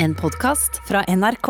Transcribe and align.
En 0.00 0.14
podkast 0.14 0.76
fra 0.88 1.04
NRK. 1.08 1.48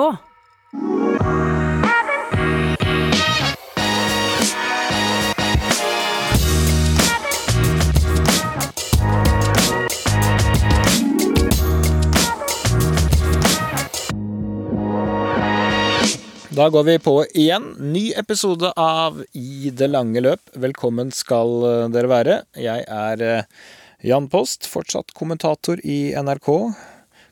Da 16.49 16.69
går 16.69 16.83
vi 16.83 16.99
på 16.99 17.25
igjen. 17.35 17.63
Ny 17.79 18.13
episode 18.17 18.73
av 18.77 19.25
I 19.33 19.71
det 19.71 19.87
lange 19.93 20.21
løp. 20.25 20.41
Velkommen 20.57 21.13
skal 21.13 21.59
eh, 21.69 21.89
dere 21.93 22.09
være. 22.09 22.43
Jeg 22.57 22.89
er 22.89 23.27
eh, 23.29 23.67
Jan 24.09 24.33
Post, 24.33 24.65
fortsatt 24.73 25.13
kommentator 25.13 25.85
i 25.85 26.15
NRK. 26.17 26.49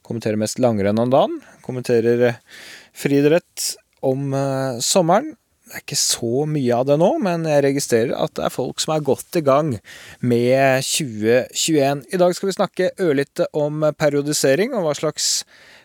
Kommenterer 0.06 0.38
mest 0.40 0.60
langrenn 0.62 1.02
om 1.02 1.10
dagen. 1.10 1.40
Kommenterer 1.66 2.22
eh, 2.30 2.38
friidrett 2.94 3.74
om 4.06 4.30
sommeren. 4.84 5.32
Det 5.66 5.74
er 5.74 5.82
ikke 5.82 5.98
så 5.98 6.44
mye 6.46 6.74
av 6.76 6.84
det 6.86 6.94
nå, 7.02 7.08
men 7.26 7.42
jeg 7.50 7.64
registrerer 7.64 8.12
at 8.14 8.36
det 8.38 8.44
er 8.46 8.52
folk 8.54 8.78
som 8.78 8.92
er 8.94 9.06
godt 9.06 9.38
i 9.40 9.42
gang 9.42 9.72
med 10.22 10.84
2021. 10.86 12.04
I 12.14 12.20
dag 12.22 12.36
skal 12.38 12.50
vi 12.52 12.54
snakke 12.54 12.90
ørlite 13.02 13.48
om 13.50 13.82
periodisering 13.98 14.76
og 14.78 14.86
hva 14.86 14.94
slags 14.94 15.26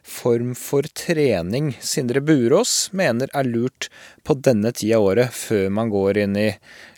form 0.06 0.54
for 0.58 0.86
trening 0.98 1.74
Sindre 1.82 2.22
Burås 2.22 2.92
mener 2.94 3.34
er 3.34 3.50
lurt 3.50 3.90
på 4.22 4.38
denne 4.38 4.70
tida 4.70 5.00
av 5.00 5.10
året, 5.12 5.34
før 5.34 5.74
man 5.74 5.90
går 5.90 6.22
inn 6.28 6.38
i 6.38 6.48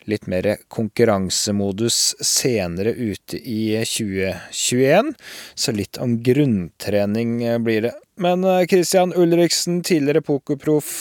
litt 0.04 0.28
mer 0.28 0.50
konkurransemodus 0.68 2.18
senere 2.20 2.92
ute 2.92 3.40
i 3.40 3.78
2021. 3.80 5.14
Så 5.56 5.72
litt 5.72 5.96
om 5.96 6.18
grunntrening 6.20 7.38
blir 7.64 7.88
det. 7.88 7.94
Men 8.20 8.44
eh, 8.44 8.66
Christian 8.68 9.16
Ulriksen, 9.16 9.80
tidligere 9.82 10.20
pokerproff. 10.20 10.98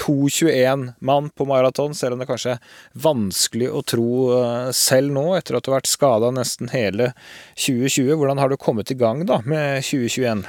2,21-mann 0.00 1.30
eh, 1.30 1.36
på 1.36 1.46
maraton, 1.48 1.94
selv 1.94 2.16
om 2.16 2.22
det 2.22 2.28
kanskje 2.30 2.56
er 2.56 2.82
vanskelig 3.06 3.70
å 3.70 3.84
tro 3.86 4.10
eh, 4.38 4.72
selv 4.76 5.14
nå, 5.14 5.28
etter 5.38 5.58
at 5.58 5.64
du 5.64 5.72
har 5.72 5.80
vært 5.80 5.92
skada 5.92 6.32
nesten 6.34 6.72
hele 6.74 7.12
2020. 7.54 8.12
Hvordan 8.18 8.42
har 8.42 8.52
du 8.52 8.60
kommet 8.60 8.92
i 8.94 8.98
gang 8.98 9.24
da 9.28 9.40
med 9.46 9.82
2021? 9.84 10.46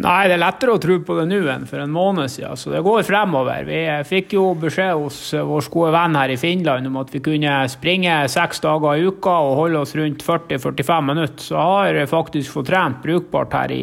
Nei, 0.00 0.30
det 0.30 0.36
er 0.38 0.40
lettere 0.40 0.72
å 0.72 0.80
tro 0.80 0.94
på 1.04 1.14
det 1.18 1.26
nå 1.28 1.40
enn 1.52 1.66
for 1.68 1.82
en 1.82 1.92
måned 1.92 2.30
siden. 2.32 2.56
Så 2.56 2.72
det 2.72 2.80
går 2.86 3.02
fremover. 3.04 3.66
Vi 3.68 3.80
fikk 4.08 4.32
jo 4.38 4.46
beskjed 4.56 4.94
hos 4.96 5.18
vår 5.34 5.68
gode 5.72 5.90
venn 5.92 6.16
her 6.16 6.32
i 6.32 6.38
Finland 6.40 6.88
om 6.88 6.96
at 7.02 7.12
vi 7.12 7.20
kunne 7.24 7.58
springe 7.68 8.14
seks 8.32 8.62
dager 8.64 8.96
i 8.96 9.04
uka 9.10 9.34
og 9.50 9.58
holde 9.58 9.82
oss 9.84 9.92
rundt 9.98 10.24
40-45 10.24 11.06
minutter. 11.10 11.44
Så 11.50 11.58
jeg 11.58 12.00
har 12.00 12.08
faktisk 12.08 12.54
fått 12.54 12.70
trent 12.70 13.02
brukbart 13.04 13.58
her 13.58 13.76
i, 13.76 13.82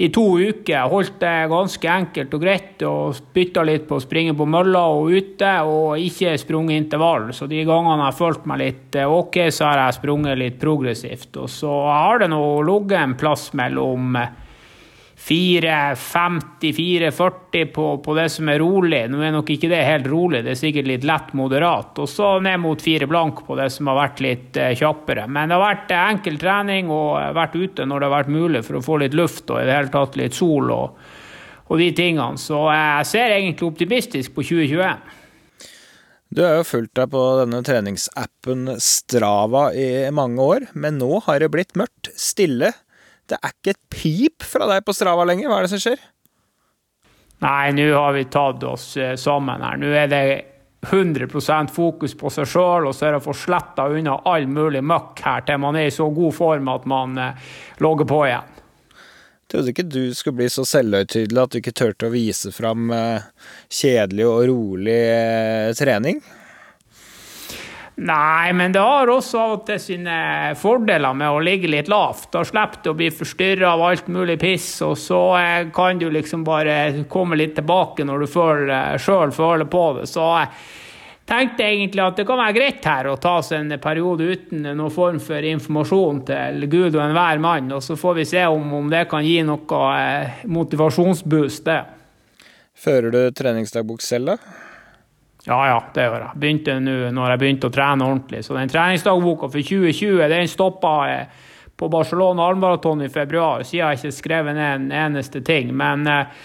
i 0.00 0.08
to 0.08 0.24
uker. 0.40 0.88
Holdt 0.88 1.18
det 1.20 1.50
ganske 1.52 1.88
enkelt 1.92 2.34
og 2.36 2.40
greit 2.40 2.84
og 2.88 3.18
bytta 3.36 3.64
litt 3.68 3.86
på 3.88 3.98
å 3.98 4.02
springe 4.02 4.32
på 4.36 4.46
mølla 4.48 4.86
og 4.96 5.12
ute, 5.12 5.50
og 5.68 6.00
ikke 6.00 6.38
sprunget 6.40 6.80
intervall. 6.80 7.28
Så 7.36 7.48
de 7.50 7.60
gangene 7.68 7.98
jeg 7.98 8.06
har 8.06 8.16
følt 8.16 8.46
meg 8.48 8.62
litt 8.62 9.00
OK, 9.04 9.42
så 9.52 9.68
har 9.68 9.82
jeg 9.84 9.98
sprunget 9.98 10.40
litt 10.40 10.60
progressivt. 10.62 11.34
Og 11.36 11.50
så 11.52 11.74
har 11.90 12.22
det 12.22 12.30
nå 12.32 12.40
ligget 12.64 12.96
en 13.02 13.18
plass 13.20 13.50
mellom 13.60 14.16
4.50-4.40 15.20 17.64
på, 17.64 17.98
på, 17.98 18.14
det 18.14 18.28
som 18.32 18.48
er 18.48 18.58
rolig. 18.62 19.02
Nå 19.12 19.18
er 19.20 19.34
nok 19.34 19.50
ikke 19.52 19.68
det 19.68 19.82
helt 19.84 20.06
rolig, 20.08 20.40
det 20.46 20.54
er 20.54 20.58
sikkert 20.62 20.86
litt 20.88 21.04
lett 21.06 21.32
moderat. 21.36 21.98
Og 22.00 22.08
så 22.08 22.40
ned 22.40 22.60
mot 22.62 22.82
fire 22.82 23.06
blank 23.10 23.46
på 23.46 23.56
det 23.58 23.70
som 23.74 23.86
har 23.92 23.98
vært 23.98 24.20
litt 24.24 24.56
eh, 24.56 24.72
kjappere. 24.80 25.26
Men 25.28 25.48
det 25.50 25.56
har 25.58 25.66
vært 25.66 25.90
eh, 25.92 26.08
enkel 26.14 26.38
trening 26.40 26.88
og 26.94 27.36
vært 27.36 27.56
ute 27.58 27.84
når 27.84 28.00
det 28.00 28.06
har 28.08 28.16
vært 28.16 28.32
mulig 28.32 28.62
for 28.64 28.80
å 28.80 28.86
få 28.86 28.96
litt 29.04 29.18
luft 29.18 29.50
og 29.52 29.60
i 29.60 29.66
det 29.68 29.76
hele 29.76 29.92
tatt 29.92 30.16
litt 30.16 30.34
sol 30.38 30.72
og, 30.72 30.96
og 31.68 31.76
de 31.84 31.90
tingene. 32.00 32.40
Så 32.40 32.56
jeg 32.72 33.04
ser 33.12 33.36
egentlig 33.36 33.68
optimistisk 33.68 34.32
på 34.38 34.46
2021. 34.48 35.04
Du 36.30 36.46
har 36.46 36.54
jo 36.60 36.64
fulgt 36.64 36.94
deg 36.96 37.10
på 37.12 37.20
denne 37.42 37.60
treningsappen 37.66 38.78
Strava 38.80 39.72
i 39.76 40.08
mange 40.14 40.40
år, 40.40 40.60
men 40.78 40.98
nå 41.02 41.18
har 41.26 41.40
det 41.42 41.50
blitt 41.52 41.76
mørkt, 41.76 42.08
stille 42.16 42.72
det 43.30 43.38
er 43.38 43.54
ikke 43.54 43.74
et 43.74 43.82
pip 43.92 44.46
fra 44.46 44.66
deg 44.70 44.84
på 44.86 44.94
Strava 44.96 45.26
lenger. 45.28 45.50
Hva 45.50 45.60
er 45.60 45.66
det 45.66 45.72
som 45.74 45.82
skjer? 45.82 46.02
Nei, 47.40 47.72
nå 47.72 47.86
har 47.94 48.12
vi 48.16 48.26
tatt 48.28 48.64
oss 48.68 48.92
eh, 49.00 49.14
sammen 49.16 49.62
her. 49.64 49.78
Nå 49.80 49.92
er 49.96 50.08
det 50.10 50.24
100% 50.90 51.72
fokus 51.72 52.14
på 52.16 52.32
seg 52.32 52.48
sjøl, 52.48 52.88
og 52.88 52.96
så 52.96 53.06
er 53.06 53.14
det 53.14 53.20
å 53.22 53.26
få 53.28 53.36
sletta 53.36 53.86
unna 53.92 54.18
all 54.28 54.48
mulig 54.48 54.82
møkk 54.84 55.22
her 55.24 55.44
til 55.48 55.60
man 55.60 55.76
er 55.76 55.88
i 55.88 55.94
så 55.94 56.08
god 56.12 56.36
form 56.36 56.68
at 56.72 56.88
man 56.88 57.20
eh, 57.20 57.52
logger 57.84 58.08
på 58.08 58.24
igjen. 58.28 58.56
Jeg 58.60 59.54
Trodde 59.56 59.72
ikke 59.72 59.88
du 59.90 60.02
skulle 60.14 60.38
bli 60.38 60.50
så 60.52 60.62
selvhøytidelig 60.68 61.40
at 61.42 61.52
du 61.52 61.58
ikke 61.58 61.74
turte 61.74 62.06
å 62.06 62.12
vise 62.12 62.52
fram 62.54 62.92
eh, 62.94 63.24
kjedelig 63.80 64.28
og 64.28 64.44
rolig 64.52 65.00
trening? 65.80 66.20
Nei, 68.00 68.52
men 68.52 68.72
det 68.72 68.80
har 68.80 69.10
også 69.12 69.38
av 69.38 69.50
og 69.58 69.64
til 69.68 69.80
sine 69.82 70.14
fordeler 70.56 71.12
med 71.12 71.34
å 71.34 71.40
ligge 71.44 71.68
litt 71.68 71.88
lavt. 71.92 72.30
Da 72.32 72.40
slipper 72.48 72.80
du 72.80 72.94
å 72.94 72.96
bli 72.96 73.10
forstyrra 73.12 73.74
av 73.74 73.82
alt 73.90 74.06
mulig 74.08 74.38
piss, 74.40 74.68
og 74.86 74.94
så 74.96 75.18
eh, 75.36 75.66
kan 75.74 76.00
du 76.00 76.06
liksom 76.08 76.40
bare 76.46 77.04
komme 77.12 77.36
litt 77.36 77.52
tilbake 77.58 78.06
når 78.08 78.24
du 78.24 78.30
sjøl 79.04 79.34
føler 79.36 79.68
på 79.68 79.82
det. 79.98 80.06
Så 80.08 80.30
jeg 80.30 80.48
tenkte 81.28 81.66
egentlig 81.66 82.06
at 82.06 82.16
det 82.22 82.26
kan 82.30 82.40
være 82.40 82.56
greit 82.56 82.88
her 82.88 83.10
å 83.10 83.18
ta 83.20 83.34
seg 83.44 83.66
en 83.66 83.76
periode 83.84 84.30
uten 84.32 84.64
noen 84.70 84.96
form 84.96 85.20
for 85.20 85.50
informasjon 85.52 86.24
til 86.32 86.66
Gud 86.72 86.94
og 86.94 87.04
enhver 87.04 87.44
mann, 87.44 87.68
og 87.76 87.84
så 87.84 87.98
får 88.00 88.16
vi 88.22 88.28
se 88.32 88.48
om, 88.48 88.64
om 88.80 88.88
det 88.88 89.04
kan 89.12 89.28
gi 89.28 89.42
noe 89.44 89.84
eh, 89.98 90.40
motivasjonsboost, 90.48 91.68
det. 91.68 91.80
Fører 92.80 93.12
du 93.12 93.22
treningsdagbok 93.36 94.00
selv, 94.00 94.32
da? 94.32 94.69
Ja, 95.46 95.60
ja, 95.70 95.78
det 95.94 96.04
gjør 96.04 96.18
jeg. 96.20 96.38
Begynte 96.40 96.74
nå 96.84 96.96
når 97.16 97.34
jeg 97.34 97.40
begynte 97.40 97.70
å 97.70 97.74
trene 97.74 98.06
ordentlig. 98.06 98.42
Så 98.44 98.56
den 98.58 98.72
treningsdagboka 98.72 99.48
for 99.48 99.70
2020 99.70 100.26
den 100.28 100.50
stoppa 100.50 100.96
på 101.80 101.88
Barcelona 101.88 102.50
halvmaraton 102.50 103.06
i 103.06 103.08
februar. 103.08 103.62
Siden 103.64 103.86
jeg 103.86 104.00
ikke 104.00 104.18
skrevet 104.18 104.58
ned 104.58 104.74
en 104.74 104.90
eneste 105.06 105.40
ting. 105.40 105.72
Men 105.76 106.04
eh, 106.10 106.42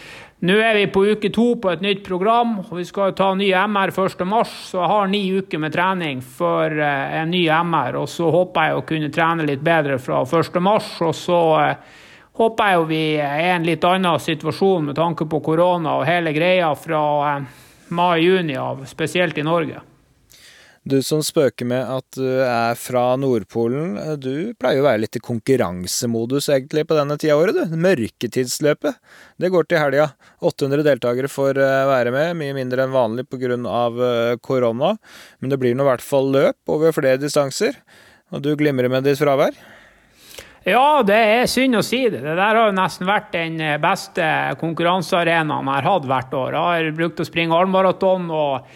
nå 0.48 0.56
er 0.64 0.78
vi 0.80 0.86
på 0.92 1.04
uke 1.12 1.32
to 1.36 1.50
på 1.60 1.74
et 1.74 1.84
nytt 1.84 2.06
program, 2.06 2.58
og 2.64 2.72
vi 2.80 2.86
skal 2.88 3.12
ta 3.18 3.34
ny 3.36 3.50
MR 3.52 3.92
1.3. 3.92 4.40
Så 4.48 4.80
jeg 4.80 4.92
har 4.94 5.12
ni 5.12 5.22
uker 5.36 5.60
med 5.60 5.76
trening 5.76 6.24
for 6.24 6.72
eh, 6.72 7.20
en 7.20 7.36
ny 7.36 7.44
MR. 7.52 8.00
Og 8.00 8.08
så 8.12 8.32
håper 8.32 8.70
jeg 8.70 8.80
å 8.80 8.88
kunne 8.88 9.12
trene 9.12 9.48
litt 9.48 9.64
bedre 9.66 10.00
fra 10.00 10.24
1.3. 10.24 10.64
Og 11.10 11.20
så 11.20 11.42
eh, 11.66 12.02
håper 12.40 12.72
jeg 12.72 12.88
vi 12.94 13.04
er 13.20 13.44
i 13.44 13.52
en 13.58 13.68
litt 13.68 13.84
annen 13.92 14.24
situasjon 14.24 14.88
med 14.88 15.00
tanke 15.00 15.28
på 15.28 15.44
korona 15.44 16.00
og 16.00 16.08
hele 16.08 16.32
greia 16.36 16.72
fra 16.80 17.04
eh, 17.34 17.64
mai-juni 17.90 18.56
av, 18.60 18.86
spesielt 18.90 19.38
i 19.38 19.46
Norge. 19.46 19.82
Du 20.86 21.00
som 21.02 21.24
spøker 21.26 21.66
med 21.66 21.82
at 21.82 22.14
du 22.14 22.28
er 22.46 22.76
fra 22.78 23.16
Nordpolen, 23.18 23.96
du 24.22 24.54
pleier 24.62 24.84
å 24.84 24.86
være 24.86 25.02
litt 25.02 25.18
i 25.18 25.22
konkurransemodus 25.24 26.52
egentlig 26.54 26.84
på 26.86 26.98
denne 26.98 27.18
tida 27.18 27.34
av 27.34 27.42
året, 27.42 27.58
du. 27.58 27.74
Mørketidsløpet. 27.82 29.00
Det 29.42 29.50
går 29.50 29.66
til 29.66 29.82
helga. 29.82 30.12
800 30.46 30.86
deltakere 30.86 31.32
får 31.32 31.58
eh, 31.58 31.88
være 31.90 32.14
med, 32.14 32.36
mye 32.38 32.54
mindre 32.60 32.86
enn 32.86 32.94
vanlig 32.94 33.26
pga. 33.32 33.58
Eh, 33.58 34.36
korona. 34.46 34.94
Men 35.42 35.56
det 35.56 35.58
blir 35.64 35.74
nå 35.74 35.88
i 35.88 35.90
hvert 35.90 36.06
fall 36.06 36.30
løp 36.36 36.76
over 36.78 36.94
flere 36.94 37.18
distanser. 37.18 37.82
Og 38.30 38.46
du 38.46 38.54
glimrer 38.54 38.92
med 38.94 39.10
ditt 39.10 39.18
fravær. 39.18 39.58
Ja, 40.66 41.04
det 41.06 41.14
er 41.14 41.44
synd 41.46 41.78
å 41.78 41.84
si 41.86 42.00
det. 42.10 42.24
Det 42.24 42.32
der 42.34 42.58
har 42.58 42.72
jo 42.72 42.74
nesten 42.74 43.06
vært 43.06 43.28
den 43.36 43.60
eh, 43.62 43.78
beste 43.78 44.26
konkurransearenaen 44.58 45.68
jeg 45.70 45.78
har 45.78 45.88
hatt 45.92 46.08
hvert 46.10 46.32
år. 46.34 46.56
Jeg 46.58 46.88
har 46.88 46.96
brukt 46.98 47.22
å 47.22 47.28
springe 47.28 47.54
halvmaraton 47.54 48.26
og 48.34 48.72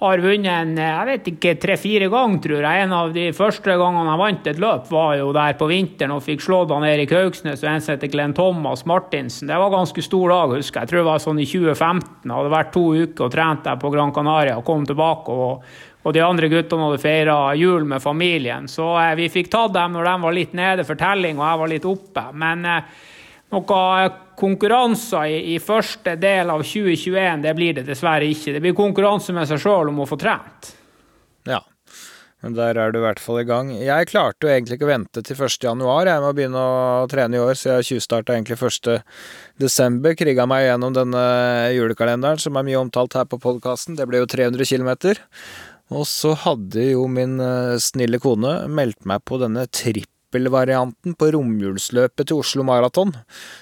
har 0.00 0.22
vunnet 0.24 0.48
en, 0.48 0.72
eh, 0.80 0.94
jeg 0.94 1.08
vet 1.10 1.28
ikke, 1.34 1.52
tre-fire 1.60 2.08
ganger, 2.08 2.40
tror 2.40 2.64
jeg. 2.64 2.86
En 2.86 2.94
av 2.96 3.12
de 3.12 3.26
første 3.36 3.76
gangene 3.76 4.14
jeg 4.14 4.22
vant 4.22 4.48
et 4.48 4.62
løp, 4.64 4.88
var 4.88 5.10
jo 5.18 5.26
der 5.36 5.58
på 5.60 5.68
vinteren 5.68 6.16
og 6.16 6.24
fikk 6.24 6.40
slått 6.46 6.72
han 6.72 6.88
Erik 6.88 7.12
Haugsnes 7.12 7.60
og 7.60 7.68
en 7.68 7.84
som 7.84 7.92
heter 7.92 8.12
Glenn 8.14 8.32
Thomas 8.36 8.86
Martinsen. 8.88 9.52
Det 9.52 9.60
var 9.60 9.76
ganske 9.76 10.06
stor 10.08 10.32
dag, 10.32 10.56
husker 10.56 10.80
jeg. 10.80 10.88
Jeg 10.88 10.94
tror 10.94 11.02
det 11.02 11.10
var 11.10 11.24
sånn 11.26 11.44
i 11.44 11.48
2015. 11.52 12.24
Jeg 12.24 12.36
hadde 12.38 12.56
vært 12.56 12.72
to 12.72 12.86
uker 12.96 13.28
og 13.28 13.36
trent 13.36 13.68
der 13.68 13.76
på 13.84 13.92
Gran 13.92 14.16
Canaria 14.16 14.56
og 14.56 14.64
kom 14.64 14.88
tilbake 14.88 15.36
og 15.36 15.68
og 16.06 16.14
de 16.14 16.22
andre 16.22 16.46
guttene 16.50 16.86
hadde 16.86 17.02
feira 17.02 17.36
jul 17.58 17.84
med 17.88 18.02
familien. 18.02 18.68
Så 18.70 18.92
eh, 19.00 19.16
vi 19.18 19.26
fikk 19.32 19.50
tatt 19.50 19.74
dem 19.74 19.96
når 19.96 20.06
de 20.06 20.14
var 20.22 20.36
litt 20.36 20.54
nede 20.54 20.86
for 20.86 20.98
telling 21.00 21.40
og 21.40 21.48
jeg 21.48 21.62
var 21.62 21.72
litt 21.72 21.88
oppe. 21.90 22.26
Men 22.38 22.62
eh, 22.70 22.96
noen 23.54 24.18
konkurranser 24.38 25.32
i, 25.32 25.38
i, 25.56 25.60
første 25.62 26.14
del 26.20 26.52
av 26.52 26.62
2021, 26.62 27.42
det 27.42 27.54
blir 27.58 27.78
det 27.78 27.86
dessverre 27.88 28.28
ikke. 28.30 28.54
Det 28.54 28.62
blir 28.62 28.76
konkurranse 28.78 29.34
med 29.34 29.48
seg 29.50 29.62
sjøl 29.64 29.90
om 29.90 30.04
å 30.04 30.06
få 30.06 30.18
trent. 30.20 30.70
Ja, 31.48 31.62
men 32.44 32.54
der 32.54 32.78
er 32.78 32.92
du 32.94 33.00
i 33.00 33.02
hvert 33.02 33.18
fall 33.22 33.40
i 33.40 33.46
gang. 33.48 33.72
Jeg 33.74 34.10
klarte 34.12 34.46
jo 34.46 34.52
egentlig 34.52 34.76
ikke 34.78 34.86
å 34.86 34.92
vente 34.92 35.22
til 35.26 35.38
1. 35.40 35.56
januar 35.66 36.06
jeg 36.06 36.22
må 36.22 36.32
begynne 36.36 36.60
å 36.62 37.06
trene 37.10 37.38
i 37.38 37.42
år, 37.42 37.58
så 37.58 37.78
jeg 37.80 37.88
tjuvstarta 37.90 38.36
egentlig 38.36 38.60
1. 38.60 39.00
desember. 39.62 40.14
Kriga 40.18 40.46
meg 40.46 40.68
gjennom 40.68 40.94
denne 40.94 41.22
julekalenderen 41.74 42.38
som 42.42 42.54
er 42.54 42.68
mye 42.68 42.82
omtalt 42.84 43.18
her 43.18 43.26
på 43.26 43.40
podkasten. 43.42 43.98
Det 43.98 44.06
ble 44.06 44.22
jo 44.22 44.30
300 44.30 44.68
km. 44.68 45.16
Og 45.94 46.06
så 46.10 46.34
hadde 46.42 46.90
jo 46.90 47.06
min 47.10 47.38
eh, 47.42 47.78
snille 47.82 48.18
kone 48.22 48.64
meldt 48.66 49.06
meg 49.06 49.22
på 49.28 49.38
denne 49.38 49.66
trippelvarianten 49.70 51.14
på 51.14 51.28
romjulsløpet 51.36 52.26
til 52.26 52.42
Oslo 52.42 52.66
Maraton. 52.66 53.14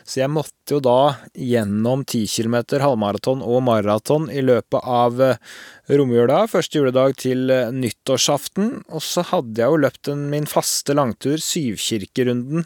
Så 0.09 0.23
jeg 0.23 0.33
måtte 0.33 0.79
jo 0.79 0.81
da 0.85 1.17
gjennom 1.37 2.07
10 2.07 2.25
km 2.33 2.57
halvmaraton 2.81 3.45
og 3.45 3.61
maraton 3.67 4.31
i 4.33 4.41
løpet 4.41 4.89
av 4.89 5.21
eh, 5.21 5.55
romjula, 5.93 6.47
første 6.49 6.81
juledag 6.81 7.19
til 7.21 7.53
eh, 7.53 7.69
nyttårsaften. 7.77 8.73
Og 8.89 9.05
så 9.05 9.27
hadde 9.29 9.61
jeg 9.61 9.69
jo 9.69 9.83
løpt 9.85 10.15
min 10.17 10.49
faste 10.49 10.97
langtur, 10.97 11.37
Syvkirkerunden, 11.37 12.65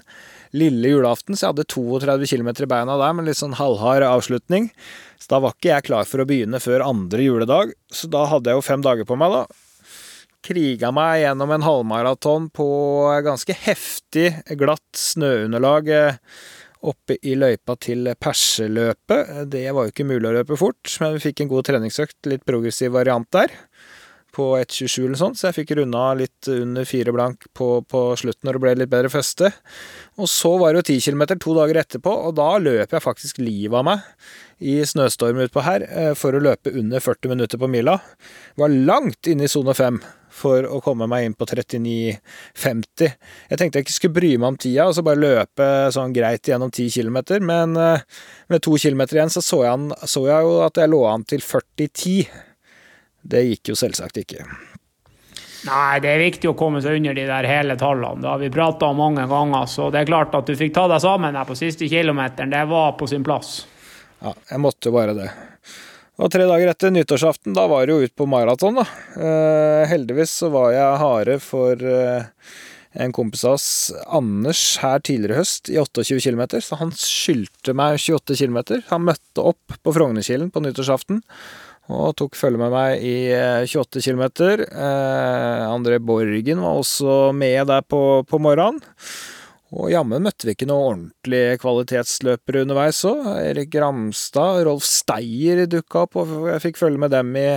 lille 0.56 0.95
julaften, 0.95 1.37
så 1.37 1.47
jeg 1.47 1.55
hadde 1.55 1.69
32 1.75 2.29
km 2.33 2.50
i 2.55 2.71
beina 2.71 2.99
der 3.00 3.15
med 3.17 3.29
litt 3.29 3.41
sånn 3.41 3.56
halvhard 3.59 4.06
avslutning. 4.06 4.71
Så 5.21 5.33
da 5.35 5.43
var 5.45 5.56
ikke 5.56 5.73
jeg 5.75 5.89
klar 5.91 6.09
for 6.09 6.23
å 6.23 6.29
begynne 6.29 6.61
før 6.62 6.87
andre 6.87 7.25
juledag, 7.25 7.73
så 7.93 8.11
da 8.11 8.27
hadde 8.31 8.53
jeg 8.53 8.61
jo 8.61 8.69
fem 8.69 8.85
dager 8.85 9.09
på 9.09 9.19
meg, 9.21 9.35
da 9.35 9.65
kriga 10.49 10.93
meg 10.95 11.23
gjennom 11.25 11.50
en 11.53 11.67
halvmaraton 11.67 12.49
på 12.55 12.69
ganske 13.27 13.56
heftig, 13.67 14.31
glatt 14.61 14.97
snøunderlag 14.97 15.91
eh, 15.93 16.21
oppe 16.89 17.19
i 17.27 17.35
løypa 17.35 17.75
til 17.83 18.06
Perseløpet. 18.21 19.33
Det 19.51 19.65
var 19.75 19.87
jo 19.87 19.93
ikke 19.93 20.06
mulig 20.09 20.31
å 20.31 20.37
løpe 20.39 20.59
fort, 20.61 20.94
men 21.03 21.17
vi 21.17 21.25
fikk 21.27 21.43
en 21.43 21.51
god 21.51 21.69
treningsøkt, 21.69 22.21
litt 22.31 22.47
progressiv 22.49 22.94
variant 22.94 23.29
der. 23.35 23.53
På 24.38 24.52
1,27 24.55 25.05
eller 25.05 25.19
sånt, 25.19 25.38
så 25.40 25.49
jeg 25.49 25.56
fikk 25.56 25.73
runda 25.81 26.05
litt 26.14 26.49
under 26.52 26.87
fire 26.87 27.14
blank 27.14 27.49
på, 27.58 27.70
på, 27.90 28.02
slutten 28.20 28.46
når 28.46 28.58
det 28.58 28.62
ble 28.62 28.75
litt 28.79 28.93
bedre 28.93 29.11
feste. 29.11 29.50
Og 30.19 30.31
så 30.31 30.52
var 30.61 30.73
det 30.73 30.85
jo 30.85 30.99
10 30.99 31.08
km 31.08 31.25
to 31.35 31.56
dager 31.58 31.81
etterpå, 31.82 32.12
og 32.29 32.37
da 32.38 32.52
løp 32.62 32.94
jeg 32.94 33.05
faktisk 33.05 33.43
livet 33.43 33.81
av 33.81 33.88
meg 33.88 34.06
i 34.58 34.79
snøstorm 34.87 35.38
utpå 35.44 35.62
her 35.67 35.85
eh, 35.87 36.14
for 36.19 36.35
å 36.35 36.43
løpe 36.43 36.73
under 36.75 37.02
40 37.02 37.35
minutter 37.35 37.61
på 37.61 37.70
mila. 37.70 37.99
Var 38.58 38.79
langt 38.88 39.31
inne 39.31 39.46
i 39.46 39.50
sone 39.50 39.75
5 39.75 40.00
for 40.38 40.67
å 40.67 40.81
komme 40.84 41.08
meg 41.11 41.26
inn 41.26 41.37
på 41.38 41.46
39,50. 41.49 43.14
Jeg 43.50 43.61
tenkte 43.61 43.81
jeg 43.81 43.87
ikke 43.87 43.96
skulle 43.96 44.19
bry 44.19 44.32
meg 44.37 44.52
om 44.52 44.58
tida, 44.61 44.88
og 44.88 44.96
så 44.96 45.05
bare 45.06 45.23
løpe 45.23 45.69
sånn 45.94 46.14
greit 46.14 46.50
gjennom 46.50 46.70
10 46.70 46.91
km, 46.94 47.19
men 47.46 47.79
eh, 47.79 48.05
med 48.52 48.64
to 48.64 48.76
km 48.79 49.06
igjen 49.08 49.32
så 49.34 49.44
så 49.44 49.64
jeg, 49.67 50.02
så 50.11 50.26
jeg 50.29 50.46
jo 50.46 50.61
at 50.67 50.82
jeg 50.82 50.94
lå 50.94 51.02
an 51.11 51.26
til 51.29 51.44
40,10. 51.44 52.46
Det 53.23 53.44
gikk 53.44 53.73
jo 53.73 53.79
selvsagt 53.79 54.20
ikke. 54.23 54.44
Nei, 55.67 55.99
det 56.00 56.11
er 56.12 56.23
viktig 56.23 56.50
å 56.53 56.56
komme 56.59 56.81
seg 56.85 57.00
under 57.00 57.17
de 57.19 57.25
der 57.26 57.49
hele 57.50 57.75
tallene. 57.79 58.23
Det 58.23 58.31
har 58.31 58.38
vi 58.41 58.50
prata 58.55 58.93
om 58.93 59.00
mange 59.03 59.26
ganger. 59.29 59.67
Så 59.67 59.88
det 59.91 60.03
er 60.03 60.11
klart 60.11 60.37
at 60.38 60.47
du 60.47 60.55
fikk 60.56 60.76
ta 60.76 60.87
deg 60.91 61.03
sammen 61.03 61.35
der 61.35 61.49
på 61.49 61.59
siste 61.59 61.88
kilometeren. 61.91 62.55
Det 62.55 62.62
var 62.70 62.94
på 63.00 63.09
sin 63.11 63.26
plass. 63.26 63.61
Ja, 64.23 64.35
jeg 64.53 64.62
måtte 64.62 64.91
jo 64.91 64.94
bare 64.94 65.17
det. 65.19 65.29
Og 66.19 66.31
tre 66.35 66.47
dager 66.50 66.73
etter 66.73 66.91
nyttårsaften, 66.91 67.55
da 67.55 67.69
var 67.70 67.87
det 67.87 67.94
jo 67.94 68.06
ut 68.06 68.15
på 68.19 68.26
maraton, 68.26 68.81
da. 68.81 68.87
Eh, 69.15 69.85
heldigvis 69.91 70.32
så 70.41 70.49
var 70.50 70.73
jeg 70.75 71.03
hare 71.03 71.37
for 71.43 71.79
eh, 71.79 72.26
en 72.99 73.15
kompis 73.15 73.44
av 73.47 73.55
oss, 73.55 73.69
Anders, 74.19 74.62
her 74.82 74.99
tidligere 75.06 75.37
i 75.37 75.43
høst 75.44 75.70
i 75.70 75.79
28 75.79 76.19
km, 76.25 76.43
så 76.65 76.81
han 76.81 76.91
skyldte 76.91 77.75
meg 77.79 78.00
28 78.03 78.35
km. 78.41 78.59
Han 78.91 79.06
møtte 79.06 79.47
opp 79.53 79.79
på 79.79 79.94
Frognerkilen 79.94 80.50
på 80.50 80.65
nyttårsaften 80.65 81.23
og 81.88 82.12
tok 82.20 82.37
følge 82.37 82.61
med 82.61 82.73
meg 82.75 83.00
i 83.05 83.17
28 83.64 84.02
km. 84.05 84.25
Eh, 84.69 85.64
André 85.69 85.99
Borgen 86.05 86.61
var 86.61 86.81
også 86.82 87.32
med 87.37 87.69
der 87.70 87.85
på, 87.88 88.23
på 88.29 88.40
morgenen. 88.43 88.82
Og 89.69 89.90
jammen 89.93 90.25
møtte 90.25 90.46
vi 90.49 90.55
ikke 90.55 90.69
noen 90.69 90.87
ordentlige 90.88 91.58
kvalitetsløpere 91.61 92.62
underveis 92.64 93.02
òg. 93.08 93.26
Erik 93.50 93.75
Ramstad, 93.76 94.62
Rolf 94.64 94.87
Steyer 94.88 95.67
dukka 95.69 96.06
opp, 96.06 96.17
og 96.17 96.46
jeg 96.55 96.62
fikk 96.64 96.81
følge 96.81 97.02
med 97.02 97.12
dem 97.12 97.35
i 97.37 97.49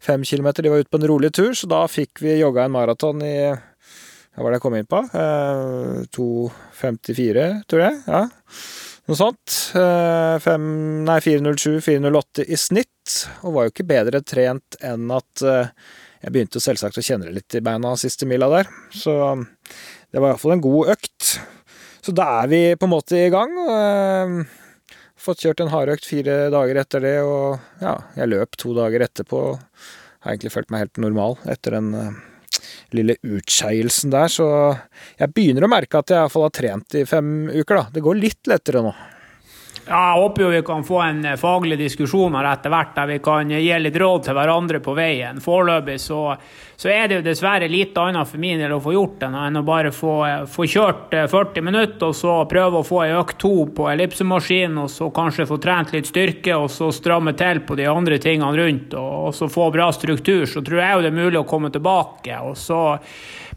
fem 0.00 0.24
kilometer. 0.24 0.64
De 0.64 0.72
var 0.72 0.80
ute 0.80 0.92
på 0.92 1.00
en 1.02 1.08
rolig 1.10 1.32
tur, 1.36 1.52
så 1.52 1.68
da 1.68 1.82
fikk 1.90 2.22
vi 2.24 2.38
jogga 2.40 2.64
en 2.64 2.76
maraton 2.76 3.20
i 3.24 3.34
Hva 3.50 4.46
var 4.46 4.54
det 4.54 4.60
jeg 4.60 4.64
kom 4.64 4.78
inn 4.78 4.88
på? 4.88 5.02
Eh, 5.20 6.00
2.54, 6.16 7.48
tror 7.68 7.84
jeg. 7.84 8.00
Ja. 8.08 8.22
Noe 9.10 9.18
sånt. 9.18 9.54
Eh, 9.74 10.36
5, 10.38 10.66
nei, 11.02 11.16
4.07-4.08 11.24 12.44
i 12.46 12.54
snitt. 12.54 13.14
Og 13.42 13.56
var 13.56 13.66
jo 13.66 13.72
ikke 13.72 13.88
bedre 13.88 14.20
trent 14.22 14.76
enn 14.86 15.10
at 15.10 15.42
eh, 15.42 15.72
jeg 16.22 16.34
begynte 16.36 16.62
selvsagt 16.62 17.00
å 17.00 17.02
kjenne 17.02 17.26
det 17.26 17.34
litt 17.40 17.56
i 17.58 17.62
beina 17.64 17.96
siste 17.98 18.28
mila 18.30 18.46
der. 18.52 18.70
Så 18.94 19.16
det 20.14 20.22
var 20.22 20.30
iallfall 20.30 20.54
en 20.54 20.62
god 20.62 20.92
økt. 20.94 21.32
Så 22.06 22.14
da 22.14 22.28
er 22.44 22.52
vi 22.52 22.62
på 22.78 22.86
en 22.86 22.94
måte 22.94 23.18
i 23.18 23.32
gang. 23.34 23.58
og 23.58 23.74
eh, 23.74 24.56
Fått 25.20 25.42
kjørt 25.42 25.64
en 25.64 25.74
hardøkt 25.74 26.06
fire 26.06 26.36
dager 26.54 26.78
etter 26.80 27.02
det, 27.04 27.16
og 27.26 27.82
ja, 27.82 27.98
jeg 28.16 28.30
løp 28.30 28.54
to 28.62 28.78
dager 28.78 29.02
etterpå. 29.04 29.42
Har 30.22 30.32
egentlig 30.32 30.54
følt 30.54 30.70
meg 30.70 30.86
helt 30.86 31.02
normal 31.02 31.34
etter 31.50 31.76
den 31.80 31.90
lille 32.96 33.16
utskeielsen 33.22 34.12
der, 34.14 34.32
så 34.32 34.48
jeg 35.20 35.32
begynner 35.34 35.66
å 35.66 35.72
merke 35.72 36.00
at 36.00 36.12
jeg 36.12 36.20
iallfall 36.20 36.48
har 36.48 36.54
trent 36.56 36.98
i 36.98 37.06
fem 37.08 37.32
uker, 37.52 37.76
da. 37.76 37.84
Det 37.94 38.04
går 38.04 38.20
litt 38.20 38.50
lettere 38.50 38.84
nå. 38.84 38.94
Ja, 39.86 40.00
jeg 40.12 40.22
håper 40.22 40.42
jo 40.42 40.48
vi 40.52 40.62
kan 40.66 40.82
få 40.84 40.98
en 41.02 41.24
eh, 41.24 41.38
faglig 41.40 41.78
diskusjon 41.80 42.34
her 42.36 42.46
etter 42.52 42.72
hvert, 42.72 42.92
der 42.96 43.08
vi 43.10 43.18
kan 43.24 43.50
gi 43.50 43.78
litt 43.80 43.96
råd 43.98 44.26
til 44.26 44.36
hverandre 44.36 44.80
på 44.84 44.94
veien. 44.94 45.40
Foreløpig 45.42 45.96
så, 46.02 46.20
så, 46.76 46.90
er 46.92 47.08
det 47.08 47.18
jo 47.18 47.24
dessverre 47.24 47.68
lite 47.70 48.04
annet 48.04 48.28
for 48.28 48.42
min 48.42 48.60
del 48.60 48.76
å 48.76 48.80
få 48.84 48.94
gjort 48.94 49.24
enn 49.26 49.58
å 49.58 49.64
bare 49.66 49.92
få, 49.94 50.14
eh, 50.28 50.44
få 50.50 50.68
kjørt 50.68 51.16
40 51.16 51.58
eh, 51.62 51.66
minutter, 51.70 52.10
og 52.10 52.16
så 52.18 52.36
prøve 52.50 52.82
å 52.82 52.86
få 52.86 53.02
ei 53.06 53.16
økt 53.18 53.40
to 53.40 53.54
på 53.76 53.88
ellipsemaskinen, 53.94 54.78
og 54.84 54.92
så 54.92 55.10
kanskje 55.16 55.48
få 55.48 55.60
trent 55.64 55.94
litt 55.96 56.10
styrke, 56.12 56.54
og 56.60 56.70
så 56.70 56.92
stramme 56.94 57.34
til 57.38 57.64
på 57.66 57.78
de 57.80 57.88
andre 57.90 58.20
tingene 58.22 58.52
rundt, 58.60 58.94
og, 58.94 59.12
og 59.30 59.36
så 59.36 59.50
få 59.50 59.70
bra 59.74 59.90
struktur. 59.96 60.44
Så 60.46 60.62
tror 60.66 60.84
jeg 60.84 60.96
jo 60.96 61.04
det 61.06 61.12
er 61.14 61.20
mulig 61.22 61.40
å 61.40 61.48
komme 61.48 61.72
tilbake. 61.72 62.36
og 62.44 62.56
så 62.58 62.82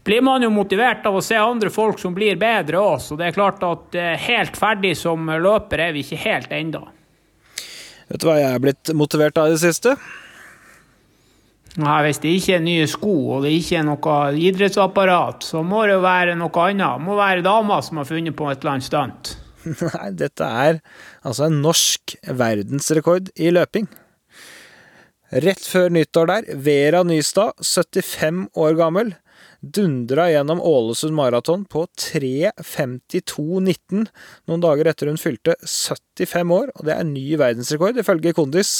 blir 0.04 0.24
man 0.24 0.44
jo 0.44 0.50
motivert 0.52 1.06
av 1.08 1.16
å 1.16 1.22
se 1.24 1.36
andre 1.40 1.70
folk 1.72 2.00
som 2.00 2.14
blir 2.16 2.36
bedre 2.40 2.80
òg. 2.80 2.98
Så 3.00 3.16
det 3.20 3.30
er 3.30 3.36
klart 3.36 3.64
at 3.64 3.96
eh, 3.96 4.12
helt 4.26 4.58
ferdig 4.60 4.94
som 5.00 5.30
løper 5.30 5.86
er 5.86 5.96
vi 5.96 6.04
ikke 6.04 6.20
helt 6.26 6.52
ennå. 6.52 6.84
Vet 8.10 8.20
du 8.20 8.28
hva 8.28 8.36
jeg 8.36 8.52
er 8.52 8.60
blitt 8.60 8.92
motivert 8.96 9.40
av 9.40 9.48
i 9.48 9.56
det 9.56 9.62
siste? 9.64 9.96
Nei, 11.80 11.96
Hvis 12.06 12.20
det 12.22 12.34
ikke 12.36 12.58
er 12.58 12.62
nye 12.62 12.84
sko 12.86 13.14
og 13.34 13.46
det 13.46 13.54
ikke 13.56 13.80
er 13.80 13.86
noe 13.88 14.18
idrettsapparat, 14.38 15.42
så 15.42 15.64
må 15.66 15.82
det 15.88 15.96
jo 15.96 16.04
være 16.04 16.36
noe 16.38 16.68
annet. 16.68 17.00
Det 17.00 17.06
må 17.08 17.16
være 17.18 17.42
dama 17.46 17.80
som 17.82 17.98
har 17.98 18.06
funnet 18.06 18.36
på 18.38 18.46
et 18.50 18.60
eller 18.60 18.76
annet 18.76 18.86
stunt. 18.86 19.32
Nei, 19.88 20.12
dette 20.14 20.46
er 20.46 20.78
altså 21.24 21.48
en 21.48 21.60
norsk 21.64 22.14
verdensrekord 22.28 23.32
i 23.40 23.50
løping. 23.54 23.88
Rett 25.34 25.66
før 25.66 25.90
nyttår 25.90 26.30
der, 26.30 26.48
Vera 26.62 27.02
Nystad, 27.02 27.58
75 27.58 28.44
år 28.60 28.76
gammel, 28.78 29.14
dundra 29.72 30.30
gjennom 30.30 30.60
Ålesund 30.62 31.14
Maraton 31.16 31.64
på 31.70 31.86
3.52,19 32.00 34.06
noen 34.48 34.64
dager 34.64 34.86
etter 34.90 35.06
hun 35.10 35.20
fylte 35.20 35.54
75 35.62 36.52
år, 36.56 36.66
og 36.74 36.82
det 36.88 36.94
er 36.96 37.04
ny 37.08 37.26
verdensrekord 37.40 37.96
ifølge 38.00 38.34
Kondis 38.36 38.72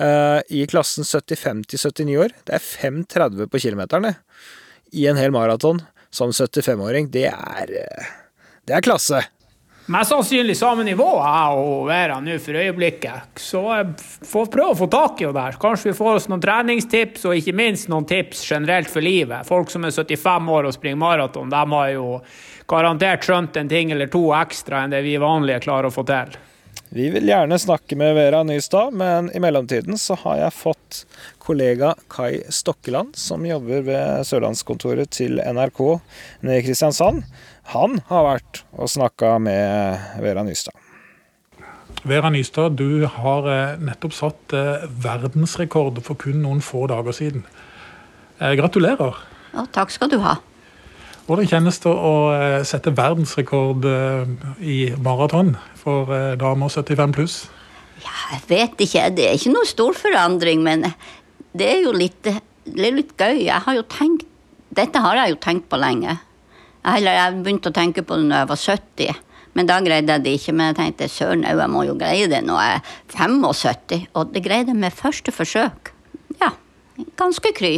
uh, 0.00 0.40
i 0.50 0.66
klassen 0.70 1.04
75 1.06 1.64
79 1.78 2.18
år. 2.24 2.30
Det 2.48 2.54
er 2.58 2.64
5.30 2.64 3.46
på 3.52 3.62
kilometeren, 3.62 4.06
I 4.92 5.06
en 5.10 5.20
hel 5.20 5.32
maraton 5.34 5.78
som 6.10 6.30
75-åring. 6.32 7.04
Det 7.14 7.28
er 7.30 7.66
uh, 7.70 8.04
Det 8.66 8.74
er 8.76 8.82
klasse! 8.84 9.18
Mest 9.88 10.10
sannsynlig 10.12 10.52
samme 10.56 10.84
nivå 10.84 11.06
jeg 11.16 11.60
og 11.62 11.86
Vera 11.88 12.18
nå 12.20 12.34
for 12.44 12.58
øyeblikket. 12.60 13.38
Så 13.40 13.62
får 14.28 14.50
prøve 14.52 14.74
å 14.74 14.76
få 14.76 14.88
tak 14.92 15.22
i 15.22 15.24
henne 15.24 15.40
der. 15.40 15.56
Kanskje 15.62 15.88
vi 15.88 15.96
får 15.96 16.18
oss 16.18 16.26
noen 16.28 16.42
treningstips, 16.44 17.24
og 17.24 17.38
ikke 17.38 17.54
minst 17.56 17.88
noen 17.88 18.04
tips 18.08 18.42
generelt 18.50 18.92
for 18.92 19.00
livet. 19.00 19.48
Folk 19.48 19.72
som 19.72 19.88
er 19.88 19.96
75 19.96 20.52
år 20.58 20.68
og 20.68 20.76
springer 20.76 21.00
maraton, 21.00 21.48
de 21.48 21.62
har 21.72 21.94
jo 21.94 22.18
garantert 22.68 23.24
skjønt 23.24 23.56
en 23.56 23.72
ting 23.72 23.94
eller 23.96 24.12
to 24.12 24.26
ekstra 24.36 24.84
enn 24.84 24.92
det 24.92 25.00
vi 25.08 25.16
vanlige 25.16 25.64
klarer 25.64 25.88
å 25.88 25.94
få 25.94 26.04
til. 26.12 26.36
Vi 26.92 27.08
vil 27.12 27.28
gjerne 27.28 27.56
snakke 27.60 27.96
med 28.00 28.14
Vera 28.16 28.42
Nystad, 28.44 28.94
men 28.96 29.32
i 29.36 29.40
mellomtiden 29.40 29.96
så 30.00 30.16
har 30.20 30.38
jeg 30.42 30.56
fått 30.56 31.02
kollega 31.44 31.94
Kai 32.12 32.42
Stokkeland, 32.52 33.16
som 33.16 33.44
jobber 33.44 33.84
ved 33.88 34.24
sørlandskontoret 34.28 35.12
til 35.16 35.40
NRK 35.40 35.82
nede 36.44 36.60
i 36.60 36.64
Kristiansand 36.64 37.24
han 37.72 37.98
har 38.08 38.24
vært 38.24 38.62
og 38.78 38.88
snakka 38.88 39.36
med 39.42 40.20
Vera 40.22 40.44
Nystad. 40.46 40.76
Vera 42.08 42.30
Nystad, 42.32 42.78
du 42.78 43.04
har 43.10 43.48
eh, 43.52 43.80
nettopp 43.82 44.14
satt 44.16 44.54
eh, 44.56 44.86
verdensrekord 45.02 45.98
for 46.06 46.18
kun 46.20 46.40
noen 46.44 46.62
få 46.64 46.86
dager 46.88 47.16
siden. 47.16 47.44
Eh, 48.38 48.54
gratulerer. 48.58 49.18
Ja, 49.52 49.66
takk 49.74 49.92
skal 49.92 50.12
du 50.12 50.20
ha. 50.22 50.38
Hvordan 51.28 51.48
kjennes 51.50 51.76
det 51.82 51.90
å 51.92 52.12
sette 52.64 52.94
verdensrekord 52.96 53.84
i 54.64 54.76
maraton 55.04 55.50
for 55.76 56.08
damer 56.40 56.72
75 56.72 57.12
pluss? 57.12 57.34
Jeg 58.00 58.40
vet 58.48 58.80
ikke. 58.80 59.02
Det 59.12 59.26
er 59.26 59.36
ikke 59.36 59.52
noe 59.52 59.68
stor 59.68 59.98
forandring, 59.98 60.62
men 60.64 60.86
det 61.52 61.68
er 61.68 61.82
jo 61.82 61.92
litt, 61.92 62.22
det 62.24 62.80
er 62.80 62.96
litt 62.96 63.12
gøy. 63.20 63.42
Jeg 63.44 63.60
har 63.66 63.76
jo 63.76 63.84
tenkt 63.92 64.24
Dette 64.72 65.00
har 65.04 65.16
jeg 65.20 65.34
jo 65.34 65.38
tenkt 65.42 65.68
på 65.68 65.80
lenge. 65.80 66.16
Eller 66.88 67.18
jeg 67.18 67.40
begynte 67.42 67.72
å 67.72 67.76
tenke 67.76 68.04
på 68.06 68.16
det 68.16 68.28
når 68.28 68.42
jeg 68.42 68.50
var 68.52 68.62
70. 68.64 69.24
Men 69.58 69.68
da 69.68 69.78
greide 69.82 70.14
jeg 70.14 70.24
det 70.24 70.34
ikke. 70.38 70.54
Men 70.54 70.70
jeg 70.70 70.78
tenkte 70.78 71.10
søren 71.12 71.44
òg, 71.48 71.62
jeg 71.62 71.72
må 71.74 71.84
jo 71.88 71.96
greie 71.98 72.30
det 72.30 72.42
når 72.46 72.62
jeg 72.62 72.78
er 72.78 72.82
75. 73.16 74.08
Og 74.14 74.34
det 74.34 74.44
greide 74.44 74.74
jeg 74.74 74.82
med 74.84 74.96
første 74.96 75.34
forsøk. 75.34 75.92
Ja, 76.42 76.52
ganske 77.20 77.52
kry. 77.56 77.74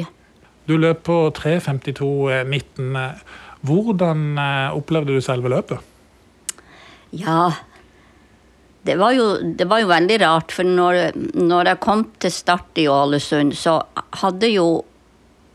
Du 0.68 0.76
løp 0.78 1.02
på 1.08 1.22
3.52,19. 1.38 3.00
Hvordan 3.66 4.28
eh, 4.40 4.76
opplevde 4.76 5.16
du 5.16 5.24
selve 5.24 5.50
løpet? 5.52 5.80
Ja, 7.16 7.50
det 8.86 8.94
var, 8.96 9.12
jo, 9.12 9.26
det 9.42 9.66
var 9.68 9.82
jo 9.82 9.90
veldig 9.90 10.16
rart, 10.22 10.54
for 10.54 10.64
når, 10.64 11.10
når 11.36 11.72
jeg 11.72 11.80
kom 11.84 12.04
til 12.22 12.32
start 12.32 12.78
i 12.80 12.86
Ålesund, 12.88 13.52
så 13.58 13.80
hadde 14.22 14.48
jo 14.54 14.68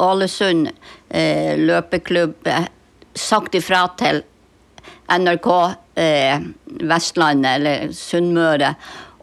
Ålesund 0.04 0.68
eh, 1.10 1.56
løpeklubb 1.58 2.50
eh, 2.52 2.68
sagt 3.16 3.56
ifra 3.58 3.86
til 4.00 4.22
NRK 5.10 5.50
eh, 6.02 6.46
Vestlandet, 6.86 7.60
eller 7.60 7.94
Sunnmøre. 7.96 8.74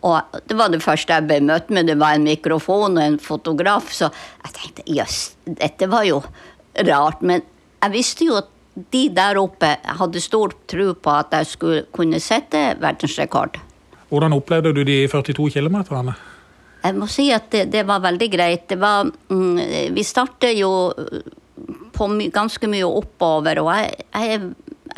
Og 0.02 0.38
det 0.49 0.56
var 0.58 0.72
det 0.72 0.82
første 0.82 1.14
jeg 1.14 1.28
ble 1.28 1.38
møtt 1.46 1.70
med, 1.70 1.87
det 1.87 1.99
var 2.00 2.16
en 2.16 2.26
mikrofon 2.26 2.96
og 2.96 3.04
en 3.04 3.18
fotograf. 3.22 3.92
Så 3.94 4.11
jeg 4.42 4.56
tenkte 4.56 4.87
jøss, 4.90 5.20
dette 5.46 5.88
var 5.90 6.06
jo 6.08 6.22
rart. 6.88 7.22
Men 7.22 7.44
jeg 7.82 7.94
visste 7.94 8.26
jo 8.26 8.40
at 8.40 8.50
de 8.72 9.04
der 9.12 9.37
oppe 9.37 9.75
hadde 9.84 10.22
stor 10.25 10.54
tro 10.70 10.92
på 10.96 11.12
at 11.12 11.34
jeg 11.37 11.50
skulle 11.50 11.84
kunne 11.94 12.20
sette 12.25 12.72
verdensrekord. 12.80 13.61
Hvordan 14.12 14.34
opplevde 14.37 14.72
du 14.76 14.82
de 14.84 15.04
42 15.08 15.50
kilometerne? 15.54 16.14
Jeg 16.82 16.96
må 16.99 17.06
si 17.06 17.28
at 17.30 17.46
det, 17.52 17.66
det 17.70 17.84
var 17.87 18.02
veldig 18.02 18.28
greit. 18.32 18.64
Det 18.72 18.78
var, 18.80 19.06
mm, 19.06 19.92
vi 19.94 20.04
starter 20.04 20.50
jo 20.56 20.72
på 22.02 22.09
my, 22.11 22.28
ganske 22.35 22.66
mye 22.66 22.87
oppover, 22.88 23.61
og 23.62 23.71
jeg, 23.78 24.06
jeg, 24.11 24.38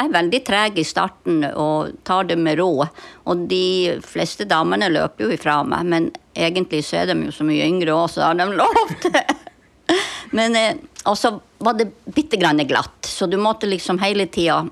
er 0.01 0.15
veldig 0.15 0.41
treg 0.47 0.79
i 0.81 0.87
starten 0.89 1.45
og 1.53 1.99
tar 2.09 2.25
det 2.31 2.39
med 2.41 2.57
ro. 2.59 2.87
Og 3.29 3.43
de 3.51 4.01
fleste 4.03 4.47
damene 4.49 4.89
løper 4.91 5.27
jo 5.27 5.35
ifra 5.37 5.59
meg, 5.69 5.85
men 5.93 6.09
egentlig 6.33 6.81
så 6.87 7.03
er 7.03 7.13
de 7.13 7.19
jo 7.29 7.35
så 7.35 7.45
mye 7.47 7.67
yngre 7.69 7.93
òg, 7.95 8.09
så 8.15 8.25
har 8.31 8.39
de 8.41 8.49
lov 8.57 8.95
til 9.05 9.21
Men 10.35 10.57
eh, 10.57 10.81
også 11.05 11.35
var 11.63 11.77
det 11.77 11.91
bitte 12.17 12.41
grann 12.41 12.63
glatt, 12.67 13.05
så 13.05 13.29
du 13.29 13.37
måtte 13.39 13.69
liksom 13.69 14.01
hele 14.03 14.27
tida 14.33 14.63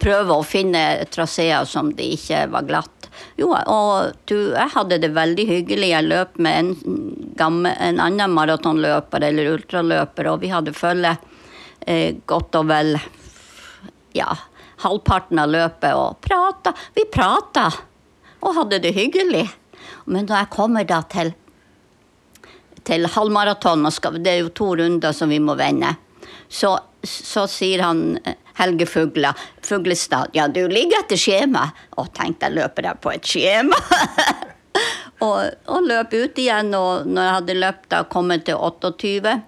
prøve 0.00 0.38
å 0.38 0.46
finne 0.46 1.04
traseer 1.10 1.66
som 1.68 1.90
det 1.98 2.06
ikke 2.16 2.46
var 2.54 2.70
glatt. 2.70 3.03
Jo, 3.38 3.50
og 3.50 4.14
du, 4.30 4.36
jeg 4.54 4.70
hadde 4.74 5.00
det 5.02 5.10
veldig 5.14 5.46
hyggelig. 5.48 5.90
Jeg 5.90 6.06
løp 6.06 6.38
med 6.42 6.58
en, 6.58 6.98
gammel, 7.38 7.74
en 7.74 8.02
annen 8.02 8.34
maratonløper 8.34 9.28
eller 9.30 9.52
ultraløper, 9.54 10.30
og 10.32 10.42
vi 10.44 10.52
hadde 10.52 10.76
følge 10.76 11.16
eh, 11.86 12.14
godt 12.26 12.60
og 12.60 12.68
vel 12.70 12.94
ja, 14.14 14.30
halvparten 14.84 15.42
av 15.42 15.50
løpet 15.50 15.98
og 15.98 16.20
prata. 16.24 16.74
Vi 16.94 17.06
prata 17.10 17.68
og 18.44 18.54
hadde 18.58 18.82
det 18.84 18.94
hyggelig. 18.96 19.46
Men 20.04 20.28
da 20.28 20.42
jeg 20.42 20.52
kommer 20.52 20.86
da 20.88 21.00
til, 21.10 21.32
til 22.84 23.08
halvmaraton, 23.10 23.86
det 24.20 24.32
er 24.32 24.42
jo 24.42 24.52
to 24.54 24.74
runder 24.80 25.16
som 25.16 25.32
vi 25.32 25.40
må 25.40 25.56
vende, 25.58 25.94
så, 26.48 26.76
så 27.08 27.46
sier 27.50 27.84
han 27.84 28.18
Helge 28.58 28.86
Fugla, 28.86 29.34
Fuglestad. 29.62 30.30
Ja, 30.32 30.48
du 30.48 30.62
ligger 30.68 31.02
etter 31.02 31.18
skjema. 31.20 31.68
Og 31.98 32.12
tenkte 32.14 32.48
jeg 32.48 32.58
løper 32.60 32.90
jeg 32.90 33.02
på 33.02 33.12
et 33.14 33.26
skjema? 33.28 33.80
og, 35.26 35.40
og 35.70 35.88
løp 35.88 36.14
ut 36.14 36.38
igjen, 36.38 36.74
og 36.78 37.08
når 37.08 37.28
jeg 37.28 37.36
hadde 37.38 37.58
løpt 37.60 37.98
og 37.98 38.08
kommet 38.14 38.46
til 38.48 38.60
28 38.60 39.42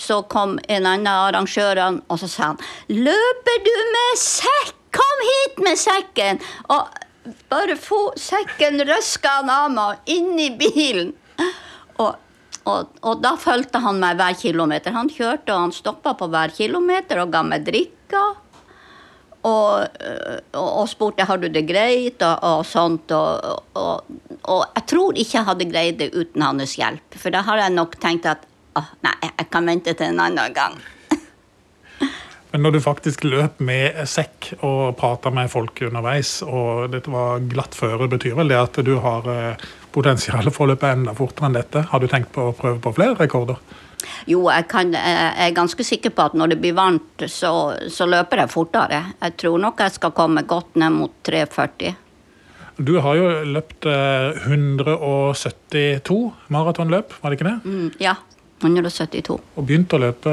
så 0.00 0.22
kom 0.32 0.56
en 0.72 0.86
annen 0.88 1.08
arrangør 1.10 1.78
og 1.84 2.16
så 2.18 2.28
sa 2.28 2.42
han 2.50 2.60
'Løper 2.88 3.58
du 3.66 3.76
med 3.96 4.18
sekk? 4.18 4.76
Kom 4.96 5.20
hit 5.26 5.58
med 5.62 5.78
sekken!' 5.78 6.40
Og 6.72 6.88
bare 7.52 7.76
få 7.76 8.00
sekken 8.16 8.80
røska 8.88 9.28
han 9.28 9.50
av 9.50 9.68
meg 9.74 10.10
inn 10.14 10.38
i 10.40 10.48
bilen. 10.56 11.12
Og 12.68 13.00
og, 13.00 13.22
da 13.22 13.34
fulgte 13.40 13.80
han 13.82 14.00
meg 14.02 14.18
hver 14.20 14.36
kilometer. 14.38 14.94
Han 14.94 15.10
kjørte 15.12 15.54
og 15.54 15.66
han 15.66 15.74
stoppa 15.74 16.14
på 16.18 16.28
hver 16.30 16.52
kilometer 16.54 17.22
og 17.22 17.32
ga 17.32 17.42
meg 17.46 17.64
drikker. 17.66 18.38
Og, 19.40 20.00
og, 20.52 20.68
og 20.68 20.88
spurte 20.90 21.24
har 21.24 21.40
du 21.40 21.48
det 21.48 21.64
greit 21.68 22.20
og, 22.26 22.44
og 22.44 22.64
sånt. 22.68 23.12
Og, 23.16 24.14
jeg 24.76 24.86
tror 24.92 25.16
ikke 25.16 25.38
jeg 25.38 25.48
hadde 25.48 25.70
greid 25.70 26.00
det 26.02 26.10
uten 26.12 26.44
hans 26.44 26.76
hjelp. 26.76 27.16
For 27.16 27.32
da 27.32 27.44
har 27.48 27.64
jeg 27.64 27.76
nok 27.76 27.96
tenkt 28.02 28.28
at 28.28 28.44
å, 28.76 28.84
nei, 29.02 29.16
jeg 29.24 29.48
kan 29.50 29.66
vente 29.66 29.96
til 29.96 30.12
en 30.12 30.20
annen 30.28 30.54
gang. 30.54 30.76
Men 32.52 32.66
når 32.66 32.76
du 32.76 32.80
faktisk 32.84 33.24
løp 33.24 33.62
med 33.64 33.96
sekk 34.10 34.52
og 34.60 34.92
prata 35.00 35.32
med 35.34 35.50
folk 35.50 35.80
underveis, 35.88 36.36
og 36.44 36.92
dette 36.92 37.10
var 37.10 37.42
glatt 37.50 37.74
føre, 37.78 38.10
betyr 38.12 38.36
vel 38.38 38.52
det 38.52 38.60
at 38.60 38.82
du 38.86 38.96
har 39.02 39.26
eh, 39.90 39.94
potensial 39.94 40.44
for 40.54 40.62
å 40.66 40.68
løpe 40.72 40.86
enda 40.90 41.12
fortere 41.18 41.46
enn 41.50 41.58
dette? 41.58 41.78
Har 41.90 41.98
du 42.00 42.06
tenkt 42.10 42.30
på 42.34 42.40
å 42.50 42.56
prøve 42.56 42.78
på 42.82 42.90
flere 42.96 43.14
rekorder? 43.18 43.56
Jo, 44.30 44.40
jeg, 44.48 44.64
kan, 44.70 44.86
jeg 44.96 45.44
er 45.44 45.56
ganske 45.56 45.82
sikker 45.84 46.10
på 46.16 46.22
at 46.30 46.34
når 46.38 46.46
det 46.54 46.60
blir 46.62 46.74
varmt, 46.76 47.18
så, 47.28 47.52
så 47.92 48.04
løper 48.08 48.36
jeg 48.44 48.52
fortere. 48.52 49.00
Jeg 49.20 49.32
tror 49.42 49.56
nok 49.60 49.80
jeg 49.84 49.92
skal 49.98 50.12
komme 50.16 50.40
godt 50.48 50.72
ned 50.80 50.90
mot 50.96 51.12
3,40. 51.28 51.94
Du 52.80 52.94
har 53.04 53.14
jo 53.18 53.26
løpt 53.44 53.84
172 53.84 56.32
maratonløp, 56.48 57.12
var 57.20 57.28
det 57.28 57.36
ikke 57.36 57.50
det? 57.50 57.58
Mm, 57.68 57.88
ja. 58.00 58.14
172. 58.60 59.38
Og 59.56 59.64
begynte 59.64 59.96
å 59.96 60.02
løpe 60.02 60.32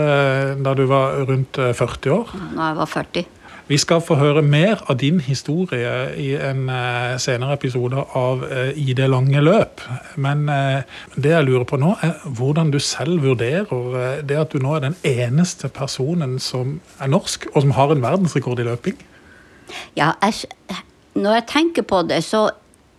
da 0.59 0.73
du 0.75 0.83
var 0.89 1.15
rundt 1.27 1.55
40 1.59 2.11
år? 2.11 2.25
Da 2.55 2.71
jeg 2.71 2.77
var 2.79 2.89
40. 2.91 3.23
Vi 3.67 3.75
skal 3.75 3.99
få 3.99 4.15
høre 4.15 4.39
mer 4.47 4.79
av 4.87 4.95
din 5.01 5.17
historie 5.19 5.91
i 6.15 6.29
en 6.39 6.69
uh, 6.71 7.17
senere 7.19 7.57
episode 7.57 7.99
av 8.15 8.45
uh, 8.47 8.69
I 8.71 8.93
det 8.95 9.09
lange 9.11 9.41
løp. 9.43 9.83
Men 10.15 10.45
uh, 10.47 10.85
det 11.19 11.33
jeg 11.33 11.47
lurer 11.49 11.65
på 11.67 11.79
nå, 11.81 11.89
er 11.99 12.13
hvordan 12.23 12.71
du 12.71 12.79
selv 12.79 13.25
vurderer 13.25 14.21
det 14.23 14.37
at 14.39 14.55
du 14.55 14.63
nå 14.63 14.77
er 14.77 14.85
den 14.85 14.95
eneste 15.03 15.67
personen 15.67 16.37
som 16.39 16.77
er 17.03 17.11
norsk, 17.11 17.49
og 17.51 17.65
som 17.65 17.75
har 17.75 17.91
en 17.91 18.05
verdensrekord 18.05 18.63
i 18.63 18.69
løping. 18.69 18.95
Ja, 19.99 20.13
jeg, 20.23 20.47
når 21.19 21.41
jeg 21.41 21.47
tenker 21.51 21.87
på 21.91 22.05
det, 22.07 22.21
så, 22.23 22.45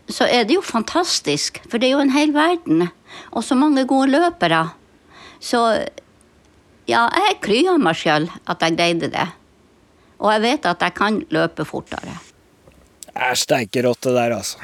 så 0.04 0.28
er 0.28 0.44
det 0.44 0.58
jo 0.58 0.66
fantastisk. 0.68 1.62
For 1.64 1.80
det 1.80 1.88
er 1.88 1.96
jo 1.96 2.04
en 2.04 2.12
hel 2.12 2.36
verden. 2.36 2.90
Og 3.32 3.40
så 3.46 3.56
mange 3.56 3.88
gode 3.88 4.12
løpere. 4.12 4.66
Så 5.40 5.64
ja, 6.84 7.08
jeg 7.08 7.40
kryer 7.40 7.80
meg 7.80 7.96
sjøl 7.96 8.28
at 8.44 8.60
jeg 8.60 8.76
greide 8.76 9.14
det. 9.16 9.30
Og 10.18 10.32
jeg 10.34 10.42
vet 10.42 10.66
at 10.66 10.82
jeg 10.82 10.96
kan 10.98 11.20
løpe 11.34 11.66
fortere. 11.68 12.16
Jeg 13.08 13.38
steiker 13.38 13.38
steikerått 13.42 14.06
det 14.06 14.14
der, 14.14 14.34
altså. 14.38 14.58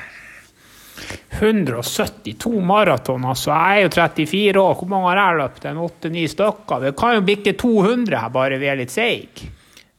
172 1.41 2.61
maraton, 2.63 3.25
altså. 3.27 3.51
Jeg 3.51 3.81
er 3.81 3.87
jo 3.87 3.93
34 3.95 4.61
år. 4.63 4.75
Hvor 4.79 4.91
mange 4.91 5.11
har 5.11 5.21
jeg 5.23 5.41
løpt? 5.43 5.67
En 5.71 5.83
8-9 5.83 6.27
stykker. 6.35 6.85
Det 6.85 6.95
kan 6.99 7.17
jo 7.19 7.25
bikke 7.27 7.57
200 7.59 8.21
her, 8.21 8.31
bare 8.35 8.61
vi 8.63 8.71
er 8.71 8.79
litt 8.79 8.95
seige. 8.95 9.51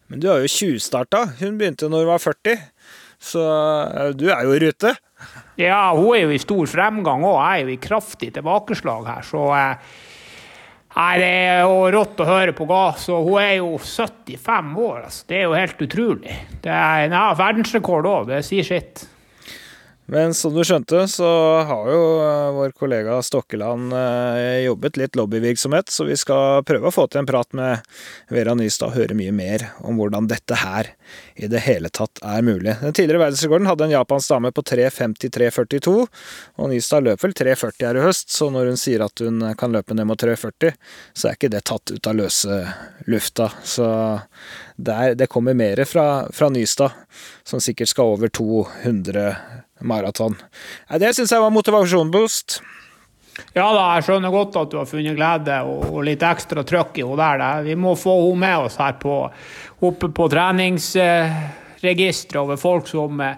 Men 0.08 0.22
du 0.22 0.30
har 0.30 0.44
jo 0.44 0.52
tjuvstarta. 0.52 1.26
Hun 1.42 1.58
begynte 1.60 1.90
når 1.90 2.06
hun 2.06 2.14
var 2.14 2.24
40. 2.24 2.64
Så 3.26 3.44
du 4.16 4.28
er 4.30 4.44
jo 4.46 4.56
i 4.56 4.62
rute. 4.64 4.94
Ja, 5.60 5.90
hun 5.96 6.12
er 6.16 6.26
jo 6.26 6.34
i 6.36 6.42
stor 6.42 6.68
fremgang 6.70 7.24
òg. 7.26 7.40
Jeg 7.40 7.62
er 7.62 7.64
jo 7.64 7.74
i 7.74 7.82
kraftig 7.82 8.32
tilbakeslag 8.36 9.08
her, 9.08 9.24
så 9.26 9.46
eh, 9.56 9.94
Nei, 10.96 11.18
Det 11.20 11.28
er 11.28 11.62
jo 11.66 11.90
rått 11.92 12.22
å 12.24 12.28
høre 12.28 12.54
på 12.56 12.68
gass. 12.70 13.10
og 13.12 13.28
Hun 13.28 13.42
er 13.42 13.58
jo 13.58 13.74
75 13.78 14.78
år. 14.80 15.02
Altså. 15.10 15.26
Det 15.28 15.38
er 15.42 15.44
jo 15.44 15.58
helt 15.58 15.82
utrolig. 15.84 16.38
Det 16.64 16.72
er 16.72 17.10
nei, 17.12 17.26
verdensrekord 17.36 18.08
òg. 18.08 18.30
Det 18.32 18.40
sier 18.48 18.64
sitt. 18.64 19.04
Men 20.06 20.34
som 20.38 20.54
du 20.54 20.62
skjønte, 20.62 21.00
så 21.10 21.28
har 21.66 21.88
jo 21.90 22.02
eh, 22.22 22.50
vår 22.54 22.74
kollega 22.78 23.18
Stokkeland 23.26 23.94
eh, 23.98 24.60
jobbet 24.68 25.00
litt 25.02 25.18
lobbyvirksomhet, 25.18 25.90
så 25.90 26.06
vi 26.06 26.18
skal 26.20 26.62
prøve 26.68 26.92
å 26.92 26.94
få 26.94 27.08
til 27.10 27.24
en 27.24 27.30
prat 27.30 27.50
med 27.58 27.82
Vera 28.30 28.54
Nystad 28.54 28.92
og 28.92 29.00
høre 29.00 29.18
mye 29.18 29.34
mer 29.34 29.66
om 29.82 29.98
hvordan 29.98 30.30
dette 30.30 30.60
her 30.62 30.92
i 31.42 31.50
det 31.50 31.64
hele 31.66 31.90
tatt 31.90 32.22
er 32.22 32.46
mulig. 32.46 32.78
Den 32.84 32.94
tidligere 32.94 33.24
verdensrekorden 33.24 33.72
hadde 33.72 33.88
en 33.88 33.96
japansk 33.96 34.36
dame 34.36 34.54
på 34.54 34.66
3.53,42, 34.70 35.96
og 36.62 36.70
Nystad 36.70 37.10
løp 37.10 37.26
vel 37.26 37.34
3.40 37.42 37.90
her 37.90 37.98
i 37.98 38.06
høst, 38.06 38.30
så 38.30 38.52
når 38.54 38.76
hun 38.76 38.82
sier 38.86 39.08
at 39.08 39.26
hun 39.26 39.42
kan 39.58 39.74
løpe 39.74 39.98
ned 39.98 40.06
mot 40.06 40.22
3.40, 40.22 40.78
så 41.18 41.32
er 41.32 41.40
ikke 41.40 41.54
det 41.56 41.66
tatt 41.66 41.96
ut 41.96 42.12
av 42.14 42.22
løse 42.22 42.62
lufta. 43.10 43.50
Så 43.66 43.90
det, 44.78 44.94
er, 44.94 45.18
det 45.18 45.34
kommer 45.34 45.58
mer 45.58 45.82
fra, 45.90 46.28
fra 46.30 46.54
Nystad, 46.54 46.94
som 47.42 47.58
sikkert 47.64 47.90
skal 47.90 48.14
over 48.20 48.30
200 48.30 49.65
maraton. 49.82 50.36
Det 51.00 51.14
syns 51.16 51.32
jeg 51.32 51.44
var 51.44 51.52
motivasjonboost. 51.56 52.62
Ja 53.56 53.74
da, 53.76 53.96
jeg 53.98 54.04
skjønner 54.08 54.32
godt 54.32 54.56
at 54.60 54.72
du 54.72 54.78
har 54.80 54.86
funnet 54.88 55.18
glede 55.18 55.58
og 55.68 56.04
litt 56.08 56.24
ekstra 56.24 56.64
trøkk 56.68 56.98
i 57.02 57.04
henne 57.04 57.30
der. 57.36 57.64
Vi 57.68 57.76
må 57.80 57.96
få 58.00 58.14
henne 58.22 58.40
med 58.46 58.58
oss 58.68 58.78
her 58.80 58.94
på, 59.02 59.14
oppe 59.84 60.08
på 60.16 60.24
treningsregisteret 60.32 62.42
over 62.42 62.58
folk 62.60 62.88
som 62.88 63.22
eh, 63.24 63.36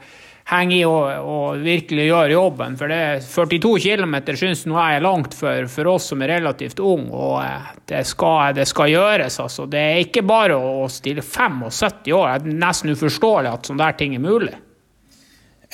henger 0.52 0.78
i 0.78 0.86
og, 0.88 1.06
og, 1.18 1.58
virkelig 1.66 2.06
gjør 2.08 2.30
jobben. 2.36 2.78
For 2.80 2.88
det 2.94 3.02
42 3.26 3.80
km 3.88 4.16
syns 4.38 4.66
nå 4.70 4.76
jeg 4.78 4.96
er 5.00 5.08
langt 5.08 5.34
for, 5.38 5.58
for, 5.72 5.86
oss 5.96 6.06
som 6.14 6.20
er 6.22 6.34
relativt 6.38 6.80
unge, 6.80 7.10
og 7.10 7.36
eh, 7.42 7.62
det 7.90 8.04
skal, 8.10 8.56
det 8.58 8.68
skal, 8.70 8.94
gjøres. 8.94 9.36
Altså. 9.44 9.62
Det 9.72 9.82
er 9.82 10.06
ikke 10.06 10.28
bare 10.28 10.56
å 10.58 10.88
stille 10.94 11.22
75 11.26 12.14
år. 12.14 12.26
Det 12.46 12.54
er 12.54 12.64
nesten 12.68 12.94
uforståelig 12.94 13.50
at 13.56 13.66
sånne 13.72 13.86
der 13.86 13.94
ting 13.98 14.12
er 14.18 14.30
mulig. 14.30 14.56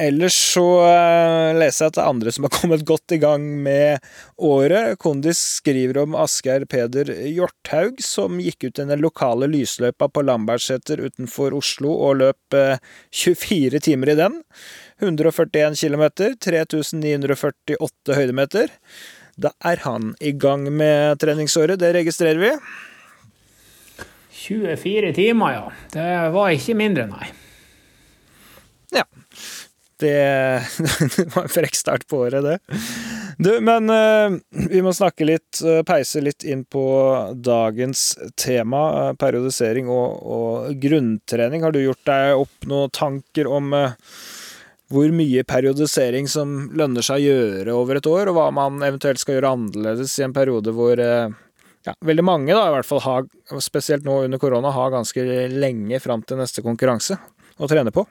Ellers 0.01 0.33
så 0.33 0.63
uh, 0.81 1.53
leser 1.53 1.85
jeg 1.85 1.91
at 1.91 1.97
det 1.97 2.01
er 2.01 2.09
andre 2.09 2.31
som 2.33 2.47
har 2.47 2.53
kommet 2.59 2.85
godt 2.87 3.13
i 3.13 3.19
gang 3.21 3.43
med 3.65 4.01
året. 4.41 4.97
Kondis 5.01 5.41
skriver 5.59 5.99
om 6.01 6.15
Asgeir 6.17 6.65
Peder 6.69 7.11
Hjorthaug, 7.29 8.01
som 8.01 8.39
gikk 8.41 8.65
ut 8.65 8.81
i 8.81 8.87
den 8.89 9.03
lokale 9.03 9.49
lysløypa 9.51 10.09
på 10.09 10.23
Lambertseter 10.25 11.03
utenfor 11.03 11.53
Oslo 11.57 11.93
og 12.07 12.23
løp 12.23 12.57
uh, 12.57 12.81
24 13.13 13.83
timer 13.85 14.13
i 14.15 14.17
den. 14.17 14.39
141 15.03 15.77
km, 15.77 16.07
3948 16.41 18.17
høydemeter. 18.17 18.73
Da 19.37 19.53
er 19.65 19.81
han 19.85 20.13
i 20.21 20.33
gang 20.37 20.65
med 20.73 21.21
treningsåret, 21.21 21.81
det 21.81 21.93
registrerer 21.93 22.41
vi. 22.41 22.51
24 24.43 25.13
timer, 25.13 25.53
ja. 25.53 25.63
Det 25.93 26.11
var 26.33 26.53
ikke 26.57 26.77
mindre, 26.77 27.07
nei. 27.13 27.29
Det, 30.03 30.13
det 31.15 31.27
var 31.35 31.45
en 31.45 31.51
frekk 31.51 31.77
start 31.79 32.07
på 32.11 32.25
året, 32.25 32.43
det. 32.43 32.57
Du, 33.37 33.49
men 33.65 33.89
uh, 33.89 34.35
vi 34.69 34.81
må 34.85 34.93
snakke 34.93 35.25
litt, 35.25 35.61
uh, 35.65 35.81
peise 35.87 36.21
litt 36.21 36.45
inn 36.45 36.65
på 36.69 36.83
dagens 37.33 38.13
tema, 38.39 38.83
uh, 38.93 39.13
periodisering 39.17 39.89
og, 39.89 40.19
og, 40.21 40.73
grunntrening. 40.83 41.65
Har 41.65 41.73
du 41.73 41.81
gjort 41.81 42.03
deg 42.09 42.43
opp 42.43 42.69
noen 42.69 42.93
tanker 42.93 43.49
om 43.49 43.73
hvor 44.93 45.09
mye 45.15 45.41
periodisering 45.49 46.27
som 46.29 46.67
lønner 46.77 47.05
seg 47.05 47.23
å 47.23 47.25
gjøre 47.25 47.73
over 47.79 47.97
et 47.97 48.09
år, 48.09 48.29
og 48.29 48.37
hva 48.37 48.49
man 48.53 48.83
eventuelt 48.85 49.21
skal 49.21 49.39
gjøre 49.39 49.55
annerledes 49.55 50.13
i 50.19 50.27
en 50.27 50.35
periode 50.35 50.75
hvor 50.75 50.99
ja, 50.99 51.95
veldig 52.05 52.23
mange, 52.23 52.53
da, 52.53 52.67
i 52.67 52.75
hvert 52.75 52.87
fall 52.87 53.01
har, 53.03 53.25
spesielt 53.63 54.05
nå 54.05 54.21
under 54.27 54.39
korona, 54.39 54.71
har 54.75 54.93
ganske 54.93 55.25
lenge 55.51 55.99
fram 56.03 56.21
til 56.27 56.39
neste 56.39 56.63
konkurranse 56.65 57.17
å 57.57 57.69
trene 57.69 57.91
på? 57.95 58.05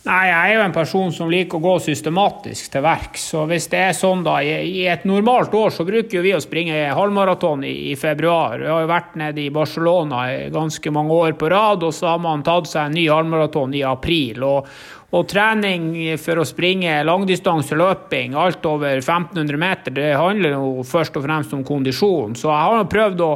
Nei, 0.00 0.30
jeg 0.30 0.36
er 0.40 0.54
jo 0.54 0.60
en 0.64 0.72
person 0.72 1.10
som 1.12 1.28
liker 1.28 1.58
å 1.58 1.60
gå 1.60 1.72
systematisk 1.84 2.70
til 2.72 2.80
verks. 2.86 3.24
Så 3.34 3.42
hvis 3.50 3.66
det 3.68 3.80
er 3.84 3.96
sånn 3.96 4.22
da, 4.24 4.38
i, 4.40 4.86
et 4.88 5.02
normalt 5.04 5.52
år 5.52 5.74
så 5.76 5.84
bruker 5.84 6.24
vi 6.24 6.30
å 6.32 6.40
springe 6.40 6.86
halvmaraton 6.96 7.66
i, 7.68 7.92
februar. 8.00 8.62
Vi 8.62 8.70
har 8.70 8.80
jo 8.80 8.88
vært 8.88 9.18
nede 9.20 9.42
i 9.44 9.50
Barcelona 9.52 10.22
ganske 10.54 10.92
mange 10.96 11.18
år 11.26 11.36
på 11.36 11.50
rad, 11.52 11.84
og 11.84 11.92
så 11.92 12.14
har 12.14 12.22
man 12.24 12.44
tatt 12.46 12.70
seg 12.70 12.88
en 12.88 12.96
ny 12.96 13.04
halvmaraton 13.12 13.76
i 13.76 13.82
april. 13.84 14.40
Og, 14.48 14.70
og 15.12 15.26
trening 15.28 15.90
for 16.22 16.40
å 16.40 16.46
springe 16.48 16.94
langdistanseløping, 17.04 18.38
alt 18.40 18.64
over 18.70 19.02
1500 19.02 19.60
meter, 19.60 19.96
det 20.00 20.14
handler 20.16 20.56
jo 20.56 20.86
først 20.94 21.20
og 21.20 21.28
fremst 21.28 21.52
om 21.58 21.66
kondisjon. 21.68 22.40
Så 22.40 22.48
jeg 22.48 22.72
har 22.72 22.88
prøvd 22.96 23.26
å, 23.26 23.30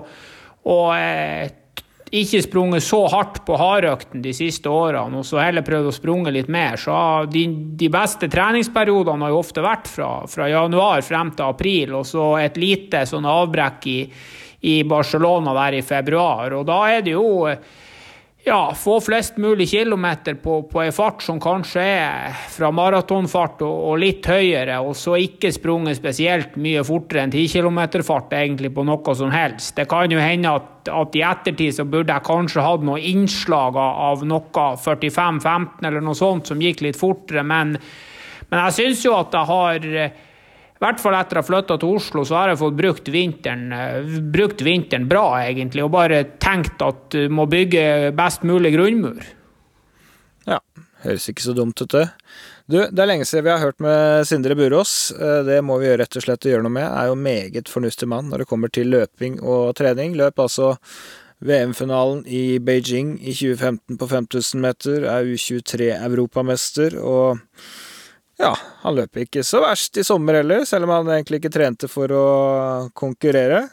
å 0.72 0.78
eh, 0.96 1.44
ikke 2.12 2.42
sprunget 2.44 2.84
så 2.84 3.00
hardt 3.08 3.40
på 3.46 3.56
hardøkten 3.58 4.22
de 4.22 4.32
siste 4.36 4.70
årene, 4.70 5.20
og 5.20 5.26
så 5.26 5.40
heller 5.40 5.64
prøvd 5.66 5.88
å 5.88 5.94
sprunge 5.94 6.32
litt 6.34 6.50
mer. 6.52 6.76
Så 6.80 6.94
de, 7.32 7.46
de 7.78 7.88
beste 7.92 8.28
treningsperiodene 8.30 9.26
har 9.26 9.32
jo 9.32 9.40
ofte 9.40 9.64
vært 9.64 9.88
fra, 9.90 10.10
fra, 10.30 10.48
januar 10.52 11.04
frem 11.06 11.32
til 11.34 11.48
april, 11.48 11.94
og 12.00 12.06
så 12.08 12.34
et 12.42 12.60
lite 12.60 13.04
sånn 13.08 13.26
avbrekk 13.28 13.88
i, 13.90 13.98
i 14.70 14.76
Barcelona 14.88 15.56
der 15.56 15.80
i 15.80 15.86
februar. 15.86 16.54
Og 16.58 16.68
da 16.68 16.82
er 16.92 17.06
det 17.06 17.16
jo 17.16 17.48
ja, 18.44 18.74
få 18.76 19.00
flest 19.00 19.36
mulig 19.36 19.68
kilometer 19.68 20.34
på, 20.34 20.62
på 20.62 20.82
ei 20.82 20.90
fart 20.92 21.22
som 21.24 21.38
kanskje 21.40 21.80
er 21.80 22.34
fra 22.52 22.68
maratonfart 22.76 23.62
og, 23.64 23.76
og, 23.88 23.94
litt 24.02 24.26
høyere, 24.28 24.76
og 24.84 24.92
så 25.00 25.16
ikke 25.20 25.52
sprunget 25.54 25.96
spesielt 25.96 26.58
mye 26.60 26.82
fortere 26.84 27.24
enn 27.24 27.32
10 27.32 27.46
km-fart 27.54 28.34
egentlig 28.36 28.74
på 28.76 28.84
noe 28.84 29.14
som 29.16 29.32
helst. 29.32 29.72
Det 29.78 29.88
kan 29.88 30.12
jo 30.12 30.20
hende 30.20 30.52
at, 30.60 30.92
at, 30.92 31.16
i 31.16 31.24
ettertid 31.24 31.78
så 31.78 31.88
burde 31.88 32.12
jeg 32.12 32.28
kanskje 32.28 32.66
hatt 32.66 32.84
noen 32.84 33.08
innslag 33.14 33.80
av 33.80 34.26
noe 34.28 34.68
45-15 34.84 35.88
eller 35.88 36.04
noe 36.04 36.18
sånt 36.18 36.52
som 36.52 36.60
gikk 36.60 36.84
litt 36.84 37.00
fortere, 37.00 37.46
men, 37.48 37.78
men 38.50 38.64
jeg 38.66 38.76
syns 38.76 39.08
jo 39.08 39.16
at 39.16 39.32
jeg 39.32 39.52
har 39.54 39.90
i 40.74 40.82
hvert 40.82 41.00
fall 41.00 41.14
etter 41.16 41.38
å 41.38 41.42
ha 41.42 41.46
flytta 41.46 41.76
til 41.80 41.94
Oslo, 41.96 42.24
så 42.26 42.40
har 42.40 42.50
jeg 42.50 42.60
fått 42.60 42.76
brukt 42.76 43.10
vinteren, 43.14 43.68
eh, 43.72 44.18
brukt 44.34 44.60
vinteren 44.66 45.06
bra, 45.08 45.38
egentlig. 45.44 45.84
Og 45.84 45.92
bare 45.94 46.24
tenkt 46.42 46.82
at 46.82 47.08
du 47.14 47.28
må 47.30 47.46
bygge 47.46 48.12
best 48.16 48.42
mulig 48.42 48.74
grunnmur. 48.74 49.22
Ja, 50.50 50.58
høres 51.04 51.28
ikke 51.30 51.46
så 51.46 51.54
dumt 51.56 51.80
ut, 51.80 51.94
det. 51.94 52.08
Du, 52.66 52.78
det 52.80 53.00
er 53.00 53.08
lenge 53.10 53.26
siden 53.28 53.44
vi 53.44 53.52
har 53.52 53.60
hørt 53.60 53.80
med 53.84 54.26
Sindre 54.26 54.56
Burås. 54.58 55.12
Eh, 55.12 55.42
det 55.46 55.60
må 55.62 55.78
vi 55.78 55.90
gjøre 55.90 56.02
rett 56.02 56.18
og 56.18 56.26
slett 56.26 56.46
å 56.48 56.52
gjøre 56.52 56.66
noe 56.66 56.76
med. 56.76 56.88
Er 56.88 57.10
jo 57.10 57.18
meget 57.22 57.70
fornuftig 57.70 58.08
mann 58.10 58.32
når 58.32 58.42
det 58.42 58.50
kommer 58.50 58.72
til 58.72 58.90
løping 58.92 59.38
og 59.44 59.76
trening. 59.78 60.18
Løp 60.18 60.42
altså 60.42 60.74
VM-finalen 61.44 62.24
i 62.26 62.58
Beijing 62.58 63.18
i 63.20 63.34
2015 63.36 63.98
på 64.00 64.08
5000 64.08 64.64
meter, 64.64 65.04
er 65.04 65.28
U23-europamester 65.28 66.96
og 67.00 67.42
ja, 68.40 68.52
han 68.82 68.96
løp 68.96 69.20
ikke 69.24 69.44
så 69.46 69.60
verst 69.64 69.98
i 70.00 70.04
sommer 70.06 70.40
heller, 70.40 70.64
selv 70.68 70.88
om 70.88 70.94
han 70.96 71.12
egentlig 71.14 71.42
ikke 71.42 71.54
trente 71.54 71.90
for 71.90 72.10
å 72.14 72.26
konkurrere. 72.96 73.66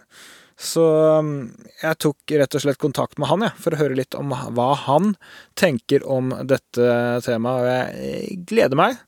Så 0.61 0.83
um, 1.17 1.31
jeg 1.81 1.97
tok 2.03 2.35
rett 2.37 2.57
og 2.57 2.61
slett 2.61 2.81
kontakt 2.81 3.17
med 3.17 3.31
han, 3.31 3.47
ja, 3.47 3.53
for 3.57 3.73
å 3.73 3.79
høre 3.81 3.97
litt 3.97 4.17
om 4.17 4.33
hva 4.53 4.71
han 4.83 5.15
tenker 5.57 6.05
om 6.05 6.29
dette 6.45 6.91
temaet. 7.25 7.63
Og 7.63 7.71
jeg 7.71 8.37
gleder 8.51 8.77
meg 8.77 9.01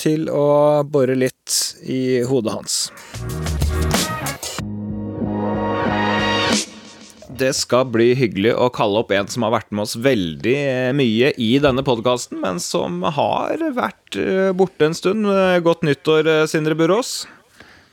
til 0.00 0.30
å 0.32 0.46
bore 0.88 1.16
litt 1.18 1.60
i 1.84 2.22
hodet 2.28 2.56
hans. 2.56 2.80
Det 7.40 7.52
skal 7.56 7.86
bli 7.92 8.10
hyggelig 8.16 8.54
å 8.56 8.68
kalle 8.74 9.02
opp 9.02 9.12
en 9.14 9.28
som 9.30 9.44
har 9.46 9.54
vært 9.54 9.72
med 9.74 9.84
oss 9.86 9.96
veldig 10.00 10.54
eh, 10.56 10.92
mye 10.96 11.32
i 11.42 11.50
denne 11.62 11.84
podkasten, 11.86 12.40
men 12.42 12.60
som 12.62 13.02
har 13.16 13.62
vært 13.76 14.18
eh, 14.20 14.50
borte 14.56 14.88
en 14.88 14.96
stund. 14.96 15.28
Eh, 15.30 15.58
godt 15.64 15.84
nyttår, 15.86 16.30
Sindre 16.50 16.76
Burås. 16.78 17.24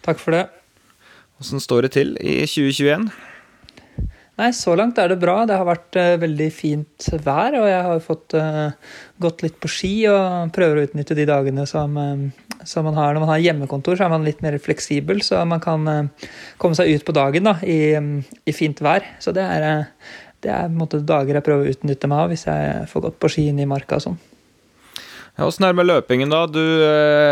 Takk 0.05 0.21
for 0.21 0.35
det. 0.35 0.47
Åssen 1.41 1.63
står 1.63 1.87
det 1.87 1.93
til 1.97 2.15
i 2.21 2.41
2021? 2.47 3.09
Nei, 4.41 4.49
så 4.57 4.73
langt 4.77 4.97
er 4.97 5.11
det 5.11 5.19
bra. 5.21 5.43
Det 5.45 5.57
har 5.59 5.67
vært 5.67 5.97
veldig 6.23 6.47
fint 6.53 7.09
vær, 7.21 7.53
og 7.59 7.67
jeg 7.69 7.83
har 7.85 7.99
fått 8.01 8.33
gått 9.21 9.43
litt 9.45 9.59
på 9.61 9.69
ski 9.69 9.91
og 10.09 10.49
prøver 10.55 10.79
å 10.79 10.85
utnytte 10.87 11.17
de 11.17 11.27
dagene 11.29 11.67
som, 11.69 11.99
som, 12.69 12.85
man 12.87 12.97
har. 12.99 13.13
Når 13.13 13.25
man 13.25 13.31
har 13.33 13.43
hjemmekontor, 13.43 13.97
så 13.97 14.07
er 14.07 14.13
man 14.13 14.27
litt 14.27 14.43
mer 14.45 14.57
fleksibel, 14.61 15.21
så 15.25 15.41
man 15.47 15.63
kan 15.63 16.11
komme 16.61 16.77
seg 16.77 16.91
ut 16.93 17.05
på 17.07 17.15
dagen 17.15 17.49
da, 17.49 17.57
i, 17.63 17.95
i 18.45 18.55
fint 18.55 18.81
vær. 18.83 19.05
Så 19.23 19.33
det 19.35 19.45
er, 19.45 19.87
det 20.43 20.53
er 20.53 20.73
måte, 20.73 21.01
dager 21.03 21.39
jeg 21.39 21.45
prøver 21.45 21.67
å 21.67 21.73
utnytte 21.73 22.09
meg 22.11 22.25
av 22.25 22.33
hvis 22.33 22.47
jeg 22.49 22.85
får 22.91 23.07
gått 23.07 23.19
på 23.23 23.31
ski 23.35 23.49
inn 23.51 23.63
i 23.63 23.69
marka 23.69 23.99
og 23.99 24.07
sånn. 24.09 24.21
Ja, 25.33 25.47
Åssen 25.47 25.65
er 25.65 25.73
det 25.73 25.81
med 25.81 25.89
løpingen, 25.89 26.29
da? 26.29 26.45
Du, 26.45 26.61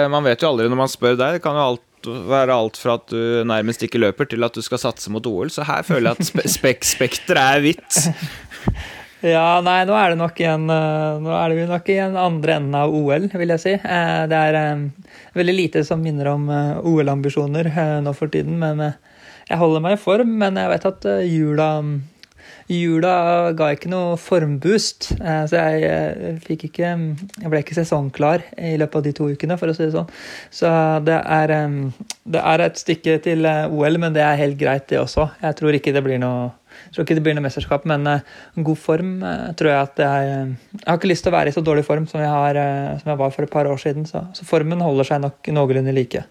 man 0.09 0.25
vet 0.25 0.41
jo 0.41 0.49
aldri 0.49 0.69
når 0.71 0.79
man 0.79 0.91
spør 0.91 1.19
deg. 1.19 1.37
Det 1.37 1.43
kan 1.43 1.59
jo 1.59 1.67
alt 1.73 1.87
være 2.07 2.55
alt 2.55 2.79
fra 2.81 2.95
at 2.97 3.11
du 3.11 3.43
nærmest 3.47 3.83
ikke 3.85 4.01
løper, 4.01 4.29
til 4.29 4.43
at 4.45 4.55
du 4.55 4.63
skal 4.65 4.81
satse 4.81 5.11
mot 5.13 5.25
OL. 5.29 5.51
Så 5.53 5.65
her 5.67 5.85
føler 5.85 6.11
jeg 6.11 6.17
at 6.17 6.31
spe 6.31 6.47
spek 6.57 6.87
spekteret 6.87 7.59
er 7.59 7.63
hvitt. 7.67 8.01
Ja, 9.21 9.61
nei, 9.61 9.83
nå 9.85 9.93
er 9.93 10.09
det 10.09 10.17
nok 10.17 10.39
igjen 10.41 10.63
eh, 10.73 11.19
Nå 11.21 11.29
er 11.37 11.51
det 11.53 11.67
nok 11.69 11.89
i 11.93 11.97
den 11.99 12.15
andre 12.17 12.55
enden 12.57 12.77
av 12.79 12.89
OL, 12.89 13.27
vil 13.29 13.53
jeg 13.53 13.61
si. 13.61 13.73
Eh, 13.77 14.21
det 14.31 14.39
er 14.47 14.57
eh, 14.57 14.79
veldig 15.37 15.55
lite 15.57 15.83
som 15.87 16.01
minner 16.03 16.31
om 16.33 16.49
OL-ambisjoner 16.49 17.71
nå 18.03 18.13
for 18.17 18.31
tiden. 18.33 18.59
Men 18.59 18.81
jeg 19.47 19.59
holder 19.59 19.83
meg 19.83 19.97
i 19.97 20.01
form. 20.01 20.33
Men 20.41 20.59
jeg 20.59 20.73
vet 20.73 20.89
at 20.91 21.07
jula 21.27 21.69
Jula 22.71 23.51
ga 23.57 23.71
ikke 23.75 23.89
noe 23.91 24.15
formboost, 24.19 25.11
eh, 25.19 25.43
så 25.49 25.59
jeg, 25.59 25.83
eh, 25.83 26.37
fikk 26.39 26.67
ikke 26.69 26.91
Jeg 27.41 27.49
ble 27.49 27.59
ikke 27.59 27.75
sesongklar 27.75 28.43
i 28.57 28.77
løpet 28.77 28.95
av 28.95 29.03
de 29.03 29.11
to 29.11 29.27
ukene, 29.27 29.57
for 29.57 29.67
å 29.67 29.75
si 29.75 29.83
det 29.83 29.93
sånn. 29.95 30.09
Så 30.51 30.69
det 31.03 31.19
er, 31.19 31.47
det 32.25 32.41
er 32.41 32.59
et 32.61 32.77
stykke 32.79 33.21
til 33.23 33.45
eh, 33.45 33.67
OL, 33.67 33.97
men 33.97 34.13
det 34.13 34.23
er 34.23 34.39
helt 34.39 34.57
greit, 34.57 34.87
det 34.87 34.99
også. 34.99 35.31
Jeg 35.41 35.55
tror 35.55 35.75
ikke 35.75 35.93
det 35.93 36.03
blir 36.03 36.19
noe 36.21 36.51
jeg 36.91 36.97
tror 36.97 37.07
ikke 37.07 37.15
det 37.17 37.23
blir 37.23 37.37
noe 37.37 37.45
mesterskap, 37.45 37.85
men 37.87 38.03
god 38.67 38.79
form 38.79 39.13
tror 39.55 39.69
jeg 39.71 39.79
at 39.79 40.01
jeg 40.03 40.27
Jeg 40.27 40.83
har 40.89 40.99
ikke 40.99 41.11
lyst 41.11 41.23
til 41.23 41.31
å 41.31 41.37
være 41.37 41.53
i 41.53 41.55
så 41.55 41.63
dårlig 41.63 41.85
form 41.87 42.03
som 42.11 42.19
jeg, 42.19 42.27
har, 42.27 42.59
som 42.99 43.13
jeg 43.13 43.21
var 43.23 43.31
for 43.31 43.47
et 43.47 43.53
par 43.53 43.69
år 43.71 43.79
siden, 43.79 44.03
så, 44.05 44.25
så 44.35 44.45
formen 44.45 44.83
holder 44.83 45.07
seg 45.07 45.23
nok 45.23 45.51
noenlunde 45.55 45.95
like. 45.95 46.25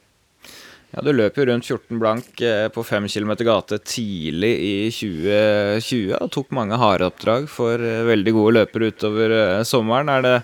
Ja, 0.91 1.03
Du 1.07 1.13
løp 1.15 1.37
jo 1.39 1.47
rundt 1.47 1.69
14 1.69 2.01
blank 2.03 2.41
eh, 2.43 2.67
på 2.75 2.83
5 2.83 3.07
km 3.13 3.37
gate 3.47 3.79
tidlig 3.87 4.51
i 4.59 4.73
2020 4.91 6.17
og 6.19 6.33
tok 6.35 6.51
mange 6.57 6.79
harde 6.81 7.07
oppdrag 7.07 7.47
for 7.51 7.79
eh, 7.79 8.03
veldig 8.09 8.35
gode 8.35 8.57
løpere 8.59 8.91
utover 8.91 9.37
eh, 9.37 9.63
sommeren. 9.69 10.11
Er 10.11 10.27
det, 10.27 10.35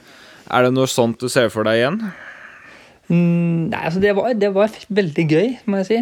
er 0.47 0.67
det 0.67 0.77
noe 0.77 0.87
sånt 0.91 1.19
du 1.19 1.27
ser 1.33 1.51
for 1.51 1.67
deg 1.67 1.81
igjen? 1.81 1.99
Mm, 3.07 3.69
nei, 3.71 3.81
altså 3.87 4.01
det 4.03 4.13
var, 4.19 4.33
det 4.35 4.49
var, 4.51 4.73
veldig 4.99 5.25
gøy, 5.31 5.51
må 5.71 5.79
jeg 5.79 5.87
si. 5.87 5.99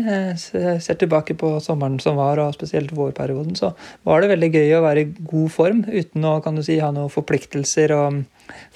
Jeg 0.56 0.80
ser 0.80 0.96
tilbake 1.00 1.36
på 1.36 1.50
sommeren 1.60 1.98
som 2.00 2.16
var, 2.16 2.40
og 2.40 2.54
spesielt 2.56 2.94
vårperioden, 2.96 3.52
så 3.58 3.74
var 4.08 4.24
det 4.24 4.30
veldig 4.32 4.50
gøy 4.54 4.72
å 4.78 4.84
være 4.86 5.02
i 5.02 5.10
god 5.20 5.50
form 5.52 5.82
uten 5.84 6.24
å 6.24 6.38
kan 6.44 6.56
du 6.56 6.62
si, 6.64 6.78
ha 6.80 6.88
noen 6.94 7.12
forpliktelser 7.12 7.92
og 7.96 8.22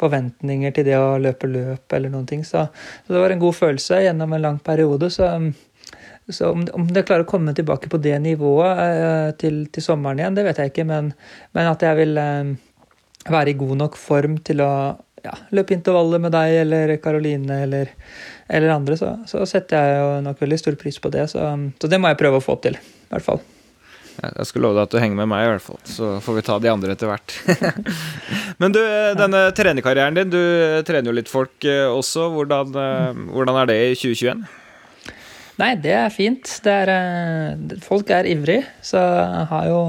forventninger 0.01 0.77
til 0.77 0.89
det 0.91 1.01
å 1.01 1.17
løpe 1.23 1.49
løp 1.49 1.97
eller 1.97 2.13
noen 2.13 2.29
ting. 2.29 2.45
Så, 2.45 2.67
så 3.07 3.17
det 3.17 3.25
var 3.25 3.33
en 3.33 3.43
god 3.43 3.57
følelse 3.57 4.05
gjennom 4.05 4.37
en 4.37 4.45
lang 4.45 4.61
periode. 4.65 5.09
Så, 5.15 5.33
så 6.29 6.53
om, 6.53 6.69
om 6.77 6.89
det 6.93 7.07
klarer 7.09 7.25
å 7.25 7.33
komme 7.33 7.57
tilbake 7.57 7.89
på 7.89 8.01
det 8.05 8.17
nivået 8.29 8.85
eh, 8.85 9.33
til, 9.41 9.63
til, 9.73 9.89
sommeren 9.89 10.21
igjen, 10.21 10.37
det 10.37 10.45
vet 10.51 10.61
jeg 10.61 10.75
ikke, 10.75 10.89
men, 10.89 11.15
men 11.57 11.73
at 11.73 11.85
jeg 11.85 11.97
vil 12.03 12.21
eh, 12.21 12.57
være 13.33 13.55
i 13.55 13.61
god 13.65 13.87
nok 13.87 13.97
form 14.01 14.37
til 14.45 14.61
å 14.69 14.73
ja, 15.25 15.35
løpe 15.55 15.75
intervaller 15.77 16.23
med 16.23 16.35
deg 16.35 16.57
eller 16.63 16.95
Karoline 17.03 17.63
eller, 17.65 17.93
eller 18.49 18.75
andre, 18.75 18.97
så, 19.01 19.15
så, 19.29 19.45
setter 19.49 19.79
jeg 19.79 20.01
jo 20.01 20.11
nok 20.29 20.43
veldig 20.43 20.59
stor 20.61 20.79
pris 20.81 20.99
på 21.03 21.13
det. 21.15 21.29
Så, 21.33 21.45
så, 21.81 21.91
det 21.91 22.01
må 22.01 22.11
jeg 22.13 22.21
prøve 22.21 22.41
å 22.41 22.45
få 22.45 22.59
til, 22.65 22.79
i 22.79 23.15
hvert 23.15 23.27
fall. 23.27 23.43
Jeg 24.19 24.49
skulle 24.49 24.67
love 24.67 24.81
deg 24.81 24.89
at 24.89 24.95
du 24.95 24.99
henger 24.99 25.21
med 25.21 25.29
meg, 25.31 25.45
i 25.45 25.51
hvert 25.53 25.63
fall. 25.63 25.79
Så 25.87 26.15
får 26.25 26.39
vi 26.41 26.47
ta 26.49 26.57
de 26.59 26.71
andre 26.73 26.95
etter 26.97 27.11
hvert. 27.11 27.37
Men 28.61 28.75
du, 28.75 28.81
denne 29.15 29.45
trenerkarrieren 29.55 30.19
din, 30.19 30.33
du 30.33 30.41
trener 30.87 31.13
jo 31.13 31.15
litt 31.15 31.31
folk 31.31 31.63
eh, 31.63 31.87
også. 31.87 32.27
Hvordan, 32.35 32.73
eh, 32.83 33.21
hvordan 33.31 33.61
er 33.63 33.71
det 33.71 33.77
i 33.85 33.93
2021? 33.95 34.43
Nei, 35.59 35.73
det 35.83 35.95
er 35.95 36.11
fint. 36.15 36.51
Det 36.63 36.75
er, 36.85 36.91
eh, 36.95 37.79
folk 37.83 38.11
er 38.15 38.27
ivrig, 38.31 38.61
så 38.83 38.99
jeg 39.03 39.47
har 39.51 39.71
jo 39.71 39.81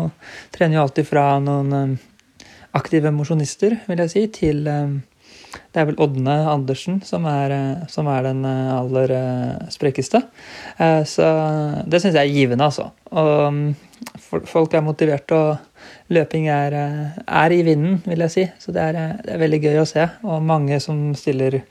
trener 0.54 0.80
jo 0.80 0.86
alltid 0.86 1.10
fra 1.10 1.26
noen 1.42 1.76
eh, 1.78 2.46
aktive 2.78 3.12
mosjonister, 3.14 3.80
vil 3.86 4.02
jeg 4.06 4.14
si, 4.14 4.24
til 4.34 4.66
eh, 4.70 4.98
det 5.50 5.82
er 5.82 5.88
vel 5.90 6.00
Ådne 6.02 6.36
Andersen 6.52 7.00
som 7.06 7.26
er, 7.30 7.54
som 7.90 8.08
er 8.12 8.28
den 8.28 8.44
aller 8.46 9.14
sprekeste. 9.74 10.22
Så 10.78 11.30
det 11.90 12.02
syns 12.02 12.18
jeg 12.18 12.22
er 12.22 12.34
givende, 12.34 12.68
altså. 12.70 12.90
Og 13.18 13.54
mm, 13.54 13.64
folk 14.46 14.74
er 14.74 14.86
motiverte, 14.86 15.36
og 15.36 15.58
løping 16.14 16.48
er, 16.50 16.76
er, 17.28 17.54
i 17.54 17.62
vinden, 17.66 18.00
vil 18.06 18.24
jeg 18.26 18.34
si. 18.34 18.46
Så 18.60 18.74
det 18.76 18.82
er, 18.82 19.00
det 19.24 19.34
er, 19.34 19.42
veldig 19.42 19.62
gøy 19.64 19.82
å 19.82 19.88
se. 19.90 20.06
Og 20.26 20.44
mange 20.46 20.80
som 20.84 21.10
stiller 21.18 21.62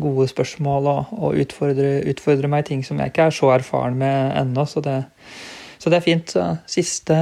gode 0.00 0.28
spørsmål 0.30 0.90
og, 0.90 1.14
og 1.18 1.38
utfordrer, 1.44 2.02
utfordrer, 2.10 2.50
meg 2.50 2.66
ting 2.68 2.84
som 2.86 3.00
jeg 3.00 3.12
ikke 3.12 3.28
er 3.28 3.38
så 3.38 3.52
erfaren 3.54 3.98
med 4.00 4.34
ennå. 4.42 4.66
Så, 4.66 4.82
så, 5.78 5.90
det 5.90 6.00
er 6.00 6.06
fint. 6.06 6.34
Så 6.34 6.50
siste 6.70 7.18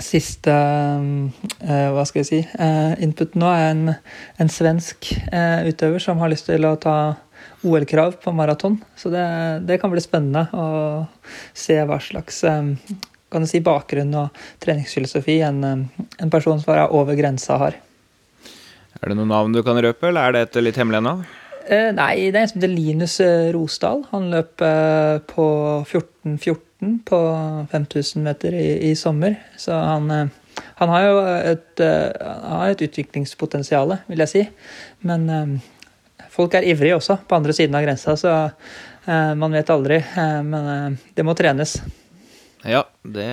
Siste 0.00 0.52
uh, 0.52 1.88
hva 1.94 2.04
skal 2.08 2.22
jeg 2.22 2.28
si, 2.28 2.40
uh, 2.56 2.94
input 3.04 3.36
nå 3.38 3.50
er 3.52 3.66
en, 3.70 3.82
en 4.40 4.52
svensk 4.52 5.12
uh, 5.28 5.66
utøver 5.68 6.02
som 6.02 6.22
har 6.22 6.32
lyst 6.32 6.48
til 6.48 6.64
å 6.64 6.76
ta 6.80 6.96
OL-krav 7.68 8.16
på 8.22 8.32
maraton. 8.32 8.78
Så 8.96 9.12
det, 9.12 9.26
det, 9.68 9.78
kan 9.82 9.92
bli 9.92 10.00
spennende 10.00 10.46
å 10.56 11.04
se 11.56 11.76
hva 11.84 12.00
slags 12.00 12.42
um, 12.48 12.74
kan 13.30 13.44
du 13.44 13.50
si, 13.50 13.60
bakgrunn 13.64 14.14
og 14.18 14.40
treningsfilosofi 14.62 15.38
en, 15.46 15.62
eh, 15.64 16.06
en 16.22 16.32
person 16.32 16.58
som 16.60 16.74
er 16.74 16.90
over 16.90 17.18
grensa, 17.18 17.58
har. 17.62 17.76
Er 19.00 19.12
det 19.12 19.16
noen 19.16 19.30
navn 19.30 19.54
du 19.54 19.62
kan 19.62 19.78
røpe, 19.78 20.08
eller 20.08 20.26
er 20.26 20.32
det 20.32 20.42
et 20.48 20.58
litt 20.64 20.80
hemmelig 20.80 21.00
ennå? 21.00 21.14
Eh, 21.70 21.90
nei, 21.94 22.30
det 22.32 22.40
er 22.40 22.42
en 22.42 22.50
som 22.50 22.58
heter 22.58 22.72
Linus 22.72 23.20
eh, 23.22 23.52
Rosdal. 23.54 24.02
Han 24.10 24.30
løp 24.32 24.64
eh, 24.66 25.20
på 25.30 25.46
14.14 25.86 26.58
på 26.80 27.18
5000 27.72 28.22
meter 28.24 28.54
i, 28.56 28.90
i, 28.90 28.94
sommer. 28.96 29.36
Så 29.56 29.72
han, 29.72 30.10
eh, 30.10 30.62
han 30.80 30.92
har 30.94 31.06
jo 31.06 31.18
et, 31.52 31.82
har 31.82 32.70
et 32.70 32.84
utviklingspotensial, 32.88 33.96
vil 34.10 34.24
jeg 34.24 34.32
si. 34.32 34.44
Men 35.08 35.28
eh, 35.30 36.26
folk 36.32 36.56
er 36.56 36.68
ivrige 36.68 36.98
også, 37.00 37.20
på 37.28 37.40
andre 37.40 37.56
siden 37.56 37.76
av 37.78 37.86
grensa, 37.86 38.16
så 38.16 38.36
man 39.10 39.54
vet 39.56 39.70
aldri. 39.72 39.96
men 40.44 40.98
det 41.16 41.24
må 41.24 41.32
trenes. 41.34 41.78
Ja, 42.66 42.82
det, 43.02 43.26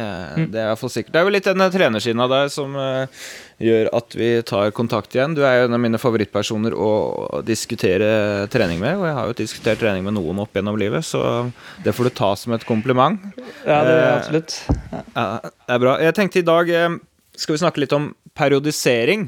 det 0.54 0.62
er 0.62 0.78
fall 0.80 0.92
sikkert. 0.92 1.12
Det 1.12 1.20
er 1.20 1.28
jo 1.28 1.34
litt 1.34 1.48
den 1.48 1.64
trenersiden 1.74 2.22
av 2.24 2.32
deg 2.32 2.52
som 2.54 2.76
uh, 2.80 3.26
gjør 3.60 3.90
at 3.98 4.16
vi 4.16 4.30
tar 4.48 4.72
kontakt 4.76 5.16
igjen. 5.18 5.36
Du 5.36 5.42
er 5.44 5.60
jo 5.60 5.66
en 5.68 5.76
av 5.76 5.82
mine 5.84 6.00
favorittpersoner 6.00 6.76
å 6.76 7.42
diskutere 7.48 8.48
trening 8.54 8.80
med, 8.84 8.96
og 9.02 9.08
jeg 9.10 9.18
har 9.18 9.28
jo 9.28 9.38
diskutert 9.42 9.84
trening 9.84 10.08
med 10.08 10.16
noen 10.16 10.40
opp 10.46 10.56
gjennom 10.56 10.80
livet, 10.80 11.04
så 11.08 11.50
det 11.84 11.96
får 11.98 12.08
du 12.08 12.16
ta 12.22 12.32
som 12.40 12.56
et 12.56 12.68
kompliment. 12.68 13.20
Ja, 13.68 13.82
det 13.84 13.98
er 13.98 14.10
absolutt. 14.14 14.58
Ja. 14.94 15.04
ja 15.12 15.28
det 15.44 15.76
er 15.76 15.84
bra. 15.84 16.00
Jeg 16.08 16.20
tenkte 16.22 16.44
i 16.44 16.48
dag 16.48 16.72
uh, 16.72 16.98
skal 17.38 17.58
vi 17.58 17.64
snakke 17.66 17.84
litt 17.84 17.98
om 17.98 18.14
periodisering, 18.38 19.28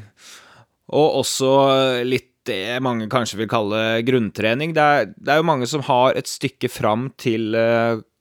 og 0.90 1.20
også 1.20 1.54
litt 2.08 2.26
det 2.48 2.80
mange 2.82 3.04
kanskje 3.12 3.36
vil 3.42 3.50
kalle 3.52 4.00
grunntrening. 4.06 4.72
Det 4.74 4.80
er, 4.82 5.10
det 5.12 5.34
er 5.34 5.42
jo 5.42 5.46
mange 5.46 5.68
som 5.68 5.84
har 5.84 6.16
et 6.16 6.26
stykke 6.26 6.70
fram 6.72 7.10
til 7.20 7.52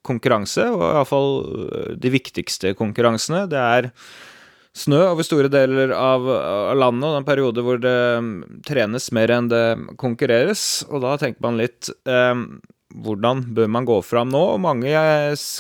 konkurranse, 0.10 0.65
og 0.74 0.84
iallfall 0.89 1.32
øh, 1.45 1.93
de 2.02 2.12
viktigste 2.13 2.74
konkurransene. 2.80 3.45
Det 3.52 3.62
er 3.62 3.91
snø 4.80 5.00
over 5.12 5.26
store 5.26 5.52
deler 5.52 5.93
av, 5.95 6.26
landet, 6.78 7.08
og 7.10 7.22
en 7.22 7.28
periode 7.28 7.63
hvor 7.65 7.80
det 7.82 7.95
um, 8.19 8.34
trenes 8.65 9.10
mer 9.15 9.34
enn 9.36 9.50
det 9.52 9.63
konkurreres. 10.02 10.84
Og 10.89 11.04
da 11.06 11.15
tenker 11.22 11.43
man 11.45 11.60
litt 11.60 11.89
eh, 12.08 12.36
hvordan 12.95 13.43
bør 13.56 13.67
man 13.69 13.86
gå 13.86 14.00
fram 14.06 14.32
nå? 14.34 14.43
Mange 14.62 14.93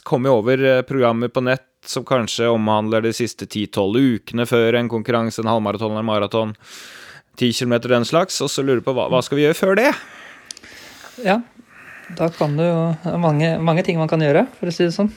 kommer 0.07 0.31
jo 0.31 0.37
over 0.41 0.63
øh, 0.71 0.85
programmer 0.87 1.33
på 1.33 1.43
nett 1.45 1.65
som 1.87 2.03
kanskje 2.05 2.49
omhandler 2.51 3.05
de 3.05 3.13
siste 3.15 3.47
10-12 3.47 3.99
ukene 4.17 4.45
før 4.49 4.77
en 4.79 4.89
konkurranse, 4.91 5.41
en 5.41 5.51
halvmaraton 5.51 5.93
eller 5.93 6.07
maraton. 6.07 6.55
10 7.39 7.53
km 7.55 7.77
den 7.87 8.05
slags, 8.05 8.41
og 8.43 8.49
så 8.51 8.65
lurer 8.65 8.83
på 8.83 8.93
hva, 8.95 9.07
hva 9.11 9.21
skal 9.23 9.39
vi 9.39 9.45
gjøre 9.45 9.57
før 9.57 9.77
det? 9.79 9.91
Ja, 11.23 11.39
da 12.17 12.29
kan 12.33 12.55
du 12.57 12.63
jo 12.65 13.17
mange, 13.21 13.57
mange 13.61 13.83
ting 13.85 13.99
man 13.99 14.09
kan 14.09 14.21
gjøre, 14.23 14.47
for 14.57 14.69
å 14.69 14.73
si 14.73 14.87
det 14.87 14.95
sånn. 14.95 15.11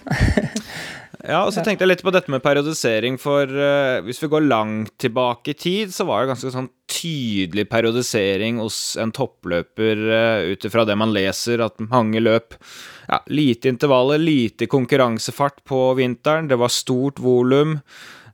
ja, 1.33 1.41
og 1.41 1.53
så 1.55 1.65
tenkte 1.65 1.87
jeg 1.87 1.93
litt 1.93 2.05
på 2.05 2.13
dette 2.15 2.33
med 2.33 2.45
periodisering, 2.45 3.19
for 3.23 3.49
uh, 3.49 4.03
hvis 4.05 4.21
vi 4.23 4.31
går 4.33 4.45
langt 4.49 4.95
tilbake 5.03 5.55
i 5.55 5.59
tid, 5.59 5.95
så 5.95 6.07
var 6.09 6.23
det 6.23 6.35
ganske 6.35 6.53
sånn 6.55 6.71
tydelig 6.93 7.67
periodisering 7.73 8.61
hos 8.61 8.99
en 9.01 9.15
toppløper 9.17 10.05
uh, 10.13 10.53
ut 10.53 10.69
ifra 10.69 10.85
det 10.89 10.99
man 11.01 11.15
leser, 11.17 11.65
at 11.65 11.81
mange 11.87 12.21
løp 12.23 12.59
ja, 13.09 13.23
lite 13.33 13.73
intervaller, 13.73 14.21
lite 14.21 14.69
konkurransefart 14.71 15.63
på 15.69 15.87
vinteren, 16.01 16.51
det 16.53 16.61
var 16.61 16.73
stort 16.73 17.23
volum. 17.23 17.79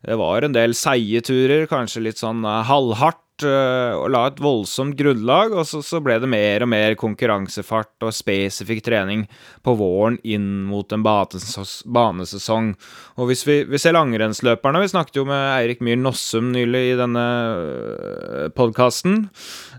Det 0.02 0.14
var 0.18 0.44
en 0.46 0.54
del 0.54 0.74
seige 0.78 1.22
turer, 1.30 1.66
kanskje 1.70 2.04
litt 2.08 2.20
sånn 2.22 2.42
uh, 2.46 2.60
halvhardt 2.66 3.22
og 3.46 4.08
la 4.12 4.24
et 4.28 4.40
voldsomt 4.42 4.96
grunnlag, 4.98 5.52
og 5.54 5.66
så, 5.68 5.80
så, 5.84 6.00
ble 6.04 6.16
det 6.22 6.30
mer 6.30 6.64
og 6.64 6.70
mer 6.72 6.96
konkurransefart 6.98 8.06
og 8.06 8.14
spesifikk 8.14 8.82
trening 8.86 9.24
på 9.64 9.74
våren 9.78 10.18
inn 10.26 10.64
mot 10.68 10.92
en 10.94 11.04
banesesong. 11.04 12.72
Og 13.18 13.30
hvis 13.30 13.44
vi, 13.48 13.60
vi 13.68 13.80
ser 13.80 13.96
langrennsløperne 13.96 14.82
Vi 14.82 14.92
snakket 14.92 15.20
jo 15.20 15.26
med 15.28 15.42
Eirik 15.56 15.82
Myhr 15.84 15.98
Nossum 16.00 16.52
nylig 16.54 16.84
i 16.92 16.98
denne 16.98 17.26
eh, 17.58 18.46
podkasten. 18.54 19.26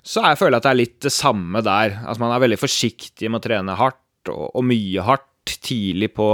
Så 0.04 0.24
jeg 0.26 0.40
føler 0.40 0.60
at 0.60 0.68
det 0.68 0.74
er 0.74 0.82
litt 0.84 1.00
det 1.06 1.14
samme 1.16 1.64
der. 1.66 2.00
Altså 2.04 2.24
Man 2.24 2.36
er 2.36 2.46
veldig 2.46 2.62
forsiktig 2.62 3.30
med 3.30 3.42
å 3.42 3.48
trene 3.48 3.80
hardt 3.80 4.32
og, 4.32 4.50
og 4.54 4.66
mye 4.68 5.04
hardt 5.06 5.29
tidlig 5.66 6.12
på, 6.18 6.28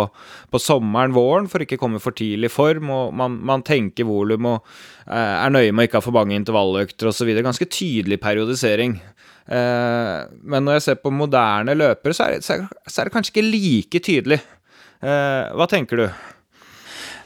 på, 0.52 0.62
sommeren, 0.62 1.16
våren, 1.16 1.50
for 1.52 1.64
ikke 1.64 1.80
å 1.80 1.84
komme 1.86 2.02
for 2.04 2.16
tidlig 2.18 2.52
i 2.52 2.54
form. 2.54 2.92
og 2.94 3.16
Man, 3.16 3.40
man 3.48 3.64
tenker 3.66 4.08
volum 4.10 4.52
og 4.52 4.76
eh, 5.08 5.16
er 5.16 5.54
nøye 5.54 5.72
med 5.72 5.86
å 5.86 5.90
ikke 5.90 6.02
ha 6.02 6.06
for 6.06 6.18
mange 6.18 6.38
intervalløkter 6.38 7.12
osv. 7.12 7.32
Ganske 7.40 7.70
tydelig 7.72 8.20
periodisering. 8.24 9.00
Eh, 9.46 10.20
men 10.42 10.66
når 10.66 10.80
jeg 10.80 10.88
ser 10.90 11.02
på 11.02 11.14
moderne 11.14 11.78
løpere, 11.78 12.18
så 12.18 12.28
er, 12.28 12.38
det, 12.38 12.46
så 12.46 13.02
er 13.02 13.08
det 13.08 13.16
kanskje 13.16 13.36
ikke 13.36 13.50
like 13.50 14.04
tydelig. 14.06 14.42
Eh, 15.06 15.52
hva 15.56 15.68
tenker 15.70 16.02
du? 16.02 16.08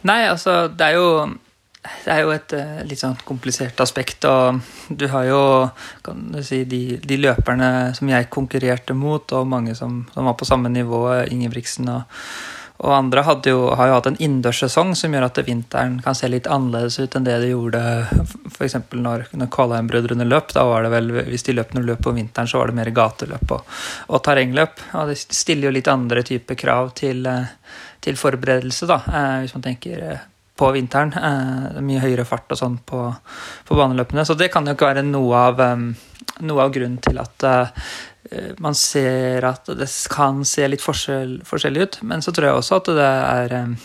Nei, 0.07 0.23
altså, 0.29 0.67
det 0.71 0.91
er 0.91 0.99
jo 0.99 1.09
det 2.05 2.13
er 2.13 2.21
jo 2.23 2.33
et 2.33 2.53
uh, 2.57 2.79
litt 2.87 3.01
sånn 3.01 3.17
komplisert 3.27 3.79
aspekt. 3.83 4.25
Og 4.29 4.61
du 4.89 5.07
har 5.11 5.27
jo 5.29 5.41
kan 6.05 6.29
du 6.33 6.41
si, 6.45 6.63
de, 6.69 6.99
de 7.03 7.19
løperne 7.19 7.91
som 7.97 8.09
jeg 8.11 8.29
konkurrerte 8.33 8.95
mot, 8.97 9.25
og 9.35 9.49
mange 9.49 9.75
som, 9.77 10.03
som 10.13 10.29
var 10.29 10.37
på 10.39 10.47
samme 10.47 10.71
nivå, 10.73 11.03
Ingebrigtsen 11.29 11.91
og, 11.91 12.21
og 12.79 12.93
andre, 12.95 13.25
jo, 13.43 13.73
har 13.75 13.89
jo 13.89 13.95
hatt 13.97 14.07
en 14.07 14.17
innendørssesong 14.23 14.93
som 14.95 15.11
gjør 15.11 15.25
at 15.27 15.41
vinteren 15.43 15.97
kan 16.03 16.15
se 16.15 16.29
litt 16.31 16.47
annerledes 16.47 16.95
ut 17.01 17.17
enn 17.17 17.25
det 17.27 17.35
det 17.41 17.49
gjorde 17.51 17.81
f.eks. 18.53 18.77
når, 18.95 19.25
når 19.35 19.51
Kvalheim-brødrene 19.51 20.27
løp. 20.27 20.53
Da 20.55 20.63
var 20.69 20.87
det 20.87 20.93
vel, 20.93 21.11
Hvis 21.27 21.43
de 21.49 21.57
løp 21.57 21.75
når 21.75 21.89
løp 21.89 22.05
på 22.07 22.15
vinteren, 22.15 22.47
så 22.47 22.61
var 22.61 22.71
det 22.71 22.79
mer 22.79 22.93
gateløp 22.95 23.51
og, 23.57 23.77
og 24.07 24.23
terrengløp. 24.23 24.79
Og 24.95 25.11
det 25.11 25.19
stiller 25.19 25.67
jo 25.67 25.75
litt 25.75 25.91
andre 25.91 26.23
typer 26.23 26.59
krav 26.59 26.93
til, 26.95 27.27
eh, 27.27 27.51
til 27.99 28.19
forberedelse, 28.19 28.87
da, 28.87 29.01
eh, 29.11 29.37
hvis 29.43 29.57
man 29.57 29.67
tenker 29.67 30.05
på 30.59 30.71
vinteren. 30.75 31.13
Eh, 31.15 31.81
mye 31.85 32.03
høyere 32.03 32.27
fart 32.27 32.51
og 32.53 32.59
sånn 32.59 32.77
på, 32.85 33.01
på, 33.67 33.77
baneløpene. 33.79 34.25
Så 34.27 34.35
det 34.39 34.51
kan 34.53 34.67
jo 34.67 34.75
ikke 34.75 34.91
være 34.91 35.05
noe 35.07 35.43
av, 35.49 35.61
um, 35.63 35.91
noe 36.47 36.65
av 36.65 36.73
grunnen 36.75 36.99
til 37.03 37.21
at 37.21 37.45
uh, 37.47 37.93
man 38.61 38.75
ser 38.77 39.47
at 39.47 39.71
det 39.79 39.87
kan 40.11 40.43
se 40.45 40.67
litt 40.67 40.83
forskjell, 40.83 41.39
forskjellig 41.47 41.85
ut. 41.85 42.01
Men 42.11 42.25
så 42.25 42.35
tror 42.35 42.49
jeg 42.49 42.59
også 42.59 42.81
at 42.81 42.91
det 42.99 43.13
er 43.13 43.57
um, 43.63 43.79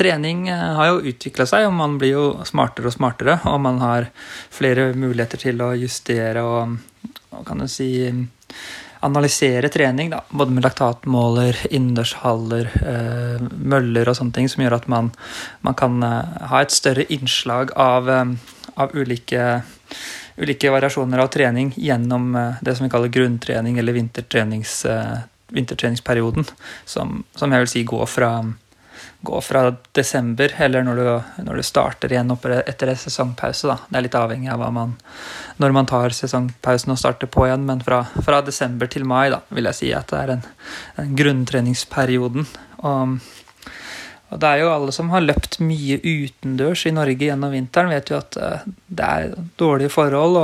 Trening 0.00 0.44
har 0.48 0.86
jo 0.86 1.10
utvikla 1.10 1.44
seg, 1.50 1.64
og 1.66 1.72
man 1.74 1.96
blir 1.98 2.12
jo 2.14 2.26
smartere 2.46 2.88
og 2.88 2.94
smartere. 2.94 3.34
Og 3.50 3.58
man 3.60 3.80
har 3.82 4.06
flere 4.54 4.92
muligheter 4.94 5.42
til 5.42 5.60
å 5.60 5.72
justere 5.76 6.44
og, 6.46 6.76
og 7.34 7.42
kan 7.44 7.60
du 7.60 7.66
si 7.68 7.90
analysere 9.00 9.68
trening, 9.68 10.10
da, 10.12 10.20
både 10.28 10.54
med 10.54 10.64
laktatmåler, 10.64 11.56
innendørshaller, 11.70 12.70
eh, 12.84 13.44
møller 13.72 14.08
og 14.08 14.16
sånne 14.18 14.36
ting, 14.36 14.48
som 14.52 14.64
gjør 14.64 14.76
at 14.76 14.88
man, 14.92 15.10
man 15.66 15.76
kan 15.78 16.02
eh, 16.04 16.46
ha 16.52 16.60
et 16.60 16.74
større 16.74 17.06
innslag 17.08 17.72
av, 17.80 18.10
eh, 18.12 18.34
av 18.76 18.94
ulike, 18.94 19.62
ulike, 20.36 20.72
variasjoner 20.72 21.22
av 21.22 21.32
trening 21.32 21.72
gjennom 21.76 22.34
eh, 22.36 22.60
det 22.60 22.76
som 22.76 22.86
vi 22.86 22.92
kaller 22.92 23.12
grunntrening 23.14 23.80
eller 23.80 23.96
vintertrenings, 23.96 24.84
eh, 24.84 25.22
vintertreningsperioden, 25.48 26.44
som, 26.84 27.22
som, 27.34 27.52
jeg 27.52 27.64
vil 27.64 27.72
si 27.72 27.86
går 27.88 28.06
fra 28.06 28.34
gå 29.20 29.40
fra 29.44 29.66
desember, 29.96 30.52
eller 30.58 30.84
når 30.86 31.00
du, 31.00 31.08
når 31.44 31.60
du 31.60 31.64
starter 31.66 32.12
igjen 32.12 32.32
etter 32.32 32.92
en 32.92 33.00
sesongpause. 33.00 33.68
Da. 33.68 33.76
Det 33.88 33.98
er 33.98 34.06
litt 34.06 34.16
avhengig 34.18 34.52
av 34.52 34.64
man, 34.72 34.96
når 35.60 35.76
man 35.76 35.90
tar 35.90 36.16
sesongpausen 36.16 36.94
og 36.94 37.00
starter 37.00 37.30
på 37.30 37.46
igjen, 37.48 37.66
men 37.68 37.84
fra, 37.84 38.02
fra 38.24 38.40
desember 38.46 38.90
til 38.90 39.04
mai 39.08 39.28
da, 39.32 39.42
vil 39.50 39.68
jeg 39.70 39.80
si 39.80 39.92
at 39.96 40.12
det 40.12 40.22
er 40.22 40.34
en, 40.36 40.46
en 41.04 41.14
grunntreningsperioden. 41.20 42.48
Og 42.80 43.18
og 44.30 44.38
det 44.38 44.46
er 44.46 44.60
jo 44.62 44.68
alle 44.70 44.92
som 44.94 45.08
har 45.10 45.24
løpt 45.24 45.56
mye 45.64 45.96
utendørs 46.06 46.84
i 46.86 46.92
Norge 46.94 47.26
gjennom 47.26 47.50
vinteren, 47.50 47.90
vet 47.90 48.12
jo 48.12 48.18
at 48.20 48.36
uh, 48.38 48.66
det 48.86 49.06
er 49.06 49.32
dårlige 49.58 49.90
forhold. 49.90 50.38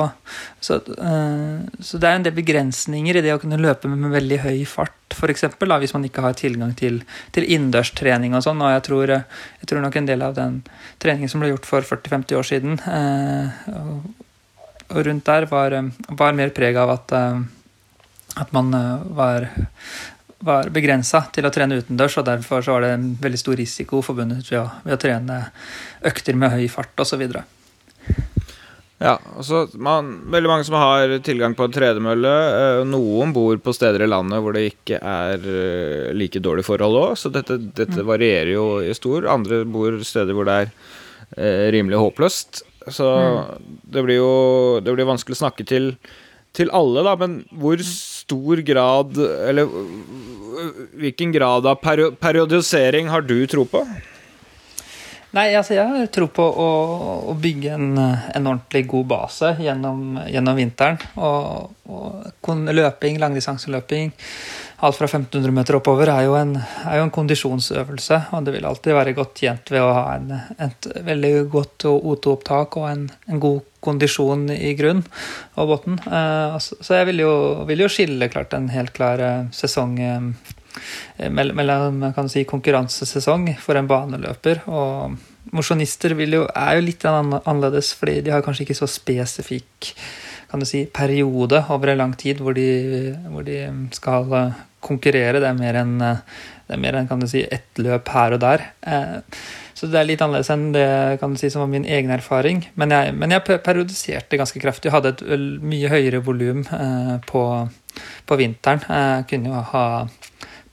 Så, 0.59 0.81
uh, 0.99 1.63
så, 1.79 2.01
det 2.03 2.09
er 2.09 2.19
en 2.19 2.27
del 2.27 2.35
begrensninger 2.35 3.21
i 3.21 3.23
det 3.23 3.37
å 3.37 3.39
kunne 3.43 3.61
løpe 3.63 3.91
med, 3.93 4.11
veldig 4.17 4.41
høy 4.43 4.65
fart, 4.67 4.97
f.eks. 5.15 5.47
Hvis 5.55 5.95
man 5.95 6.09
ikke 6.09 6.25
har 6.27 6.35
tilgang 6.39 6.75
til, 6.79 6.99
til 7.37 7.47
innendørstrening 7.47 8.35
og 8.35 8.43
sånn. 8.49 8.65
Og 8.65 8.75
jeg 8.75 8.85
tror, 8.89 9.13
eh, 9.15 9.45
jeg 9.63 9.71
tror, 9.71 9.85
nok 9.85 10.01
en 10.01 10.11
del 10.11 10.27
av 10.27 10.35
den 10.35 10.59
treningen 11.03 11.31
som 11.31 11.45
ble 11.45 11.53
gjort 11.53 11.71
for 11.71 11.87
40-50 11.87 12.41
år 12.41 12.51
siden, 12.51 12.81
og, 13.71 14.11
rundt 15.07 15.31
der, 15.31 15.47
var, 15.51 15.79
var 16.19 16.35
mer 16.39 16.51
preg 16.55 16.79
av 16.79 16.97
at 16.99 17.15
at 18.37 18.51
man 18.53 18.75
var 19.17 19.47
var 20.47 20.71
begrensa 20.75 21.25
til 21.35 21.47
å 21.47 21.53
trene 21.55 21.81
utendørs, 21.83 22.17
og 22.21 22.29
derfor 22.29 22.65
så 22.65 22.77
var 22.77 22.87
det 22.87 22.95
en 22.95 23.11
veldig 23.23 23.43
stor 23.43 23.59
risiko 23.59 24.01
forbundet 24.05 24.47
ved 24.51 24.63
å, 24.63 24.67
ved 24.87 24.97
å 24.97 25.03
trene 25.03 25.43
økter 26.07 26.39
med 26.39 26.55
høy 26.55 26.67
fart 26.73 27.05
osv. 27.05 27.27
Ja, 28.97 29.19
altså 29.37 29.67
man, 29.77 30.09
veldig 30.33 30.49
mange 30.49 30.65
som 30.65 30.79
har 30.81 31.11
tilgang 31.25 31.53
på 31.57 31.67
en 31.67 31.75
tredemølle. 31.75 32.35
Eh, 32.57 32.83
noen 32.89 33.35
bor 33.37 33.59
på 33.61 33.75
steder 33.77 34.07
i 34.07 34.09
landet 34.09 34.41
hvor 34.41 34.57
det 34.57 34.71
ikke 34.71 35.01
er 35.03 35.43
eh, 35.45 36.15
like 36.17 36.41
dårlige 36.41 36.71
forhold 36.71 37.01
òg, 37.03 37.11
så 37.21 37.33
dette, 37.33 37.59
dette, 37.77 38.01
mm. 38.01 38.07
varierer 38.09 38.55
jo 38.55 38.69
i 38.81 38.95
stor. 38.97 39.29
Andre 39.29 39.65
bor 39.69 39.99
steder 40.01 40.37
hvor 40.37 40.49
det 40.49 40.57
er 40.63 40.73
eh, 41.37 41.67
rimelig 41.77 42.01
håpløst. 42.01 42.63
Så 42.89 43.05
mm. 43.05 43.69
det 43.93 44.07
blir 44.07 44.23
jo 44.23 44.33
det 44.81 44.97
blir 44.97 45.11
vanskelig 45.11 45.37
å 45.37 45.43
snakke 45.45 45.69
til, 45.69 45.93
til 46.57 46.73
alle, 46.73 47.05
da, 47.05 47.19
men 47.21 47.43
hvor 47.53 47.83
stor 48.27 48.57
grad 48.67 49.19
Eller 49.49 49.69
hvilken 50.93 51.33
grad 51.33 51.67
av 51.67 51.75
periodisering 52.21 53.09
har 53.09 53.21
du 53.23 53.47
tro 53.47 53.65
på? 53.65 53.85
Nei, 55.37 55.51
altså 55.59 55.75
jeg 55.77 55.85
har 55.91 56.07
tro 56.15 56.31
på 56.33 56.43
å, 56.43 56.69
å 57.29 57.35
bygge 57.37 57.75
en, 57.75 57.91
en, 57.99 58.47
ordentlig 58.47 58.87
god 58.89 59.09
base 59.11 59.51
gjennom, 59.61 60.17
gjennom 60.33 60.57
vinteren. 60.57 60.97
Og, 61.21 61.75
og 61.93 62.49
løping, 62.73 63.19
langdistanseløping, 63.21 64.15
alt 64.85 64.97
fra 64.97 65.07
1500 65.07 65.53
meter 65.55 65.79
oppover, 65.79 66.11
er 66.13 66.27
jo, 66.27 66.35
en, 66.37 66.53
er 66.59 66.99
jo, 66.99 67.07
en, 67.07 67.13
kondisjonsøvelse. 67.15 68.19
Og 68.37 68.45
det 68.45 68.57
vil 68.57 68.67
alltid 68.69 68.97
være 68.97 69.15
godt 69.17 69.41
tjent 69.41 69.73
ved 69.73 69.85
å 69.85 69.95
ha 69.97 70.05
en, 70.17 70.35
et 70.67 70.89
veldig 71.07 71.33
godt 71.53 71.87
O2-opptak 71.89 72.77
og 72.81 72.91
en, 72.91 73.07
en 73.31 73.41
god 73.43 73.65
kondisjon 73.87 74.51
i 74.53 74.75
grunn 74.77 75.01
og 75.57 75.73
bunn. 75.73 75.97
Eh, 76.05 76.59
så 76.61 77.01
jeg 77.01 77.09
vil 77.13 77.25
jo, 77.25 77.33
vil 77.69 77.87
jo, 77.87 77.91
skille 77.93 78.31
klart 78.33 78.57
en 78.57 78.69
helt 78.75 78.93
klar 78.97 79.23
eh, 79.23 79.49
sesong 79.57 79.97
eh, 80.03 80.53
mellom 81.33 82.05
si, 82.29 82.45
konkurransesesong 82.49 83.55
for 83.63 83.81
en 83.81 83.89
baneløper. 83.89 84.67
Og 84.69 85.17
mosjonister 85.57 86.13
er 86.19 86.77
jo 86.77 86.85
litt 86.85 87.07
annerledes, 87.09 87.95
fordi 87.97 88.21
de 88.27 88.35
har 88.35 88.45
kanskje 88.45 88.67
ikke 88.67 88.81
så 88.83 88.91
spesifikk 88.91 89.95
kan 90.51 90.63
du 90.63 90.67
si, 90.69 90.85
periode 90.87 91.65
over 91.75 91.93
en 91.93 92.03
lang 92.05 92.17
tid 92.19 92.41
hvor 92.43 92.57
de, 92.57 93.15
hvor 93.33 93.47
de 93.47 93.61
skal 93.97 94.33
konkurrere. 94.87 95.41
Det 95.43 95.49
er 95.51 95.59
mer 95.59 95.81
enn 95.83 96.01
en, 96.07 97.09
kan 97.09 97.23
du 97.23 97.29
si, 97.31 97.43
ett 97.43 97.81
løp 97.83 98.09
her 98.15 98.37
og 98.37 98.43
der. 98.45 98.67
Så 99.77 99.91
det 99.93 99.99
er 100.01 100.09
litt 100.09 100.23
annerledes 100.25 100.49
enn 100.55 100.71
det 100.73 100.87
kan 101.21 101.35
du 101.35 101.41
si, 101.41 101.51
som 101.53 101.67
var 101.67 101.73
min 101.73 101.85
egen 101.85 102.13
erfaring. 102.15 102.63
Men 102.81 102.95
jeg, 102.95 103.13
men 103.19 103.35
jeg 103.35 103.45
periodiserte 103.65 104.39
ganske 104.41 104.63
kraftig. 104.63 104.89
Jeg 104.89 104.97
hadde 104.97 105.13
et 105.13 105.61
mye 105.61 105.91
høyere 105.93 106.23
volum 106.25 106.63
eh, 106.65 107.17
på, 107.29 107.43
på, 108.25 108.39
vinteren. 108.41 108.87
Jeg 108.89 109.27
kunne 109.29 109.53
jo 109.53 109.65
ha 109.75 109.85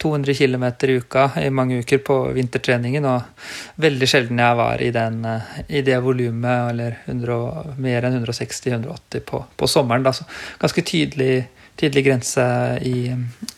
200 0.04 0.36
km 0.36 0.66
i 0.82 0.98
uka 1.00 1.30
i 1.40 1.50
mange 1.50 1.80
uker 1.80 2.02
på 2.04 2.18
vintertreningen, 2.36 3.06
og 3.08 3.80
veldig 3.84 4.10
sjelden 4.10 4.42
jeg 4.44 4.60
var 4.60 4.84
i, 4.84 4.92
den, 4.96 5.24
eh, 5.26 5.58
i 5.80 5.84
det 5.88 6.00
volumet, 6.04 6.74
eller 6.74 6.98
100, 7.06 7.76
mer 7.80 8.08
enn 8.08 8.20
160-180 8.20 9.26
på, 9.30 9.44
på, 9.56 9.72
sommeren. 9.72 10.04
Da. 10.04 10.14
Så 10.14 10.28
ganske 10.60 10.84
tydelig, 10.84 11.46
tydelig 11.80 12.06
grense 12.10 12.46
i, 12.84 13.14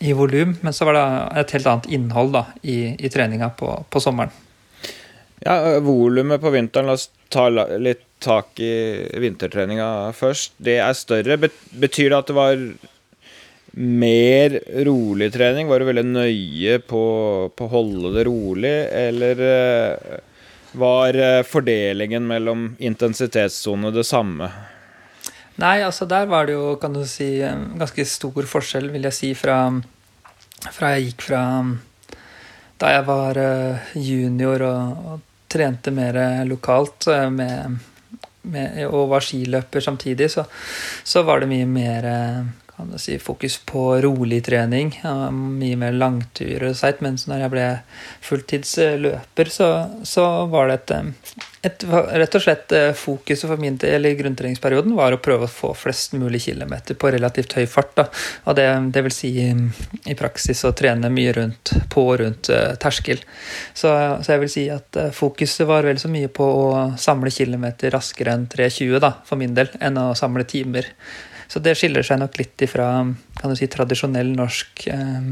i 0.06 0.14
volum, 0.14 0.56
men 0.62 0.74
så 0.74 0.86
var 0.86 1.00
det 1.00 1.06
et 1.42 1.58
helt 1.58 1.72
annet 1.74 1.92
innhold 1.98 2.36
da, 2.38 2.46
i, 2.62 2.80
i 2.94 3.12
treninga 3.12 3.50
på, 3.58 3.74
på 3.90 4.04
sommeren. 4.04 4.34
Ja, 5.46 5.80
Volumet 5.84 6.42
på 6.42 6.54
vinteren, 6.54 6.88
la 6.88 6.96
oss 6.98 7.10
ta 7.30 7.50
litt 7.50 8.06
tak 8.24 8.60
i 8.64 8.74
vintertreninga 9.22 10.12
først. 10.16 10.56
Det 10.58 10.80
er 10.82 10.94
større. 10.98 11.38
Betyr 11.38 12.10
det 12.10 12.18
at 12.18 12.30
det 12.30 12.38
var 12.38 12.62
mer 13.76 14.60
rolig 14.86 15.34
trening? 15.34 15.68
Var 15.68 15.80
du 15.80 15.86
veldig 15.90 16.06
nøye 16.08 16.78
på, 16.88 17.02
å 17.52 17.68
holde 17.72 18.14
det 18.16 18.24
rolig, 18.28 18.76
eller 18.88 19.42
eh, 19.50 20.22
var 20.80 21.20
eh, 21.20 21.42
fordelingen 21.48 22.24
mellom 22.28 22.70
intensitetssone 22.80 23.92
det 23.96 24.06
samme? 24.08 24.50
Nei, 25.60 25.80
altså 25.84 26.08
der 26.08 26.28
var 26.32 26.48
det 26.48 26.56
jo, 26.56 26.76
kan 26.80 26.96
du 26.96 27.04
si, 27.08 27.38
ganske 27.44 28.08
stor 28.08 28.48
forskjell, 28.48 28.90
vil 28.96 29.08
jeg 29.10 29.20
si, 29.20 29.34
fra, 29.36 29.60
fra 30.72 30.96
jeg 30.96 31.12
gikk 31.12 31.30
fra 31.30 31.44
da 32.80 32.90
jeg 32.92 33.06
var 33.08 33.38
eh, 33.40 33.94
junior 34.00 34.64
og, 34.68 35.06
og 35.12 35.32
trente 35.52 35.92
mer 35.96 36.18
lokalt 36.48 37.08
med, 37.32 37.78
med, 38.52 38.82
og 38.90 39.12
var 39.14 39.24
skiløper 39.24 39.84
samtidig, 39.84 40.28
så, 40.32 40.44
så 41.08 41.24
var 41.24 41.44
det 41.44 41.48
mye 41.52 41.68
mer 41.70 42.08
kan 42.78 42.92
du 42.92 42.98
si, 43.00 43.20
fokus 43.20 43.58
på 43.66 44.02
rolig 44.02 44.42
trening. 44.44 44.92
Mye 45.32 45.76
mer 45.80 45.96
langturer 45.96 46.70
og 46.70 46.78
seigt. 46.78 47.02
Mens 47.06 47.24
når 47.30 47.46
jeg 47.46 47.52
ble 47.54 47.66
fulltidsløper, 48.26 49.52
så, 49.52 49.70
så 50.04 50.26
var 50.52 50.68
det 50.68 50.76
et, 50.76 50.96
et, 51.70 51.86
Rett 51.88 52.36
og 52.36 52.44
slett 52.44 52.74
eh, 52.76 52.90
fokuset 52.98 53.48
for 53.48 53.62
min 53.62 53.78
del 53.80 54.10
i 54.10 54.16
grunntreningsperioden 54.20 54.96
var 54.98 55.16
å 55.16 55.22
prøve 55.24 55.48
å 55.48 55.52
få 55.52 55.72
flest 55.78 56.18
mulig 56.20 56.44
kilometer 56.50 56.98
på 57.00 57.12
relativt 57.16 57.56
høy 57.56 57.64
fart. 57.72 57.94
Da. 57.96 58.08
Og 58.44 58.58
det, 58.60 58.68
det 58.96 59.06
vil 59.06 59.16
si 59.16 59.32
i 59.40 60.18
praksis 60.20 60.66
å 60.68 60.74
trene 60.76 61.12
mye 61.14 61.36
rundt, 61.38 61.72
på 61.94 62.04
og 62.10 62.20
rundt 62.26 62.52
uh, 62.52 62.74
terskel. 62.82 63.24
Så, 63.72 63.88
så, 64.20 64.34
jeg 64.34 64.44
vil 64.44 64.52
si 64.52 64.66
at 64.74 65.00
uh, 65.00 65.14
fokuset 65.16 65.64
var 65.70 65.88
vel 65.88 66.02
så 66.02 66.12
mye 66.12 66.28
på 66.28 66.44
å 66.44 66.68
samle 67.00 67.32
kilometer 67.32 67.96
raskere 67.96 68.36
enn 68.36 68.50
3.20 68.52 69.00
da, 69.00 69.16
for 69.24 69.40
min 69.40 69.56
del, 69.56 69.72
enn 69.80 70.02
å 70.02 70.12
samle 70.18 70.44
timer. 70.50 70.92
Så 71.52 71.62
det 71.64 71.76
skiller 71.80 72.06
seg 72.06 72.22
nok 72.22 72.38
litt 72.40 72.66
ifra 72.66 72.88
kan 73.40 73.52
du 73.52 73.58
si, 73.58 73.68
tradisjonell 73.72 74.32
norsk, 74.38 74.88
eh, 74.92 75.28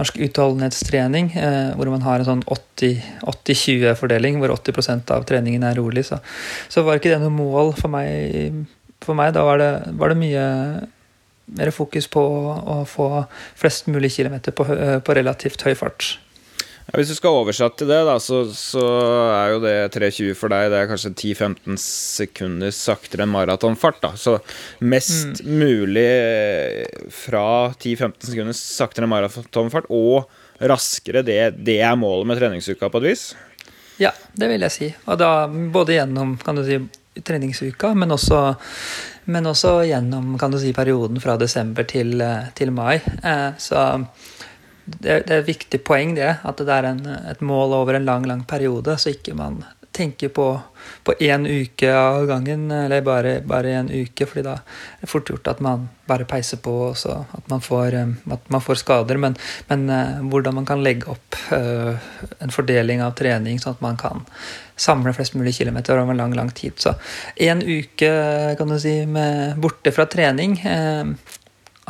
norsk 0.00 0.20
utholdenhetstrening, 0.26 1.32
eh, 1.36 1.72
hvor 1.76 1.90
man 1.92 2.06
har 2.06 2.20
en 2.20 2.28
sånn 2.28 2.46
80-20-fordeling, 2.46 4.40
hvor 4.40 4.54
80% 4.56 5.12
av 5.16 5.26
treningen 5.28 5.66
er 5.66 5.76
rolig. 5.80 6.06
Så, 6.08 6.20
så, 6.68 6.86
var 6.86 7.00
ikke 7.00 7.12
det 7.12 7.20
noe 7.24 7.34
mål 7.34 7.74
for 7.78 7.92
meg. 7.92 8.64
For 9.04 9.16
meg 9.18 9.34
da 9.36 9.44
var 9.46 9.60
det, 9.60 9.72
var 10.00 10.12
det 10.12 10.20
mye 10.20 10.46
mer 11.50 11.70
fokus 11.74 12.06
på 12.06 12.22
å 12.22 12.82
få 12.86 13.24
flest 13.58 13.88
mulig 13.90 14.12
kilometer 14.14 14.54
på, 14.54 14.66
på 15.02 15.16
relativt 15.18 15.64
høy 15.66 15.74
fart. 15.78 16.14
Ja, 16.90 16.98
hvis 16.98 17.12
du 17.12 17.14
skal 17.14 17.36
oversette 17.38 17.86
det, 17.86 17.98
da, 18.08 18.16
så, 18.18 18.40
så, 18.56 18.82
er 19.30 19.52
jo 19.52 19.60
det 19.62 19.74
3.20 19.94 20.34
for 20.34 20.50
deg 20.50 20.72
Det 20.72 20.78
er 20.80 20.88
kanskje 20.90 21.12
10-15 21.12 21.78
sekunder 21.78 22.72
saktere 22.74 23.22
enn 23.26 23.30
maratonfart. 23.30 24.00
da 24.02 24.10
Så 24.18 24.40
mest 24.82 25.44
mm. 25.44 25.52
mulig 25.60 26.08
eh, 26.10 27.04
fra 27.14 27.44
10-15 27.76 28.32
sekunder 28.32 28.58
saktere 28.58 29.06
enn 29.06 29.14
maratonfart 29.14 29.86
og 29.94 30.26
raskere, 30.60 31.22
det, 31.24 31.38
det, 31.62 31.78
er 31.80 31.94
målet 31.96 32.26
med 32.28 32.40
treningsuka 32.40 32.90
på 32.90 33.00
et 33.00 33.06
vis? 33.12 33.22
Ja, 34.00 34.10
det 34.36 34.50
vil 34.50 34.66
jeg 34.66 34.74
si. 34.74 34.88
Og 35.06 35.20
da 35.20 35.46
både 35.46 35.94
gjennom 35.94 36.34
kan 36.42 36.58
du 36.58 36.64
si, 36.66 36.80
treningsuka, 37.22 37.94
men 37.94 38.10
også, 38.16 38.42
men 39.30 39.46
også 39.46 39.78
gjennom 39.86 40.34
kan 40.42 40.50
du 40.50 40.58
si, 40.58 40.74
perioden 40.76 41.22
fra 41.22 41.38
desember 41.40 41.86
til, 41.86 42.18
eh, 42.20 42.50
til 42.58 42.74
mai. 42.74 42.98
Eh, 42.98 43.48
så 43.62 43.86
det, 44.98 45.22
det, 45.26 45.34
er 45.34 45.42
et 45.42 45.50
viktig 45.50 45.82
poeng, 45.86 46.14
det. 46.18 46.32
At 46.46 46.62
det 46.62 46.74
er 46.74 46.90
en, 46.90 47.04
et 47.30 47.44
mål 47.44 47.76
over 47.80 47.98
en 47.98 48.08
lang, 48.08 48.26
lang 48.28 48.46
periode, 48.48 48.96
så 48.98 49.14
ikke 49.14 49.36
man 49.38 49.62
tenker 49.92 50.28
på, 50.28 50.60
på 51.04 51.14
én 51.20 51.46
uke 51.46 51.88
av 51.92 52.26
gangen, 52.26 52.70
eller 52.70 53.02
bare, 53.02 53.40
bare 53.46 53.74
en 53.80 53.90
uke, 53.90 54.26
fordi 54.28 54.44
da 54.46 54.54
er 54.60 55.02
det 55.02 55.10
fort 55.10 55.30
gjort 55.30 55.50
at 55.50 55.62
man 55.64 55.88
bare 56.08 56.26
peiser 56.30 56.60
på, 56.62 56.72
og 56.90 56.96
at 57.36 57.50
man 57.50 57.62
får, 57.64 57.96
eh, 57.98 58.14
at 58.36 58.50
man 58.54 58.62
får 58.64 58.80
skader. 58.84 59.18
Men, 59.20 59.36
men 59.70 59.86
uh, 59.90 60.22
hvordan 60.30 60.56
man 60.60 60.68
kan 60.68 60.82
legge 60.84 61.10
opp 61.10 61.38
uh, 61.54 61.98
en 62.38 62.54
fordeling 62.54 63.02
av 63.04 63.16
trening, 63.18 63.58
sånn 63.62 63.78
at 63.78 63.84
man 63.84 63.98
kan 64.00 64.24
samle 64.80 65.12
flest 65.12 65.36
mulig 65.36 65.56
kilometer 65.58 65.98
over 65.98 66.14
en 66.14 66.22
lang, 66.22 66.36
lang 66.38 66.54
tid. 66.56 66.78
Så 66.80 66.94
én 67.36 67.62
uke 67.66 68.10
kan 68.58 68.70
du 68.70 68.78
si, 68.80 68.94
borte 69.60 69.92
fra 69.94 70.06
trening 70.10 70.56
uh, 70.64 71.12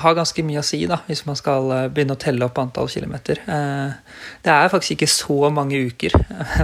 har 0.02 0.16
ganske 0.16 0.42
mye 0.46 0.60
å 0.60 0.66
si 0.66 0.80
da, 0.88 1.00
hvis 1.06 1.22
man 1.28 1.38
skal 1.38 1.70
eh, 1.74 1.86
begynne 1.92 2.16
å 2.16 2.20
telle 2.20 2.46
opp 2.46 2.58
antall 2.62 2.88
kilometer. 2.90 3.42
Eh, 3.44 4.16
det 4.44 4.52
er 4.52 4.72
faktisk 4.72 4.96
ikke 4.96 5.10
så 5.12 5.50
mange 5.54 5.80
uker 5.90 6.16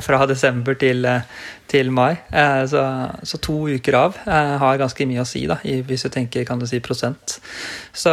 fra 0.07 0.25
desember 0.29 0.79
til, 0.81 1.05
eh, 1.09 1.25
til 1.71 1.91
mai. 1.95 2.17
Så, 2.71 2.83
så, 3.27 3.39
to 3.43 3.57
uker 3.67 3.97
av 3.99 4.19
har 4.27 4.79
ganske 4.79 5.07
mye 5.09 5.25
å 5.25 5.27
si, 5.27 5.43
da, 5.51 5.57
hvis 5.63 6.07
du 6.07 6.11
tenker 6.15 6.47
kan 6.47 6.61
du 6.61 6.67
si 6.69 6.79
prosent. 6.85 7.39
Så 7.97 8.13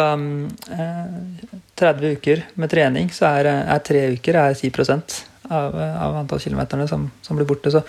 30 1.77 2.17
uker 2.17 2.41
med 2.57 2.71
trening, 2.73 3.11
så 3.13 3.29
er, 3.29 3.51
er 3.61 3.83
tre 3.85 4.07
uker 4.15 4.39
er 4.41 4.57
10 4.57 4.73
av, 5.53 5.75
av 5.77 6.17
antall 6.23 6.41
kilometerne 6.41 6.87
som, 6.89 7.05
som, 7.21 7.37
blir 7.37 7.47
borte. 7.49 7.71
Så, 7.73 7.83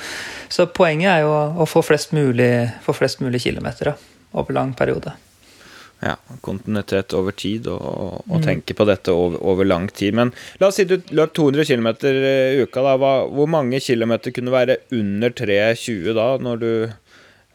så, 0.53 0.69
poenget 0.69 1.15
er 1.15 1.25
jo 1.25 1.33
å 1.33 1.69
få 1.69 1.85
flest 1.87 2.13
mulig, 2.17 2.53
få 2.85 2.97
flest 2.97 3.25
mulig 3.25 3.41
kilometer 3.47 3.95
da, 3.95 3.97
over 4.37 4.57
lang 4.57 4.75
periode. 4.77 5.15
Ja, 6.05 6.19
kontinuitet 6.45 7.15
over 7.17 7.33
tid, 7.33 7.69
og, 7.73 8.19
og 8.27 8.37
mm. 8.37 8.45
tenke 8.45 8.77
på 8.77 8.85
dette 8.85 9.13
over, 9.15 9.39
over, 9.41 9.65
lang 9.65 9.87
tid. 9.89 10.13
Men 10.19 10.35
la 10.61 10.69
oss 10.69 10.77
si 10.77 10.85
du 10.89 10.99
løp 11.17 11.33
200 11.33 11.65
km 11.71 11.89
i 12.11 12.61
uka. 12.61 12.83
da, 12.85 12.97
Hva, 13.01 13.13
Hvor 13.33 13.49
mange 13.49 13.81
kilometer 13.81 14.35
kunne 14.37 14.53
være 14.53 14.83
under 14.93 15.33
3,20 15.33 16.13
da, 16.19 16.27
når 16.45 16.61
du 16.61 16.71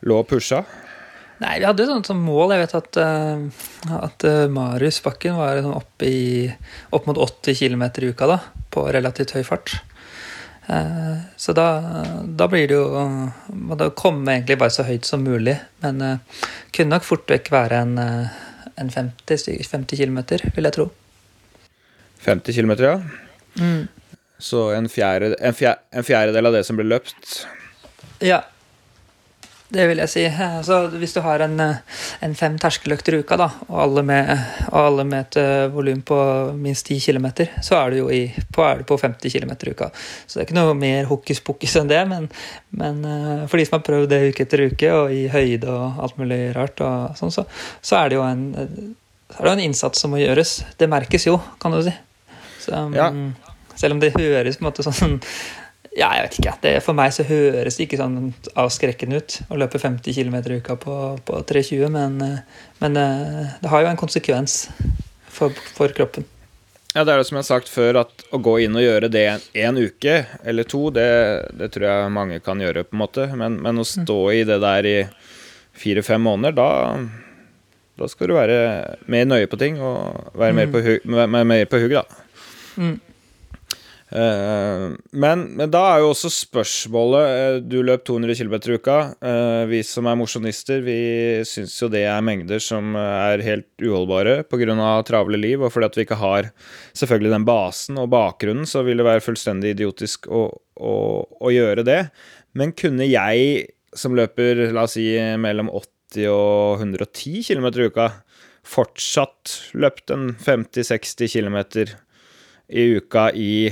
lå 0.10 0.22
og 0.24 0.30
pusha? 0.32 0.64
Nei, 1.40 1.60
vi 1.62 1.68
hadde 1.70 1.86
sånn 1.88 2.04
som 2.08 2.20
mål. 2.26 2.56
Jeg 2.56 2.66
vet 2.66 2.76
at, 2.82 2.98
uh, 3.00 4.02
at 4.02 4.26
uh, 4.28 4.48
Marius 4.52 5.00
Bakken 5.06 5.38
var 5.40 5.62
sånn 5.62 5.78
oppe 5.78 6.10
i, 6.10 6.50
opp 6.96 7.08
mot 7.08 7.22
80 7.22 7.56
km 7.62 7.86
i 7.86 8.10
uka 8.12 8.28
da, 8.34 8.42
på 8.74 8.90
relativt 8.92 9.38
høy 9.38 9.46
fart. 9.48 9.78
Uh, 10.70 11.18
så 11.40 11.54
da, 11.58 11.66
da, 12.38 12.46
blir 12.46 12.68
det 12.70 12.76
jo 12.76 13.02
Må 13.58 13.74
da 13.74 13.88
komme 13.98 14.36
egentlig 14.36 14.60
bare 14.62 14.74
så 14.76 14.86
høyt 14.86 15.08
som 15.08 15.24
mulig. 15.26 15.58
Men 15.84 16.22
kunne 16.76 16.94
nok 16.94 17.08
fort 17.08 17.30
vekk 17.32 17.52
være 17.54 17.84
en, 17.86 17.98
en 18.00 18.92
50, 18.94 19.64
50 19.66 19.98
km, 19.98 20.20
vil 20.56 20.70
jeg 20.70 20.78
tro. 20.78 20.90
50 22.26 22.54
km, 22.54 22.76
ja. 22.84 23.00
Mm. 23.60 23.88
Så 24.40 24.70
en, 24.72 24.88
fjerde, 24.90 25.34
en, 25.40 25.56
fjerde, 25.56 25.82
en 25.92 26.06
fjerdedel 26.08 26.48
av 26.48 26.56
det 26.56 26.64
som 26.68 26.80
ble 26.80 26.88
løpt? 26.88 27.42
Ja. 28.24 28.44
Det 29.70 29.84
vil 29.86 30.00
jeg 30.02 30.10
si. 30.10 30.24
Altså, 30.26 30.80
hvis 30.98 31.12
du 31.14 31.20
har 31.22 31.44
en, 31.46 31.60
en 31.62 32.32
fem 32.38 32.56
terskeløkter 32.58 33.14
i 33.14 33.20
uka, 33.22 33.38
da, 33.38 33.48
og 33.68 33.82
alle 33.84 34.04
med, 34.06 34.32
og 34.72 34.78
alle 34.82 35.04
med 35.06 35.28
et 35.28 35.38
uh, 35.38 35.66
volum 35.76 36.00
på 36.02 36.18
minst 36.58 36.90
10 36.90 36.98
km, 37.04 37.28
så 37.62 37.78
er 37.78 37.94
du 37.94 38.00
jo 38.00 38.08
i, 38.10 38.24
på, 38.56 38.64
er 38.66 38.82
du 38.82 38.88
på 38.90 38.98
50 38.98 39.36
km 39.36 39.54
i 39.54 39.76
uka. 39.76 39.92
Så 40.26 40.40
det 40.40 40.42
er 40.42 40.48
ikke 40.48 40.58
noe 40.58 40.78
mer 40.78 41.06
hokus 41.12 41.44
pokus 41.46 41.78
enn 41.78 41.92
det. 41.92 42.02
Men, 42.10 42.26
men 42.82 43.04
uh, 43.06 43.44
for 43.46 43.62
de 43.62 43.68
som 43.68 43.78
har 43.78 43.86
prøvd 43.86 44.10
det 44.10 44.24
uke 44.32 44.48
etter 44.48 44.66
uke, 44.72 44.90
og 45.04 45.14
i 45.14 45.28
høyde 45.30 45.70
og 45.70 46.02
alt 46.08 46.18
mulig 46.18 46.42
rart, 46.58 46.82
og 46.82 47.20
sånn, 47.22 47.36
så, 47.38 47.46
så, 47.78 48.00
er 48.02 48.10
det 48.10 48.18
jo 48.18 48.26
en, 48.26 48.48
er 49.36 49.44
det 49.44 49.54
en 49.54 49.64
innsats 49.68 50.02
som 50.02 50.16
må 50.16 50.24
gjøres. 50.24 50.64
Det 50.82 50.90
merkes 50.90 51.30
jo, 51.30 51.38
kan 51.62 51.78
du 51.78 51.84
si. 51.86 51.94
Så, 52.66 52.74
ja. 52.98 53.12
Selv 53.80 53.96
om 53.96 54.02
det 54.02 54.16
høres 54.18 54.58
på 54.58 54.66
en 54.66 54.72
måte 54.72 54.84
sånn 54.84 55.20
ja, 55.98 56.10
jeg 56.14 56.26
vet 56.26 56.40
ikke. 56.40 56.56
Det, 56.62 56.74
for 56.86 56.98
meg 56.98 57.14
så 57.16 57.26
høres 57.26 57.78
det 57.78 57.88
ikke 57.88 58.00
sånn 58.00 58.34
avskrekkende 58.60 59.22
ut 59.22 59.38
å 59.50 59.58
løpe 59.58 59.82
50 59.82 60.14
km 60.14 60.36
i 60.38 60.60
uka 60.60 60.76
på, 60.80 60.98
på 61.26 61.40
320, 61.50 61.88
men, 61.94 62.20
men, 62.82 63.00
eh, 63.00 63.56
det 63.62 63.72
har 63.72 63.86
jo 63.86 63.90
en 63.90 64.00
konsekvens 64.00 64.60
for, 65.34 65.56
for, 65.74 65.94
kroppen. 65.96 66.28
Ja, 66.94 67.04
det 67.06 67.14
er 67.14 67.22
det 67.22 67.28
som 67.30 67.38
jeg 67.38 67.46
har 67.46 67.50
sagt 67.50 67.72
før, 67.74 68.04
at 68.04 68.26
å 68.34 68.42
gå 68.42 68.56
inn 68.66 68.78
og 68.78 68.86
gjøre 68.86 69.10
det 69.14 69.26
en 69.62 69.82
uke 69.82 70.24
eller 70.44 70.70
to, 70.70 70.88
det, 70.94 71.10
det 71.58 71.72
tror 71.74 71.88
jeg 71.90 72.14
mange 72.14 72.40
kan 72.46 72.62
gjøre, 72.62 72.86
på 72.86 72.98
en 72.98 73.04
måte. 73.04 73.28
Men, 73.34 73.58
men 73.62 73.82
å 73.82 73.86
mm. 73.86 73.92
stå 73.94 74.20
i 74.36 74.46
det 74.50 74.62
der 74.62 74.90
i 74.90 74.98
fire-fem 75.80 76.22
måneder, 76.22 76.58
da, 76.58 76.70
da 77.98 78.10
skal 78.10 78.30
du 78.30 78.38
være 78.38 78.62
mer 79.10 79.30
nøye 79.30 79.50
på 79.50 79.58
ting 79.62 79.78
og 79.82 80.34
være 80.38 80.58
mer 80.58 80.70
mm. 80.70 80.74
på, 80.74 80.86
hug, 80.86 81.14
mer 81.30 81.70
på 81.70 81.82
hugg, 81.82 81.98
da. 81.98 82.26
Mm. 82.80 82.98
Eh, 84.10 84.84
men, 85.12 85.44
men, 85.54 85.70
da 85.70 85.82
er 85.92 86.00
jo 86.02 86.08
også 86.16 86.32
spørsmålet 86.34 87.28
eh, 87.30 87.58
Du 87.62 87.76
løp 87.86 88.08
200 88.10 88.40
km 88.40 88.56
i 88.58 88.78
uka. 88.80 88.98
Eh, 89.22 89.66
vi 89.70 89.82
som 89.86 90.10
er 90.10 90.18
mosjonister, 90.18 90.82
vi 90.86 90.98
syns 91.46 91.76
jo 91.78 91.92
det 91.94 92.02
er 92.10 92.26
mengder 92.26 92.64
som 92.64 92.98
er 92.98 93.44
helt 93.46 93.70
uholdbare 93.86 94.42
pga. 94.50 94.90
travle 95.06 95.38
liv, 95.38 95.62
og 95.62 95.74
fordi 95.74 95.90
at 95.90 96.00
vi 96.00 96.08
ikke 96.08 96.22
har 96.24 96.50
selvfølgelig 96.98 97.36
den 97.36 97.46
basen 97.46 98.02
og 98.02 98.10
bakgrunnen, 98.10 98.66
så 98.66 98.82
vil 98.88 98.98
det 98.98 99.06
være 99.06 99.26
fullstendig 99.26 99.76
idiotisk 99.76 100.26
å, 100.28 100.48
å, 100.76 100.96
å 101.30 101.54
gjøre 101.54 101.86
det. 101.86 102.02
Men 102.58 102.74
kunne 102.74 103.06
jeg, 103.06 103.70
som 103.94 104.18
løper 104.18 104.70
la 104.74 104.88
oss 104.88 104.98
si 104.98 105.06
mellom 105.38 105.70
80 105.70 106.26
og 106.34 106.82
110 106.82 107.46
km 107.46 107.70
i 107.70 107.90
uka, 107.94 108.10
fortsatt 108.66 109.54
løpt 109.78 110.12
en 110.14 110.32
50-60 110.34 111.30
km 111.30 111.60
i 112.70 112.90
uka 112.98 113.30
i 113.34 113.72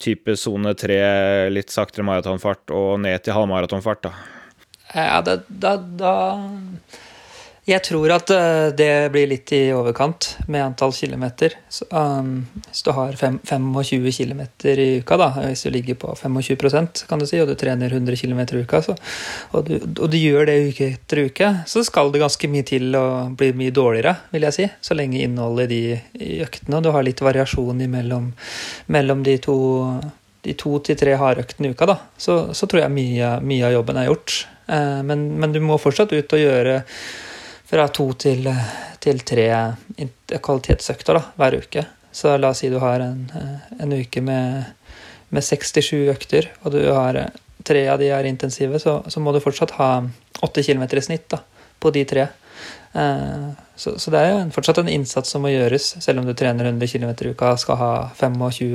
type 0.00 0.36
sone 0.40 0.74
tre, 0.78 0.98
litt 1.52 1.72
saktere 1.72 2.06
maratonfart 2.08 2.72
og 2.74 3.00
ned 3.04 3.24
til 3.24 3.36
halvmaratonfart, 3.36 4.08
da? 4.08 4.12
Ja, 4.94 5.20
da, 5.22 5.36
da, 5.48 5.76
da 5.76 6.14
jeg 7.68 7.82
tror 7.84 8.12
at 8.14 8.30
eh, 8.32 8.70
det 8.72 8.92
blir 9.12 9.28
litt 9.28 9.50
i 9.52 9.60
overkant 9.76 10.30
med 10.48 10.62
antall 10.64 10.94
kilometer. 10.96 11.54
Så, 11.68 11.84
um, 11.92 12.46
hvis 12.66 12.82
du 12.86 12.90
har 12.96 13.18
fem, 13.20 13.36
25 13.44 14.08
km 14.16 14.40
i 14.72 14.86
uka, 15.02 15.18
da, 15.20 15.28
hvis 15.44 15.66
du 15.66 15.70
ligger 15.74 15.98
på 16.00 16.14
25 16.16 17.04
kan 17.08 17.20
du 17.20 17.26
si, 17.28 17.40
og 17.40 17.50
du 17.50 17.54
trener 17.60 17.92
100 17.92 18.16
km 18.16 18.40
i 18.40 18.62
uka, 18.64 18.80
så, 18.82 18.96
og, 19.52 19.68
du, 19.68 19.76
og, 19.76 20.06
du, 20.08 20.16
gjør 20.16 20.48
det 20.48 20.56
uke 20.70 20.88
etter 20.94 21.24
uke, 21.28 21.50
så 21.68 21.84
skal 21.86 22.12
det 22.12 22.24
ganske 22.24 22.50
mye 22.50 22.66
til 22.66 22.96
å 22.96 23.04
bli 23.36 23.52
mye 23.56 23.74
dårligere, 23.76 24.16
vil 24.32 24.48
jeg 24.48 24.56
si. 24.56 24.70
Så 24.80 24.96
lenge 24.96 25.20
innholdet 25.20 25.70
i 25.76 25.82
de 26.24 26.40
øktene, 26.46 26.80
og 26.80 26.86
du 26.86 26.94
har 26.96 27.06
litt 27.06 27.20
variasjon 27.24 27.84
imellom 27.86 28.32
mellom 28.90 29.22
de 29.26 29.36
to 29.42 29.58
de 30.40 30.54
to 30.56 30.78
til 30.84 30.96
tre 30.96 31.16
hardøktene 31.20 31.68
i 31.68 31.74
uka, 31.74 31.88
da, 31.90 31.96
så, 32.16 32.36
så, 32.56 32.64
tror 32.64 32.86
jeg 32.86 32.94
mye, 32.94 33.34
mye, 33.44 33.64
av 33.68 33.74
jobben 33.74 33.98
er 34.00 34.08
gjort. 34.08 34.36
Eh, 34.72 35.00
men, 35.04 35.26
men, 35.40 35.52
du 35.52 35.60
må 35.64 35.76
fortsatt 35.80 36.14
ut 36.16 36.36
og 36.36 36.40
gjøre 36.40 36.78
fra 37.70 37.86
to 37.94 38.08
til, 38.18 38.48
til 39.02 39.22
tre 39.26 39.46
kvalitetsøkter 40.34 41.18
da, 41.18 41.22
hver 41.38 41.60
uke. 41.62 41.86
Så 42.12 42.34
la 42.36 42.50
oss 42.50 42.64
si 42.64 42.70
du 42.72 42.80
har 42.82 43.02
en, 43.04 43.22
en 43.78 43.94
uke 43.94 44.22
med, 44.26 44.64
med 45.30 45.46
67 45.46 45.92
økter, 46.10 46.50
og 46.64 46.74
du 46.74 46.82
har 46.90 47.20
tre 47.66 47.84
av 47.92 48.00
de 48.00 48.10
er 48.10 48.26
intensive, 48.26 48.80
så, 48.82 49.00
så 49.06 49.22
må 49.22 49.32
du 49.32 49.42
fortsatt 49.42 49.76
ha 49.78 49.90
8 50.42 50.64
km 50.66 50.86
i 50.90 51.04
snitt 51.04 51.28
da, 51.30 51.38
på 51.78 51.92
de 51.94 52.04
tre. 52.08 52.26
Eh, 52.92 53.46
så, 53.76 53.94
så, 53.98 54.10
det 54.10 54.18
er 54.18 54.32
jo 54.32 54.42
fortsatt 54.56 54.82
en 54.82 54.90
innsats 54.90 55.30
som 55.30 55.44
må 55.44 55.52
gjøres, 55.52 55.92
selv 56.02 56.22
om 56.22 56.26
du 56.26 56.34
trener 56.34 56.72
100 56.72 56.90
km 56.90 57.12
i 57.12 57.32
uka 57.34 57.54
skal 57.60 57.78
ha 57.80 57.92
25 58.18 58.74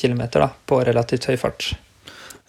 km 0.00 0.22
på 0.66 0.82
relativt 0.90 1.30
høy 1.30 1.38
fart. 1.40 1.72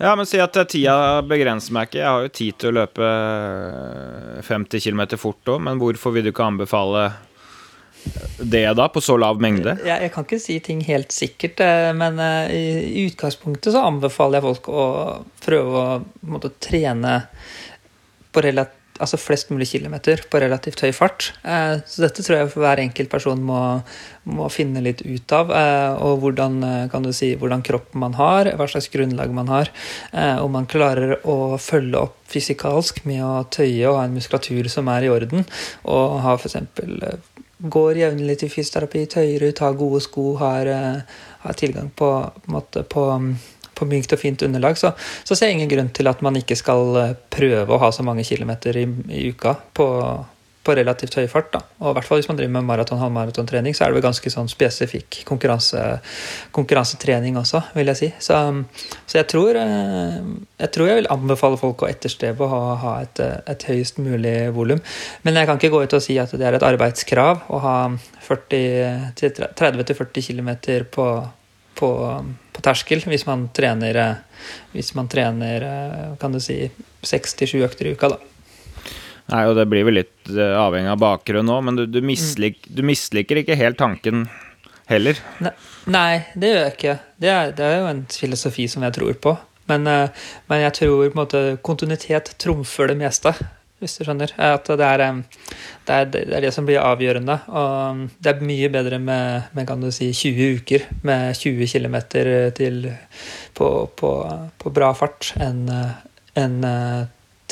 Ja, 0.03 0.15
men 0.19 0.27
si 0.27 0.39
at 0.43 0.57
tida 0.67 1.21
begrenser 1.23 1.71
meg 1.75 1.87
ikke. 1.87 2.01
Jeg 2.01 2.09
har 2.11 2.25
jo 2.25 2.31
tid 2.35 2.57
til 2.59 2.73
å 2.73 2.75
løpe 2.81 3.11
50 4.43 4.83
km 4.83 5.03
fort 5.15 5.53
òg, 5.53 5.61
men 5.63 5.79
hvorfor 5.79 6.11
vil 6.11 6.27
du 6.27 6.33
ikke 6.33 6.49
anbefale 6.49 7.05
det 8.37 8.65
da, 8.75 8.89
på 8.91 8.99
så 8.99 9.15
lav 9.15 9.39
mengde? 9.39 9.77
Jeg, 9.79 9.95
jeg 10.03 10.11
kan 10.11 10.27
ikke 10.27 10.41
si 10.43 10.57
ting 10.65 10.83
helt 10.83 11.15
sikkert, 11.15 11.63
eh, 11.63 11.93
men 11.95 12.19
eh, 12.19 12.51
i 12.51 13.05
utgangspunktet 13.07 13.71
så 13.71 13.85
anbefaler 13.87 14.41
jeg 14.41 14.47
folk 14.49 14.67
å 14.73 14.87
prøve 15.45 15.83
å 15.85 15.99
måtte, 16.33 16.51
trene 16.59 17.21
på 18.33 18.43
relativt 18.43 18.82
altså 19.01 19.17
flest 19.17 19.49
mulig 19.53 19.67
kilometer 19.71 20.21
på 20.29 20.39
relativt 20.41 20.83
høy 20.83 20.91
fart. 20.95 21.31
Eh, 21.43 21.79
så 21.87 22.03
dette 22.05 22.23
tror 22.25 22.37
jeg 22.39 22.51
hver 22.53 22.81
enkelt 22.83 23.11
person 23.11 23.41
må, 23.45 23.59
må 24.29 24.49
finne 24.53 24.83
litt 24.85 25.01
ut 25.05 25.35
av. 25.35 25.51
Eh, 25.53 26.03
og 26.05 26.23
hvordan, 26.23 26.59
eh, 26.67 26.85
kan 26.91 27.05
du 27.05 27.11
si, 27.15 27.33
hvordan 27.39 27.63
kroppen 27.65 28.03
man 28.03 28.17
har, 28.19 28.51
hva 28.59 28.67
slags 28.69 28.91
grunnlag 28.93 29.33
man 29.33 29.51
har. 29.51 29.71
Om 30.13 30.51
man 30.53 30.67
klarer 30.69 31.15
å 31.29 31.55
følge 31.61 31.99
opp 31.99 32.17
fysikalsk 32.29 33.03
med 33.09 33.21
å 33.25 33.45
tøye 33.51 33.87
og 33.89 33.97
ha 33.99 34.05
en 34.07 34.15
muskulatur 34.15 34.69
som 34.71 34.89
er 34.93 35.07
i 35.07 35.11
orden. 35.13 35.45
Og 35.89 36.19
ha 36.23 36.35
f.eks. 36.37 36.57
går 37.73 38.01
jevnlig 38.01 38.37
til 38.41 38.51
fysioterapi, 38.53 39.05
tøyer 39.09 39.47
ut, 39.49 39.63
har 39.63 39.79
gode 39.79 40.03
sko, 40.05 40.27
har, 40.41 40.69
har 41.45 41.59
tilgang 41.59 41.89
på, 41.97 42.11
på, 42.45 42.63
på 42.93 43.05
på 43.75 43.87
mykt 43.89 44.13
og 44.15 44.21
fint 44.21 44.43
underlag, 44.45 44.77
så, 44.79 44.93
så, 45.23 45.35
ser 45.35 45.51
jeg 45.51 45.59
ingen 45.59 45.71
grunn 45.71 45.95
til 45.95 46.09
at 46.11 46.21
man 46.25 46.37
ikke 46.39 46.57
skal 46.59 47.01
eh, 47.01 47.17
prøve 47.33 47.73
å 47.73 47.81
ha 47.81 47.91
så 47.93 48.05
mange 48.05 48.25
kilometer 48.27 48.77
i, 48.79 48.85
i 49.09 49.25
uka 49.33 49.55
på, 49.75 49.87
på, 50.63 50.75
relativt 50.77 51.17
høy 51.19 51.27
fart. 51.31 51.51
Da. 51.55 51.63
Og 51.81 51.91
i 51.91 51.95
hvert 51.97 52.07
fall 52.07 52.21
hvis 52.21 52.29
man 52.29 52.39
driver 52.39 52.55
med 52.55 52.67
maraton, 52.69 53.01
halvmaratontrening, 53.01 53.75
så 53.75 53.85
er 53.85 53.91
det 53.91 53.99
vel 53.99 54.07
ganske 54.07 54.33
sånn 54.33 54.51
spesifikk 54.51 55.23
konkurranse, 55.27 55.83
konkurransetrening 56.55 57.37
også, 57.41 57.63
vil 57.77 57.91
jeg 57.93 57.99
si. 57.99 58.11
Så, 58.29 58.39
så 59.09 59.19
jeg, 59.19 59.29
tror, 59.33 59.59
eh, 59.59 60.17
jeg, 60.61 60.73
tror, 60.75 60.91
jeg 60.91 61.01
vil 61.01 61.13
anbefale 61.13 61.61
folk 61.61 61.85
å 61.85 61.91
etterstrebe 61.91 62.45
å 62.45 62.51
ha, 62.53 62.63
ha 62.85 62.97
et, 63.05 63.23
et, 63.49 63.69
høyest 63.69 64.01
mulig 64.03 64.37
volum. 64.55 64.83
Men 65.25 65.39
jeg 65.39 65.49
kan 65.49 65.61
ikke 65.61 65.73
gå 65.73 65.85
ut 65.85 65.99
og 65.99 66.05
si 66.05 66.19
at 66.21 66.33
det 66.37 66.49
er 66.49 66.59
et 66.59 66.71
arbeidskrav 66.71 67.47
å 67.49 67.63
ha 67.63 67.77
30-40 68.23 70.29
km 70.29 70.51
på 70.93 71.07
på, 71.75 71.89
på, 72.53 72.63
terskel 72.65 73.03
hvis 73.09 73.25
man 73.27 73.47
trener, 73.55 73.99
hvis 74.73 74.93
man 74.97 75.09
trener 75.11 75.65
kan 76.21 76.35
du 76.35 76.39
si, 76.43 76.65
67 77.03 77.57
økter 77.65 77.89
i 77.89 77.95
uka. 77.97 78.13
da. 78.15 78.19
Nei, 79.31 79.45
og 79.47 79.55
det 79.55 79.67
blir 79.71 79.85
vel 79.87 80.01
litt 80.01 80.31
eh, 80.31 80.55
avhengig 80.59 80.91
av 80.91 80.99
bakgrunn 80.99 81.51
òg, 81.51 81.61
men 81.67 81.79
du, 81.79 81.85
du, 81.87 82.01
mislik, 82.05 82.59
du, 82.67 82.83
misliker 82.85 83.39
ikke 83.39 83.57
helt 83.59 83.79
tanken 83.79 84.25
heller. 84.91 85.19
Ne 85.43 85.53
nei, 85.87 86.23
det 86.35 86.51
gjør 86.51 86.61
jeg 86.65 86.75
ikke. 86.75 86.95
Det 87.23 87.31
er, 87.31 87.53
det 87.55 87.65
er, 87.67 87.77
jo 87.79 87.89
en 87.91 88.05
filosofi 88.11 88.67
som 88.71 88.83
jeg 88.83 88.97
tror 88.99 89.17
på. 89.23 89.35
Men, 89.71 89.87
men 89.87 90.59
jeg 90.59 90.75
tror 90.75 90.97
på 90.97 91.07
en 91.07 91.15
måte 91.21 91.41
kontinuitet 91.63 92.33
trumfer 92.43 92.91
det 92.91 92.97
meste, 92.99 93.31
hvis 93.81 93.97
du 93.97 94.05
skjønner. 94.05 94.33
At 94.37 94.69
det 94.69 94.85
er, 94.87 95.03
det 95.87 95.95
er, 95.95 96.11
det, 96.11 96.21
er 96.27 96.45
det 96.45 96.53
som 96.55 96.67
blir 96.67 96.83
avgjørende. 96.83 97.39
Og 97.49 98.05
det 98.23 98.33
er 98.33 98.45
mye 98.45 98.69
bedre 98.73 98.99
med, 99.01 99.49
med 99.55 99.67
kan 99.69 99.83
du 99.83 99.89
si, 99.93 100.11
20 100.13 100.61
uker 100.61 100.87
med 101.07 101.33
20 101.39 101.67
km 101.73 101.97
til, 102.59 102.87
på, 103.57 103.73
på, 103.99 104.13
på, 104.59 104.73
bra 104.77 104.93
fart 104.97 105.33
enn 105.41 105.65
en, 106.39 106.57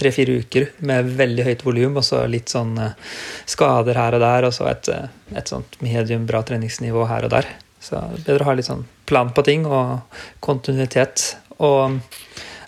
tre-fire 0.02 0.40
uker 0.42 0.70
med 0.88 1.12
veldig 1.20 1.46
høyt 1.46 1.66
volum 1.66 2.00
og 2.00 2.06
så 2.06 2.24
litt 2.30 2.50
sånn 2.50 2.74
eh, 2.82 2.96
skader 3.50 4.00
her 4.00 4.18
og 4.18 4.24
der, 4.24 4.48
og 4.48 4.56
så 4.56 4.70
et, 4.72 4.90
eh, 4.90 5.12
et 5.38 5.52
sånt 5.52 5.78
medium 5.84 6.26
bra 6.30 6.42
treningsnivå 6.48 7.06
her 7.10 7.28
og 7.28 7.36
der. 7.36 7.50
Så 7.82 7.98
det 7.98 8.24
er 8.24 8.26
bedre 8.32 8.46
å 8.46 8.50
ha 8.52 8.56
litt 8.58 8.70
sånn 8.70 8.86
plan 9.10 9.32
på 9.36 9.44
ting 9.46 9.68
og 9.70 10.18
kontinuitet. 10.44 11.36
Og 11.62 12.00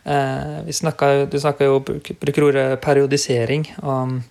eh, 0.04 0.62
vi 0.68 0.76
snakker 0.76 1.26
du 1.32 1.40
snakka 1.40 1.68
jo, 1.70 1.82
bruker 1.84 2.50
ordet 2.50 2.68
periodisering. 2.82 3.68
og 3.82 4.22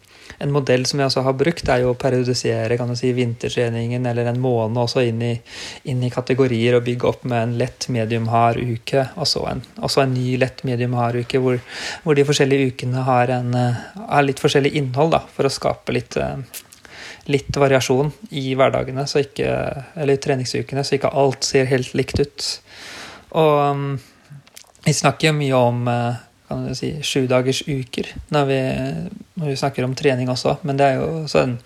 en 0.43 0.53
modell 0.53 0.85
som 0.89 1.01
jeg 1.01 1.07
altså 1.07 1.23
har 1.27 1.37
brukt, 1.39 1.69
er 1.71 1.83
jo 1.83 1.93
å 1.93 1.99
periodisere 1.99 2.77
kan 2.79 2.91
du 2.91 2.97
si, 2.99 3.13
vintertreningen 3.15 4.07
eller 4.09 4.31
en 4.31 4.41
måned 4.43 4.81
også 4.83 5.05
inn 5.07 5.23
i, 5.23 5.33
inn 5.91 6.03
i 6.03 6.11
kategorier 6.13 6.77
og 6.79 6.87
bygge 6.87 7.09
opp 7.09 7.27
med 7.31 7.39
en 7.39 7.55
lett 7.61 7.87
medium 7.95 8.29
hard 8.33 8.59
uke, 8.59 9.07
og 9.15 9.29
så 9.29 9.45
en, 9.53 9.63
en 9.63 10.15
ny 10.15 10.37
lett 10.43 10.65
medium 10.69 10.97
hard 10.99 11.21
uke, 11.23 11.41
hvor, 11.43 11.61
hvor, 12.03 12.19
de 12.19 12.27
forskjellige 12.27 12.73
ukene 12.73 13.07
har, 13.07 13.33
en, 13.35 13.55
eh, 13.59 13.83
har 14.09 14.27
litt 14.27 14.43
forskjellig 14.43 14.75
innhold, 14.81 15.15
da, 15.15 15.23
for 15.37 15.49
å 15.49 15.53
skape 15.53 15.95
litt, 15.95 16.19
eh, 16.19 16.63
litt 17.31 17.55
variasjon 17.63 18.11
i 18.35 18.49
hverdagene, 18.59 19.07
så 19.07 19.23
ikke, 19.23 19.51
eller 19.95 20.19
i 20.19 20.23
treningsukene, 20.23 20.83
så 20.87 20.99
ikke 20.99 21.15
alt 21.23 21.47
ser 21.47 21.71
helt 21.71 21.95
likt 21.99 22.19
ut. 22.23 22.49
Og 23.39 23.53
um, 23.63 23.93
vi 24.85 24.95
snakker 24.95 25.31
jo 25.31 25.39
mye 25.39 25.59
om 25.59 25.89
uh, 25.89 26.21
kan 26.53 26.69
du 26.69 26.77
si, 26.77 26.93
sjudagers 27.05 27.63
uker 27.69 28.13
når 28.35 28.47
vi, 28.51 28.61
når 29.41 29.53
vi, 29.53 29.57
snakker 29.57 29.87
om 29.87 29.97
trening 29.97 30.31
også. 30.33 30.59
Men 30.67 30.79
det 30.79 30.89
er 30.89 31.01
jo 31.01 31.09
også 31.25 31.43
en, 31.47 31.59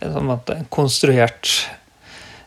en, 0.00 0.12
sånn 0.14 0.32
en 0.32 0.68
konstruert, 0.72 1.52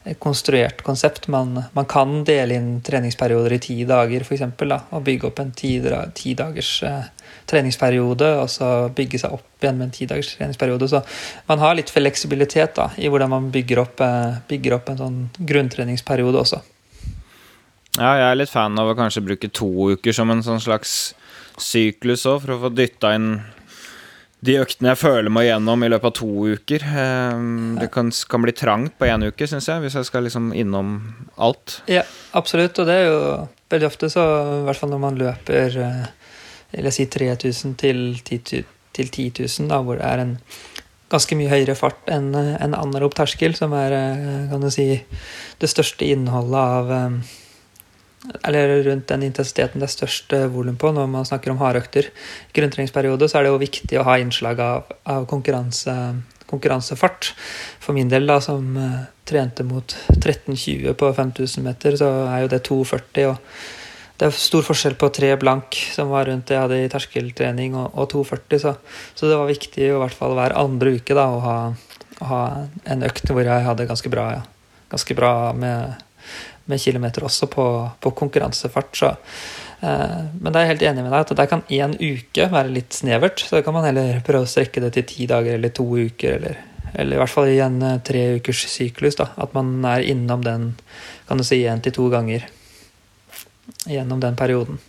et 0.05 0.19
konstruert 0.21 0.81
konsept. 0.85 1.27
Man, 1.33 1.59
man, 1.77 1.89
kan 1.89 2.23
dele 2.27 2.57
inn 2.57 2.71
treningsperioder 2.85 3.57
i 3.57 3.61
ti 3.61 3.77
dager, 3.89 4.25
f.eks. 4.25 4.45
Og 4.89 5.05
bygge 5.05 5.29
opp 5.29 5.41
en 5.43 5.53
ti, 5.57 5.77
ti 6.17 6.35
dagers 6.37 6.71
eh, 6.87 7.09
treningsperiode, 7.49 8.31
og 8.41 8.49
så 8.49 8.71
bygge 8.95 9.21
seg 9.21 9.35
opp 9.37 9.65
igjen 9.65 9.81
med 9.81 9.89
en 9.89 9.97
ti 9.97 10.09
dagers 10.09 10.35
treningsperiode. 10.37 10.89
Så 10.89 11.03
man 11.49 11.61
har 11.61 11.77
litt 11.77 11.93
fleksibilitet 11.93 12.77
da, 12.79 12.91
i 12.97 13.11
hvordan 13.11 13.33
man 13.33 13.51
bygger 13.53 13.85
opp, 13.85 14.01
eh, 14.05 14.39
bygger 14.49 14.79
opp 14.79 14.93
en 14.93 15.03
sånn 15.03 15.19
grunntreningsperiode 15.37 16.41
også. 16.41 16.65
Ja, 17.95 18.11
jeg 18.19 18.27
er 18.27 18.39
litt 18.39 18.51
fan 18.51 18.75
av 18.79 18.89
å 18.91 18.95
kanskje 18.97 19.23
bruke 19.23 19.49
to 19.55 19.69
uker 19.95 20.15
som 20.15 20.31
en 20.33 20.43
sånn 20.43 20.63
slags 20.63 21.13
syklus 21.61 22.25
òg, 22.27 22.41
for 22.43 22.55
å 22.55 22.61
få 22.65 22.71
dytta 22.75 23.13
inn 23.15 23.29
de 24.45 24.57
øktene 24.61 24.91
jeg 24.91 24.99
føler 24.99 25.31
meg 25.33 25.47
gjennom 25.47 25.85
i 25.85 25.89
løpet 25.89 26.11
av 26.11 26.15
to 26.19 26.29
uker. 26.53 26.83
Ehm, 27.01 27.77
det 27.79 27.87
kan, 27.93 28.11
kan 28.29 28.43
bli 28.43 28.53
trangt 28.55 28.97
på 28.99 29.07
én 29.09 29.25
uke, 29.25 29.47
syns 29.49 29.69
jeg, 29.71 29.81
hvis 29.81 29.95
jeg 29.97 30.09
skal 30.09 30.27
liksom 30.27 30.51
innom 30.53 30.97
alt. 31.41 31.79
Ja, 31.89 32.03
absolutt, 32.37 32.77
og 32.81 32.89
det 32.89 32.99
er 32.99 33.07
jo 33.07 33.19
veldig 33.73 33.89
ofte 33.89 34.11
så, 34.11 34.25
i 34.59 34.63
hvert 34.67 34.81
fall 34.81 34.91
når 34.93 35.01
man 35.01 35.19
løper 35.19 35.79
eh, 35.87 36.05
eller 36.75 36.93
si 36.93 37.07
3000 37.09 37.77
til 37.79 38.03
10 38.27 38.65
000, 39.39 39.71
da, 39.71 39.79
hvor 39.81 39.99
det 39.99 40.07
er 40.07 40.25
en 40.25 40.35
ganske 41.11 41.37
mye 41.37 41.51
høyere 41.51 41.77
fart 41.77 42.11
enn 42.11 42.33
en 42.35 42.75
anarob 42.75 43.15
terskel, 43.17 43.55
som 43.57 43.73
er 43.77 43.95
eh, 43.95 44.45
kan 44.51 44.61
du 44.61 44.69
si, 44.73 44.91
det 45.61 45.71
største 45.71 46.05
innholdet 46.11 46.59
av 46.59 46.93
eh, 46.99 47.33
eller 48.43 48.83
rundt 48.85 49.07
den 49.11 49.25
intensiteten 49.27 49.81
det 49.81 49.89
er 49.89 49.93
størst 49.95 50.35
volum 50.53 50.77
på 50.81 50.91
når 50.95 51.09
man 51.11 51.27
snakker 51.27 51.53
om 51.53 51.61
hardøkter. 51.61 52.09
I 52.49 52.55
grunntreningsperiode 52.57 53.29
så 53.29 53.39
er 53.39 53.45
det 53.45 53.53
jo 53.53 53.61
viktig 53.61 53.99
å 53.99 54.05
ha 54.07 54.17
innslag 54.21 54.61
av, 54.63 54.91
av 55.09 55.27
konkurranse, 55.29 55.95
konkurransefart. 56.49 57.31
For 57.83 57.97
min 57.97 58.11
del, 58.11 58.27
da, 58.29 58.39
som 58.43 58.75
uh, 58.77 59.07
trente 59.27 59.65
mot 59.67 59.95
13,20 60.13 60.93
på 60.99 61.11
5000 61.17 61.65
meter, 61.65 61.97
så 61.99 62.11
er 62.27 62.45
jo 62.45 62.53
det 62.53 62.63
2,40. 62.67 63.31
og 63.31 63.41
det 64.15 64.29
er 64.29 64.37
stor 64.39 64.63
forskjell 64.63 64.95
på 64.95 65.09
tre 65.11 65.33
blank, 65.35 65.75
som 65.91 66.13
var 66.13 66.29
rundt 66.29 66.47
det 66.47 66.55
jeg 66.55 66.63
hadde 66.63 66.79
i 66.79 66.91
terskeltrening, 66.91 67.75
og, 67.75 67.89
og 67.99 68.13
2,40. 68.13 68.61
Så, 68.63 68.75
så, 69.11 69.27
det 69.27 69.39
var 69.41 69.49
viktig 69.49 69.89
i 69.89 69.91
hvert 69.91 70.15
fall 70.15 70.37
hver 70.37 70.55
andre 70.55 70.95
uke 70.95 71.17
da, 71.17 71.27
å 71.35 71.41
ha, 71.43 71.57
å 72.23 72.29
ha 72.29 72.41
en 72.87 73.03
økt 73.07 73.33
hvor 73.33 73.43
jeg 73.43 73.65
hadde 73.67 73.89
ganske 73.89 74.11
bra, 74.13 74.29
ja. 74.37 74.45
ganske 74.93 75.17
bra 75.19 75.33
med 75.57 76.04
med 76.65 76.81
kilometer 76.81 77.25
også 77.27 77.49
på, 77.51 77.65
på 78.01 78.11
konkurransefart. 78.17 78.91
Så. 78.97 79.11
Eh, 79.85 80.21
men 80.41 80.53
jeg 80.53 80.61
er 80.61 80.71
helt 80.71 80.85
enig 80.89 81.03
med 81.05 81.13
deg 81.13 81.25
at 81.25 81.35
der 81.39 81.51
kan 81.51 81.65
én 81.69 81.95
uke 81.99 82.47
være 82.51 82.73
litt 82.73 82.95
snevert. 82.95 83.43
Så 83.43 83.57
da 83.57 83.65
kan 83.65 83.75
man 83.75 83.87
heller 83.87 84.23
prøve 84.25 84.47
å 84.47 84.49
strekke 84.49 84.83
det 84.83 84.95
til 84.95 85.07
ti 85.11 85.29
dager 85.29 85.59
eller 85.59 85.73
to 85.75 85.85
uker, 85.85 86.39
eller, 86.39 86.59
eller 86.93 87.17
i 87.17 87.21
hvert 87.21 87.35
fall 87.35 87.51
i 87.51 87.61
en 87.63 87.79
eh, 87.85 88.01
tre 88.05 88.25
ukers 88.39 88.65
syklus. 88.71 89.19
Da. 89.21 89.29
At 89.41 89.55
man 89.57 89.77
er 89.89 90.05
innom 90.05 90.45
den 90.45 90.73
kan 91.29 91.41
du 91.41 91.45
si 91.45 91.63
én 91.65 91.81
til 91.85 91.95
to 91.95 92.09
ganger 92.13 92.45
gjennom 93.89 94.21
den 94.21 94.37
perioden. 94.37 94.81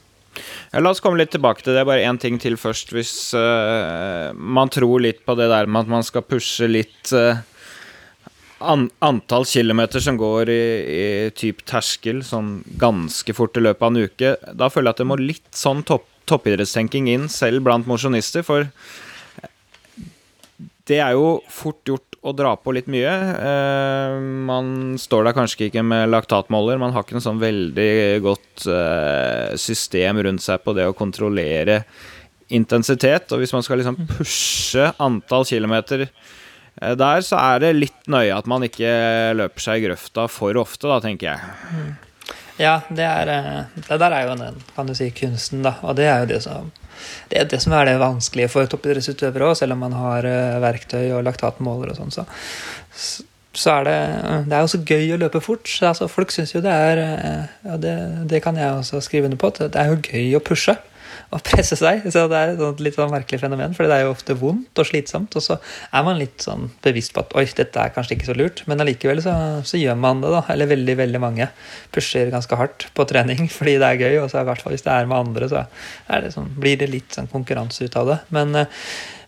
Ja, 0.73 0.83
la 0.83 0.91
oss 0.93 1.01
komme 1.01 1.21
litt 1.21 1.33
tilbake 1.33 1.65
til 1.65 1.77
det. 1.77 1.87
Bare 1.89 2.05
én 2.05 2.19
ting 2.21 2.37
til 2.41 2.59
først. 2.61 2.93
Hvis 2.93 3.13
uh, 3.37 4.33
man 4.37 4.73
tror 4.73 5.01
litt 5.01 5.23
på 5.25 5.37
det 5.39 5.49
der 5.53 5.69
med 5.69 5.87
at 5.87 5.93
man 5.95 6.05
skal 6.05 6.27
pushe 6.27 6.69
litt 6.69 7.13
uh, 7.17 7.41
an, 8.59 8.89
antall 9.05 9.47
kilometer 9.49 10.01
som 10.01 10.19
går 10.21 10.51
i, 10.53 10.63
i 10.97 11.31
typ 11.37 11.65
terskel 11.69 12.23
sånn 12.25 12.61
ganske 12.81 13.35
fort 13.37 13.57
i 13.57 13.65
løpet 13.65 13.83
av 13.83 13.93
en 13.93 14.09
uke, 14.09 14.37
da 14.57 14.71
føler 14.73 14.91
jeg 14.91 14.97
at 14.97 15.03
det 15.03 15.09
må 15.11 15.19
litt 15.21 15.51
sånn 15.57 15.83
topp, 15.87 16.07
toppidrettstenking 16.27 17.11
inn, 17.13 17.29
selv 17.33 17.65
blant 17.67 17.89
mosjonister. 17.89 18.47
For 18.47 18.67
det 20.87 21.01
er 21.03 21.17
jo 21.19 21.41
fort 21.51 21.83
gjort 21.87 22.17
å 22.27 22.33
dra 22.35 22.55
på 22.59 22.75
litt 22.75 22.89
mye. 22.91 23.13
Eh, 23.39 24.17
man 24.49 24.97
står 24.99 25.29
der 25.29 25.37
kanskje 25.37 25.69
ikke 25.69 25.85
med 25.87 26.09
laktatmåler. 26.11 26.81
Man 26.83 26.95
har 26.95 27.05
ikke 27.05 27.19
noe 27.19 27.27
sånn 27.27 27.43
veldig 27.43 27.93
godt 28.25 28.67
eh, 28.71 29.55
system 29.61 30.23
rundt 30.27 30.43
seg 30.43 30.65
på 30.65 30.75
det 30.75 30.89
å 30.89 30.97
kontrollere 30.97 31.85
intensitet. 32.55 33.31
Og 33.35 33.43
hvis 33.43 33.55
man 33.55 33.67
skal 33.67 33.83
liksom 33.83 33.99
pushe 34.17 34.91
antall 35.03 35.47
kilometer 35.47 36.09
der 36.77 37.23
så 37.25 37.39
er 37.41 37.63
det 37.63 37.77
litt 37.77 38.11
nøye 38.13 38.35
at 38.37 38.49
man 38.51 38.67
ikke 38.67 38.91
løper 39.39 39.65
seg 39.65 39.81
i 39.81 39.87
grøfta 39.87 40.27
for 40.29 40.59
ofte, 40.61 40.89
da, 40.91 40.99
tenker 41.05 41.31
jeg. 41.31 41.95
Ja, 42.61 42.81
det, 42.89 43.05
er, 43.05 43.31
eh, 43.33 43.85
det 43.85 43.99
der 44.01 44.17
er 44.17 44.25
jo 44.25 44.35
den, 44.41 44.61
kan 44.77 44.89
du 44.89 44.95
si, 44.97 45.11
kunsten, 45.17 45.63
da. 45.65 45.77
Og 45.85 45.97
det 45.99 46.09
er 46.09 46.25
jo 46.25 46.35
det 46.35 46.43
som 46.45 46.73
det 47.29 47.39
er 47.39 47.49
det 47.51 47.59
som 47.61 47.75
er 47.77 47.85
det 47.85 47.99
vanskelige 48.01 48.49
for 48.49 48.69
toppidrettsutøvere 48.73 49.51
òg, 49.51 49.57
selv 49.59 49.75
om 49.75 49.83
man 49.85 49.93
har 49.95 50.25
uh, 50.25 50.63
verktøy 50.63 51.11
og 51.13 51.27
laktatmåler 51.27 51.93
og 51.93 51.99
sånn. 51.99 52.15
Så, 52.15 52.25
så, 53.53 53.75
er 53.75 53.85
det 53.85 53.99
Det 54.49 54.57
er 54.57 54.65
jo 54.65 54.71
så 54.73 54.81
gøy 54.81 55.13
å 55.13 55.19
løpe 55.21 55.43
fort. 55.45 55.69
Så, 55.69 55.91
altså, 55.91 56.09
folk 56.09 56.33
syns 56.33 56.55
jo 56.55 56.63
det 56.65 56.73
er 56.73 57.03
ja, 57.03 57.77
det, 57.83 57.95
det, 58.33 58.41
kan 58.43 58.57
jeg 58.57 58.73
også 58.73 59.03
skrive 59.05 59.29
under 59.29 59.41
på. 59.41 59.53
At 59.53 59.77
det 59.77 59.83
er 59.83 59.93
jo 59.93 60.01
gøy 60.01 60.39
å 60.39 60.43
pushe 60.45 60.79
å 61.35 61.41
presse 61.43 61.79
seg. 61.79 62.05
Så 62.13 62.27
det 62.31 62.39
er 62.39 62.55
et 62.55 62.83
litt 62.85 62.97
sånn 62.99 63.13
merkelig 63.13 63.41
fenomen, 63.43 63.75
for 63.77 63.89
det 63.89 63.99
er 63.99 64.07
jo 64.07 64.13
ofte 64.15 64.37
vondt 64.39 64.83
og 64.83 64.89
slitsomt. 64.89 65.35
Og 65.39 65.45
så 65.45 65.59
er 65.59 66.07
man 66.07 66.21
litt 66.21 66.45
sånn 66.47 66.69
bevisst 66.85 67.15
på 67.17 67.25
at 67.25 67.35
oi, 67.39 67.47
dette 67.57 67.83
er 67.83 67.95
kanskje 67.95 68.17
ikke 68.19 68.31
så 68.31 68.37
lurt, 68.39 68.63
men 68.71 68.83
allikevel 68.83 69.23
så, 69.25 69.35
så, 69.67 69.81
gjør 69.81 69.99
man 70.01 70.23
det, 70.25 70.33
da. 70.35 70.45
Eller 70.55 70.71
veldig, 70.71 70.97
veldig 71.03 71.23
mange 71.23 71.51
pusher 71.95 72.31
ganske 72.35 72.61
hardt 72.61 72.89
på 72.97 73.09
trening 73.09 73.51
fordi 73.59 73.79
det 73.83 73.91
er 73.91 74.07
gøy, 74.07 74.23
og 74.23 74.31
så 74.33 74.43
i 74.43 74.49
hvert 74.49 74.63
fall 74.63 74.77
hvis 74.77 74.87
det 74.87 74.95
er 74.95 75.11
med 75.11 75.19
andre, 75.19 75.51
så 75.51 75.67
det 76.07 76.33
sånn, 76.35 76.55
blir 76.61 76.81
det 76.81 76.91
litt 76.93 77.17
sånn 77.17 77.31
konkurranse 77.33 77.87
ut 77.87 78.01
av 78.01 78.15
det. 78.15 78.23
Men 78.35 78.67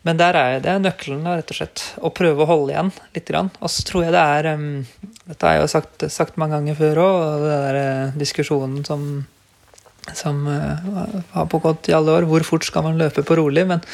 men 0.07 0.16
der 0.16 0.36
er 0.38 0.61
det 0.62 0.70
er 0.70 0.78
nøkkelen, 0.80 1.26
rett 1.26 1.51
og 1.53 1.59
slett. 1.59 1.82
Å 2.01 2.12
prøve 2.14 2.44
å 2.44 2.49
holde 2.49 2.72
igjen 2.72 2.92
litt. 3.16 3.32
Og 3.34 3.72
så 3.72 3.82
tror 3.84 4.07
jeg 4.07 4.14
det 4.14 4.22
er 4.38 4.53
um, 4.55 4.68
Dette 5.26 5.44
har 5.44 5.57
jeg 5.57 5.64
jo 5.64 5.72
sagt, 5.74 6.07
sagt 6.14 6.38
mange 6.40 6.57
ganger 6.57 6.78
før 6.78 7.03
òg, 7.03 7.16
og 7.18 7.42
det 7.44 7.59
der 7.66 7.78
uh, 7.82 8.14
diskusjonen 8.16 8.86
som 8.88 9.03
som 10.16 10.46
har 10.46 11.46
pågått 11.52 11.90
i 11.90 11.96
alle 11.96 12.14
år. 12.20 12.28
Hvor 12.30 12.46
fort 12.46 12.66
skal 12.68 12.86
man 12.86 13.00
løpe 13.00 13.24
på 13.26 13.36
rolig? 13.40 13.66
Men 13.68 13.84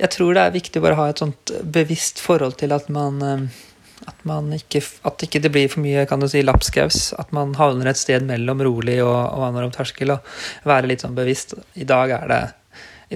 jeg 0.00 0.12
tror 0.12 0.36
det 0.36 0.44
er 0.44 0.56
viktig 0.56 0.82
bare 0.84 0.96
å 0.96 1.02
ha 1.04 1.12
et 1.12 1.22
sånt 1.22 1.52
bevisst 1.62 2.20
forhold 2.24 2.58
til 2.60 2.74
at 2.76 2.90
man 2.92 3.22
uh, 3.24 3.62
at, 4.04 4.18
man 4.28 4.52
ikke, 4.54 4.82
at 5.08 5.24
ikke 5.24 5.40
det 5.42 5.50
blir 5.54 5.70
for 5.72 5.82
mye 5.84 6.04
kan 6.08 6.20
du 6.20 6.28
si, 6.30 6.42
lapskaus. 6.44 7.10
At 7.18 7.32
man 7.36 7.54
havner 7.58 7.90
et 7.90 8.00
sted 8.00 8.26
mellom 8.28 8.62
rolig 8.66 8.98
og, 9.04 9.16
og 9.16 9.48
anarob 9.48 9.74
terskel. 9.74 10.14
Og 10.14 10.68
være 10.68 10.90
litt 10.90 11.04
sånn 11.04 11.16
bevisst. 11.16 11.56
I 11.80 11.88
dag 11.88 12.12
er 12.18 12.30
det, 12.30 12.42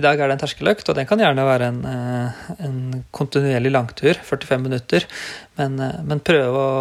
dag 0.03 0.17
er 0.19 0.31
det 0.31 0.39
en 0.39 0.43
terskeløkt, 0.45 0.89
og 0.89 0.99
den 0.99 1.09
kan 1.11 1.23
gjerne 1.23 1.47
være 1.47 1.71
en, 1.73 1.81
eh, 1.91 2.43
en 2.67 2.81
kontinuerlig 3.15 3.75
langtur. 3.75 4.19
45 4.33 4.67
minutter. 4.67 5.07
Men, 5.61 5.79
men 6.07 6.25
prøve 6.27 6.65
å, 6.65 6.75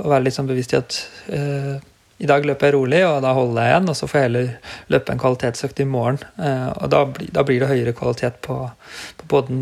å, 0.00 0.08
være 0.08 0.28
litt 0.28 0.38
sånn 0.38 0.50
bevisst 0.50 0.74
i 0.74 0.80
at 0.80 1.00
uh, 1.34 1.76
i 2.22 2.28
dag 2.30 2.44
løper 2.46 2.68
jeg 2.68 2.76
rolig, 2.76 3.00
og 3.08 3.16
da 3.24 3.32
holder 3.34 3.66
jeg 3.66 3.72
igjen, 3.72 3.90
og 3.90 3.98
så 3.98 4.08
får 4.08 4.18
jeg 4.18 4.28
heller 4.28 4.76
løpe 4.94 5.14
en 5.14 5.22
kvalitetsøkt 5.22 5.82
i 5.82 5.88
morgen. 5.90 6.20
Eh, 6.38 6.68
og 6.76 6.92
da, 6.92 7.02
da 7.34 7.44
blir 7.46 7.62
det 7.62 7.70
høyere 7.72 7.94
kvalitet 7.98 8.38
på, 8.46 8.58
på 9.18 9.30
både, 9.32 9.56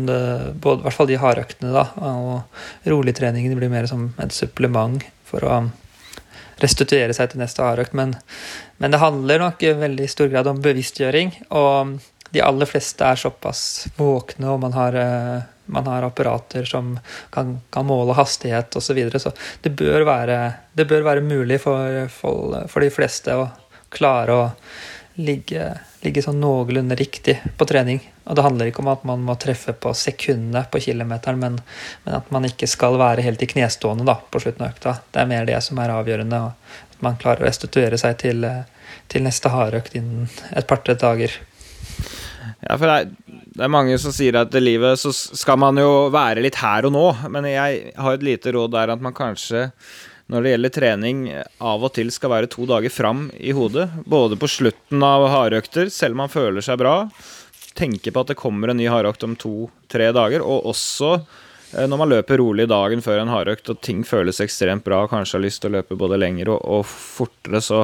både, 0.61 0.83
i 0.83 0.85
hvert 0.85 0.97
fall 0.97 1.09
de 1.09 1.19
hardøktene, 1.21 1.73
da. 1.73 1.87
Og 2.05 2.91
roligtreningen 2.93 3.57
blir 3.57 3.73
mer 3.73 3.89
som 3.89 4.11
et 4.21 4.35
supplement 4.35 5.01
for 5.25 5.47
å 5.47 5.61
restituere 6.61 7.15
seg 7.17 7.31
til 7.31 7.41
neste 7.41 7.65
hardøkt. 7.65 7.97
Men, 7.97 8.13
men 8.77 8.93
det 8.93 9.01
handler 9.01 9.41
nok 9.41 9.65
i 9.65 9.73
veldig 9.81 10.09
stor 10.11 10.29
grad 10.29 10.49
om 10.51 10.61
bevisstgjøring. 10.61 11.33
og 11.49 11.97
de 12.31 12.39
aller 12.39 12.69
fleste 12.69 13.03
er 13.03 13.19
såpass 13.19 13.89
våkne, 13.97 14.53
og 14.53 14.61
man 14.63 14.75
har 14.77 14.95
eh, 14.95 15.47
man 15.65 15.87
har 15.87 16.03
apparater 16.03 16.65
som 16.65 16.99
kan, 17.29 17.59
kan 17.69 17.85
måle 17.85 18.13
hastighet 18.13 18.75
osv. 18.75 18.85
Så, 18.85 18.93
videre. 18.93 19.19
så 19.19 19.31
det 19.61 19.69
bør, 19.69 20.03
være, 20.07 20.39
det 20.73 20.87
bør 20.89 21.05
være 21.07 21.21
mulig 21.21 21.61
for, 21.61 22.07
for, 22.09 22.57
for, 22.67 22.83
de 22.83 22.91
fleste 22.93 23.35
å 23.37 23.47
klare 23.91 24.35
å 24.35 24.49
ligge, 25.21 25.67
ligge 26.03 26.23
sånn 26.23 26.41
noenlunde 26.41 26.95
riktig 26.99 27.37
på 27.57 27.67
trening. 27.69 28.01
Og 28.25 28.37
det 28.37 28.45
handler 28.45 28.71
ikke 28.71 28.83
om 28.83 28.91
at 28.93 29.03
man 29.07 29.23
må 29.27 29.35
treffe 29.39 29.73
på 29.73 29.93
sekundene 29.97 30.63
på 30.71 30.81
kilometeren, 30.83 31.39
men, 31.39 31.59
men, 32.05 32.17
at 32.19 32.31
man 32.31 32.47
ikke 32.47 32.69
skal 32.69 32.99
være 33.01 33.25
helt 33.25 33.43
i 33.43 33.49
knestående 33.53 34.07
da, 34.07 34.17
på 34.31 34.43
slutten 34.43 34.65
av 34.65 34.75
økta. 34.75 34.97
Det 35.11 35.23
er 35.23 35.31
mer 35.31 35.47
det 35.49 35.59
som 35.65 35.79
er 35.81 35.93
avgjørende. 35.95 36.41
At 36.91 36.99
man 37.05 37.19
klarer 37.21 37.43
å 37.43 37.49
restituere 37.49 37.99
seg 37.99 38.19
til, 38.21 38.47
til 39.11 39.25
neste 39.25 39.51
hardøkt 39.51 39.97
innen 39.99 40.29
et 40.55 40.67
par-tre 40.69 40.95
dager. 40.99 41.39
Ja, 42.61 42.77
for 42.77 42.85
det 42.85 42.95
er, 42.95 43.09
det 43.51 43.65
er, 43.65 43.71
mange 43.73 43.97
som 43.99 44.13
sier 44.15 44.37
at 44.39 44.53
i 44.55 44.61
livet 44.63 44.99
så 44.99 45.11
skal 45.11 45.59
man 45.59 45.75
jo 45.79 46.07
være 46.13 46.43
litt 46.43 46.61
her 46.61 46.87
og 46.87 46.93
nå, 46.95 47.07
men 47.33 47.49
jeg 47.51 47.91
har 47.99 48.15
et 48.15 48.23
lite 48.23 48.53
råd 48.55 48.71
der 48.71 48.93
at 48.93 49.03
man 49.03 49.15
kanskje 49.15 49.67
når 50.31 50.45
det 50.45 50.51
gjelder 50.53 50.71
trening, 50.71 51.21
av 51.59 51.83
og 51.83 51.91
til 51.97 52.11
skal 52.13 52.31
være 52.31 52.47
to 52.51 52.63
dager 52.69 52.93
fram 52.93 53.25
i 53.35 53.51
hodet. 53.51 53.89
Både 54.07 54.37
på 54.39 54.47
slutten 54.47 55.03
av 55.03 55.25
hardøkter, 55.27 55.89
selv 55.91 56.15
om 56.15 56.23
man 56.23 56.31
føler 56.31 56.63
seg 56.63 56.79
bra. 56.79 56.95
Tenke 57.75 58.13
på 58.13 58.23
at 58.23 58.31
det 58.31 58.39
kommer 58.39 58.71
en 58.71 58.79
ny 58.79 58.87
hardøkt 58.87 59.25
om 59.27 59.35
to-tre 59.35 60.07
dager. 60.15 60.45
Og 60.45 60.69
også 60.71 61.11
eh, 61.17 61.83
når 61.83 61.99
man 61.99 62.13
løper 62.13 62.39
rolig 62.39 62.69
dagen 62.71 63.03
før 63.03 63.25
en 63.25 63.33
hardøkt 63.33 63.73
og 63.73 63.81
ting 63.83 64.05
føles 64.07 64.39
ekstremt 64.43 64.87
bra, 64.87 65.03
kanskje 65.11 65.35
har 65.35 65.45
lyst 65.49 65.65
til 65.65 65.73
å 65.73 65.81
løpe 65.81 65.99
både 65.99 66.21
lenger 66.21 66.53
og, 66.55 66.63
og 66.79 66.87
fortere, 66.87 67.59
så 67.59 67.83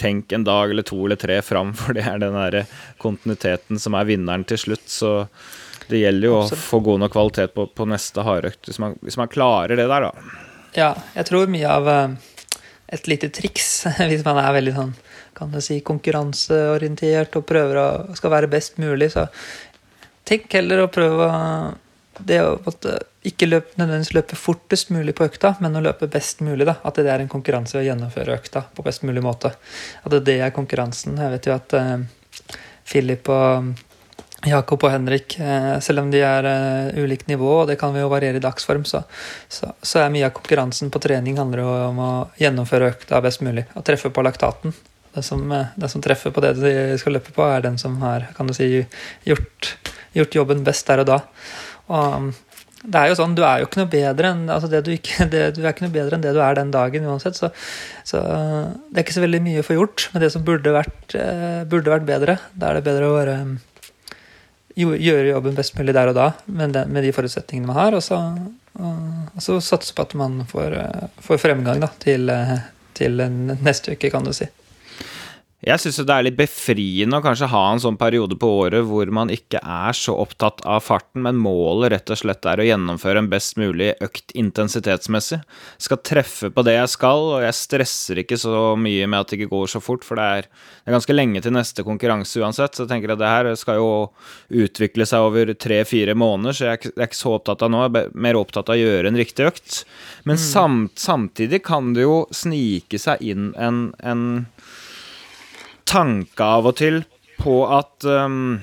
tenk 0.00 0.32
en 0.32 0.44
dag 0.44 0.70
eller 0.70 0.86
to 0.86 0.98
eller 1.04 1.20
tre 1.20 1.40
fram, 1.42 1.74
for 1.80 1.96
det 1.96 2.06
er 2.08 2.22
den 2.22 2.38
der 2.38 2.62
kontinuiteten 3.02 3.80
som 3.82 3.98
er 3.98 4.08
vinneren 4.08 4.46
til 4.48 4.60
slutt. 4.60 4.88
Så 4.90 5.12
det 5.88 6.04
gjelder 6.04 6.28
jo 6.28 6.40
Absolutt. 6.40 6.62
å 6.62 6.68
få 6.70 6.82
god 6.88 7.04
nok 7.04 7.14
kvalitet 7.16 7.54
på, 7.56 7.66
på 7.66 7.86
neste 7.90 8.24
hardøkt, 8.24 8.66
hvis, 8.68 8.80
hvis, 9.02 9.18
man 9.20 9.30
klarer 9.32 9.76
det 9.76 9.88
der, 9.90 10.08
da. 10.08 10.36
Ja, 10.72 10.92
jeg 11.18 11.28
tror 11.28 11.50
mye 11.52 11.68
av 11.68 11.88
eh, 11.90 12.14
et 12.96 13.08
lite 13.10 13.28
triks, 13.34 13.72
hvis 14.10 14.24
man 14.24 14.40
er 14.40 14.54
veldig 14.60 14.76
sånn 14.78 14.94
kan 15.32 15.52
du 15.52 15.60
si, 15.64 15.80
konkurranseorientert 15.80 17.38
og 17.38 17.46
prøver 17.48 17.78
å 17.80 17.86
skal 18.16 18.34
være 18.34 18.50
best 18.52 18.76
mulig, 18.82 19.08
så 19.14 19.26
tenk 20.28 20.52
heller 20.54 20.84
å 20.84 20.90
prøve 20.92 21.28
det 22.20 22.42
å 22.44 22.58
måtte, 22.62 22.98
ikke 23.26 23.46
løp, 23.46 23.70
nødvendigvis 23.78 24.16
løpe 24.16 24.36
fortest 24.38 24.90
mulig 24.90 25.14
på 25.14 25.28
økta, 25.28 25.54
men 25.62 25.78
å 25.78 25.82
løpe 25.84 26.08
best 26.10 26.42
mulig. 26.42 26.66
da, 26.66 26.76
At 26.82 26.98
det 26.98 27.06
er 27.10 27.22
en 27.22 27.30
konkurranse 27.30 27.78
å 27.78 27.84
gjennomføre 27.84 28.34
økta 28.34 28.64
på 28.74 28.82
best 28.82 29.04
mulig 29.06 29.22
måte. 29.22 29.52
At 30.02 30.16
det 30.26 30.40
er 30.42 30.54
konkurransen. 30.54 31.20
Jeg 31.22 31.34
vet 31.36 31.46
jo 31.46 31.54
at 31.54 31.76
eh, 31.78 31.96
Philip 32.88 33.30
og 33.30 33.72
Jakob 34.50 34.82
og 34.82 34.90
Henrik, 34.90 35.38
eh, 35.38 35.78
selv 35.78 36.02
om 36.02 36.10
de 36.10 36.18
er 36.26 36.48
eh, 36.50 36.98
ulikt 36.98 37.28
nivå, 37.30 37.60
og 37.60 37.68
det 37.70 37.78
kan 37.78 37.94
vi 37.94 38.02
jo 38.02 38.10
variere 38.10 38.40
i 38.40 38.42
dagsform, 38.42 38.82
så, 38.88 39.04
så, 39.46 39.70
så, 39.78 40.02
er 40.02 40.10
mye 40.10 40.26
av 40.26 40.34
konkurransen 40.34 40.90
på 40.90 41.02
trening 41.02 41.38
handler 41.38 41.62
jo 41.62 41.74
om 41.92 42.02
å 42.02 42.12
gjennomføre 42.42 42.90
økta 42.90 43.22
best 43.22 43.46
mulig. 43.46 43.68
Og 43.78 43.86
treffe 43.86 44.10
på 44.10 44.26
laktaten. 44.26 44.74
Den 45.14 45.22
som, 45.22 45.46
den 45.46 45.92
som, 45.92 46.02
treffer 46.02 46.34
på 46.34 46.42
det 46.42 46.56
de 46.58 46.72
skal 46.98 47.14
løpe 47.20 47.34
på, 47.36 47.46
er 47.46 47.62
den 47.62 47.78
som 47.78 48.00
har 48.02 48.32
kan 48.34 48.48
du 48.50 48.56
si, 48.56 48.80
gjort, 49.28 49.76
gjort 50.16 50.40
jobben 50.40 50.64
best 50.66 50.90
der 50.90 51.04
og 51.04 51.10
da. 51.12 51.20
Og 51.92 52.16
um, 52.16 52.32
det 52.82 52.98
er 52.98 53.10
jo 53.12 53.16
sånn, 53.18 53.34
Du 53.38 53.42
er 53.46 53.62
jo 53.62 53.68
ikke 53.68 53.82
noe 53.82 53.90
bedre 53.92 54.32
enn 54.34 54.46
altså 54.50 54.70
det 54.70 54.82
du, 54.86 54.92
ikke, 54.94 55.26
det, 55.32 55.42
du 55.56 55.62
er 55.62 55.70
ikke 55.70 55.86
noe 55.86 55.94
bedre 55.94 56.18
enn 56.18 56.24
det 56.24 56.34
du 56.34 56.40
er 56.42 56.58
den 56.58 56.72
dagen 56.74 57.06
uansett. 57.08 57.38
Så, 57.38 57.52
så, 58.08 58.22
det 58.90 59.00
er 59.00 59.06
ikke 59.06 59.18
så 59.18 59.24
veldig 59.24 59.42
mye 59.44 59.62
å 59.62 59.66
få 59.66 59.76
gjort 59.78 60.08
med 60.14 60.24
det 60.26 60.32
som 60.34 60.46
burde 60.46 60.74
vært, 60.74 61.18
eh, 61.18 61.62
burde 61.68 61.94
vært 61.94 62.08
bedre. 62.08 62.38
Da 62.58 62.70
er 62.70 62.80
det 62.80 62.86
bedre 62.88 63.10
å 63.10 63.18
bare 63.18 63.36
um, 63.46 63.54
gjøre 64.74 65.30
jobben 65.30 65.58
best 65.58 65.76
mulig 65.78 65.94
der 65.94 66.10
og 66.10 66.18
da 66.18 66.30
med, 66.46 66.74
den, 66.74 66.90
med 66.92 67.06
de 67.06 67.12
forutsetningene 67.14 67.70
man 67.70 67.78
har, 67.78 67.98
og 67.98 68.02
så, 68.04 68.18
og, 68.80 69.38
så 69.42 69.60
satse 69.62 69.94
på 69.94 70.06
at 70.06 70.16
man 70.18 70.42
får, 70.50 70.78
eh, 70.80 71.06
får 71.22 71.42
fremgang 71.44 71.82
da, 71.84 71.92
til, 72.02 72.30
eh, 72.32 72.58
til 72.98 73.22
neste 73.62 73.94
uke, 73.94 74.10
kan 74.12 74.26
du 74.26 74.34
si. 74.36 74.48
Jeg 75.62 75.78
syns 75.78 76.00
det 76.02 76.10
er 76.10 76.24
litt 76.26 76.34
befriende 76.34 77.20
å 77.20 77.22
kanskje 77.22 77.46
ha 77.52 77.60
en 77.70 77.80
sånn 77.82 77.94
periode 77.94 78.34
på 78.34 78.48
året 78.64 78.82
hvor 78.88 79.06
man 79.14 79.30
ikke 79.30 79.60
er 79.62 79.94
så 79.94 80.16
opptatt 80.18 80.58
av 80.66 80.82
farten, 80.82 81.22
men 81.22 81.38
målet 81.38 81.92
rett 81.92 82.10
og 82.10 82.18
slett 82.18 82.48
er 82.50 82.58
å 82.58 82.66
gjennomføre 82.66 83.22
en 83.22 83.28
best 83.30 83.54
mulig 83.62 83.92
økt 84.02 84.34
intensitetsmessig. 84.34 85.38
Jeg 85.38 85.86
Skal 85.86 86.00
treffe 86.02 86.50
på 86.50 86.64
det 86.66 86.74
jeg 86.74 86.90
skal, 86.90 87.28
og 87.36 87.46
jeg 87.46 87.54
stresser 87.54 88.22
ikke 88.24 88.40
så 88.42 88.72
mye 88.74 89.06
med 89.06 89.20
at 89.20 89.30
det 89.30 89.38
ikke 89.38 89.52
går 89.52 89.70
så 89.70 89.82
fort, 89.84 90.02
for 90.02 90.18
det 90.18 90.26
er, 90.40 90.50
det 90.50 90.90
er 90.90 90.96
ganske 90.96 91.14
lenge 91.14 91.44
til 91.46 91.54
neste 91.54 91.86
konkurranse 91.86 92.42
uansett, 92.42 92.74
så 92.74 92.82
jeg 92.82 92.94
tenker 92.96 93.14
at 93.14 93.22
det 93.22 93.30
her 93.30 93.52
skal 93.60 93.78
jo 93.78 93.92
utvikle 94.66 95.06
seg 95.06 95.28
over 95.28 95.54
tre-fire 95.54 96.18
måneder, 96.18 96.58
så 96.58 96.72
jeg 96.72 96.90
er 96.90 97.06
ikke 97.06 97.20
så 97.20 97.36
opptatt 97.36 97.62
av 97.62 97.70
nå, 97.70 97.84
jeg 97.86 97.94
er 98.02 98.18
mer 98.26 98.40
opptatt 98.40 98.66
av 98.66 98.74
å 98.74 98.82
gjøre 98.82 99.14
en 99.14 99.22
riktig 99.22 99.46
økt. 99.52 99.84
Men 100.26 100.42
mm. 100.42 100.42
samt, 100.42 100.98
samtidig 101.06 101.62
kan 101.70 101.94
det 101.94 102.08
jo 102.08 102.24
snike 102.34 102.98
seg 102.98 103.22
inn 103.22 103.52
en, 103.54 103.84
en 104.02 104.26
tanke 105.88 106.44
av 106.44 106.68
og 106.70 106.76
til 106.78 107.02
på 107.42 107.62
at 107.70 108.06
um, 108.06 108.60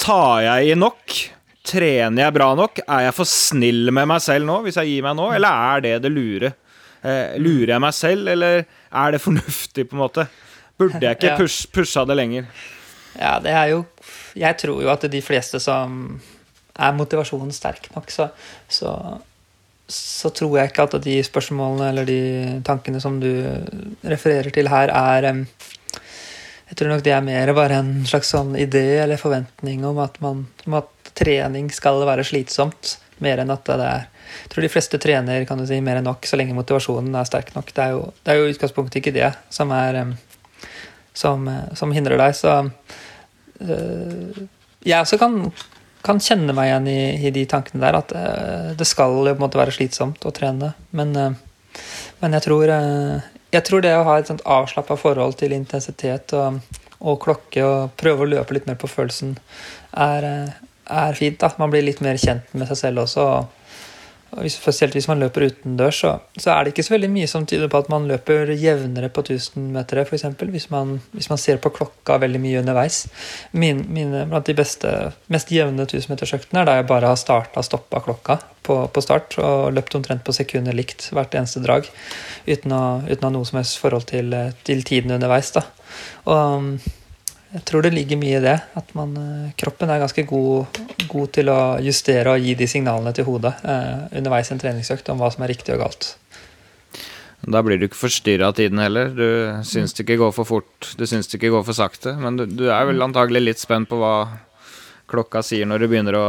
Tar 0.00 0.40
jeg 0.40 0.72
i 0.72 0.76
nok? 0.80 1.14
Trener 1.66 2.24
jeg 2.24 2.34
bra 2.34 2.48
nok? 2.56 2.80
Er 2.86 3.06
jeg 3.08 3.14
for 3.18 3.28
snill 3.28 3.90
med 3.92 4.08
meg 4.08 4.22
selv 4.24 4.48
nå, 4.48 4.62
hvis 4.64 4.78
jeg 4.80 4.88
gir 4.88 5.04
meg 5.04 5.18
nå, 5.18 5.26
eller 5.36 5.66
er 5.74 5.84
det 5.84 5.92
det 6.06 6.12
lure? 6.12 6.54
Eh, 7.04 7.36
lurer 7.40 7.74
jeg 7.74 7.82
meg 7.84 7.96
selv, 7.96 8.30
eller 8.32 8.62
er 8.64 9.12
det 9.12 9.20
fornuftig, 9.20 9.86
på 9.90 9.96
en 9.96 10.02
måte? 10.02 10.24
Burde 10.80 11.02
jeg 11.04 11.16
ikke 11.18 11.36
push, 11.42 11.68
pusha 11.72 12.06
det 12.08 12.16
lenger? 12.16 12.48
Ja, 13.18 13.38
det 13.42 13.52
er 13.52 13.72
jo 13.72 13.80
Jeg 14.38 14.56
tror 14.60 14.82
jo 14.84 14.90
at 14.92 15.04
de 15.10 15.20
fleste 15.22 15.58
som 15.60 16.20
er 16.80 16.96
motivasjonen 16.96 17.52
sterk 17.52 17.90
nok, 17.94 18.08
så, 18.14 18.30
så, 18.70 18.94
så 19.90 20.30
tror 20.34 20.58
jeg 20.58 20.70
ikke 20.70 20.86
at 20.86 20.96
de 21.04 21.16
spørsmålene 21.26 21.90
eller 21.90 22.08
de 22.08 22.20
tankene 22.66 23.00
som 23.02 23.18
du 23.22 23.30
refererer 24.06 24.50
til 24.54 24.70
her, 24.70 24.92
er 24.94 25.30
jeg 26.70 26.78
tror 26.78 26.92
nok 26.92 27.02
det 27.02 27.12
er 27.16 27.24
mer 27.26 27.50
bare 27.56 27.80
en 27.82 28.04
slags 28.06 28.30
sånn 28.30 28.52
idé 28.54 29.00
eller 29.02 29.18
forventning 29.18 29.82
om 29.88 29.98
at, 30.04 30.20
man, 30.22 30.44
om 30.68 30.76
at 30.78 31.10
trening 31.18 31.66
skal 31.74 31.98
være 32.06 32.22
slitsomt, 32.28 32.94
mer 33.24 33.42
enn 33.42 33.50
at 33.52 33.66
det 33.66 33.90
er 33.90 34.08
Jeg 34.30 34.50
tror 34.52 34.62
de 34.62 34.70
fleste 34.70 34.98
trener 35.02 35.44
kan 35.44 35.58
du 35.58 35.64
si, 35.66 35.80
mer 35.82 35.98
enn 35.98 36.06
nok 36.06 36.26
så 36.28 36.38
lenge 36.38 36.54
motivasjonen 36.54 37.16
er 37.18 37.26
sterk 37.26 37.50
nok. 37.56 37.72
Det 37.74 37.82
er 37.82 37.96
jo, 37.96 38.04
det 38.22 38.30
er 38.30 38.38
jo 38.38 38.52
utgangspunktet 38.52 39.00
ikke 39.00 39.12
det 39.16 39.32
som, 39.50 39.72
er, 39.74 39.98
som, 41.18 41.50
som 41.74 41.90
hindrer 41.90 42.14
deg. 42.20 42.36
Så 42.38 42.52
øh, 43.66 44.38
jeg 44.86 45.02
også 45.02 45.18
kan, 45.18 45.50
kan, 46.06 46.20
kjenne 46.22 46.54
meg 46.56 46.70
igjen 46.70 46.88
i, 46.90 47.00
i 47.28 47.32
de 47.34 47.44
tankene 47.50 47.82
der, 47.84 47.98
at 48.00 48.14
uh, 48.16 48.70
det 48.78 48.86
skal 48.88 49.18
jo 49.18 49.34
på 49.34 49.38
en 49.38 49.44
måte 49.44 49.60
være 49.60 49.74
slitsomt 49.76 50.24
å 50.26 50.32
trene. 50.34 50.72
Men, 50.96 51.12
uh, 51.16 51.82
men 52.22 52.38
jeg 52.38 52.46
tror 52.46 52.72
jeg 53.50 53.66
tror 53.66 53.82
det 53.82 53.92
å 53.98 54.06
ha 54.06 54.18
et 54.20 54.28
sånt 54.30 54.44
avslappa 54.46 54.94
forhold 54.98 55.36
til 55.40 55.54
intensitet 55.56 56.34
og, 56.38 56.60
og, 57.00 57.16
klokke 57.22 57.64
og 57.66 57.94
prøve 57.98 58.24
å 58.24 58.30
løpe 58.30 58.54
litt 58.54 58.68
mer 58.70 58.78
på 58.78 58.90
følelsen, 58.90 59.34
er, 59.98 60.26
er 60.86 61.18
fint. 61.18 61.40
da. 61.40 61.50
Man 61.58 61.72
blir 61.72 61.82
litt 61.82 62.02
mer 62.04 62.20
kjent 62.20 62.54
med 62.54 62.70
seg 62.70 62.78
selv 62.84 63.04
også. 63.06 63.26
og 63.26 63.59
Spesielt 64.30 64.94
hvis 64.94 65.08
man 65.10 65.18
løper 65.18 65.48
utendørs, 65.48 66.00
så, 66.04 66.10
så 66.38 66.52
er 66.52 66.62
det 66.62 66.72
ikke 66.72 66.84
så 66.86 66.94
veldig 66.94 67.08
mye 67.10 67.30
som 67.30 67.46
tyder 67.50 67.70
på 67.70 67.80
at 67.82 67.88
man 67.90 68.06
løper 68.06 68.52
jevnere 68.54 69.08
på 69.10 69.24
1000-metere, 69.24 70.04
f.eks. 70.06 70.26
Hvis, 70.38 70.68
man, 70.70 71.00
hvis 71.16 71.30
man 71.32 71.40
ser 71.42 71.58
på 71.62 71.72
klokka 71.74 72.20
veldig 72.22 72.40
mye 72.42 72.60
underveis. 72.62 73.02
Min, 73.50 73.82
mine 73.90 74.22
blant 74.30 74.46
de 74.46 74.54
beste, 74.58 74.92
mest 75.34 75.50
jevne 75.54 75.88
1000-metersøktene 75.88 76.62
er 76.62 76.70
da 76.70 76.78
jeg 76.78 76.88
bare 76.92 77.10
har 77.10 77.18
starta 77.18 77.58
og 77.58 77.66
stoppa 77.66 78.04
klokka 78.06 78.38
på, 78.62 78.78
på, 78.94 79.02
start 79.02 79.34
og 79.42 79.74
løpt 79.74 79.98
omtrent 79.98 80.22
på 80.26 80.36
sekundet 80.36 80.78
likt 80.78 81.10
hvert 81.16 81.34
eneste 81.34 81.64
drag. 81.64 81.90
Uten 82.46 82.76
å, 82.76 82.84
uten 83.10 83.26
å 83.26 83.32
ha 83.32 83.34
noe 83.34 83.50
som 83.50 83.58
helst 83.58 83.82
forhold 83.82 84.06
til, 84.12 84.36
til 84.62 84.86
tiden 84.86 85.18
underveis. 85.18 85.50
da. 85.58 85.66
Og 86.30 86.78
jeg 87.50 87.64
tror 87.66 87.82
det 87.82 87.90
ligger 87.94 88.18
mye 88.20 88.38
i 88.38 88.44
det. 88.44 88.56
At 88.78 88.92
man, 88.94 89.16
eh, 89.18 89.52
kroppen 89.58 89.90
er 89.90 90.02
ganske 90.02 90.22
god, 90.28 90.80
god, 91.08 91.32
til 91.34 91.50
å 91.50 91.60
justere 91.82 92.36
og 92.36 92.46
gi 92.46 92.54
de 92.54 92.68
signalene 92.70 93.12
til 93.16 93.26
hodet 93.26 93.56
eh, 93.66 94.06
underveis 94.20 94.50
i 94.50 94.54
en 94.54 94.62
treningsøkt 94.62 95.10
om 95.10 95.18
hva 95.18 95.32
som 95.34 95.44
er 95.44 95.52
riktig 95.54 95.74
og 95.74 95.82
galt. 95.82 96.12
Da 97.40 97.62
blir 97.64 97.80
du 97.80 97.88
ikke 97.88 97.98
forstyrra 97.98 98.50
av 98.50 98.58
tiden 98.58 98.78
heller. 98.78 99.10
Du 99.16 99.26
syns 99.66 99.96
det 99.96 100.04
ikke 100.04 100.20
går 100.20 100.34
for 100.36 100.46
fort, 100.46 100.92
du 100.94 101.06
syns 101.08 101.26
det 101.26 101.40
ikke 101.40 101.52
går 101.56 101.66
for 101.66 101.74
sakte. 101.76 102.14
Men 102.20 102.38
du, 102.38 102.46
du, 102.46 102.68
er 102.70 102.86
vel 102.86 103.02
antagelig 103.02 103.42
litt 103.42 103.62
spent 103.62 103.90
på 103.90 103.98
hva 103.98 104.14
klokka 105.10 105.42
sier 105.42 105.66
når 105.66 105.82
du 105.82 105.90
begynner 105.90 106.18
å 106.20 106.26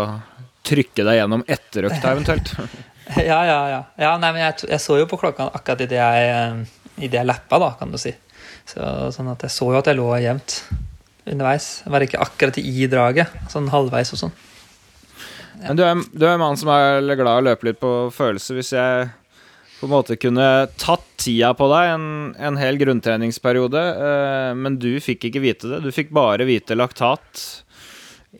trykke 0.65 1.03
deg 1.05 1.19
gjennom 1.19 1.43
etter 1.45 1.89
økta 1.91 2.15
eventuelt. 2.15 2.53
ja, 3.29 3.41
ja, 3.45 3.59
ja. 3.69 3.81
ja 3.99 4.13
nei, 4.17 4.31
men 4.31 4.47
jeg, 4.47 4.71
jeg, 4.71 4.81
så 4.81 4.97
jo 4.97 5.09
på 5.11 5.19
klokka 5.21 5.51
akkurat 5.51 5.83
idet 5.85 5.99
jeg, 5.99 6.69
idet 6.97 7.19
jeg 7.19 7.29
lappa, 7.29 7.59
da, 7.61 7.75
kan 7.77 7.93
du 7.93 7.99
si. 8.01 8.15
Så, 8.65 9.11
sånn 9.13 9.29
at 9.33 9.43
jeg 9.45 9.53
så 9.53 9.67
jo 9.73 9.81
at 9.81 9.89
jeg 9.91 9.99
lå 9.99 10.07
jevnt 10.21 10.63
underveis. 11.29 11.81
Være 11.85 12.07
ikke 12.09 12.21
akkurat 12.23 12.59
i 12.61 12.87
draget, 12.91 13.33
sånn 13.51 13.69
halvveis 13.71 14.13
og 14.15 14.25
sånn. 14.25 14.37
Men 15.61 15.77
du 15.77 15.83
er, 15.85 15.97
du 16.13 16.25
er 16.25 16.35
en 16.35 16.41
mann 16.41 16.57
som 16.57 16.71
er 16.73 17.03
glad 17.05 17.27
i 17.35 17.41
å 17.43 17.47
løpe 17.51 17.67
litt 17.67 17.81
på 17.81 17.91
følelser. 18.15 18.57
Hvis 18.57 18.73
jeg 18.73 19.09
på 19.81 19.87
en 19.87 19.93
måte 19.93 20.17
kunne 20.21 20.45
tatt 20.81 21.05
tida 21.21 21.55
på 21.57 21.67
deg 21.71 21.95
en, 21.95 22.05
en 22.37 22.57
hel 22.57 22.77
grunntreningsperiode, 22.81 23.81
eh, 23.81 24.51
men 24.57 24.77
du 24.81 24.93
fikk 25.01 25.29
ikke 25.29 25.43
vite 25.43 25.69
det. 25.69 25.81
Du 25.85 25.91
fikk 25.93 26.13
bare 26.13 26.45
vite 26.49 26.77
laktat, 26.77 27.43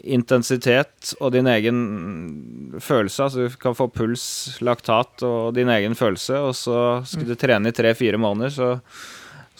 intensitet 0.02 1.14
og 1.20 1.34
din 1.36 1.50
egen 1.50 1.80
følelse. 2.82 3.26
Altså 3.26 3.48
du 3.48 3.58
kan 3.62 3.78
få 3.78 3.90
puls, 3.94 4.24
laktat 4.66 5.26
og 5.28 5.54
din 5.58 5.70
egen 5.74 5.98
følelse, 5.98 6.42
og 6.42 6.54
så 6.58 6.78
skulle 7.06 7.34
du 7.34 7.42
trene 7.42 7.70
i 7.70 7.76
tre-fire 7.76 8.22
måneder, 8.22 8.54
så, 8.54 8.70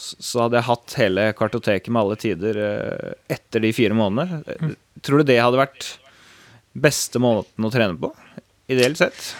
så 0.02 0.46
hadde 0.46 0.60
jeg 0.60 0.70
hatt 0.70 0.98
hele 1.00 1.28
kartoteket 1.38 1.92
med 1.92 2.02
alle 2.04 2.18
tider 2.20 2.60
eh, 2.66 3.14
etter 3.38 3.64
de 3.64 3.74
fire 3.76 3.98
månedene. 3.98 4.74
Tror 5.06 5.22
du 5.22 5.30
det 5.30 5.40
hadde 5.42 5.62
vært 5.62 5.88
beste 6.72 7.22
måten 7.22 7.68
å 7.68 7.72
trene 7.74 7.98
på? 8.00 8.12
Ideelt 8.72 9.00
sett? 9.02 9.32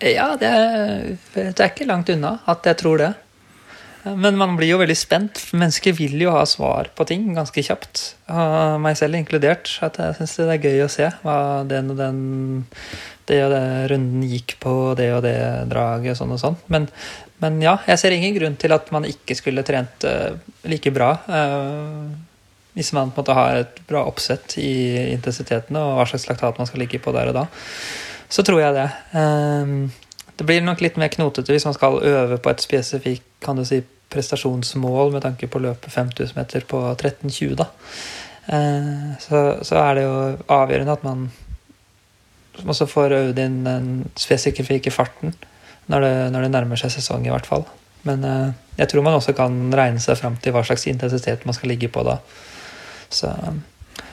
Ja, 0.00 0.32
det, 0.40 0.50
det 1.34 1.50
er 1.52 1.68
ikke 1.68 1.88
langt 1.88 2.08
unna 2.12 2.38
at 2.48 2.64
jeg 2.68 2.80
tror 2.80 3.02
det. 3.02 3.12
Men 4.04 4.38
man 4.40 4.54
blir 4.56 4.72
jo 4.72 4.80
veldig 4.80 4.96
spent. 4.96 5.42
Mennesker 5.52 5.92
vil 5.92 6.16
jo 6.22 6.32
ha 6.32 6.46
svar 6.48 6.88
på 6.96 7.04
ting 7.08 7.26
ganske 7.36 7.64
kjapt. 7.64 8.04
Meg 8.80 8.96
selv 8.96 9.18
inkludert. 9.18 9.74
At 9.84 9.98
jeg 10.00 10.16
syns 10.16 10.36
det 10.40 10.54
er 10.54 10.68
gøy 10.70 10.84
å 10.86 10.92
se 10.92 11.10
hva 11.20 11.36
den 11.68 11.92
og 11.92 12.00
den 12.00 12.22
det 13.30 13.40
og 13.44 13.52
det 13.52 13.64
runden 13.92 14.24
gikk 14.26 14.56
på, 14.62 14.72
det 14.98 15.10
og 15.14 15.22
det 15.22 15.36
draget, 15.70 16.18
sånn 16.18 16.34
og 16.34 16.40
sånn. 16.42 16.56
Men, 16.72 16.88
men 17.40 17.60
ja, 17.64 17.78
jeg 17.88 18.00
ser 18.00 18.14
ingen 18.16 18.36
grunn 18.36 18.58
til 18.60 18.74
at 18.76 18.90
man 18.94 19.06
ikke 19.08 19.36
skulle 19.38 19.64
trent 19.66 20.04
uh, 20.08 20.36
like 20.68 20.92
bra. 20.92 21.14
Uh, 21.26 22.10
hvis 22.76 22.92
man 22.94 23.10
på 23.10 23.20
en 23.20 23.24
måte 23.24 23.36
har 23.36 23.62
et 23.64 23.80
bra 23.88 24.04
oppsett 24.06 24.54
i 24.62 24.72
intensitetene 25.10 25.80
og 25.82 25.98
hva 25.98 26.06
slags 26.06 26.28
laktat 26.28 26.60
man 26.60 26.68
skal 26.68 26.84
ligge 26.84 27.00
på 27.02 27.12
der 27.16 27.32
og 27.32 27.40
da 27.40 27.48
så 28.30 28.44
tror 28.46 28.62
jeg 28.62 28.76
det. 28.76 28.88
Ehm, 29.18 29.90
det 30.38 30.46
blir 30.46 30.62
nok 30.64 30.82
litt 30.84 30.98
mer 31.00 31.10
knotete 31.12 31.52
hvis 31.52 31.66
man 31.66 31.76
skal 31.76 31.98
øve 32.06 32.38
på 32.40 32.52
et 32.52 32.62
spesifikt 32.62 33.26
kan 33.42 33.58
du 33.58 33.64
si, 33.66 33.82
prestasjonsmål 34.10 35.12
med 35.14 35.24
tanke 35.26 35.48
på 35.50 35.58
å 35.58 35.64
løpe 35.68 35.90
5000 35.90 36.38
meter 36.38 36.64
på 36.66 36.80
13,20. 36.94 37.54
da. 37.58 37.68
Ehm, 38.54 39.14
så, 39.22 39.60
så, 39.66 39.80
er 39.82 39.98
det 39.98 40.06
jo 40.06 40.16
avgjørende 40.46 40.96
at 40.98 41.06
man 41.06 41.28
også 42.66 42.86
får 42.90 43.16
øvd 43.18 43.38
inn 43.40 43.62
den 43.64 43.90
spesifikke 44.18 44.92
farten 44.94 45.34
når 45.90 46.06
det, 46.06 46.14
når 46.34 46.46
det, 46.46 46.52
nærmer 46.54 46.80
seg 46.80 46.94
sesong, 46.94 47.26
i 47.26 47.32
hvert 47.32 47.48
fall. 47.48 47.66
Men 48.08 48.24
eh, 48.24 48.52
jeg 48.78 48.92
tror 48.92 49.04
man 49.06 49.18
også 49.18 49.34
kan 49.36 49.58
regne 49.76 50.00
seg 50.02 50.18
fram 50.20 50.38
til 50.40 50.54
hva 50.54 50.64
slags 50.66 50.86
intensitet 50.90 51.44
man 51.48 51.56
skal 51.56 51.72
ligge 51.72 51.90
på 51.92 52.04
da. 52.06 52.20
Så, 53.10 53.32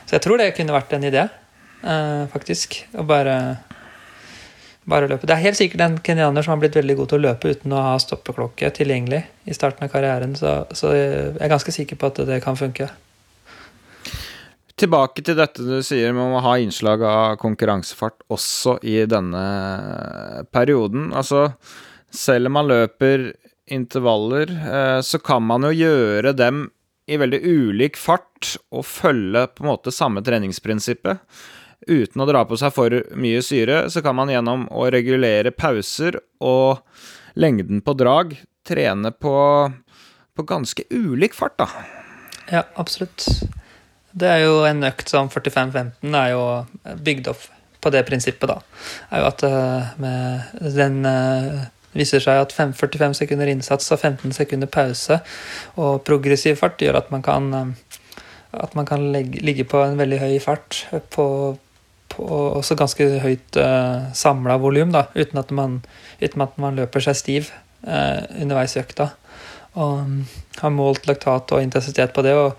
så 0.04 0.16
jeg 0.16 0.24
tror 0.24 0.40
det 0.40 0.52
kunne 0.56 0.74
vært 0.74 0.92
en 0.96 1.08
idé, 1.08 1.24
eh, 1.82 2.22
faktisk. 2.34 2.82
Å 2.98 3.06
bare 3.08 3.38
bare 4.88 5.08
løpe. 5.10 5.26
Det 5.28 5.34
er 5.34 5.44
helt 5.44 5.58
sikkert 5.58 5.82
en 5.84 5.98
kenyaner 6.00 6.44
som 6.44 6.54
har 6.54 6.62
blitt 6.62 6.76
veldig 6.78 6.94
god 6.96 7.10
til 7.10 7.18
å 7.18 7.24
løpe 7.26 7.50
uten 7.52 7.74
å 7.76 7.82
ha 7.90 7.96
stoppeklokke 8.00 8.70
tilgjengelig 8.72 9.20
i 9.44 9.56
starten 9.56 9.84
av 9.84 9.92
karrieren, 9.92 10.32
så, 10.38 10.62
så 10.72 10.94
jeg 10.96 11.34
er 11.36 11.52
ganske 11.52 11.74
sikker 11.74 11.98
på 12.00 12.08
at 12.08 12.22
det 12.30 12.40
kan 12.44 12.56
funke. 12.56 12.88
Tilbake 14.78 15.24
til 15.26 15.34
dette 15.34 15.64
du 15.66 15.80
sier 15.82 16.12
med 16.14 16.36
å 16.36 16.42
ha 16.44 16.54
innslag 16.62 17.02
av 17.02 17.36
konkurransefart 17.42 18.22
også 18.30 18.76
i 18.86 19.00
denne 19.10 19.42
perioden. 20.54 21.08
Altså, 21.18 21.48
selv 22.14 22.46
om 22.46 22.54
man 22.60 22.68
løper 22.70 23.32
intervaller, 23.74 24.52
eh, 24.54 25.00
så 25.02 25.18
kan 25.18 25.42
man 25.42 25.66
jo 25.66 25.72
gjøre 25.74 26.32
dem 26.38 26.68
i 27.08 27.18
veldig 27.18 27.40
ulik 27.42 27.98
fart 27.98 28.54
og 28.70 28.86
følge 28.86 29.48
på 29.50 29.64
en 29.64 29.70
måte 29.72 29.94
samme 29.94 30.22
treningsprinsippet. 30.22 31.26
Uten 31.88 32.22
å 32.22 32.28
dra 32.28 32.44
på 32.46 32.58
seg 32.60 32.74
for 32.74 32.94
mye 33.18 33.42
syre, 33.42 33.86
så 33.90 34.02
kan 34.04 34.14
man 34.18 34.30
gjennom 34.30 34.66
å 34.70 34.86
regulere 34.94 35.50
pauser 35.50 36.20
og 36.38 36.84
lengden 37.34 37.82
på 37.82 37.98
drag 37.98 38.36
trene 38.68 39.10
på, 39.10 39.36
på 40.36 40.46
ganske 40.46 40.86
ulik 40.90 41.34
fart, 41.34 41.58
da. 41.58 41.70
Ja, 42.52 42.66
absolutt. 42.78 43.26
Det 44.18 44.28
er 44.28 44.44
jo 44.44 44.62
en 44.66 44.82
økt 44.88 45.10
som 45.12 45.30
45-15 45.30 46.16
er 46.16 46.32
jo 46.32 46.42
bygd 47.04 47.30
opp 47.32 47.44
på 47.78 47.92
det 47.94 48.02
prinsippet, 48.08 48.50
da. 48.50 48.58
Er 49.14 49.22
jo 49.22 49.28
at 49.28 49.44
uh, 49.46 49.92
med 50.02 50.72
den 50.74 51.04
uh, 51.06 51.68
viser 51.94 52.22
seg 52.22 52.40
at 52.42 52.54
5, 52.54 52.74
45 52.78 53.20
sekunder 53.20 53.50
innsats 53.50 53.92
og 53.94 54.00
15 54.00 54.34
sekunder 54.36 54.70
pause 54.70 55.20
og 55.78 56.02
progressiv 56.06 56.58
fart 56.58 56.82
gjør 56.82 57.00
at 57.02 57.12
man 57.14 57.22
kan, 57.26 57.48
uh, 57.54 58.18
at 58.58 58.74
man 58.78 58.88
kan 58.88 59.06
legge, 59.14 59.42
ligge 59.44 59.68
på 59.68 59.84
en 59.84 59.98
veldig 60.00 60.20
høy 60.24 60.34
fart 60.42 60.82
på, 61.14 61.28
på 62.14 62.42
også 62.58 62.78
ganske 62.80 63.08
høyt 63.22 63.60
uh, 63.62 64.10
samla 64.16 64.58
volum, 64.58 64.94
uten, 65.14 65.80
uten 66.18 66.46
at 66.48 66.58
man 66.58 66.78
løper 66.82 67.06
seg 67.06 67.22
stiv 67.22 67.54
uh, 67.86 68.26
underveis 68.40 68.74
i 68.76 68.82
økta. 68.82 69.12
Og 69.78 70.00
um, 70.02 70.22
har 70.58 70.74
målt 70.74 71.06
laktat 71.06 71.52
og 71.54 71.62
intensitet 71.62 72.14
på 72.16 72.24
det 72.26 72.34
og 72.34 72.56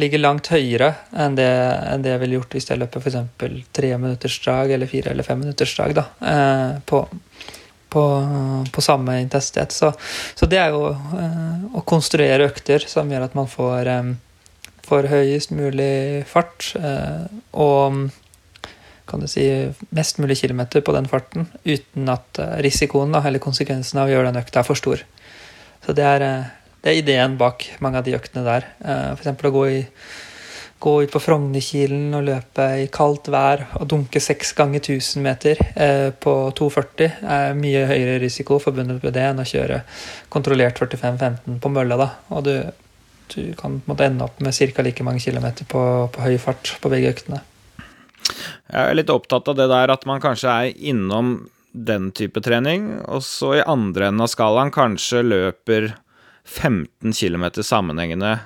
ligger 0.00 0.22
langt 0.22 0.48
høyere 0.52 0.92
enn 1.12 1.36
det, 1.36 1.48
enn 1.92 2.04
det 2.04 2.14
jeg 2.14 2.22
ville 2.22 2.38
gjort 2.38 2.56
hvis 2.56 2.70
jeg 2.70 2.80
løper 2.80 3.02
f.eks. 3.02 4.38
drag 4.44 4.72
eller 4.72 4.90
fire 4.90 5.12
eller 5.12 5.26
fem 5.26 5.42
minutters 5.42 5.74
drag 5.76 5.94
da, 5.98 6.06
uh, 6.24 6.80
på, 6.88 7.02
på, 7.92 8.04
på, 8.72 8.84
samme 8.84 9.18
intensitet. 9.20 9.74
Så, 9.76 9.92
så 10.34 10.48
det 10.48 10.60
er 10.62 10.72
jo 10.72 10.90
uh, 10.94 11.68
å 11.76 11.84
konstruere 11.88 12.48
økter 12.48 12.88
som 12.88 13.12
gjør 13.12 13.28
at 13.28 13.36
man 13.38 13.50
får, 13.52 13.92
um, 14.00 14.16
får 14.88 15.10
høyest 15.12 15.54
mulig 15.56 16.24
fart. 16.30 16.72
Og 17.52 18.02
kan 19.12 19.20
du 19.20 19.28
si, 19.28 19.44
mest 19.92 20.20
mulig 20.22 20.38
kilometer 20.40 20.80
på 20.80 20.94
den 20.96 21.08
farten 21.10 21.50
uten 21.66 22.08
at 22.08 22.38
risikoen 22.64 23.12
risikoen 23.12 23.28
eller 23.28 23.42
konsekvensen 23.42 24.00
av 24.00 24.08
å 24.08 24.14
gjøre 24.14 24.30
den 24.30 24.40
økta 24.40 24.62
er 24.62 24.68
for 24.68 24.78
stor. 24.78 25.02
Så 25.84 25.92
det 25.92 26.04
er, 26.06 26.22
eh, 26.22 26.44
det 26.82 26.90
er 26.90 26.98
ideen 27.00 27.38
bak 27.40 27.64
mange 27.84 28.00
av 28.00 28.06
de 28.06 28.16
øktene 28.16 28.44
der. 28.46 28.68
Eh, 28.82 29.12
F.eks. 29.14 29.30
å 29.46 29.52
gå, 29.54 29.64
i, 29.70 29.80
gå 30.82 30.94
ut 31.04 31.12
på 31.14 31.22
Frognerkilen 31.22 32.10
og 32.18 32.26
løpe 32.26 32.68
i 32.82 32.88
kaldt 32.92 33.30
vær 33.32 33.64
og 33.78 33.86
dunke 33.92 34.22
seks 34.22 34.50
ganger 34.58 34.82
1000 34.82 35.22
meter 35.22 35.62
på 36.22 36.34
2,40 36.58 37.22
er 37.36 37.54
mye 37.58 37.84
høyere 37.90 38.18
risiko 38.24 38.58
forbundet 38.62 39.02
med 39.04 39.14
det 39.14 39.28
enn 39.28 39.44
å 39.44 39.46
kjøre 39.46 39.82
kontrollert 40.32 40.82
45-15 40.82 41.62
på 41.62 41.72
mølla. 41.72 42.00
da, 42.02 42.10
og 42.34 42.44
du, 42.50 42.56
du 43.36 43.54
kan 43.58 43.78
måtte 43.86 44.10
ende 44.10 44.26
opp 44.26 44.42
med 44.42 44.58
ca. 44.74 44.82
like 44.82 45.06
mange 45.06 45.22
kilometer 45.22 45.68
på, 45.70 45.86
på 46.12 46.26
høy 46.26 46.36
fart 46.42 46.76
på 46.82 46.90
begge 46.92 47.14
øktene. 47.14 47.44
Jeg 48.72 48.90
er 48.90 48.96
litt 48.96 49.10
opptatt 49.12 49.48
av 49.50 49.58
det 49.58 49.68
der 49.70 49.92
at 49.92 50.06
man 50.08 50.22
kanskje 50.22 50.50
er 50.50 50.78
innom 50.90 51.34
den 51.72 52.10
type 52.12 52.40
trening, 52.44 52.88
og 53.08 53.22
så 53.24 53.56
i 53.56 53.64
andre 53.64 54.10
enden 54.10 54.24
av 54.24 54.30
skalaen 54.32 54.72
kanskje 54.72 55.22
løper 55.24 55.92
15 56.48 57.12
km 57.14 57.46
sammenhengende 57.62 58.38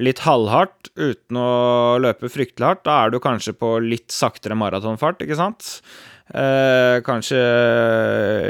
litt 0.00 0.22
halvhardt 0.24 0.92
uten 0.94 1.38
å 1.38 1.98
løpe 2.00 2.30
fryktelig 2.30 2.66
hardt. 2.66 2.84
Da 2.86 3.02
er 3.04 3.12
du 3.12 3.18
kanskje 3.22 3.54
på 3.58 3.74
litt 3.84 4.14
saktere 4.14 4.56
maratonfart, 4.58 5.24
ikke 5.24 5.38
sant? 5.38 5.80
Eh, 6.30 7.00
kanskje 7.02 7.40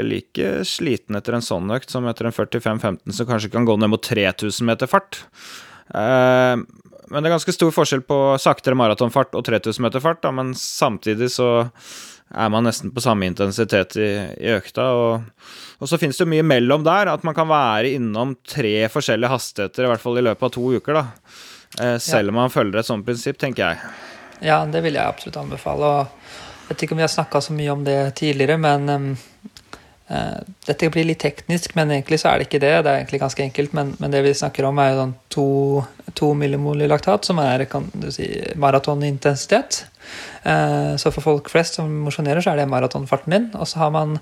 like 0.05 0.61
sliten 0.69 1.17
etter 1.17 1.33
en 1.33 1.45
sånn 1.45 1.71
økt 1.73 1.89
som 1.89 2.05
etter 2.05 2.29
en 2.29 2.35
45-15 2.35 3.15
som 3.17 3.29
kanskje 3.29 3.49
kan 3.55 3.65
gå 3.65 3.73
ned 3.81 3.89
mot 3.89 4.03
3000 4.05 4.69
meter 4.69 4.89
fart. 4.91 5.23
Eh, 5.89 6.61
men 7.11 7.19
det 7.19 7.27
er 7.27 7.35
ganske 7.35 7.55
stor 7.55 7.73
forskjell 7.75 8.05
på 8.07 8.19
saktere 8.39 8.77
maratonfart 8.77 9.33
og 9.35 9.43
3000 9.49 9.83
meter 9.83 10.03
fart, 10.03 10.21
da, 10.23 10.31
men 10.31 10.53
samtidig 10.55 11.31
så 11.33 11.49
er 12.33 12.51
man 12.53 12.65
nesten 12.67 12.93
på 12.95 13.03
samme 13.03 13.27
intensitet 13.27 13.97
i, 13.99 14.09
i 14.39 14.51
økta. 14.55 14.87
Og, 14.95 15.47
og 15.81 15.89
så 15.89 15.99
finnes 16.01 16.19
det 16.19 16.29
mye 16.31 16.45
mellom 16.47 16.85
der, 16.87 17.11
at 17.11 17.25
man 17.27 17.35
kan 17.37 17.49
være 17.51 17.93
innom 17.97 18.37
tre 18.47 18.75
forskjellige 18.91 19.31
hastigheter, 19.33 19.85
i 19.85 19.91
hvert 19.91 20.03
fall 20.03 20.21
i 20.21 20.25
løpet 20.25 20.47
av 20.47 20.53
to 20.55 20.69
uker, 20.77 21.01
da. 21.01 21.05
Eh, 21.79 21.97
selv 22.03 22.33
om 22.33 22.41
man 22.41 22.53
følger 22.53 22.81
et 22.81 22.87
sånt 22.87 23.07
prinsipp, 23.07 23.39
tenker 23.41 23.67
jeg. 23.67 23.91
Ja, 24.43 24.63
det 24.65 24.83
vil 24.85 24.97
jeg 24.97 25.05
absolutt 25.05 25.39
anbefale. 25.43 25.91
og 25.91 26.31
jeg 26.61 26.75
vet 26.75 26.85
ikke 26.85 26.95
om 26.95 27.01
vi 27.01 27.07
har 27.07 27.11
snakka 27.11 27.41
så 27.43 27.53
mye 27.55 27.73
om 27.73 27.83
det 27.83 27.99
tidligere, 28.15 28.55
men 28.61 28.89
uh, 28.89 29.23
dette 30.67 30.89
blir 30.91 31.05
litt 31.07 31.21
teknisk, 31.23 31.71
men 31.77 31.93
egentlig 31.93 32.17
så 32.19 32.31
er 32.31 32.41
det 32.41 32.49
ikke 32.49 32.59
det. 32.59 32.71
Det 32.83 32.91
er 32.91 32.97
egentlig 32.99 33.21
ganske 33.21 33.43
enkelt, 33.45 33.75
men, 33.77 33.93
men 34.01 34.11
det 34.11 34.25
vi 34.25 34.33
snakker 34.35 34.67
om, 34.67 34.81
er 34.81 34.91
jo 34.91 34.97
sånn 35.01 35.13
to 35.31 35.47
to 36.17 36.33
millimol 36.37 36.81
laktat, 36.89 37.25
som 37.27 37.39
er 37.41 37.65
kan 37.69 37.87
du 37.93 38.09
si, 38.13 38.27
maratonintensitet. 38.59 39.85
Eh, 40.43 40.93
så 40.99 41.11
for 41.13 41.23
folk 41.23 41.49
flest 41.51 41.77
som 41.77 41.91
mosjonerer, 42.05 42.41
så 42.43 42.53
er 42.53 42.61
det 42.61 42.69
maratonfarten 42.71 43.35
din. 43.35 43.47
Og 43.57 43.69
så 43.69 43.83
har 43.83 43.93
man 43.93 44.17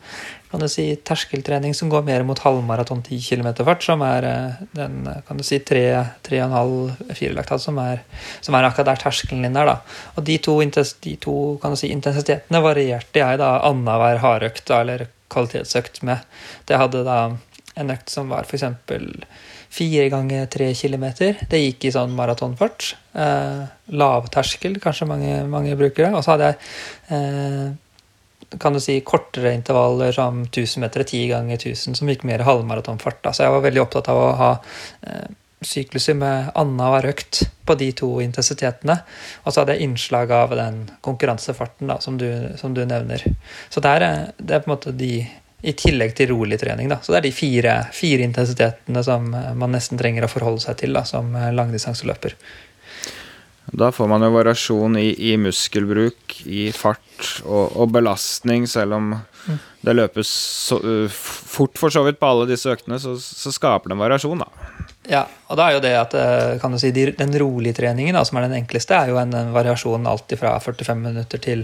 kan 0.52 0.64
du 0.64 0.68
si, 0.72 0.88
terskeltrening 1.06 1.76
som 1.78 1.92
går 1.92 2.06
mer 2.08 2.26
mot 2.28 2.40
halvmaraton 2.42 3.04
10 3.06 3.22
km 3.26 3.52
fart, 3.68 3.86
som 3.86 4.04
er 4.06 4.28
eh, 4.30 4.64
den 4.78 5.04
kan 5.28 5.40
du 5.40 5.46
si 5.46 5.62
3,5-4 5.66 7.36
laktat, 7.38 7.64
som 7.64 7.80
er, 7.84 8.04
som 8.42 8.58
er, 8.58 8.68
akkurat 8.68 8.94
der 8.94 9.06
terskelen 9.06 9.46
din 9.48 9.60
er. 9.60 9.74
da. 9.74 9.78
Og 10.18 10.26
de 10.26 10.40
to, 10.44 10.60
de 10.60 11.16
to 11.22 11.38
si, 11.76 11.94
intensitetene 11.94 12.64
varierte 12.66 13.24
jeg 13.24 13.42
da 13.42 13.56
annenhver 13.70 14.22
hardøkt 14.26 14.76
eller 14.76 15.08
kvalitetsøkt 15.32 16.02
med. 16.08 16.26
Det 16.70 16.80
hadde 16.80 17.06
da 17.08 17.20
en 17.80 17.94
økt 17.94 18.12
som 18.12 18.32
var 18.32 18.48
f.eks. 18.48 18.66
fire 19.72 20.08
ganger 20.12 20.48
tre 20.52 20.72
kilometer. 20.76 21.38
Det 21.50 21.62
gikk 21.62 21.88
i 21.88 21.94
sånn 21.96 22.16
maratonfart. 22.18 22.94
Eh, 23.14 23.62
Lavterskel, 23.96 24.80
kanskje 24.84 25.08
mange, 25.10 25.36
mange 25.52 25.78
det. 25.78 26.10
Og 26.10 26.24
så 26.26 26.36
hadde 26.36 26.50
jeg 26.50 26.58
eh, 27.16 27.70
kan 28.58 28.74
du 28.74 28.82
si, 28.82 28.98
kortere 29.06 29.54
intervaller 29.54 30.12
som 30.16 30.42
1000 30.48 30.82
meter, 30.82 31.04
10 31.06 31.28
ganger 31.30 31.60
1000, 31.60 32.00
som 32.00 32.10
gikk 32.10 32.26
mer 32.26 32.42
halvmaratonfart. 32.48 33.30
Så 33.30 33.46
jeg 33.46 33.54
var 33.54 33.66
veldig 33.68 33.84
opptatt 33.84 34.10
av 34.10 34.22
å 34.24 34.32
ha 34.40 34.50
eh, 35.06 35.30
sykluser 35.66 36.16
med 36.18 36.52
annenhver 36.56 37.10
økt 37.12 37.44
på 37.68 37.76
de 37.80 37.90
to 37.98 38.10
intensitetene. 38.24 39.00
Og 39.44 39.52
så 39.52 39.62
hadde 39.62 39.76
jeg 39.76 39.90
innslag 39.90 40.32
av 40.34 40.56
den 40.58 40.86
konkurransefarten 41.06 41.92
da, 41.92 42.00
som, 42.04 42.18
du, 42.22 42.30
som 42.62 42.74
du 42.74 42.86
nevner. 42.86 43.26
Så 43.70 43.84
det 43.84 43.94
er, 43.98 44.08
eh, 44.08 44.32
det 44.38 44.56
er 44.56 44.64
på 44.64 44.72
en 44.72 44.76
måte 44.78 44.96
de 44.96 45.14
i 45.60 45.76
tillegg 45.76 46.16
til 46.16 46.32
rolig 46.32 46.60
trening. 46.62 46.88
Da. 46.92 47.02
Så 47.04 47.12
det 47.12 47.20
er 47.20 47.28
de 47.28 47.36
fire, 47.36 47.76
fire, 47.92 48.24
intensitetene 48.24 49.04
som 49.04 49.34
eh, 49.36 49.52
man 49.60 49.76
nesten 49.76 50.00
trenger 50.00 50.26
å 50.26 50.32
forholde 50.32 50.64
seg 50.64 50.80
til 50.84 50.96
da, 50.96 51.04
som 51.08 51.36
langdistanseløper. 51.36 52.38
Da 53.72 53.92
får 53.92 54.08
man 54.10 54.24
jo 54.26 54.32
variasjon 54.34 54.98
i, 54.98 55.10
i 55.30 55.36
muskelbruk, 55.38 56.40
i 56.46 56.70
fart 56.74 57.44
og, 57.44 57.76
og, 57.76 57.92
belastning, 57.94 58.66
selv 58.70 58.98
om 58.98 59.12
mm. 59.14 59.60
det 59.86 59.96
løpes 59.96 60.32
så, 60.70 60.80
fort 61.14 61.78
for 61.78 61.94
så 61.94 62.04
vidt 62.08 62.20
på 62.22 62.30
alle 62.30 62.48
disse 62.50 62.72
øktene, 62.72 63.00
så, 63.02 63.16
så, 63.20 63.54
skaper 63.54 63.92
det 63.92 63.98
en 63.98 64.04
variasjon, 64.06 64.42
da. 64.42 64.88
Ja, 65.10 65.24
og 65.50 65.58
da 65.58 65.66
er 65.66 65.74
jo 65.74 65.82
det 65.82 65.94
at 65.98 66.14
kan 66.62 66.76
du 66.76 66.78
si, 66.78 66.92
den 66.94 67.32
rolige 67.42 67.80
treningen, 67.80 68.14
da, 68.14 68.22
som 68.28 68.38
er 68.38 68.46
den 68.46 68.60
enkleste, 68.60 68.94
er 68.94 69.10
jo 69.10 69.18
en, 69.18 69.34
variasjon 69.56 70.06
alltid 70.06 70.38
fra 70.38 70.52
45 70.62 71.00
minutter 71.02 71.42
til, 71.42 71.64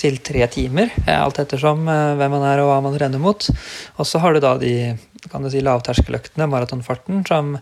til 0.00 0.16
tre 0.24 0.46
timer. 0.48 0.94
Alt 1.12 1.42
ettersom 1.42 1.84
hvem 1.84 2.32
man 2.38 2.46
er 2.48 2.62
og 2.62 2.70
hva 2.70 2.78
man 2.86 2.96
trener 2.96 3.20
mot. 3.20 3.50
Og 4.00 4.08
så 4.08 4.22
har 4.24 4.32
du 4.32 4.40
da 4.40 4.54
de 4.62 4.72
kan 5.28 5.44
du 5.44 5.50
si, 5.50 5.60
lavterskeløktene, 5.60 6.48
maratonfarten, 6.48 7.20
som, 7.28 7.56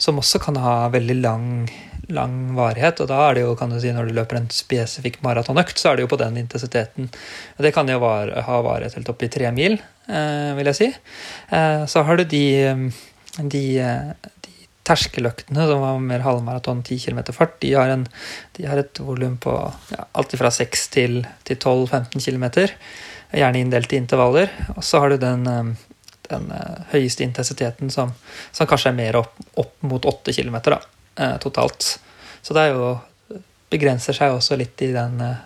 som 0.00 0.18
også 0.18 0.40
kan 0.42 0.58
ha 0.58 0.74
veldig 0.90 1.20
lang 1.20 1.46
lang 2.10 2.54
varighet. 2.56 3.00
Og 3.02 3.10
da 3.10 3.20
er 3.28 3.38
det 3.38 3.44
jo, 3.44 3.54
kan 3.58 3.72
du 3.72 3.78
si, 3.80 3.92
når 3.94 4.10
du 4.10 4.16
løper 4.16 4.40
en 4.40 4.50
spesifikk 4.54 5.20
maratonøkt, 5.26 5.78
så 5.78 5.90
er 5.90 5.98
det 5.98 6.06
jo 6.06 6.12
på 6.12 6.20
den 6.20 6.40
intensiteten. 6.42 7.10
Det 7.58 7.72
kan 7.76 7.88
jo 7.90 8.00
var, 8.02 8.32
ha 8.46 8.60
varighet 8.66 8.98
helt 8.98 9.12
opp 9.12 9.22
i 9.22 9.30
tre 9.32 9.52
mil, 9.54 9.78
eh, 10.08 10.50
vil 10.58 10.72
jeg 10.72 10.78
si. 10.80 10.90
Eh, 11.54 11.86
så 11.90 12.04
har 12.06 12.20
du 12.20 12.24
de, 12.24 12.44
de 13.38 13.64
terskeløktene 14.88 15.66
som 15.68 15.82
var 15.84 16.00
mer 16.02 16.24
halvmaraton, 16.24 16.82
10 16.82 16.98
km 17.04 17.20
fart. 17.36 17.58
De 17.62 17.74
har, 17.76 17.92
en, 17.92 18.06
de 18.56 18.66
har 18.66 18.80
et 18.80 19.02
volum 19.04 19.36
på 19.40 19.54
ja, 19.92 20.06
alt 20.18 20.34
fra 20.40 20.50
6 20.54 20.88
til, 20.96 21.20
til 21.46 21.58
12-15 21.58 22.18
km. 22.24 22.46
Gjerne 23.30 23.60
inndelt 23.60 23.92
i 23.92 24.00
intervaller. 24.00 24.50
Og 24.76 24.84
så 24.84 25.04
har 25.04 25.14
du 25.14 25.20
den 25.22 25.76
den 26.30 26.46
høyeste 26.92 27.24
intensiteten 27.26 27.90
som, 27.90 28.12
som, 28.52 28.68
kanskje 28.70 28.92
er 28.92 28.94
mer 28.94 29.16
opp, 29.18 29.32
opp 29.58 29.72
mot 29.82 30.04
8 30.06 30.30
km. 30.36 30.60
Da 30.68 30.78
eh, 31.16 31.36
totalt. 31.42 31.98
Så 32.42 32.54
det 32.54 32.68
jo 32.70 32.92
begrenser 33.70 34.16
seg 34.16 34.34
også 34.34 34.58
litt 34.58 34.80
i 34.82 34.92
den 34.94 35.20
eh, 35.24 35.42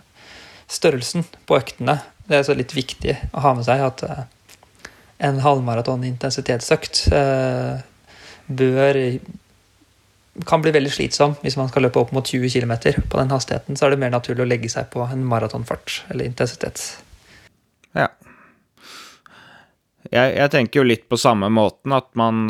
størrelsen 0.70 1.26
på 1.46 1.58
øktene. 1.58 1.98
Det 2.28 2.40
er 2.40 2.58
litt 2.58 2.74
viktig 2.76 3.16
å 3.32 3.44
ha 3.44 3.54
med 3.56 3.66
seg 3.66 3.82
at 3.84 4.04
eh, 4.06 4.22
en 5.28 5.40
halvmaraton 5.44 6.06
intensitetsøkt 6.08 7.06
eh, 7.14 7.82
bør 8.46 9.00
kan 10.48 10.62
bli 10.64 10.72
veldig 10.74 10.90
slitsom 10.90 11.36
hvis 11.44 11.56
man 11.60 11.70
skal 11.70 11.86
løpe 11.86 12.00
opp 12.00 12.10
mot 12.16 12.26
20 12.26 12.50
km 12.50 12.74
på 13.08 13.20
den 13.20 13.32
hastigheten. 13.32 13.78
Så 13.78 13.86
er 13.86 13.94
det 13.94 14.02
mer 14.02 14.14
naturlig 14.14 14.44
å 14.44 14.50
legge 14.50 14.70
seg 14.72 14.90
på 14.92 15.06
en 15.06 15.26
maratonfart 15.30 16.02
eller 16.10 16.26
intensitet. 16.28 16.82
Ja 17.94 18.10
jeg, 20.12 20.34
jeg, 20.36 20.50
tenker 20.52 20.80
jo 20.80 20.86
litt 20.86 21.06
på 21.10 21.18
samme 21.20 21.48
måten, 21.52 21.94
at 21.96 22.10
man, 22.18 22.44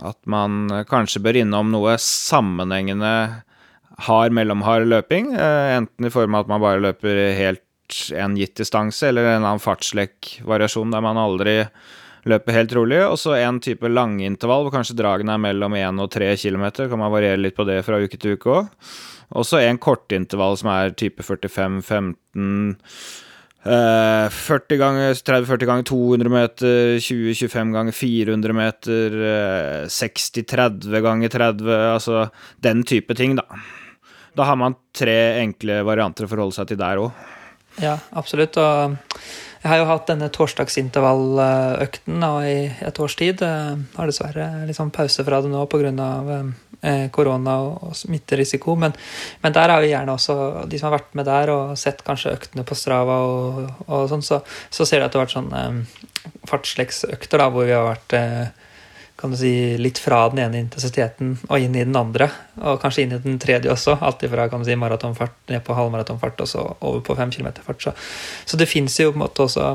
at 0.00 0.18
man 0.30 0.84
kanskje 0.88 1.22
bør 1.24 1.38
innom 1.42 1.72
noe 1.72 1.96
sammenhengende 2.00 3.12
hard 4.06 4.34
mellomhard 4.34 4.88
løping. 4.88 5.34
Eh, 5.36 5.74
enten 5.76 6.08
i 6.08 6.12
form 6.12 6.34
av 6.34 6.46
at 6.46 6.52
man 6.54 6.62
bare 6.64 6.82
løper 6.82 7.20
helt 7.36 7.62
en 8.16 8.38
gitt 8.40 8.56
distanse, 8.56 9.10
eller 9.10 9.34
en 9.34 9.44
annen 9.44 9.62
fartslekk-variasjon 9.62 10.94
der 10.94 11.04
man 11.04 11.20
aldri 11.20 11.58
løper 12.28 12.56
helt 12.56 12.74
rolig. 12.76 13.00
Og 13.06 13.18
så 13.20 13.36
en 13.38 13.60
type 13.62 13.88
langintervall 13.90 14.66
hvor 14.66 14.76
kanskje 14.76 14.98
dragene 14.98 15.36
er 15.36 15.42
mellom 15.42 15.74
1 15.78 16.04
og 16.04 16.12
3 16.12 16.34
km. 16.40 16.68
Kan 16.84 17.00
man 17.00 17.14
variere 17.14 17.40
litt 17.40 17.58
på 17.58 17.66
det 17.68 17.80
fra 17.86 18.00
uke 18.02 18.18
til 18.20 18.36
uke 18.36 18.56
òg. 18.60 18.70
Og 19.32 19.48
så 19.48 19.62
en 19.64 19.80
kortintervall 19.80 20.58
som 20.60 20.68
er 20.74 20.96
type 20.98 21.24
45-15 21.24 22.76
40 23.62 24.78
ganger 24.80 25.12
30-40 25.14 25.68
ganger 25.68 25.84
200 25.86 26.32
meter, 26.32 26.96
20-25 26.98 27.70
ganger 27.76 27.94
400 27.94 28.56
meter, 28.58 29.14
60-30 29.86 31.04
ganger 31.04 31.30
30 31.30 31.70
Altså 31.92 32.24
den 32.58 32.82
type 32.82 33.14
ting, 33.14 33.36
da. 33.38 33.46
Da 34.34 34.48
har 34.48 34.58
man 34.58 34.74
tre 34.96 35.38
enkle 35.44 35.82
varianter 35.86 36.26
å 36.26 36.32
forholde 36.32 36.56
seg 36.56 36.72
til 36.72 36.80
der 36.80 37.04
òg. 37.04 37.12
Ja, 37.80 37.98
absolutt. 38.18 38.58
Og 38.58 38.96
jeg 39.62 39.70
har 39.70 39.78
jo 39.78 39.86
hatt 39.86 40.08
denne 40.10 40.26
torsdagsintervalløkten 40.34 42.24
i 42.42 42.56
et 42.82 42.98
års 42.98 43.14
tid. 43.18 43.44
Jeg 43.46 43.78
har 43.94 44.10
dessverre 44.10 44.48
litt 44.66 44.78
sånn 44.78 44.90
pause 44.94 45.22
fra 45.26 45.38
det 45.42 45.52
nå 45.52 45.64
pga. 45.70 46.42
Eh, 46.82 47.04
korona 47.14 47.60
og 47.62 47.92
smitterisiko. 47.94 48.74
Men, 48.74 48.90
men, 49.44 49.52
der 49.54 49.70
har 49.70 49.84
vi 49.84 49.92
gjerne 49.92 50.16
også, 50.16 50.34
de 50.66 50.80
som 50.80 50.88
har 50.88 50.96
vært 50.96 51.12
med 51.14 51.28
der 51.28 51.52
og 51.54 51.76
sett 51.78 52.02
kanskje 52.02 52.32
øktene 52.34 52.64
på 52.66 52.74
Strava, 52.74 53.20
og, 53.22 53.60
og 53.86 54.08
sånn, 54.10 54.24
så, 54.26 54.40
så, 54.66 54.82
ser 54.82 54.98
de 54.98 55.06
at 55.06 55.14
det 55.14 55.20
har 55.20 55.28
vært 55.28 55.36
sånn 55.36 55.52
fartsleksøkter 55.52 56.48
fartsleksøkter 56.50 57.44
hvor 57.54 57.68
vi 57.68 57.76
har 57.76 57.86
vært 57.86 58.16
eh, 58.18 58.61
kan 59.22 59.30
du 59.30 59.36
si, 59.38 59.78
litt 59.78 60.00
fra 60.02 60.24
den 60.32 60.40
ene 60.42 60.58
intensiteten 60.58 61.36
og 61.46 61.62
inn 61.62 61.76
i 61.78 61.84
den 61.84 61.94
andre. 61.94 62.26
Og 62.58 62.80
kanskje 62.82 63.04
inn 63.04 63.12
i 63.14 63.20
den 63.22 63.36
tredje 63.38 63.70
også. 63.70 63.94
Alt 64.02 64.24
fra 64.32 64.48
kan 64.50 64.64
du 64.64 64.66
si, 64.66 64.74
maratonfart 64.74 65.36
ned 65.52 65.62
på 65.62 65.76
halvmaratonfart 65.78 66.42
og 66.42 66.50
så 66.50 66.64
over 66.72 67.04
på 67.06 67.14
fem 67.20 67.30
kilometer 67.30 67.62
fart. 67.62 67.84
Så, 67.84 67.92
så 68.50 68.58
det 68.58 68.66
fins 68.66 68.98
jo 68.98 69.12
på 69.12 69.20
en 69.20 69.22
måte 69.22 69.46
også 69.46 69.68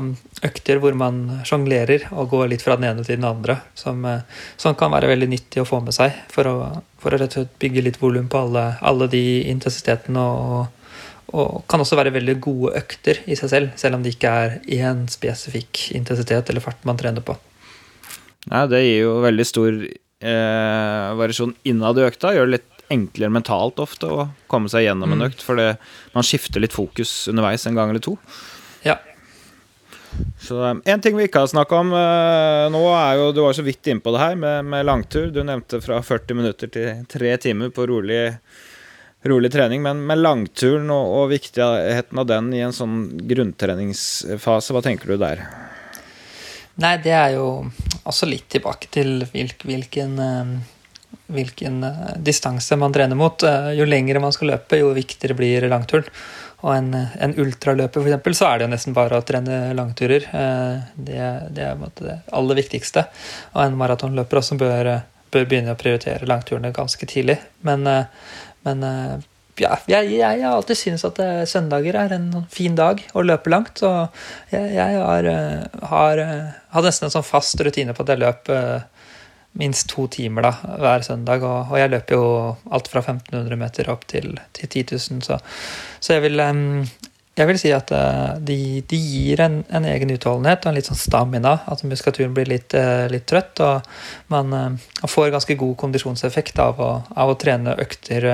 økter 0.44 0.82
hvor 0.82 0.92
man 1.00 1.40
sjonglerer 1.48 2.10
og 2.12 2.28
går 2.34 2.52
litt 2.52 2.66
fra 2.66 2.76
den 2.76 2.90
ene 2.90 3.06
til 3.08 3.16
den 3.16 3.24
andre. 3.24 3.56
Som, 3.72 4.04
eh, 4.04 4.44
som 4.60 4.76
kan 4.76 4.92
være 4.92 5.08
veldig 5.14 5.32
nyttig 5.32 5.64
å 5.64 5.68
få 5.70 5.80
med 5.80 5.96
seg 5.96 6.12
for 6.34 6.52
å, 6.52 6.56
for 7.00 7.16
å 7.16 7.22
rett 7.22 7.32
og 7.32 7.46
slett 7.46 7.56
bygge 7.64 7.88
litt 7.88 8.00
volum 8.04 8.28
på 8.28 8.44
alle, 8.44 8.68
alle, 8.84 9.08
de 9.08 9.24
intensitetene. 9.48 10.28
og 10.28 10.74
og 11.28 11.66
kan 11.68 11.82
også 11.82 11.98
være 11.98 12.14
veldig 12.14 12.38
gode 12.40 12.70
økter 12.78 13.18
i 13.28 13.36
seg 13.36 13.50
selv, 13.52 13.72
selv 13.76 13.98
om 13.98 14.04
det 14.04 14.14
ikke 14.14 14.30
er 14.32 14.54
én 14.78 15.02
spesifikk 15.12 15.90
intensitet 15.92 16.48
eller 16.48 16.64
fart 16.64 16.86
man 16.88 16.96
trener 16.96 17.20
på. 17.20 17.36
Ja, 18.46 18.66
det 18.70 18.84
gir 18.84 19.00
jo 19.02 19.14
veldig 19.24 19.46
stor 19.46 19.72
eh, 19.74 21.08
variasjon 21.18 21.56
innad 21.68 21.98
i 21.98 22.06
økta. 22.06 22.32
Gjør 22.34 22.48
det 22.48 22.58
litt 22.58 22.84
enklere 22.92 23.34
mentalt 23.34 23.80
ofte 23.82 24.08
å 24.08 24.28
komme 24.48 24.70
seg 24.72 24.86
gjennom 24.86 25.12
en 25.12 25.24
mm. 25.24 25.26
økt, 25.28 25.42
for 25.44 25.60
man 26.14 26.24
skifter 26.24 26.62
litt 26.62 26.76
fokus 26.76 27.26
underveis 27.28 27.66
en 27.68 27.76
gang 27.76 27.92
eller 27.92 28.04
to. 28.04 28.16
Ja. 28.86 28.96
Så 30.40 30.62
eh, 30.64 30.74
En 30.94 31.04
ting 31.04 31.16
vi 31.18 31.28
ikke 31.28 31.44
har 31.44 31.52
snakka 31.52 31.82
om 31.82 31.92
eh, 31.92 32.64
nå, 32.72 32.80
er 32.96 33.18
jo 33.20 33.32
Du 33.36 33.42
var 33.44 33.56
så 33.56 33.64
vidt 33.66 33.90
innpå 33.90 34.14
det 34.14 34.22
her 34.22 34.40
med, 34.40 34.64
med, 34.64 34.86
langtur. 34.88 35.28
Du 35.34 35.42
nevnte 35.44 35.82
fra 35.84 36.00
40 36.02 36.38
minutter 36.38 36.72
til 36.72 37.04
3 37.10 37.36
timer 37.44 37.72
på 37.74 37.86
rolig, 37.90 38.22
rolig 39.28 39.52
trening. 39.52 39.84
Men 39.84 40.04
med 40.08 40.22
langturen 40.22 40.90
og, 40.94 41.14
og 41.20 41.32
viktigheten 41.34 42.24
av 42.24 42.30
den 42.30 42.52
i 42.56 42.64
en 42.64 42.76
sånn 42.76 43.02
grunntreningsfase, 43.28 44.74
hva 44.74 44.84
tenker 44.84 45.12
du 45.12 45.20
der? 45.20 45.44
Nei, 46.78 46.94
det 47.02 47.10
er 47.10 47.32
jo 47.34 47.46
også 48.06 48.28
litt 48.28 48.46
tilbake 48.52 48.90
til 48.94 49.24
hvilken, 49.32 50.12
eh, 50.22 50.50
hvilken 51.34 51.80
eh, 51.84 52.12
distanse 52.22 52.78
man 52.78 52.94
trener 52.94 53.18
mot. 53.18 53.42
Eh, 53.42 53.72
jo 53.80 53.86
lengre 53.88 54.22
man 54.22 54.34
skal 54.34 54.52
løpe, 54.52 54.78
jo 54.78 54.92
viktigere 54.94 55.34
blir 55.38 55.66
langturen. 55.72 56.06
Og 56.62 56.72
en, 56.74 56.92
en 56.94 57.34
ultraløper, 57.38 58.06
f.eks., 58.06 58.38
så 58.38 58.48
er 58.48 58.58
det 58.58 58.66
jo 58.66 58.70
nesten 58.72 58.94
bare 58.94 59.18
å 59.18 59.26
trene 59.26 59.58
langturer. 59.78 60.24
Det, 60.94 61.18
det 61.54 61.66
er 61.66 61.84
det 62.00 62.16
aller 62.34 62.58
viktigste. 62.58 63.04
Og 63.54 63.60
en 63.62 63.78
maratonløper 63.78 64.40
også 64.40 64.58
bør, 64.58 64.90
bør 65.30 65.46
begynne 65.46 65.76
å 65.76 65.78
prioritere 65.78 66.26
langturene 66.26 66.74
ganske 66.74 67.06
tidlig. 67.10 67.38
Men, 67.62 67.86
men 68.66 68.88
ja, 69.62 69.78
jeg, 69.90 70.12
jeg, 70.18 70.42
har 70.44 70.54
alltid 70.54 70.78
syntes 70.78 71.06
at 71.08 71.18
uh, 71.22 71.42
søndager 71.48 71.98
er 71.98 72.14
en 72.16 72.28
fin 72.52 72.76
dag 72.78 73.02
å 73.14 73.24
løpe 73.24 73.52
langt. 73.52 73.82
Og 73.86 74.54
jeg, 74.54 74.70
jeg 74.76 75.00
har, 75.02 75.28
har, 75.92 76.22
har 76.22 76.22
uh, 76.78 76.84
nesten 76.84 77.08
en 77.08 77.16
sånn 77.18 77.26
fast 77.26 77.60
rutine 77.64 77.96
på 77.96 78.06
at 78.06 78.14
jeg 78.14 78.22
løper 78.24 78.86
minst 79.58 79.88
to 79.90 80.06
timer 80.12 80.46
da, 80.46 80.54
hver 80.78 81.04
søndag. 81.06 81.42
Og, 81.42 81.72
og, 81.72 81.76
jeg 81.80 81.92
løper 81.94 82.18
jo 82.18 82.24
alt 82.70 82.90
fra 82.92 83.02
1500 83.04 83.60
meter 83.60 83.92
opp 83.92 84.06
til, 84.10 84.36
til 84.56 84.70
10 84.70 84.84
000, 84.94 85.22
så, 85.26 85.38
så 85.98 86.14
jeg, 86.14 86.26
vil, 86.28 86.42
jeg 87.40 87.50
vil 87.50 87.58
si 87.58 87.72
at 87.74 87.90
de, 88.44 88.58
de 88.86 89.00
gir 89.02 89.42
en, 89.42 89.62
en, 89.66 89.88
egen 89.88 90.14
utholdenhet 90.14 90.62
og 90.62 90.70
en 90.70 90.78
litt 90.78 90.90
sånn 90.90 91.00
stamina. 91.00 91.56
At 91.66 91.82
muskulaturen 91.88 92.36
blir 92.36 92.50
litt, 92.52 92.76
litt 93.10 93.26
trøtt. 93.30 93.64
Og 93.64 94.30
man 94.30 94.78
får 95.02 95.34
ganske 95.34 95.58
god 95.58 95.76
kondisjonseffekt 95.82 96.62
av 96.62 96.78
å, 96.84 96.94
av 97.18 97.34
å 97.34 97.38
trene 97.40 97.78
økter 97.82 98.30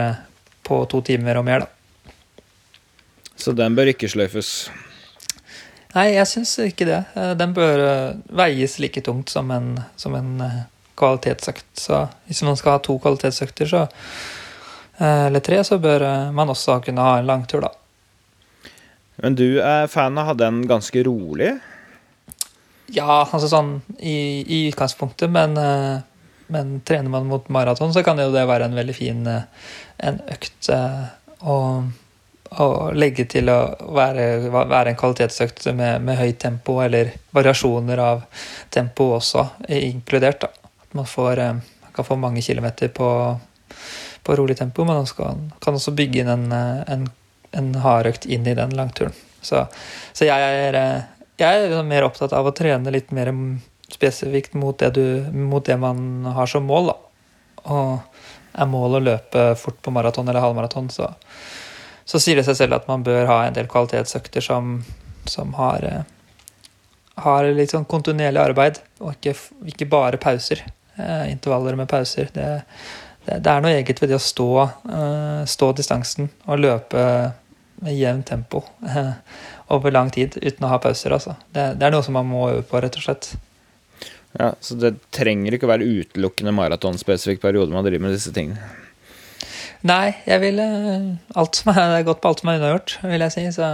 på 0.65 0.81
to 0.91 1.03
timer 1.05 1.39
og 1.41 1.47
mer, 1.47 1.65
da. 1.65 1.71
Så 3.37 3.53
den 3.57 3.75
bør 3.77 3.91
ikke 3.93 4.09
sløyfes? 4.09 4.51
Nei, 5.95 6.09
jeg 6.17 6.27
syns 6.27 6.57
ikke 6.65 6.87
det. 6.89 7.01
Eh, 7.15 7.33
Den 7.39 7.53
bør 7.55 7.83
eh, 7.85 8.17
veies 8.35 8.79
like 8.83 9.03
tungt 9.07 9.31
som 9.31 9.51
en, 9.55 9.77
som 10.01 10.15
en 10.19 10.33
eh, 10.43 10.63
kvalitetsøkt. 10.99 11.69
Så 11.79 12.07
hvis 12.27 12.43
man 12.47 12.59
skal 12.59 12.77
ha 12.77 12.83
to 12.83 12.97
kvalitetsøkter, 13.03 13.71
så, 13.71 13.85
eller 14.99 15.43
tre, 15.43 15.59
så 15.67 15.81
bør 15.83 16.05
man 16.31 16.53
også 16.53 16.79
kunne 16.87 17.03
ha 17.03 17.17
en 17.19 17.27
langtur, 17.27 17.65
da. 17.67 17.73
Men 19.23 19.35
du 19.39 19.59
er 19.59 19.89
fan 19.91 20.15
av 20.19 20.23
å 20.23 20.29
ha 20.29 20.37
den 20.39 20.61
ganske 20.71 21.03
rolig? 21.07 21.51
Ja, 22.95 23.25
altså 23.25 23.49
sånn 23.51 23.73
i, 23.99 24.15
i 24.47 24.61
utgangspunktet, 24.71 25.33
men, 25.35 25.59
men 26.47 26.79
trener 26.87 27.11
man 27.11 27.27
mot 27.27 27.49
maraton, 27.49 27.93
så 27.95 28.05
kan 28.07 28.23
jo 28.23 28.31
det 28.35 28.47
være 28.47 28.69
en 28.69 28.79
veldig 28.79 28.95
fin 28.97 29.27
eh, 29.27 29.47
en 29.97 30.21
økt 30.31 30.69
eh, 30.73 31.05
å, 31.41 31.57
å 32.51 32.69
legge 32.97 33.27
til 33.31 33.51
å 33.53 33.59
være, 33.95 34.27
være 34.53 34.93
en 34.93 34.99
kvalitetsøkt 35.01 35.69
med, 35.73 36.03
med 36.05 36.19
høyt 36.21 36.41
tempo, 36.43 36.79
eller 36.85 37.13
variasjoner 37.37 38.03
av 38.03 38.25
tempo 38.75 39.13
også 39.19 39.47
inkludert. 39.69 40.47
da. 40.47 40.71
At 40.87 40.99
man 40.99 41.09
får, 41.09 41.43
eh, 41.45 41.91
kan 41.95 42.09
få 42.09 42.19
mange 42.21 42.43
kilometer 42.43 42.89
på, 42.95 43.11
på 44.23 44.39
rolig 44.41 44.59
tempo, 44.59 44.85
men 44.85 45.03
man 45.03 45.11
skal, 45.11 45.47
kan 45.61 45.79
også 45.79 45.95
bygge 45.97 46.25
inn 46.25 46.33
en, 46.35 46.51
eh, 46.53 46.85
en, 46.97 47.09
en 47.53 47.75
hardøkt 47.85 48.27
inn 48.27 48.47
i 48.47 48.57
den 48.59 48.77
langturen. 48.77 49.15
Så, 49.45 49.67
så 50.17 50.25
jeg 50.25 50.41
er 50.41 50.79
jeg 51.41 51.67
er 51.67 51.83
mer 51.87 52.07
opptatt 52.07 52.35
av 52.37 52.47
å 52.47 52.55
trene 52.55 52.93
litt 52.95 53.11
mer 53.15 53.33
spesifikt 53.91 54.55
mot 54.59 54.79
det, 54.79 54.93
du, 54.95 55.07
mot 55.35 55.65
det 55.67 55.77
man 55.81 56.27
har 56.37 56.51
som 56.51 56.67
mål. 56.69 56.93
Da. 56.93 56.97
Og 57.75 58.14
er 58.55 58.71
målet 58.71 59.01
å 59.01 59.07
løpe 59.09 59.45
fort 59.59 59.81
på 59.83 59.93
maraton 59.95 60.29
eller 60.29 60.45
halvmaraton, 60.45 60.91
så, 60.93 61.11
så 62.05 62.21
sier 62.23 62.39
det 62.39 62.47
seg 62.49 62.59
selv 62.61 62.79
at 62.79 62.89
man 62.91 63.05
bør 63.07 63.29
ha 63.31 63.41
en 63.45 63.57
del 63.57 63.69
kvalitetsøkter 63.71 64.45
som, 64.45 64.79
som 65.31 65.55
har, 65.59 65.85
eh, 65.89 66.03
har 67.25 67.51
litt 67.57 67.75
sånn 67.75 67.89
kontinuerlig 67.91 68.43
arbeid, 68.43 68.81
og 69.03 69.17
ikke, 69.17 69.37
ikke 69.75 69.91
bare 69.91 70.21
pauser. 70.23 70.65
Eh, 70.97 71.31
intervaller 71.33 71.79
med 71.79 71.91
pauser. 71.91 72.31
Det, 72.35 72.51
det, 73.25 73.41
det, 73.41 73.51
er 73.51 73.65
noe 73.65 73.75
eget 73.75 74.03
ved 74.03 74.13
det 74.13 74.21
å 74.21 74.23
stå, 74.23 74.51
eh, 74.99 75.41
stå 75.51 75.73
distansen 75.75 76.31
og 76.47 76.63
løpe 76.63 77.09
med 77.85 77.97
jevnt 77.99 78.29
tempo 78.31 78.63
over 79.75 79.93
lang 79.93 80.13
tid 80.15 80.37
uten 80.39 80.67
å 80.67 80.71
ha 80.71 80.79
pauser. 80.83 81.17
Altså. 81.17 81.35
Det, 81.51 81.73
det, 81.81 81.87
er 81.87 81.95
noe 81.95 82.05
som 82.07 82.15
man 82.17 82.29
må 82.31 82.47
øve 82.53 82.63
på, 82.69 82.79
rett 82.81 83.01
og 83.01 83.07
slett. 83.07 83.33
Ja, 84.39 84.55
Så 84.61 84.75
det 84.79 84.97
trenger 85.15 85.55
ikke 85.55 85.69
å 85.69 85.75
være 85.75 85.87
utelukkende 85.87 86.55
maratonspesifikk 86.57 87.43
periode 87.45 87.75
man 87.75 87.87
driver 87.87 88.09
med 88.09 88.17
disse 88.17 88.33
tingene? 88.35 88.59
Nei, 89.85 90.17
jeg 90.25 90.41
vil 90.41 90.61
alt 90.63 91.61
som 91.61 91.71
er, 91.75 92.01
godt 92.07 92.23
på 92.23 92.31
alt 92.31 92.41
som 92.41 92.51
er 92.51 92.59
unnagjort, 92.59 92.97
vil 93.05 93.25
jeg 93.27 93.35
si. 93.35 93.45
Så 93.53 93.69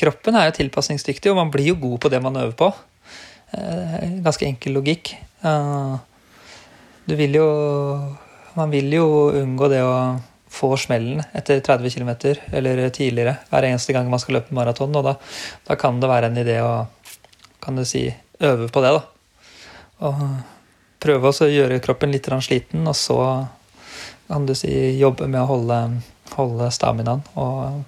kroppen 0.00 0.36
er 0.36 0.50
jo 0.50 0.58
tilpasningsdyktig, 0.58 1.32
og 1.32 1.40
man 1.40 1.52
blir 1.52 1.72
jo 1.72 1.78
god 1.80 1.98
på 2.04 2.10
det 2.12 2.20
man 2.22 2.36
øver 2.36 2.56
på. 2.56 2.68
Eh, 3.56 4.20
ganske 4.22 4.46
enkel 4.46 4.76
logikk. 4.76 5.14
Du 7.08 7.14
vil 7.16 7.38
jo 7.40 7.46
Man 8.54 8.70
vil 8.70 8.90
jo 8.92 9.30
unngå 9.30 9.68
det 9.70 9.78
å 9.86 10.18
få 10.50 10.72
smellen 10.76 11.20
etter 11.38 11.60
30 11.62 11.92
km 11.94 12.10
eller 12.50 12.80
tidligere 12.90 13.36
hver 13.46 13.66
eneste 13.68 13.94
gang 13.94 14.10
man 14.10 14.18
skal 14.18 14.40
løpe 14.40 14.54
maraton. 14.54 14.90
Og 14.98 15.06
da, 15.06 15.14
da, 15.68 15.76
kan 15.78 16.00
det 16.02 16.10
være 16.10 16.26
en 16.28 16.40
idé 16.42 16.58
å 16.58 16.88
kan 17.62 17.78
du 17.78 17.84
si, 17.86 18.08
øve 18.42 18.66
på 18.68 18.82
det. 18.82 18.90
da. 18.96 19.19
Og 20.06 20.20
prøve 21.00 21.32
å 21.32 21.48
gjøre 21.48 21.80
kroppen 21.84 22.12
litt 22.12 22.28
sliten, 22.44 22.86
og 22.86 22.96
så 22.96 23.46
kan 24.30 24.46
du 24.46 24.54
si 24.54 24.98
jobbe 24.98 25.26
med 25.26 25.42
å 25.42 25.48
holde, 25.50 25.78
holde 26.36 26.70
staminaen. 26.70 27.22
Og 27.34 27.82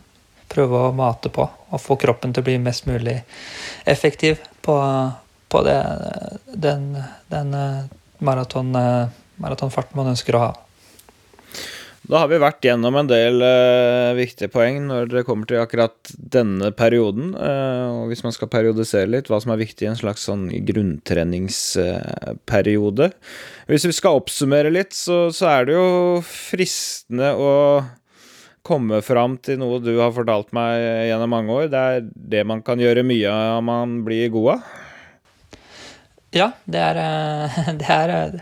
prøve 0.52 0.88
å 0.88 0.92
mate 0.92 1.30
på 1.32 1.46
og 1.46 1.80
få 1.80 1.96
kroppen 1.96 2.32
til 2.32 2.42
å 2.42 2.48
bli 2.48 2.58
mest 2.60 2.84
mulig 2.86 3.22
effektiv 3.88 4.42
på, 4.60 4.76
på 5.48 5.62
det, 5.64 5.78
den, 6.52 6.90
den 7.32 7.54
maraton, 8.20 8.74
maratonfarten 9.40 9.96
man 9.96 10.12
ønsker 10.12 10.36
å 10.36 10.44
ha. 10.44 10.52
Da 12.10 12.18
har 12.18 12.26
vi 12.32 12.38
vært 12.42 12.64
gjennom 12.66 12.96
en 12.98 13.06
del 13.06 13.38
uh, 13.46 14.10
viktige 14.18 14.50
poeng 14.50 14.88
når 14.88 15.06
det 15.12 15.22
kommer 15.26 15.46
til 15.46 15.60
akkurat 15.62 15.94
denne 16.10 16.72
perioden. 16.74 17.34
Uh, 17.36 18.02
og 18.02 18.08
hvis 18.10 18.24
man 18.26 18.32
skal 18.34 18.48
periodisere 18.50 19.06
litt, 19.06 19.28
hva 19.30 19.38
som 19.42 19.52
er 19.54 19.62
viktig 19.62 19.86
i 19.86 19.90
en 19.92 20.00
slags 20.00 20.22
sånn 20.26 20.50
grunntreningsperiode. 20.66 23.10
Hvis 23.70 23.86
vi 23.86 23.94
skal 23.94 24.18
oppsummere 24.18 24.74
litt, 24.74 24.90
så, 24.98 25.30
så, 25.30 25.46
er 25.52 25.62
det 25.68 25.74
jo 25.78 26.18
fristende 26.26 27.38
å 27.38 27.86
komme 28.66 28.98
fram 29.02 29.38
til 29.42 29.58
noe 29.62 29.80
du 29.82 29.98
har 30.00 30.12
fortalt 30.14 30.52
meg 30.54 31.06
gjennom 31.06 31.30
mange 31.30 31.52
år. 31.54 31.68
Det 31.70 31.78
er 31.78 32.02
det 32.34 32.46
man 32.50 32.62
kan 32.66 32.80
gjøre 32.82 33.02
mye 33.06 33.30
av 33.30 33.62
man 33.66 34.04
blir 34.06 34.28
god 34.34 34.48
av. 34.56 34.62
Ja, 36.32 36.48
det 36.66 36.80
er, 36.80 36.96
det 37.78 37.86
er, 37.86 38.32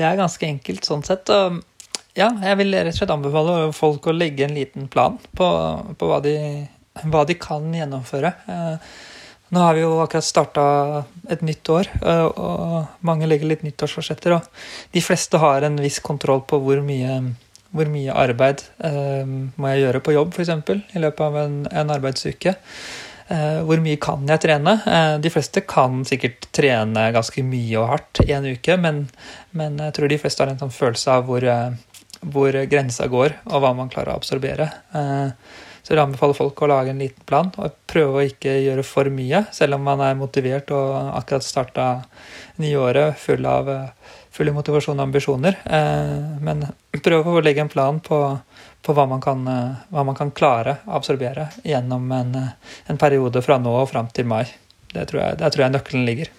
det 0.00 0.04
er 0.06 0.16
ganske 0.16 0.46
enkelt 0.48 0.84
sånn 0.88 1.04
sett. 1.04 1.28
og 1.28 1.60
ja, 2.18 2.28
jeg 2.44 2.58
vil 2.60 2.74
rett 2.76 2.92
og 2.92 2.98
slett 2.98 3.14
anbefale 3.14 3.56
folk 3.76 4.06
å 4.08 4.12
legge 4.14 4.44
en 4.44 4.56
liten 4.56 4.88
plan 4.92 5.16
på, 5.32 5.48
på 5.96 6.08
hva, 6.08 6.20
de, 6.24 6.34
hva, 7.06 7.24
de, 7.28 7.36
kan 7.40 7.70
gjennomføre. 7.72 8.32
Eh, 8.52 8.90
nå 9.52 9.60
har 9.60 9.76
vi 9.76 9.84
jo 9.84 9.94
akkurat 10.02 10.26
starta 10.26 10.64
et 11.32 11.44
nytt 11.44 11.68
år, 11.72 11.88
eh, 12.02 12.24
og 12.28 13.06
mange 13.08 13.28
legger 13.28 13.48
litt 13.48 13.64
nyttårsforsetter. 13.64 14.36
Og 14.36 14.92
de 14.92 15.04
fleste 15.04 15.40
har 15.40 15.64
en 15.64 15.78
viss 15.80 16.02
kontroll 16.04 16.42
på 16.48 16.60
hvor 16.60 16.82
mye, 16.84 17.16
hvor 17.72 17.88
mye 17.88 18.16
arbeid 18.24 18.60
eh, 18.84 19.24
må 19.24 19.72
jeg 19.72 19.86
gjøre 19.86 20.02
på 20.04 20.16
jobb, 20.16 20.36
f.eks. 20.36 20.52
i 20.92 21.00
løpet 21.00 21.24
av 21.24 21.38
en, 21.46 21.62
en 21.70 21.94
arbeidsuke. 21.96 22.58
Hvor 23.32 23.78
mye 23.80 23.96
kan 24.02 24.26
jeg 24.28 24.42
trene? 24.42 24.72
De 25.24 25.30
fleste 25.32 25.62
kan 25.64 26.02
sikkert 26.04 26.50
trene 26.52 27.06
ganske 27.14 27.40
mye 27.46 27.78
og 27.80 27.86
hardt 27.88 28.20
i 28.26 28.34
en 28.36 28.44
uke, 28.44 28.74
men, 28.76 28.98
men 29.56 29.78
jeg 29.80 29.94
tror 29.96 30.12
de 30.12 30.18
fleste 30.20 30.42
har 30.42 30.50
en 30.52 30.60
sånn 30.60 30.74
følelse 30.74 31.14
av 31.14 31.30
hvor, 31.30 31.46
hvor 32.22 32.56
grensa 32.70 33.08
går, 33.10 33.36
og 33.50 33.62
hva 33.62 33.72
man 33.76 33.90
klarer 33.92 34.12
å 34.12 34.20
absorbere. 34.20 34.68
Eh, 34.94 35.30
så 35.82 35.94
jeg 35.94 36.02
anbefaler 36.04 36.38
folk 36.38 36.60
å 36.62 36.68
lage 36.70 36.92
en 36.92 37.00
liten 37.02 37.24
plan 37.26 37.48
og 37.58 37.74
prøve 37.90 38.20
å 38.20 38.26
ikke 38.28 38.54
gjøre 38.62 38.84
for 38.86 39.10
mye, 39.10 39.42
selv 39.54 39.76
om 39.76 39.82
man 39.88 40.02
er 40.06 40.18
motivert 40.18 40.70
og 40.70 41.16
akkurat 41.18 41.46
starta 41.46 41.86
nyåret 42.62 43.18
full 43.18 43.48
av 43.50 43.70
full 44.32 44.48
av 44.48 44.56
motivasjon 44.56 45.00
og 45.00 45.08
ambisjoner. 45.08 45.58
Eh, 45.66 46.38
men 46.46 46.64
prøve 47.02 47.34
å 47.34 47.42
legge 47.44 47.64
en 47.64 47.72
plan 47.72 47.98
på, 48.00 48.20
på 48.80 48.94
hva, 48.96 49.08
man 49.10 49.20
kan, 49.24 49.42
hva, 49.90 50.06
man 50.06 50.16
kan, 50.16 50.30
klare 50.32 50.78
å 50.86 50.96
absorbere 51.00 51.50
gjennom 51.66 52.06
en, 52.16 52.38
en 52.86 53.02
periode 53.02 53.42
fra 53.44 53.58
nå 53.60 53.74
og 53.82 53.90
fram 53.90 54.08
til 54.14 54.30
mai. 54.30 54.46
Det 54.92 55.04
tror 55.10 55.24
jeg, 55.24 55.40
der 55.42 55.52
tror 55.52 55.66
jeg 55.66 55.74
nøkkelen 55.74 56.08
ligger. 56.08 56.32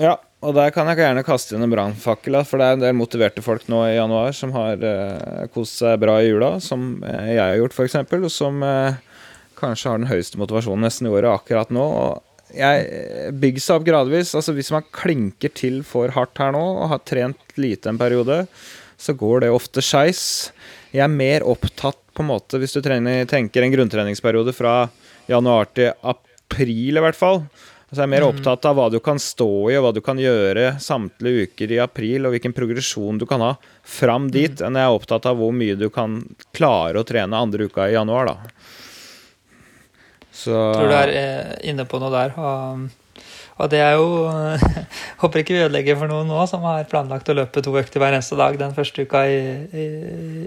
Ja, 0.00 0.16
og 0.42 0.56
der 0.56 0.72
kan 0.74 0.88
jeg 0.90 0.98
gjerne 0.98 1.22
kaste 1.26 1.54
inn 1.54 1.62
en 1.62 1.70
brannfakkel, 1.70 2.40
for 2.48 2.58
det 2.58 2.66
er 2.66 2.76
en 2.76 2.82
del 2.82 2.98
motiverte 2.98 3.44
folk 3.44 3.68
nå 3.70 3.84
i 3.86 3.94
januar 3.94 4.34
som 4.34 4.50
har 4.56 4.82
eh, 4.82 5.46
kost 5.54 5.78
seg 5.78 6.00
bra 6.02 6.18
i 6.18 6.32
jula, 6.32 6.56
som 6.62 6.96
eh, 7.06 7.36
jeg 7.36 7.42
har 7.44 7.60
gjort, 7.60 7.76
f.eks., 7.78 7.96
og 8.18 8.28
som 8.34 8.58
eh, 8.66 8.98
kanskje 9.60 9.92
har 9.92 10.02
den 10.02 10.10
høyeste 10.10 10.40
motivasjonen 10.42 10.82
nesten 10.88 11.06
i 11.06 11.14
året 11.14 11.30
akkurat 11.30 11.70
nå. 11.70 11.86
og 11.86 12.32
jeg 12.52 12.84
eh, 12.84 13.30
bygger 13.32 13.64
seg 13.64 13.78
opp 13.78 13.86
gradvis. 13.86 14.34
altså 14.36 14.54
Hvis 14.56 14.72
man 14.74 14.86
klinker 14.94 15.52
til 15.56 15.80
for 15.86 16.12
hardt 16.14 16.40
her 16.40 16.52
nå 16.54 16.62
og 16.82 16.90
har 16.92 17.04
trent 17.08 17.56
lite 17.60 17.92
en 17.92 18.00
periode, 18.00 18.42
så 19.00 19.14
går 19.18 19.44
det 19.44 19.52
ofte 19.52 19.82
skeis. 19.84 20.24
Jeg 20.92 21.04
er 21.06 21.12
mer 21.12 21.46
opptatt, 21.48 21.98
på 22.12 22.20
en 22.20 22.28
måte, 22.28 22.58
hvis 22.60 22.74
du 22.76 22.82
trener, 22.84 23.24
tenker 23.24 23.64
en 23.64 23.72
grunntreningsperiode 23.72 24.52
fra 24.52 24.90
januar 25.30 25.70
til 25.72 25.94
april, 26.04 26.98
i 26.98 27.04
hvert 27.06 27.16
fall 27.16 27.46
så 27.92 28.00
jeg 28.00 28.06
er 28.06 28.12
mer 28.14 28.24
mm. 28.24 28.30
opptatt 28.32 28.64
av 28.64 28.78
hva 28.78 28.86
du 28.88 28.96
kan 29.04 29.18
stå 29.20 29.50
i, 29.68 29.74
og 29.76 29.82
hva 29.84 29.90
du 29.92 30.00
kan 30.04 30.16
gjøre 30.16 30.78
samtlige 30.80 31.44
uker 31.44 31.74
i 31.74 31.80
april, 31.84 32.24
og 32.24 32.32
hvilken 32.32 32.54
progresjon 32.56 33.18
du 33.20 33.26
kan 33.28 33.44
ha 33.44 33.50
fram 33.84 34.30
mm. 34.30 34.32
dit, 34.32 34.62
enn 34.64 34.78
jeg 34.80 34.88
er 34.88 34.96
opptatt 34.96 35.28
av 35.28 35.36
hvor 35.36 35.52
mye 35.52 35.76
du 35.76 35.90
kan 35.92 36.22
klare 36.56 37.02
å 37.02 37.04
trene 37.04 37.36
andre 37.36 37.68
uka 37.68 37.90
i 37.90 37.98
januar, 37.98 38.32
da. 38.32 38.54
Så 40.32 40.56
Tror 40.56 40.88
du 40.88 40.96
er 40.96 41.12
eh, 41.12 41.52
inne 41.68 41.84
på 41.84 42.00
noe 42.00 42.08
der. 42.14 42.32
Og, 42.40 43.20
og 43.60 43.68
det 43.70 43.82
er 43.84 43.98
jo 44.00 44.08
Håper 45.20 45.42
ikke 45.42 45.52
vi 45.58 45.62
ødelegger 45.66 46.00
for 46.00 46.08
noen 46.08 46.32
nå 46.32 46.48
som 46.48 46.64
har 46.64 46.88
planlagt 46.88 47.28
å 47.28 47.36
løpe 47.36 47.60
to 47.60 47.76
økter 47.76 48.00
hver 48.00 48.16
eneste 48.16 48.40
dag 48.40 48.56
den 48.56 48.72
første 48.72 49.04
uka 49.04 49.26
i, 49.28 49.38
i, 49.68 49.86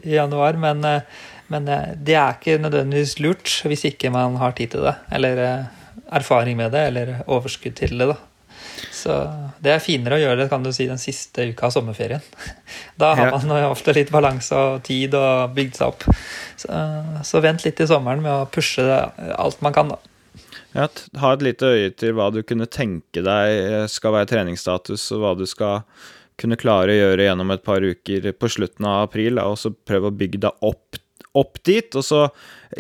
i 0.02 0.18
januar, 0.18 0.58
men, 0.58 0.82
eh, 0.90 1.24
men 1.54 1.70
eh, 1.70 1.94
det 1.94 2.18
er 2.18 2.40
ikke 2.40 2.58
nødvendigvis 2.66 3.20
lurt 3.22 3.58
hvis 3.70 3.86
ikke 3.94 4.10
man 4.18 4.42
har 4.42 4.58
tid 4.58 4.74
til 4.74 4.90
det. 4.90 4.98
Eller 5.14 5.46
erfaring 6.14 6.58
med 6.58 6.74
det, 6.76 6.88
eller 6.92 7.14
overskudd 7.28 7.76
til 7.80 7.98
det. 7.98 8.08
da. 8.14 8.18
Så 8.92 9.16
det 9.64 9.72
er 9.72 9.84
finere 9.84 10.18
å 10.18 10.22
gjøre 10.22 10.40
det 10.44 10.50
kan 10.52 10.64
du 10.64 10.72
si, 10.76 10.88
den 10.90 11.02
siste 11.02 11.48
uka 11.52 11.70
av 11.70 11.76
sommerferien. 11.76 12.24
Da 13.02 13.12
har 13.18 13.32
man 13.34 13.52
ofte 13.68 13.94
litt 13.96 14.12
balanse 14.14 14.56
og 14.56 14.84
tid 14.88 15.16
og 15.20 15.56
bygd 15.56 15.80
seg 15.80 15.94
opp. 15.94 16.06
Så, 16.56 16.70
så, 17.28 17.42
vent 17.44 17.66
litt 17.66 17.82
i 17.84 17.88
sommeren 17.90 18.24
med 18.24 18.32
å 18.32 18.50
pushe 18.52 18.84
alt 19.36 19.64
man 19.66 19.76
kan, 19.76 19.92
da. 19.92 20.00
Ja, 20.76 20.90
ha 21.22 21.32
et 21.36 21.44
lite 21.44 21.72
øye 21.72 21.92
til 21.96 22.16
hva 22.16 22.30
du 22.36 22.42
kunne 22.44 22.68
tenke 22.68 23.24
deg 23.24 23.88
skal 23.92 24.16
være 24.16 24.32
treningsstatus, 24.32 25.08
og 25.16 25.24
hva 25.24 25.34
du 25.40 25.46
skal 25.48 25.84
kunne 26.40 26.60
klare 26.60 26.92
å 26.92 26.98
gjøre 27.00 27.30
gjennom 27.30 27.54
et 27.56 27.64
par 27.64 27.84
uker 27.84 28.32
på 28.36 28.52
slutten 28.52 28.88
av 28.88 29.06
april, 29.06 29.40
og 29.40 29.56
så 29.60 29.72
prøve 29.72 30.12
å 30.12 30.16
bygge 30.16 30.44
deg 30.48 30.68
opp 30.68 31.00
opp 31.36 31.60
dit, 31.68 31.96
og 32.00 32.04
så 32.06 32.22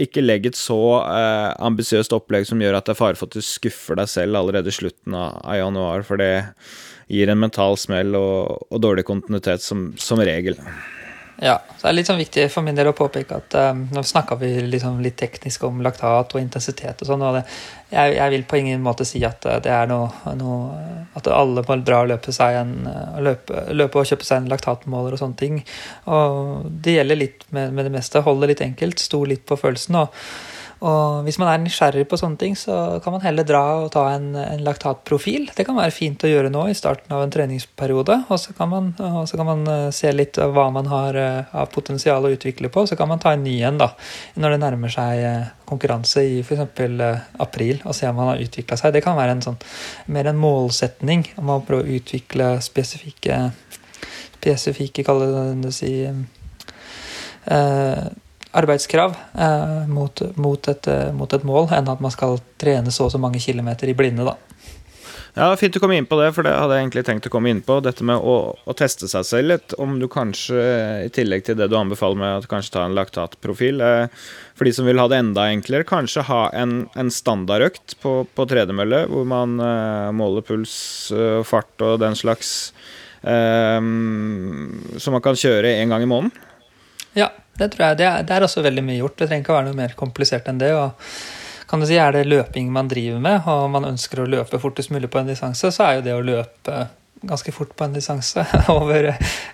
ikke 0.05 0.23
legg 0.23 0.49
et 0.49 0.59
så 0.59 0.79
eh, 1.03 1.51
ambisiøst 1.65 2.15
opplegg 2.15 2.47
som 2.49 2.61
gjør 2.61 2.79
at 2.79 2.87
det 2.87 2.95
er 2.95 2.99
fare 2.99 3.19
for 3.19 3.29
at 3.29 3.37
du 3.37 3.45
skuffer 3.45 3.99
deg 3.99 4.11
selv 4.11 4.39
allerede 4.39 4.71
i 4.71 4.75
slutten 4.75 5.15
av, 5.17 5.39
av 5.43 5.59
januar, 5.61 6.05
for 6.07 6.21
det 6.21 6.31
gir 7.11 7.29
en 7.29 7.41
mental 7.43 7.77
smell 7.77 8.17
og, 8.17 8.65
og 8.71 8.81
dårlig 8.81 9.05
kontinuitet 9.07 9.63
som, 9.63 9.91
som 10.01 10.21
regel. 10.25 10.57
Ja, 11.41 11.57
så 11.67 11.81
det 11.81 11.89
er 11.89 11.95
litt 11.97 12.07
sånn 12.07 12.19
viktig 12.21 12.45
for 12.51 12.63
min 12.63 12.77
del 12.77 12.87
å 12.87 12.95
påpeke 12.95 13.39
at 13.41 13.55
um, 13.59 13.81
nå 13.91 14.03
snakka 14.07 14.37
vi 14.39 14.53
liksom 14.69 15.01
litt 15.03 15.17
teknisk 15.19 15.65
om 15.67 15.81
laktat 15.83 16.31
og 16.31 16.39
intensitet 16.39 17.03
og 17.03 17.09
sånn, 17.09 17.25
og 17.27 17.35
det, 17.35 17.41
jeg, 17.91 18.15
jeg, 18.15 18.31
vil 18.31 18.45
på 18.47 18.59
ingen 18.61 18.83
måte 18.85 19.07
si 19.07 19.19
at 19.27 19.43
det 19.63 19.71
er 19.71 19.89
noe, 19.91 20.07
noe 20.39 20.79
At 21.15 21.27
alle 21.31 21.63
må 21.67 21.77
dra 21.83 22.01
og 22.03 22.09
løpe, 22.11 22.31
seg 22.35 22.57
en, 22.59 22.73
løpe, 23.23 23.67
løpe, 23.75 23.99
og 24.01 24.07
kjøpe 24.09 24.27
seg 24.27 24.41
en 24.41 24.49
laktatmåler 24.51 25.15
og 25.15 25.21
sånne 25.21 25.39
ting. 25.39 25.61
Og 26.11 26.65
det 26.83 26.97
gjelder 26.97 27.19
litt 27.19 27.45
med, 27.55 27.71
med 27.71 27.87
det 27.87 27.93
meste. 27.93 28.23
Hold 28.25 28.43
det 28.43 28.49
litt 28.51 28.63
enkelt, 28.65 28.99
stol 28.99 29.31
litt 29.31 29.45
på 29.47 29.55
følelsen. 29.59 29.95
og 30.01 30.54
og 30.83 31.23
hvis 31.25 31.37
man 31.39 31.49
er 31.51 31.61
nysgjerrig 31.63 32.03
på 32.11 32.17
sånne 32.19 32.39
ting, 32.41 32.55
så 32.59 32.99
kan 33.03 33.15
man 33.15 33.23
heller 33.23 33.47
dra 33.47 33.63
og 33.83 33.91
ta 33.93 34.03
en, 34.11 34.33
en 34.35 34.63
laktatprofil. 34.65 35.49
Det 35.55 35.65
kan 35.67 35.77
være 35.77 35.93
fint 35.95 36.25
å 36.25 36.31
gjøre 36.31 36.51
nå 36.53 36.65
i 36.69 36.75
starten 36.77 37.13
av 37.15 37.23
en 37.23 37.31
treningsperiode. 37.31 38.17
Og 38.27 38.41
så 38.41 38.55
kan 38.57 38.71
man, 38.71 38.91
kan 38.97 39.47
man 39.47 39.63
eh, 39.71 39.87
se 39.95 40.11
litt 40.11 40.39
av 40.41 40.51
hva 40.55 40.67
man 40.75 40.89
har 40.91 41.19
eh, 41.19 41.55
av 41.55 41.71
potensial 41.73 42.27
å 42.27 42.33
utvikle 42.35 42.69
på. 42.73 42.85
Så 42.89 42.99
kan 42.99 43.09
man 43.11 43.23
ta 43.23 43.33
en 43.35 43.45
ny 43.45 43.55
en 43.65 43.79
da, 43.81 43.91
når 44.35 44.55
det 44.55 44.61
nærmer 44.65 44.93
seg 44.93 45.23
eh, 45.23 45.47
konkurranse 45.69 46.25
i 46.27 46.41
f.eks. 46.43 46.65
april, 47.41 47.79
og 47.85 47.95
se 47.95 48.11
om 48.11 48.19
man 48.19 48.33
har 48.33 48.43
utvikla 48.43 48.77
seg. 48.81 48.93
Det 48.97 49.05
kan 49.05 49.17
være 49.17 49.37
en 49.37 49.45
sånn, 49.45 49.61
mer 50.11 50.29
en 50.29 50.41
målsetning 50.41 51.29
om 51.41 51.55
å 51.55 51.61
prøve 51.65 51.87
å 51.87 51.99
utvikle 52.01 52.55
spesifikke 52.65 53.45
spesifikke, 54.45 55.03
kaller 55.03 55.55
det 55.57 55.73
si, 55.73 56.05
eh, 57.45 58.05
arbeidskrav 58.55 59.15
eh, 59.33 59.85
mot, 59.91 60.21
mot, 60.39 60.67
et, 60.71 60.87
eh, 60.87 61.11
mot, 61.15 61.33
et, 61.33 61.45
mål, 61.47 61.69
enn 61.75 61.91
at 61.91 62.03
man 62.03 62.13
skal 62.13 62.39
trene 62.61 62.93
så 62.93 63.09
og 63.09 63.13
så 63.13 63.21
mange 63.21 63.41
kilometer 63.43 63.91
i 63.91 63.97
blinde, 63.97 64.25
da. 64.27 64.37
Ja, 65.35 65.49
Fint 65.59 65.75
du 65.75 65.81
kom 65.83 65.91
inn 65.91 66.05
på 66.07 66.15
det, 66.15 66.29
for 66.31 66.47
det 66.47 66.53
hadde 66.55 66.77
jeg 66.77 66.85
egentlig 66.85 67.01
tenkt 67.09 67.25
å 67.27 67.31
komme 67.33 67.51
inn 67.51 67.59
på. 67.65 67.81
Dette 67.83 68.05
med 68.07 68.23
å, 68.23 68.55
å 68.55 68.75
teste 68.79 69.09
seg 69.11 69.25
selv 69.27 69.51
litt. 69.51 69.75
Om 69.83 69.97
du 69.99 70.07
kanskje, 70.07 70.61
i 71.03 71.11
tillegg 71.11 71.43
til 71.43 71.57
det 71.59 71.67
du 71.67 71.75
anbefaler 71.75 72.21
med 72.21 72.37
at 72.37 72.47
kanskje 72.47 72.77
ta 72.77 72.85
en 72.87 72.95
laktatprofil 72.95 73.83
eh, 73.83 74.23
For 74.55 74.63
de 74.63 74.71
som 74.77 74.87
vil 74.87 75.01
ha 75.03 75.09
det 75.11 75.19
enda 75.19 75.49
enklere, 75.51 75.87
kanskje 75.89 76.23
ha 76.29 76.45
en, 76.55 76.85
en 76.95 77.11
standardøkt 77.11 77.97
på, 77.99 78.21
på 78.31 78.47
tredemølle, 78.47 79.03
hvor 79.11 79.27
man 79.27 79.59
eh, 79.59 80.15
måler 80.15 80.45
puls, 80.47 80.77
eh, 81.11 81.41
fart 81.43 81.83
og 81.83 81.99
den 82.05 82.15
slags. 82.15 82.55
Eh, 83.19 83.81
som 83.83 85.19
man 85.19 85.25
kan 85.25 85.35
kjøre 85.35 85.81
en 85.81 85.91
gang 85.91 86.07
i 86.07 86.13
måneden. 86.15 86.31
Ja, 87.19 87.33
det 87.59 87.71
tror 87.73 87.87
jeg. 87.87 87.97
Det 88.01 88.07
er, 88.09 88.27
det 88.27 88.35
er, 88.35 88.45
også 88.45 88.63
veldig 88.65 88.83
mye 88.85 88.99
gjort. 88.99 89.17
Det 89.19 89.29
trenger 89.29 89.45
ikke 89.45 89.53
å 89.53 89.57
være 89.57 89.69
noe 89.69 89.79
mer 89.79 89.95
komplisert 89.99 90.49
enn 90.51 90.61
det. 90.61 90.73
og 90.75 90.91
kan 91.69 91.81
du 91.81 91.87
si, 91.89 91.97
Er 91.97 92.11
det 92.13 92.27
løping 92.27 92.69
man 92.71 92.87
driver 92.91 93.19
med, 93.19 93.47
og 93.49 93.69
man 93.73 93.87
ønsker 93.89 94.21
å 94.21 94.29
løpe 94.29 94.59
fortest 94.61 94.91
mulig 94.93 95.09
på 95.11 95.19
en 95.19 95.31
distanse, 95.31 95.71
så 95.71 95.87
er 95.87 95.97
jo 95.97 96.05
det 96.05 96.13
å 96.15 96.21
løpe 96.25 96.85
ganske 97.25 97.51
fort 97.51 97.71
på 97.75 97.83
en 97.83 97.95
distanse 97.95 98.43
over 98.75 99.09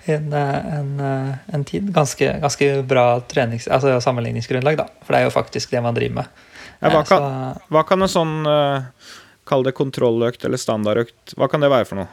en, 0.06 0.34
en, 0.34 0.92
en 1.00 1.64
tid 1.64 1.92
ganske, 1.94 2.34
ganske, 2.42 2.70
bra 2.88 3.06
trenings, 3.32 3.68
altså 3.72 3.96
sammenligningsgrunnlag, 4.04 4.80
da. 4.82 4.88
For 5.06 5.16
det 5.16 5.22
er 5.22 5.30
jo 5.30 5.36
faktisk 5.38 5.72
det 5.72 5.84
man 5.86 5.96
driver 5.96 6.22
med. 6.22 6.48
Ja, 6.82 6.90
hva, 6.90 7.04
kan, 7.06 7.28
hva, 7.70 7.86
kan, 7.88 8.02
en 8.02 8.12
sånn, 8.12 8.36
uh, 8.50 9.14
kall 9.48 9.64
det 9.68 9.76
kontrolløkt 9.78 10.44
eller 10.48 10.60
standardøkt, 10.60 11.36
hva 11.38 11.48
kan 11.52 11.64
det 11.64 11.72
være 11.72 11.88
for 11.88 12.02
noe? 12.02 12.10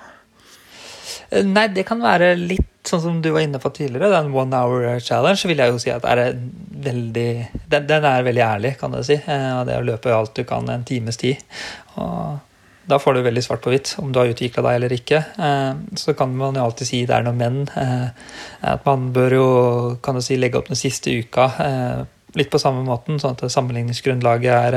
Eh, 1.30 1.45
nei, 1.47 1.68
det 1.72 1.86
kan 1.89 2.03
være 2.05 2.34
litt 2.39 2.68
sånn 2.89 3.03
som 3.03 3.20
du 3.22 3.30
var 3.34 3.45
inne 3.45 3.61
på 3.62 3.70
tidligere. 3.74 4.11
Den 4.12 4.32
one 4.34 4.57
hour 4.57 4.99
challenge 5.05 5.49
vil 5.49 5.61
jeg 5.62 5.72
jo 5.72 5.78
si 5.82 5.93
at 5.93 6.07
er 6.09 6.34
veldig 6.89 7.30
den, 7.68 7.86
den, 7.89 8.05
er 8.05 8.26
veldig 8.26 8.45
ærlig, 8.45 8.74
kan 8.80 8.95
du 8.95 9.01
si. 9.07 9.18
Eh, 9.18 9.49
og 9.55 9.64
det 9.68 9.78
å 9.78 9.86
løpe 9.86 10.14
alt 10.14 10.36
du 10.36 10.45
kan 10.49 10.68
en 10.72 10.86
times 10.89 11.20
tid. 11.20 11.41
Og 12.01 12.39
da 12.89 12.97
får 13.01 13.18
du 13.18 13.24
veldig 13.26 13.43
svart 13.45 13.64
på 13.64 13.72
hvitt 13.72 13.95
om 14.01 14.12
du 14.12 14.20
har 14.20 14.30
utvikla 14.30 14.64
deg 14.64 14.78
eller 14.78 14.95
ikke. 14.97 15.22
Eh, 15.49 15.72
så 16.01 16.14
kan 16.18 16.36
man 16.36 16.57
jo 16.59 16.66
alltid 16.66 16.91
si 16.91 17.03
det 17.09 17.18
er 17.18 17.26
noen 17.26 17.41
menn 17.41 17.59
At 17.68 18.86
man 18.86 19.11
bør 19.16 19.34
jo 19.36 19.49
kan 20.03 20.16
du 20.16 20.24
si, 20.24 20.39
legge 20.41 20.61
opp 20.61 20.70
den 20.70 20.80
siste 20.80 21.12
uka 21.12 21.51
litt 22.36 22.51
på 22.53 22.61
samme 22.61 22.82
måten, 22.84 23.16
sånn 23.18 23.34
at 23.34 23.51
sammenligningsgrunnlaget 23.51 24.53
er, 24.53 24.74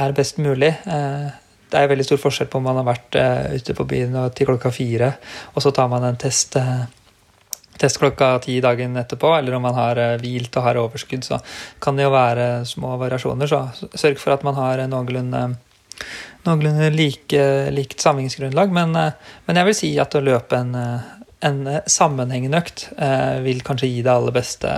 er 0.00 0.12
best 0.16 0.38
mulig 0.38 0.70
det 1.70 1.78
er 1.78 1.90
veldig 1.90 2.06
stor 2.06 2.18
forskjell 2.22 2.48
på 2.50 2.58
om 2.58 2.64
man 2.66 2.78
har 2.78 2.86
vært 2.86 3.18
ute 3.58 3.74
på 3.78 3.86
byen 3.90 4.14
til 4.34 4.48
klokka 4.48 4.70
fire, 4.74 5.10
og 5.54 5.62
så 5.62 5.70
tar 5.74 5.90
man 5.90 6.06
en 6.06 6.18
test, 6.18 6.56
test 7.80 8.00
klokka 8.00 8.34
ti 8.44 8.58
dagen 8.62 8.98
etterpå, 9.00 9.32
eller 9.38 9.56
om 9.56 9.64
man 9.68 9.76
har 9.78 10.00
uh, 10.00 10.18
hvilt 10.20 10.56
og 10.60 10.66
har 10.66 10.80
overskudd, 10.82 11.24
så 11.26 11.40
kan 11.82 11.98
det 11.98 12.06
jo 12.06 12.12
være 12.14 12.50
små 12.68 12.96
variasjoner. 13.00 13.50
Så 13.50 13.90
sørg 13.98 14.20
for 14.22 14.36
at 14.36 14.44
man 14.46 14.58
har 14.58 14.84
noenlunde, 14.90 15.42
noenlunde 16.46 16.92
like, 16.94 17.46
likt 17.74 18.04
samlingsgrunnlag. 18.04 18.72
Men, 18.76 18.94
men, 18.94 19.60
jeg 19.60 19.70
vil 19.70 19.78
si 19.78 19.94
at 20.02 20.16
å 20.16 20.24
løpe 20.24 20.60
en, 20.60 20.76
en 21.44 21.60
sammenhengende 21.88 22.62
økt 22.62 22.86
vil 23.44 23.64
kanskje 23.66 23.90
gi 23.90 24.04
det 24.06 24.12
aller 24.14 24.36
beste, 24.36 24.74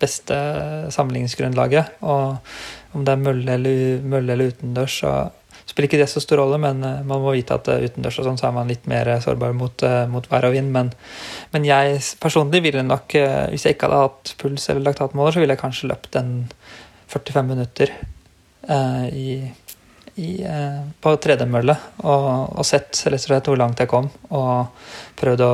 beste 0.00 0.40
sammenligningsgrunnlaget. 0.94 2.00
Og 2.04 2.94
om 2.94 3.06
det 3.06 3.14
er 3.14 3.24
mølle 3.24 3.56
eller, 3.58 4.04
mølle 4.06 4.36
eller 4.36 4.52
utendørs, 4.54 5.00
så 5.02 5.14
spiller 5.66 5.88
ikke 5.88 6.00
det 6.00 6.08
så 6.12 6.22
stor 6.22 6.42
rolle, 6.42 6.58
men 6.60 6.82
eh, 6.84 7.02
man 7.08 7.22
må 7.24 7.34
vite 7.34 7.56
at 7.56 7.68
eh, 7.72 7.86
utendørs 7.88 8.20
og 8.20 8.28
sånn, 8.28 8.40
så 8.40 8.48
er 8.50 8.56
man 8.56 8.70
litt 8.70 8.88
mer 8.90 9.10
sårbar 9.24 9.54
mot, 9.56 9.84
eh, 9.86 10.04
mot 10.10 10.26
vær 10.30 10.48
og 10.50 10.56
vind. 10.56 10.70
Men, 10.74 10.92
men, 11.54 11.68
jeg 11.68 12.00
personlig 12.22 12.62
ville 12.64 12.84
nok, 12.86 13.16
hvis 13.52 13.66
jeg 13.66 13.76
ikke 13.76 13.90
hadde 13.90 14.02
hatt 14.06 14.34
puls 14.40 14.68
eller 14.70 14.88
laktatmåler, 14.90 15.34
så 15.34 15.42
ville 15.42 15.56
jeg 15.56 15.64
kanskje 15.64 15.90
løpt 15.90 16.20
en 16.20 16.34
45 17.14 17.46
minutter 17.46 17.92
eh, 18.68 19.08
i, 19.08 19.52
i, 20.14 20.42
eh, 20.42 20.80
på 21.00 21.16
tredemølle 21.22 21.76
og, 22.02 22.58
og 22.58 22.66
sett 22.66 23.04
rett 23.06 23.20
og 23.20 23.28
slett 23.28 23.50
hvor 23.50 23.60
langt 23.60 23.82
jeg 23.82 23.90
kom, 23.90 24.08
og 24.34 24.88
prøvd 25.20 25.44
å 25.44 25.52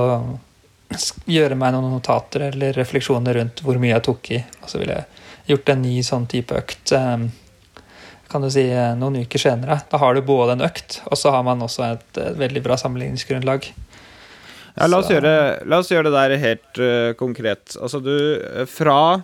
gjøre 1.30 1.58
meg 1.58 1.74
noen 1.74 1.92
notater 1.94 2.48
eller 2.48 2.74
refleksjoner 2.74 3.38
rundt 3.38 3.62
hvor 3.62 3.78
mye 3.78 3.94
jeg 3.94 4.06
tok 4.08 4.32
i. 4.34 4.40
Og 4.62 4.72
så 4.72 4.80
ville 4.80 4.96
jeg 4.98 5.52
gjort 5.52 5.72
en 5.74 5.84
ny 5.84 5.94
sånn 6.06 6.26
type 6.30 6.56
økt. 6.56 6.94
Eh, 6.96 7.28
kan 8.30 8.44
du 8.44 8.50
si, 8.52 8.68
eh, 8.70 8.94
noen 8.98 9.24
uker 9.24 9.42
senere. 9.42 9.80
Da 9.90 9.98
har 9.98 10.14
du 10.14 10.22
både 10.22 10.54
en 10.54 10.66
økt, 10.66 11.00
og 11.10 11.18
så 11.18 11.32
har 11.34 11.42
man 11.46 11.62
også 11.66 11.86
et, 11.92 12.10
et 12.22 12.38
veldig 12.38 12.62
bra 12.64 12.78
sammenligningsgrunnlag. 12.80 13.72
Ja, 14.76 14.86
la 14.86 15.00
oss, 15.00 15.10
gjøre, 15.10 15.32
la 15.66 15.80
oss, 15.82 15.90
gjøre, 15.90 16.08
det 16.08 16.14
der 16.14 16.42
helt 16.44 16.78
uh, 16.80 17.12
konkret. 17.18 17.74
Altså 17.76 17.98
du 18.04 18.14
eh, 18.38 18.66
Fra 18.70 19.22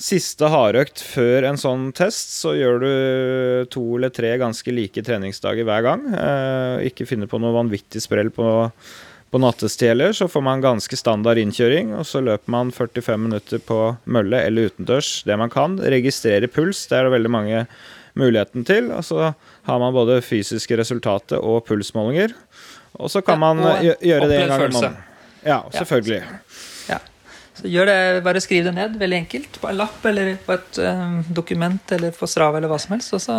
siste 0.00 0.48
hardøkt 0.48 1.02
før 1.04 1.44
en 1.50 1.60
sånn 1.60 1.90
test, 1.92 2.32
så 2.40 2.54
gjør 2.56 2.78
du 2.80 2.92
to 3.68 3.82
eller 3.98 4.08
tre 4.16 4.32
ganske 4.40 4.72
like 4.72 5.04
treningsdager 5.04 5.66
hver 5.68 5.84
gang. 5.84 6.06
Uh, 6.08 6.80
ikke 6.88 7.06
finne 7.08 7.28
på 7.30 7.38
noe 7.38 7.52
vanvittig 7.54 8.02
sprell 8.02 8.32
på, 8.34 8.48
på 9.30 9.42
nattestid 9.44 9.92
heller. 9.92 10.16
Så 10.16 10.26
får 10.32 10.44
man 10.46 10.64
ganske 10.64 10.98
standard 10.98 11.38
innkjøring, 11.38 11.94
og 12.00 12.08
så 12.08 12.24
løper 12.24 12.50
man 12.50 12.74
45 12.74 13.28
minutter 13.28 13.62
på 13.62 13.78
mølle 14.10 14.42
eller 14.48 14.72
utendørs, 14.72 15.20
det 15.28 15.38
man 15.38 15.52
kan. 15.52 15.78
Registrerer 15.78 16.50
puls. 16.50 16.86
Det 16.90 16.98
er 16.98 17.06
det 17.06 17.14
veldig 17.18 17.34
mange 17.36 17.64
muligheten 18.18 18.66
til. 18.68 18.90
Og 18.94 19.04
så 19.06 19.32
har 19.68 19.82
man 19.82 19.94
både 19.94 20.20
fysiske 20.24 20.78
resultater 20.80 21.42
og 21.42 21.64
pulsmålinger. 21.68 22.34
Og 22.98 23.10
så 23.10 23.22
kan 23.22 23.38
ja, 23.38 23.52
man 23.52 23.62
gjøre 24.02 24.28
det 24.28 24.42
en 24.42 24.48
gang 24.48 24.66
i 24.66 24.74
måneden. 24.74 24.98
Ja, 25.46 25.62
selvfølgelig. 25.72 26.22
Ja. 26.88 26.98
Så 27.60 27.68
gjør 27.68 27.88
det, 27.88 27.96
Bare 28.24 28.40
skriv 28.40 28.64
det 28.64 28.72
ned, 28.76 28.96
veldig 29.00 29.18
enkelt, 29.24 29.58
på 29.60 29.68
en 29.68 29.78
lapp 29.80 30.04
eller 30.08 30.32
på 30.44 30.54
et 30.56 30.78
um, 30.84 31.18
dokument 31.36 31.92
eller 31.96 32.14
på 32.16 32.28
Strava 32.28 32.60
eller 32.60 32.72
hva 32.72 32.78
som 32.80 32.94
helst. 32.96 33.14
Og 33.16 33.22
så 33.24 33.36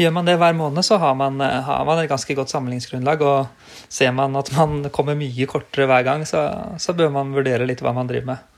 gjør 0.00 0.14
man 0.16 0.28
det 0.28 0.38
hver 0.40 0.56
måned, 0.58 0.82
så 0.86 0.98
har 1.02 1.14
man, 1.18 1.40
eh, 1.44 1.60
har 1.66 1.84
man 1.86 2.02
et 2.02 2.10
ganske 2.10 2.34
godt 2.34 2.52
sammenligningsgrunnlag. 2.54 3.22
Og 3.22 3.84
ser 3.88 4.14
man 4.16 4.36
at 4.40 4.50
man 4.56 4.90
kommer 4.94 5.18
mye 5.18 5.48
kortere 5.50 5.88
hver 5.90 6.06
gang, 6.06 6.26
så, 6.26 6.48
så 6.82 6.96
bør 6.96 7.14
man 7.14 7.34
vurdere 7.36 7.68
litt 7.68 7.84
hva 7.84 7.94
man 7.96 8.10
driver 8.10 8.34
med. 8.34 8.50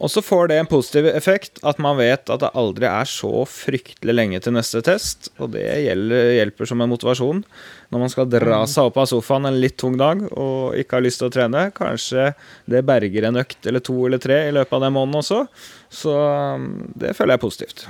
Og 0.00 0.08
så 0.08 0.22
får 0.24 0.48
det 0.48 0.56
en 0.56 0.68
positiv 0.68 1.06
effekt 1.10 1.60
at 1.66 1.80
man 1.82 1.98
vet 1.98 2.30
at 2.32 2.40
det 2.40 2.52
aldri 2.56 2.86
er 2.88 3.08
så 3.08 3.44
fryktelig 3.48 4.14
lenge 4.16 4.40
til 4.40 4.54
neste 4.56 4.80
test. 4.86 5.28
Og 5.36 5.52
det 5.52 5.66
gjelder, 5.84 6.30
hjelper 6.38 6.70
som 6.70 6.80
en 6.80 6.92
motivasjon 6.92 7.42
når 7.92 8.04
man 8.04 8.12
skal 8.12 8.30
dra 8.32 8.62
mm. 8.62 8.70
seg 8.72 8.88
opp 8.88 9.00
av 9.02 9.10
sofaen 9.10 9.50
en 9.50 9.60
litt 9.60 9.76
tung 9.80 9.98
dag 10.00 10.22
og 10.30 10.78
ikke 10.80 10.96
har 10.96 11.04
lyst 11.04 11.20
til 11.20 11.28
å 11.28 11.34
trene. 11.34 11.66
Kanskje 11.76 12.30
det 12.70 12.84
berger 12.88 13.28
en 13.28 13.42
økt 13.42 13.68
eller 13.68 13.84
to 13.84 13.98
eller 14.08 14.22
tre 14.22 14.46
i 14.48 14.56
løpet 14.56 14.78
av 14.78 14.86
den 14.86 14.96
måneden 14.96 15.20
også. 15.20 15.44
Så 15.92 16.16
um, 16.16 16.72
det 16.96 17.12
føler 17.18 17.36
jeg 17.36 17.42
er 17.42 17.44
positivt. 17.44 17.86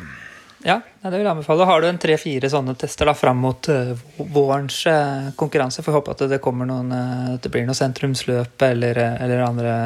Ja, 0.61 0.77
det 1.01 1.15
vil 1.15 1.25
jeg 1.25 1.31
anbefale. 1.31 1.65
Har 1.65 1.81
du 1.81 1.87
en 1.89 1.99
tre-fire 2.01 2.49
sånne 2.53 2.75
tester 2.77 3.09
da, 3.09 3.15
fram 3.17 3.39
mot 3.41 3.69
uh, 3.73 3.95
vårens 4.35 4.83
uh, 4.85 5.31
konkurranse? 5.41 5.81
Får 5.85 5.97
håpe 5.97 6.13
at 6.13 6.25
det 6.29 6.41
kommer 6.45 6.69
noen 6.69 6.93
uh, 6.93 7.37
det 7.41 7.49
blir 7.53 7.65
noe 7.65 7.77
sentrumsløp 7.77 8.61
eller, 8.69 9.01
eller, 9.25 9.41
andre, 9.47 9.77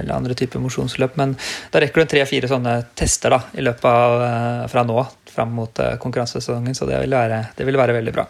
eller 0.00 0.14
andre 0.16 0.34
typer 0.38 0.62
mosjonsløp. 0.62 1.14
Men 1.20 1.36
da 1.70 1.82
rekker 1.84 2.02
du 2.02 2.06
en 2.06 2.10
tre-fire 2.16 2.50
sånne 2.50 2.80
tester 2.98 3.36
da, 3.36 3.44
i 3.54 3.62
løpet 3.62 3.86
av 3.86 4.70
fra 4.72 4.82
nå 4.86 5.04
fram 5.30 5.54
mot 5.54 5.84
konkurransesesongen. 6.02 6.74
Så 6.74 6.90
det 6.90 6.98
vil, 7.04 7.14
være, 7.14 7.44
det 7.54 7.68
vil 7.68 7.78
være 7.78 7.94
veldig 8.00 8.16
bra. 8.16 8.26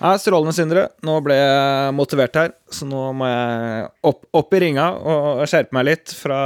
Ja, 0.00 0.14
Strålende, 0.16 0.56
Sindre. 0.56 0.86
Nå 1.04 1.18
ble 1.24 1.36
jeg 1.36 1.92
motivert 2.00 2.40
her, 2.40 2.56
så 2.72 2.88
nå 2.88 3.04
må 3.12 3.28
jeg 3.28 3.86
opp, 4.08 4.24
opp 4.40 4.56
i 4.56 4.64
ringa 4.64 4.88
og 4.96 5.44
skjerpe 5.44 5.76
meg 5.76 5.90
litt 5.90 6.16
fra, 6.16 6.40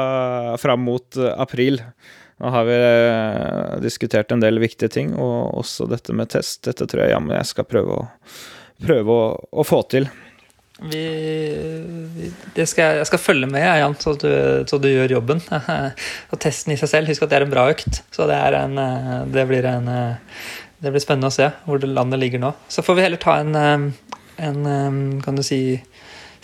fram 0.59 0.83
mot 0.91 1.22
april. 1.39 1.79
Nå 2.45 2.51
har 2.51 2.64
vi 2.64 2.74
eh, 2.76 3.80
diskutert 3.80 4.32
en 4.32 4.42
del 4.42 4.61
viktige 4.61 4.90
ting, 4.92 5.14
og 5.16 5.62
også 5.62 5.86
dette 5.88 6.12
med 6.12 6.28
test. 6.34 6.59
Dette 6.66 6.84
tror 6.84 7.01
jeg 7.01 7.14
jammen 7.14 7.32
jeg 7.38 7.49
skal 7.49 7.64
prøve 7.64 7.97
å, 7.97 8.05
prøve 8.84 9.14
å, 9.14 9.30
å 9.49 9.64
få 9.64 9.78
til. 9.88 10.11
Vi, 10.90 11.01
vi, 12.12 12.28
det 12.53 12.66
skal, 12.68 13.01
jeg 13.01 13.09
skal 13.09 13.22
følge 13.22 13.49
med, 13.49 13.64
Jan, 13.64 13.97
så 13.97 14.12
du, 14.20 14.28
så 14.68 14.76
du 14.76 14.90
gjør 14.90 15.16
jobben. 15.16 15.40
og 16.34 16.45
testen 16.45 16.76
i 16.76 16.78
seg 16.82 16.92
selv, 16.92 17.09
husk 17.09 17.24
at 17.24 17.32
det 17.32 17.40
er 17.40 17.49
en 17.49 17.57
bra 17.57 17.64
økt. 17.72 18.03
Så 18.12 18.28
det, 18.28 18.36
en, 18.61 18.76
eh, 18.84 19.18
det, 19.32 19.49
blir 19.49 19.72
en, 19.72 19.88
eh, 19.88 20.47
det 20.84 20.92
blir 20.92 21.09
spennende 21.09 21.32
å 21.32 21.38
se 21.40 21.49
hvor 21.64 21.80
landet 21.88 22.20
ligger 22.26 22.45
nå. 22.45 22.55
Så 22.68 22.84
får 22.84 23.01
vi 23.01 23.09
heller 23.09 23.24
ta 23.24 23.40
en, 23.40 23.92
en 24.36 24.64
kan 25.24 25.40
du 25.40 25.49
si, 25.49 25.78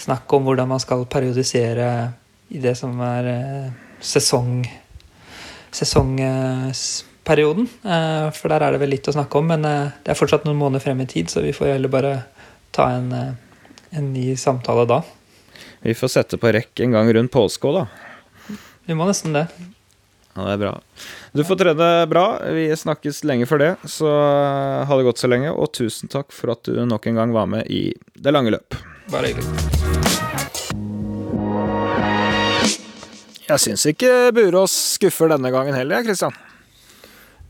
snakk 0.01 0.33
om 0.33 0.49
hvordan 0.49 0.73
man 0.73 0.81
skal 0.81 1.05
periodisere 1.13 1.91
i 2.57 2.65
det 2.65 2.79
som 2.81 2.97
er 3.05 3.35
sesong 4.01 4.63
sesongperioden. 5.77 7.69
For 8.37 8.47
der 8.53 8.65
er 8.67 8.75
det 8.75 8.81
vel 8.83 8.93
litt 8.97 9.09
å 9.11 9.15
snakke 9.15 9.39
om, 9.39 9.47
men 9.53 9.63
det 9.63 10.11
er 10.11 10.19
fortsatt 10.19 10.45
noen 10.49 10.59
måneder 10.61 10.83
frem 10.83 11.01
i 11.05 11.09
tid, 11.11 11.31
så 11.31 11.45
vi 11.45 11.55
får 11.57 11.75
heller 11.75 11.93
bare 11.93 12.15
ta 12.75 12.91
en 12.97 13.37
en 13.91 14.13
ny 14.13 14.37
samtale 14.37 14.85
da. 14.87 15.03
Vi 15.81 15.95
får 15.95 16.09
sette 16.09 16.39
på 16.39 16.53
rekk 16.53 16.81
en 16.85 16.95
gang 16.95 17.11
rundt 17.15 17.33
påske 17.33 17.69
òg, 17.69 17.83
da. 17.83 18.57
Vi 18.87 18.97
må 18.97 19.07
nesten 19.09 19.35
det. 19.37 19.47
Ja, 20.37 20.45
det 20.47 20.53
er 20.55 20.63
bra. 20.63 20.73
Du 21.35 21.43
får 21.47 21.59
trene 21.61 21.89
bra. 22.11 22.25
Vi 22.55 22.69
snakkes 22.77 23.25
lenge 23.27 23.49
for 23.51 23.63
det, 23.63 23.75
så 23.91 24.11
ha 24.87 24.99
det 24.99 25.09
godt 25.09 25.23
så 25.23 25.31
lenge. 25.31 25.51
Og 25.53 25.73
tusen 25.75 26.11
takk 26.13 26.31
for 26.35 26.55
at 26.55 26.63
du 26.67 26.85
nok 26.87 27.11
en 27.11 27.23
gang 27.23 27.35
var 27.35 27.51
med 27.51 27.67
i 27.67 27.91
Det 28.15 28.35
lange 28.35 28.55
løp. 28.55 28.79
Bare 29.11 29.33
hyggelig. 29.33 29.90
Jeg 33.51 33.63
syns 33.65 33.89
ikke 33.91 34.31
Burås 34.37 34.77
skuffer 34.95 35.33
denne 35.33 35.51
gangen 35.51 35.75
heller, 35.75 36.05
Kristian. 36.07 36.37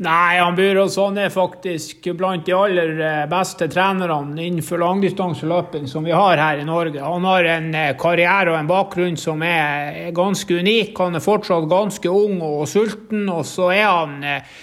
Nei, 0.00 0.38
han 0.40 0.54
Burosson 0.56 1.18
er 1.20 1.28
faktisk 1.28 2.06
blant 2.16 2.46
de 2.46 2.54
aller 2.56 2.94
eh, 3.04 3.24
beste 3.28 3.66
trenerne 3.68 4.46
innenfor 4.46 4.80
langdistanseløping 4.80 5.84
som 5.90 6.06
vi 6.08 6.14
har 6.16 6.40
her 6.40 6.62
i 6.62 6.64
Norge. 6.64 7.02
Han 7.04 7.26
har 7.28 7.44
en 7.52 7.68
eh, 7.76 7.90
karriere 8.00 8.54
og 8.54 8.56
en 8.56 8.70
bakgrunn 8.70 9.20
som 9.20 9.44
er 9.44 10.08
ganske 10.16 10.56
unik. 10.56 10.94
Han 10.96 11.20
er 11.20 11.24
fortsatt 11.26 11.68
ganske 11.68 12.08
ung 12.08 12.40
og 12.40 12.64
sulten, 12.72 13.28
og 13.28 13.44
så 13.44 13.68
er 13.76 13.84
han 13.90 14.16
eh, 14.24 14.56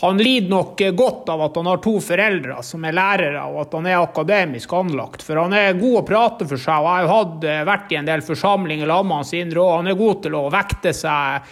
han 0.00 0.18
lider 0.18 0.50
nok 0.50 0.82
godt 0.94 1.28
av 1.28 1.40
at 1.42 1.56
han 1.58 1.66
har 1.66 1.80
to 1.82 1.96
foreldre 2.02 2.60
som 2.62 2.84
er 2.86 2.94
lærere, 2.94 3.40
og 3.50 3.64
at 3.64 3.72
han 3.74 3.86
er 3.90 3.96
akademisk 3.98 4.72
anlagt. 4.78 5.24
For 5.26 5.40
han 5.42 5.56
er 5.58 5.78
god 5.78 5.96
å 5.98 6.04
prate 6.06 6.46
for 6.46 6.60
seg, 6.60 6.84
og 6.84 7.00
jeg 7.00 7.08
har 7.10 7.24
jo 7.32 7.56
vært 7.66 7.90
i 7.90 7.98
en 7.98 8.06
del 8.06 8.22
forsamlinger 8.22 8.86
sammen 8.86 9.10
med 9.10 9.18
hans 9.18 9.34
indre, 9.34 9.64
og 9.64 9.80
han 9.80 9.90
er 9.90 9.98
god 9.98 10.20
til 10.22 10.36
å 10.38 10.44
vekte 10.54 10.94
seg 10.94 11.50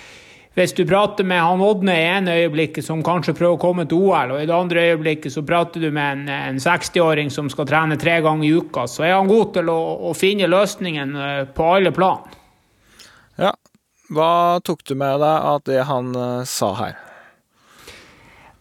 hvis 0.56 0.72
du 0.72 0.86
prater 0.88 1.26
med 1.28 1.42
han 1.42 1.60
Odne 1.60 1.92
i 1.92 2.04
ene 2.14 2.36
øyeblikket 2.38 2.86
som 2.86 3.02
kanskje 3.04 3.34
prøver 3.36 3.58
å 3.58 3.60
komme 3.60 3.84
til 3.90 4.06
OL, 4.06 4.30
og 4.32 4.40
i 4.40 4.46
det 4.48 4.54
andre 4.56 4.84
øyeblikket 4.92 5.34
så 5.34 5.42
prater 5.44 5.82
du 5.82 5.90
med 5.90 6.22
en, 6.22 6.30
en 6.32 6.60
60-åring 6.62 7.28
som 7.34 7.50
skal 7.52 7.68
trene 7.68 7.98
tre 8.00 8.14
ganger 8.24 8.46
i 8.46 8.54
uka, 8.56 8.86
så 8.88 9.04
er 9.04 9.18
han 9.18 9.28
god 9.28 9.52
til 9.58 9.68
å, 9.68 9.80
å 10.08 10.14
finne 10.16 10.48
løsningen 10.48 11.16
eh, 11.26 11.42
på 11.52 11.66
alle 11.74 11.92
plan. 11.92 12.24
Ja. 13.42 13.52
Hva 14.06 14.62
tok 14.64 14.86
du 14.86 14.94
med 14.94 15.18
deg 15.20 15.50
av 15.50 15.66
det 15.66 15.82
han 15.90 16.14
sa 16.46 16.70
her? 16.78 16.96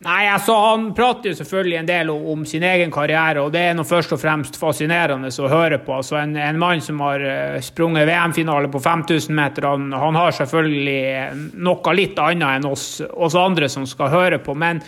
Nei, 0.03 0.25
altså 0.27 0.53
Han 0.59 0.89
prater 0.95 1.31
jo 1.31 1.37
selvfølgelig 1.37 1.77
en 1.79 1.87
del 1.87 2.09
om 2.11 2.43
sin 2.45 2.63
egen 2.67 2.91
karriere, 2.91 3.45
og 3.45 3.53
det 3.55 3.61
er 3.69 3.75
noe 3.77 3.87
først 3.87 4.11
og 4.11 4.19
fremst 4.19 4.57
fascinerende 4.59 5.31
å 5.31 5.49
høre 5.51 5.79
på. 5.79 5.95
Altså 5.95 6.19
En, 6.19 6.35
en 6.35 6.59
mann 6.59 6.83
som 6.83 6.99
har 7.05 7.23
eh, 7.23 7.59
sprunget 7.63 8.07
VM-finale 8.09 8.67
på 8.73 8.81
5000 8.83 9.35
meter, 9.35 9.69
han, 9.71 9.93
han, 9.95 10.17
har 10.19 10.35
selvfølgelig 10.35 11.53
noe 11.63 11.93
litt 11.95 12.19
annet 12.19 12.59
enn 12.59 12.67
oss, 12.67 12.89
oss 13.07 13.37
andre 13.39 13.69
som 13.71 13.87
skal 13.87 14.11
høre 14.11 14.39
på. 14.43 14.53
Men, 14.59 14.81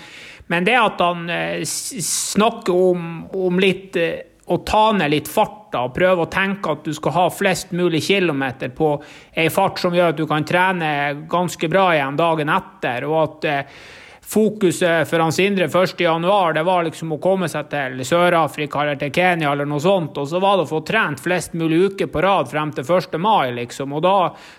men 0.52 0.68
det 0.68 0.76
at 0.76 1.00
han 1.02 1.30
eh, 1.32 1.62
snakker 1.64 2.76
om, 2.92 3.06
om 3.48 3.62
litt 3.64 3.96
eh, 4.02 4.26
å 4.52 4.58
ta 4.68 4.90
ned 4.96 5.12
litt 5.12 5.32
farta 5.32 5.86
og 5.88 5.96
prøve 5.96 6.24
å 6.24 6.32
tenke 6.32 6.72
at 6.76 6.84
du 6.84 6.92
skal 6.96 7.16
ha 7.16 7.24
flest 7.32 7.72
mulig 7.76 8.04
kilometer 8.06 8.76
på 8.76 8.92
ei 9.36 9.48
fart 9.52 9.80
som 9.80 9.96
gjør 9.96 10.14
at 10.14 10.20
du 10.20 10.28
kan 10.28 10.46
trene 10.48 10.92
ganske 11.32 11.72
bra 11.72 11.90
igjen 11.96 12.20
dagen 12.20 12.52
etter. 12.52 13.08
og 13.08 13.18
at 13.24 13.50
fokuset 14.28 15.08
for 15.10 15.20
Hans 15.20 15.40
Indre 15.40 15.68
1.1 15.68 16.54
det 16.54 16.64
var 16.64 16.84
liksom 16.84 17.14
å 17.16 17.20
komme 17.24 17.48
seg 17.48 17.70
til 17.72 18.02
Sør-Afrika 18.04 18.82
eller 18.82 19.00
til 19.00 19.12
Kenya 19.16 19.54
eller 19.54 19.68
noe 19.70 19.80
sånt. 19.80 20.18
Og 20.20 20.28
så 20.28 20.42
var 20.44 20.58
det 20.58 20.66
å 20.66 20.72
få 20.74 20.82
trent 20.88 21.22
flest 21.24 21.56
mulig 21.56 21.80
uker 21.94 22.10
på 22.12 22.24
rad 22.26 22.50
frem 22.52 22.74
til 22.76 22.84
1. 22.84 23.16
mai, 23.24 23.54
liksom. 23.56 23.96
Og 23.96 24.04
da, 24.04 24.16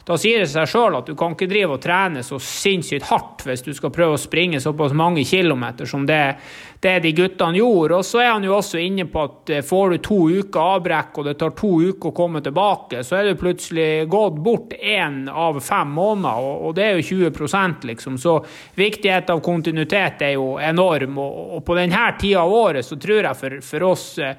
da 0.09 0.17
sier 0.17 0.41
det 0.41 0.49
seg 0.55 0.71
sjøl 0.73 0.97
at 1.01 1.11
du 1.11 1.17
kan 1.19 1.37
ikke 1.37 1.51
drive 1.51 1.77
og 1.77 1.83
trene 1.85 2.25
så 2.25 2.41
sinnssykt 2.41 3.11
hardt 3.11 3.45
hvis 3.45 3.67
du 3.67 3.75
skal 3.77 3.93
prøve 3.93 4.17
å 4.17 4.23
springe 4.23 4.63
såpass 4.65 4.97
mange 4.97 5.27
kilometer 5.29 5.89
som 5.91 6.09
det, 6.09 6.39
det 6.81 6.99
de 7.01 7.13
guttene 7.13 7.59
gjorde. 7.59 7.97
Og 7.99 8.07
så 8.07 8.21
er 8.23 8.31
han 8.31 8.45
jo 8.47 8.55
også 8.57 8.79
inne 8.83 9.09
på 9.11 9.25
at 9.25 9.53
eh, 9.53 9.65
får 9.67 9.91
du 9.91 9.99
to 10.05 10.19
uker 10.31 10.75
avbrekk 10.77 11.19
og 11.19 11.27
det 11.27 11.35
tar 11.41 11.55
to 11.59 11.73
uker 11.89 12.11
å 12.11 12.17
komme 12.17 12.43
tilbake, 12.45 13.03
så 13.07 13.19
er 13.19 13.29
du 13.29 13.41
plutselig 13.41 14.07
gått 14.11 14.39
bort 14.45 14.77
én 14.79 15.25
av 15.29 15.59
fem 15.65 15.91
måneder, 15.99 16.47
og, 16.69 16.71
det 16.79 16.87
er 16.87 17.01
jo 17.01 17.25
20% 17.27 17.89
liksom. 17.89 18.19
Så 18.21 18.39
viktigheten 18.79 19.35
av 19.35 19.43
kontinuitet 19.45 20.23
er 20.23 20.37
jo 20.37 20.55
enorm. 20.63 21.19
Og 21.19 21.61
på 21.67 21.77
denne 21.79 22.13
tida 22.21 22.45
av 22.45 22.55
året 22.55 22.87
så 22.87 22.99
tror 23.01 23.23
jeg 23.25 23.39
for, 23.39 23.61
for 23.65 23.91
oss 23.91 24.09
eh, 24.23 24.37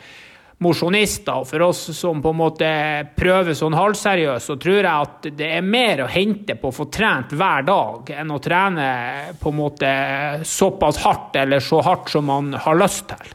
mosjonister 0.64 1.40
og 1.40 1.48
for 1.48 1.64
oss 1.70 1.82
som 1.96 2.22
på 2.24 2.34
en 2.34 2.40
måte 2.40 2.70
prøver 3.16 3.56
sånn 3.56 3.78
halvseriøst, 3.78 4.50
så 4.50 4.58
tror 4.60 4.80
jeg 4.80 4.92
at 4.92 5.28
det 5.40 5.52
er 5.56 5.66
mer 5.66 6.04
å 6.04 6.10
hente 6.12 6.58
på 6.60 6.72
å 6.72 6.76
få 6.76 6.90
trent 6.92 7.32
hver 7.32 7.64
dag 7.68 8.12
enn 8.20 8.34
å 8.36 8.40
trene 8.44 8.88
på 9.40 9.54
en 9.54 9.60
måte 9.60 9.92
såpass 10.48 11.00
hardt 11.06 11.40
eller 11.40 11.64
så 11.64 11.80
hardt 11.86 12.12
som 12.12 12.28
man 12.28 12.52
har 12.60 12.80
lyst 12.80 13.08
til. 13.12 13.32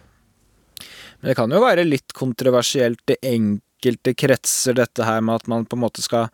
Men 1.21 1.33
det 1.33 1.39
kan 1.39 1.57
jo 1.57 1.65
være 1.65 1.87
litt 1.89 2.13
kontroversielt 2.13 3.17
i 3.17 3.21
enkelte 3.33 4.13
kretser, 4.13 4.77
dette 4.77 5.09
her 5.09 5.25
med 5.25 5.41
at 5.41 5.49
man 5.49 5.65
på 5.65 5.79
en 5.79 5.85
måte 5.87 6.05
skal 6.05 6.29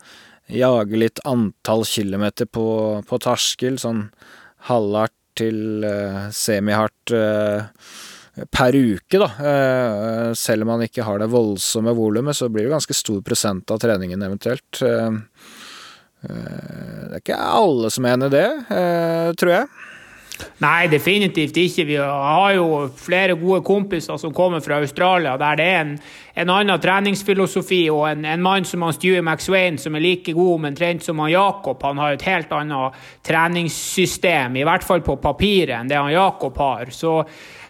jage 0.51 0.99
litt 0.99 1.23
antall 1.29 1.85
kilometer 1.87 2.51
på, 2.51 2.67
på 3.07 3.23
terskel, 3.23 3.79
sånn 3.79 4.09
halvhardt 4.67 5.15
til 5.39 5.87
uh, 5.87 6.27
semihardt 6.35 7.15
uh, 7.15 7.71
per 8.51 8.77
uke, 8.77 9.19
da. 9.19 9.29
Uh, 9.41 10.31
selv 10.39 10.67
om 10.67 10.75
man 10.75 10.87
ikke 10.87 11.07
har 11.07 11.23
det 11.23 11.31
voldsomme 11.33 11.95
volumet, 11.97 12.37
så 12.37 12.49
blir 12.49 12.67
det 12.67 12.75
ganske 12.75 12.97
stor 12.97 13.21
prosent 13.27 13.71
av 13.71 13.81
treningen 13.83 14.23
eventuelt. 14.23 14.83
det 16.21 17.15
er 17.15 17.21
ikke 17.23 17.37
alle 17.37 17.91
som 17.91 18.05
er 18.05 18.27
i 18.27 18.33
det, 18.35 18.49
tror 19.41 19.55
jeg. 19.55 19.71
Nei, 20.61 20.89
definitivt 20.93 21.57
ikke. 21.61 21.85
Vi 21.89 21.97
har 22.01 22.55
jo 22.57 22.67
flere 23.01 23.37
gode 23.39 23.63
kompiser 23.67 24.19
som 24.21 24.35
kommer 24.35 24.63
fra 24.65 24.81
Australia, 24.81 25.37
der 25.41 25.59
det 25.59 25.67
er 25.67 25.81
en, 25.81 25.95
en 26.43 26.53
annen 26.55 26.81
treningsfilosofi, 26.81 27.83
og 27.93 28.07
en, 28.11 28.27
en 28.29 28.45
mann 28.45 28.69
som 28.69 28.85
han 28.85 28.97
Stewie 28.97 29.23
McSwain, 29.23 29.79
som 29.81 29.97
er 29.97 30.05
like 30.05 30.35
god 30.37 30.69
omtrent 30.71 31.07
som 31.07 31.21
han 31.25 31.33
Jakob, 31.33 31.83
han 31.83 32.03
har 32.03 32.17
et 32.17 32.27
helt 32.29 32.53
annet 32.57 33.01
treningssystem, 33.27 34.61
i 34.61 34.67
hvert 34.69 34.87
fall 34.87 35.05
på 35.07 35.17
papiret, 35.23 35.77
enn 35.79 35.91
det 35.91 36.01
han 36.01 36.13
Jakob 36.13 36.61
har. 36.61 36.93
Så 36.95 37.21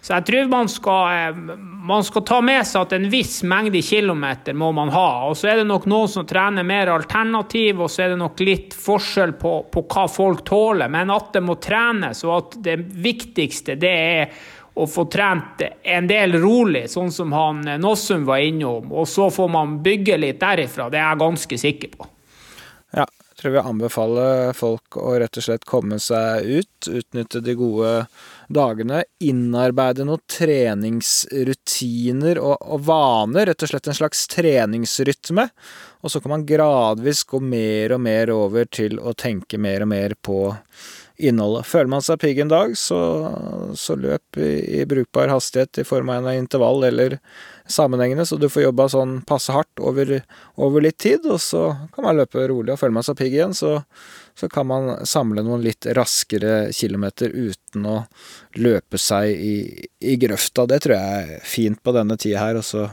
så 0.01 0.15
jeg 0.17 0.25
tror 0.31 0.47
man 0.49 0.69
skal, 0.69 1.29
eh, 1.29 1.41
man 1.85 2.05
skal, 2.05 2.23
ta 2.25 2.41
med 2.41 2.67
seg 2.67 2.87
at 2.87 2.95
en 2.97 3.09
viss 3.13 3.43
mengde 3.45 3.83
kilometer 3.85 4.57
må 4.57 4.71
man 4.73 4.89
ha. 4.95 5.09
Og 5.29 5.37
så 5.37 5.51
er 5.53 5.61
det 5.61 5.67
nok 5.69 5.89
noen 5.91 6.09
som 6.09 6.27
trener 6.29 6.65
mer 6.65 6.93
alternativ, 6.95 7.83
og 7.85 7.93
så 7.93 8.07
er 8.07 8.15
det 8.15 8.21
nok 8.23 8.41
litt 8.47 8.77
forskjell 8.77 9.37
på, 9.41 9.53
på 9.73 9.85
hva 9.93 10.07
folk 10.09 10.45
tåler. 10.49 10.89
Men 10.89 11.13
at 11.13 11.35
det 11.37 11.45
må 11.45 11.59
trenes, 11.61 12.25
og 12.25 12.37
at 12.39 12.57
det 12.65 12.79
viktigste 12.81 13.77
det 13.81 13.93
er 13.93 14.41
å 14.81 14.87
få 14.89 15.05
trent 15.13 15.61
en 15.83 16.09
del 16.09 16.39
rolig, 16.41 16.87
sånn 16.89 17.11
som 17.13 17.35
han 17.37 17.61
Nossum 17.83 18.25
var 18.25 18.41
innom. 18.41 18.89
Og 18.93 19.09
så 19.09 19.29
får 19.35 19.53
man 19.53 19.81
bygge 19.85 20.17
litt 20.17 20.41
derifra, 20.41 20.89
det 20.89 21.03
er 21.03 21.11
jeg 21.11 21.25
ganske 21.27 21.59
sikker 21.61 21.97
på. 21.99 22.09
Ja, 22.97 23.05
jeg 23.05 23.43
tror 23.43 23.53
vi 23.55 23.65
anbefaler 23.69 24.55
folk 24.57 24.97
å 24.97 25.19
rett 25.21 25.37
og 25.37 25.45
slett 25.45 25.69
komme 25.69 26.01
seg 26.01 26.47
ut, 26.49 26.89
utnytte 26.89 27.43
de 27.45 27.59
gode 27.59 27.93
dagene 28.51 29.05
innarbeide 29.23 30.03
noen 30.07 30.21
treningsrutiner 30.31 32.39
og, 32.43 32.57
og, 32.61 32.81
vaner, 32.89 33.47
rett 33.47 33.63
og 33.63 33.69
slett 33.71 33.89
en 33.91 34.01
slags 34.01 34.21
treningsrytme, 34.33 35.45
og 36.01 36.09
så 36.11 36.17
kan 36.23 36.31
man 36.35 36.49
gradvis 36.49 37.21
gå 37.31 37.39
mer 37.45 37.93
og 37.95 38.01
mer 38.03 38.31
over 38.35 38.65
til 38.67 38.99
å 38.99 39.15
tenke 39.15 39.59
mer 39.61 39.81
og 39.87 39.91
mer 39.93 40.11
på 40.19 40.53
innholdet. 41.21 41.69
Føler 41.69 41.91
man 41.93 42.05
seg 42.05 42.21
pigg 42.23 42.41
en 42.43 42.51
dag, 42.51 42.75
så, 42.79 42.99
så 43.79 43.97
løp 43.99 44.41
i, 44.41 44.81
i, 44.81 44.85
brukbar 44.89 45.31
hastighet 45.33 45.83
i 45.83 45.87
form 45.87 46.11
av 46.13 46.27
en 46.27 46.41
intervall 46.41 46.85
eller 46.89 47.19
sammenhengende, 47.71 48.27
så 48.27 48.39
du 48.41 48.49
får 48.51 48.69
jobba 48.69 48.89
sånn 48.91 49.21
passe 49.29 49.55
hardt 49.55 49.85
over, 49.85 50.17
over, 50.57 50.83
litt 50.83 50.99
tid, 51.03 51.27
og 51.29 51.41
så 51.45 51.69
kan 51.95 52.09
man 52.09 52.19
løpe 52.19 52.49
rolig. 52.51 52.75
Og 52.75 52.81
føler 52.81 52.99
man 52.99 53.07
seg 53.07 53.21
pigg 53.21 53.37
igjen, 53.37 53.55
så, 53.57 53.79
så 54.41 54.49
kan 54.49 54.69
man 54.71 54.93
samle 55.07 55.45
noen 55.45 55.65
litt 55.65 55.87
raskere 55.97 56.71
kilometer 56.73 57.33
uten 57.35 57.85
å 57.87 57.97
løpe 58.57 58.99
seg 59.01 59.35
i, 59.37 59.57
i 60.01 60.15
grøfta. 60.21 60.65
Det 60.71 60.79
tror 60.85 60.97
jeg 60.97 61.35
er 61.35 61.45
fint 61.45 61.83
på 61.83 61.93
denne 61.97 62.17
tida 62.21 62.47
her. 62.47 62.61
og 62.61 62.65
så 62.65 62.87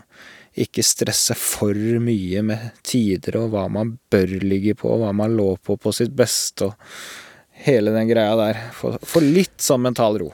ikke 0.57 0.83
stresse 0.83 1.37
for 1.37 1.77
mye 2.01 2.41
med 2.43 2.81
tider 2.81 3.37
og 3.37 3.51
hva 3.53 3.67
man 3.69 3.93
bør 4.11 4.39
ligge 4.41 4.73
på, 4.75 4.89
og 4.89 5.05
hva 5.05 5.13
man 5.15 5.37
lå 5.37 5.53
på 5.61 5.77
på 5.77 5.93
sitt 5.95 6.15
beste. 6.17 6.67
og 6.67 6.75
hele 7.65 7.91
den 7.91 8.07
greia 8.07 8.35
der. 8.35 8.59
Få 8.73 9.21
litt 9.23 9.61
sånn 9.63 9.81
mental 9.85 10.19
ro. 10.21 10.31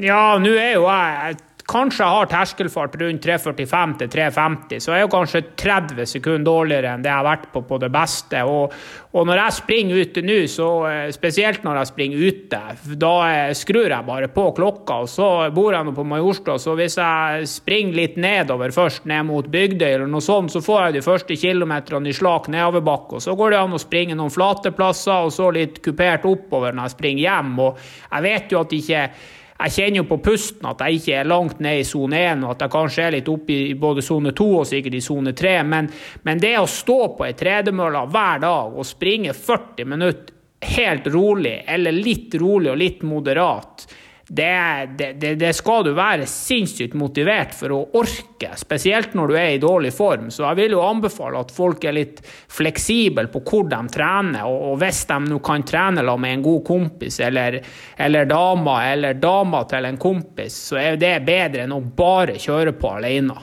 Ja, 0.00 0.38
nå 0.42 0.54
er 0.58 0.74
jo 0.74 0.86
jeg 0.88 1.36
Kanskje 1.64 2.04
jeg 2.04 2.12
har 2.12 2.28
terskelfart 2.28 2.96
rundt 3.00 3.24
3.45 3.24 3.92
til 4.02 4.08
3.50, 4.12 4.82
så 4.84 4.90
jeg 4.92 5.00
er 5.00 5.04
jo 5.06 5.12
kanskje 5.14 5.40
30 5.56 6.08
sekunder 6.10 6.44
dårligere 6.44 6.90
enn 6.92 7.04
det 7.04 7.08
jeg 7.08 7.16
har 7.16 7.24
vært 7.24 7.46
på 7.54 7.62
på 7.64 7.78
det 7.80 7.88
beste. 7.92 8.42
Og, 8.44 8.72
og 9.16 9.28
når 9.30 9.40
jeg 9.40 9.54
springer 9.56 10.02
ute 10.02 10.24
nå, 10.26 10.36
så 10.52 10.66
eh, 10.90 11.06
spesielt 11.14 11.62
når 11.64 11.78
jeg 11.80 11.88
springer 11.88 12.24
ute, 12.28 12.58
da 13.00 13.12
eh, 13.30 13.52
skrur 13.56 13.88
jeg 13.88 14.04
bare 14.04 14.28
på 14.34 14.44
klokka, 14.58 14.98
og 15.06 15.08
så 15.08 15.28
bor 15.56 15.72
jeg 15.72 15.88
nå 15.88 15.94
på 15.96 16.04
Majorstua, 16.10 16.58
så 16.60 16.74
hvis 16.76 16.98
jeg 17.00 17.48
springer 17.48 17.96
litt 17.96 18.18
nedover 18.20 18.74
først, 18.74 19.08
ned 19.08 19.24
mot 19.30 19.48
Bygdøy 19.54 19.86
eller 19.88 20.10
noe 20.10 20.24
sånt, 20.24 20.52
så 20.52 20.60
får 20.64 20.82
jeg 20.82 20.98
de 20.98 21.04
første 21.06 21.38
kilometerne 21.40 22.12
i 22.12 22.18
slak 22.18 22.50
nedoverbakke, 22.52 23.16
og 23.16 23.24
så 23.24 23.36
går 23.40 23.54
det 23.54 23.62
an 23.62 23.78
å 23.78 23.80
springe 23.80 24.18
noen 24.18 24.34
flate 24.34 24.74
plasser, 24.76 25.24
og 25.24 25.32
så 25.32 25.48
litt 25.56 25.80
kupert 25.84 26.28
oppover 26.28 26.76
når 26.76 26.90
jeg 26.90 26.96
springer 26.98 27.24
hjem, 27.24 27.56
og 27.70 27.80
jeg 28.10 28.26
vet 28.28 28.52
jo 28.52 28.60
at 28.60 28.76
ikke 28.76 29.06
jeg 29.54 29.74
kjenner 29.76 30.00
jo 30.00 30.06
på 30.08 30.18
pusten 30.24 30.66
at 30.66 30.82
jeg 30.82 30.98
ikke 30.98 31.16
er 31.20 31.28
langt 31.30 31.60
ned 31.62 31.80
i 31.80 31.86
sone 31.86 32.18
1, 32.18 32.44
og 32.44 32.54
at 32.54 32.64
jeg 32.64 32.74
kanskje 32.74 33.04
er 33.04 33.16
litt 33.16 33.30
oppe 33.30 33.54
i 33.54 33.74
både 33.78 34.02
sone 34.02 34.34
2 34.34 34.48
og 34.58 34.68
sikkert 34.68 34.98
i 34.98 35.02
sone 35.04 35.34
3, 35.36 35.56
men, 35.70 35.90
men, 36.26 36.42
det 36.42 36.56
å 36.58 36.66
stå 36.70 36.98
på 37.16 37.26
ei 37.28 37.36
tredemølle 37.38 38.06
hver 38.10 38.42
dag 38.42 38.74
og 38.74 38.88
springe 38.88 39.34
40 39.36 39.92
minutter 39.94 40.32
helt 40.64 41.06
rolig, 41.12 41.58
eller 41.68 41.92
litt 41.92 42.34
rolig 42.40 42.70
og 42.72 42.78
litt 42.80 43.02
moderat, 43.04 43.84
det, 44.28 44.88
det, 44.96 45.34
det, 45.34 45.52
skal 45.52 45.84
du 45.84 45.90
være 45.92 46.24
sinnssykt 46.28 46.94
motivert 46.96 47.52
for 47.56 47.74
å 47.76 47.80
orke, 48.00 48.54
spesielt 48.56 49.12
når 49.16 49.28
du 49.30 49.36
er 49.36 49.50
i 49.52 49.60
dårlig 49.60 49.92
form. 49.92 50.30
Så 50.32 50.46
jeg 50.46 50.58
vil 50.62 50.76
jo 50.78 50.84
anbefale 50.84 51.42
at 51.44 51.52
folk 51.52 51.84
er 51.84 51.96
litt 51.98 52.22
fleksible 52.24 53.26
på 53.32 53.42
hvor 53.44 53.68
de 53.68 53.80
trener, 53.92 54.48
og, 54.48 54.78
hvis 54.80 55.04
de 55.10 55.20
nå 55.28 55.40
kan 55.44 55.66
trene 55.68 56.04
med 56.16 56.38
en 56.38 56.44
god 56.44 56.64
kompis 56.64 57.20
eller, 57.20 57.60
eller 58.00 58.28
dama, 58.30 58.78
eller 58.88 59.20
dama 59.20 59.64
til 59.68 59.90
en 59.90 60.00
kompis, 60.00 60.56
så 60.70 60.80
er 60.80 61.00
det 61.00 61.18
bedre 61.26 61.66
enn 61.66 61.76
å 61.76 61.82
bare 61.84 62.38
kjøre 62.40 62.72
på 62.80 62.96
alene. 62.96 63.36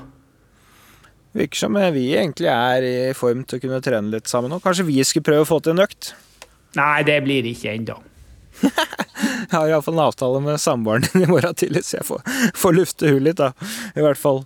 Virker 1.37 1.61
som 1.61 1.77
vi 1.93 2.09
egentlig 2.17 2.49
er 2.51 2.83
i 2.83 2.95
form 3.15 3.45
til 3.45 3.61
å 3.61 3.63
kunne 3.63 3.83
trene 3.85 4.17
litt 4.17 4.27
sammen. 4.27 4.51
nå. 4.51 4.59
kanskje 4.59 4.89
vi 4.89 4.97
skulle 5.05 5.29
prøve 5.29 5.45
å 5.45 5.51
få 5.53 5.61
til 5.61 5.77
en 5.77 5.85
økt? 5.85 6.15
Nei, 6.75 7.03
det 7.07 7.21
blir 7.23 7.45
ikke 7.47 7.75
ennå. 7.77 8.01
Jeg 8.61 9.57
har 9.57 9.67
iallfall 9.67 9.97
en 9.97 10.03
avtale 10.05 10.41
med 10.43 10.61
samboeren 10.61 11.05
din 11.05 11.25
i 11.25 11.29
morgen 11.29 11.55
tidlig, 11.57 11.83
så 11.87 11.99
jeg 11.99 12.07
får, 12.07 12.21
får 12.57 12.75
lufte 12.77 13.11
hun 13.11 13.23
litt, 13.25 13.39
da. 13.41 13.51
I 13.97 14.03
hvert 14.05 14.19
fall. 14.19 14.43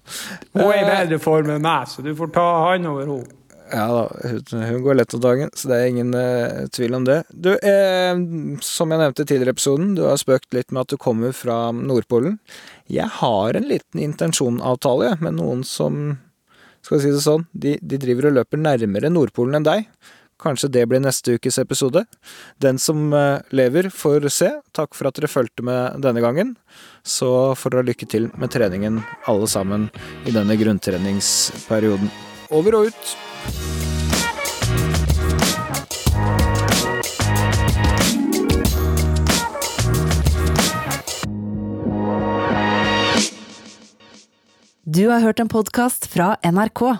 Hun 0.56 0.68
er 0.68 0.82
i 0.82 0.86
bedre 0.90 1.20
form 1.22 1.52
enn 1.54 1.66
meg, 1.66 1.90
så 1.92 2.06
du 2.06 2.14
får 2.18 2.32
ta 2.36 2.46
han 2.70 2.88
over 2.90 3.06
henne. 3.06 3.42
Ja 3.72 3.86
da, 3.90 4.30
hun, 4.54 4.84
går 4.84 4.94
lett 5.00 5.14
om 5.18 5.22
dagen, 5.24 5.50
så 5.58 5.72
det 5.72 5.78
er 5.78 5.88
ingen 5.90 6.14
uh, 6.14 6.68
tvil 6.74 6.94
om 6.94 7.06
det. 7.08 7.24
Du, 7.34 7.56
eh, 7.56 8.20
som 8.62 8.94
jeg 8.94 9.02
nevnte 9.02 9.26
tidligere 9.26 9.56
i 9.56 9.58
episoden, 9.58 9.96
du 9.98 10.04
har 10.06 10.20
spøkt 10.22 10.54
litt 10.54 10.70
med 10.70 10.84
at 10.84 10.94
du 10.94 11.02
kommer 11.02 11.34
fra 11.34 11.72
Nordpolen. 11.74 12.38
Jeg 12.92 13.10
har 13.22 13.58
en 13.58 13.66
liten 13.66 14.04
intensjonavtale 14.06 15.16
med 15.24 15.40
noen 15.40 15.66
som, 15.66 16.20
skal 16.86 17.00
vi 17.00 17.08
si 17.08 17.16
det 17.16 17.24
sånn, 17.26 17.48
de, 17.58 17.74
de 17.82 18.02
driver 18.02 18.30
og 18.30 18.38
løper 18.38 18.62
nærmere 18.62 19.10
Nordpolen 19.10 19.58
enn 19.58 19.66
deg. 19.66 19.90
Kanskje 20.42 20.70
det 20.72 20.84
blir 20.92 21.00
neste 21.00 21.38
ukes 21.38 21.58
episode. 21.62 22.04
Den 22.60 22.80
som 22.82 23.14
eh, 23.14 23.40
lever, 23.56 23.90
får 23.90 24.28
se. 24.34 24.52
Takk 24.76 24.96
for 24.98 25.08
at 25.08 25.16
dere 25.20 25.32
fulgte 25.32 25.64
med 25.64 26.02
denne 26.04 26.24
gangen. 26.24 26.56
Så 27.04 27.56
får 27.56 27.78
dere 27.78 27.90
lykke 27.92 28.10
til 28.12 28.28
med 28.36 28.52
treningen, 28.52 29.00
alle 29.32 29.48
sammen, 29.48 29.90
i 30.28 30.36
denne 30.36 30.60
grunntreningsperioden. 30.60 32.12
Over 32.52 32.82
og 32.82 32.92
ut! 32.92 33.16
Du 44.86 45.08
har 45.10 45.20
hørt 45.20 45.40
en 45.40 45.50
podkast 45.50 46.06
fra 46.08 46.36
NRK. 46.46 47.00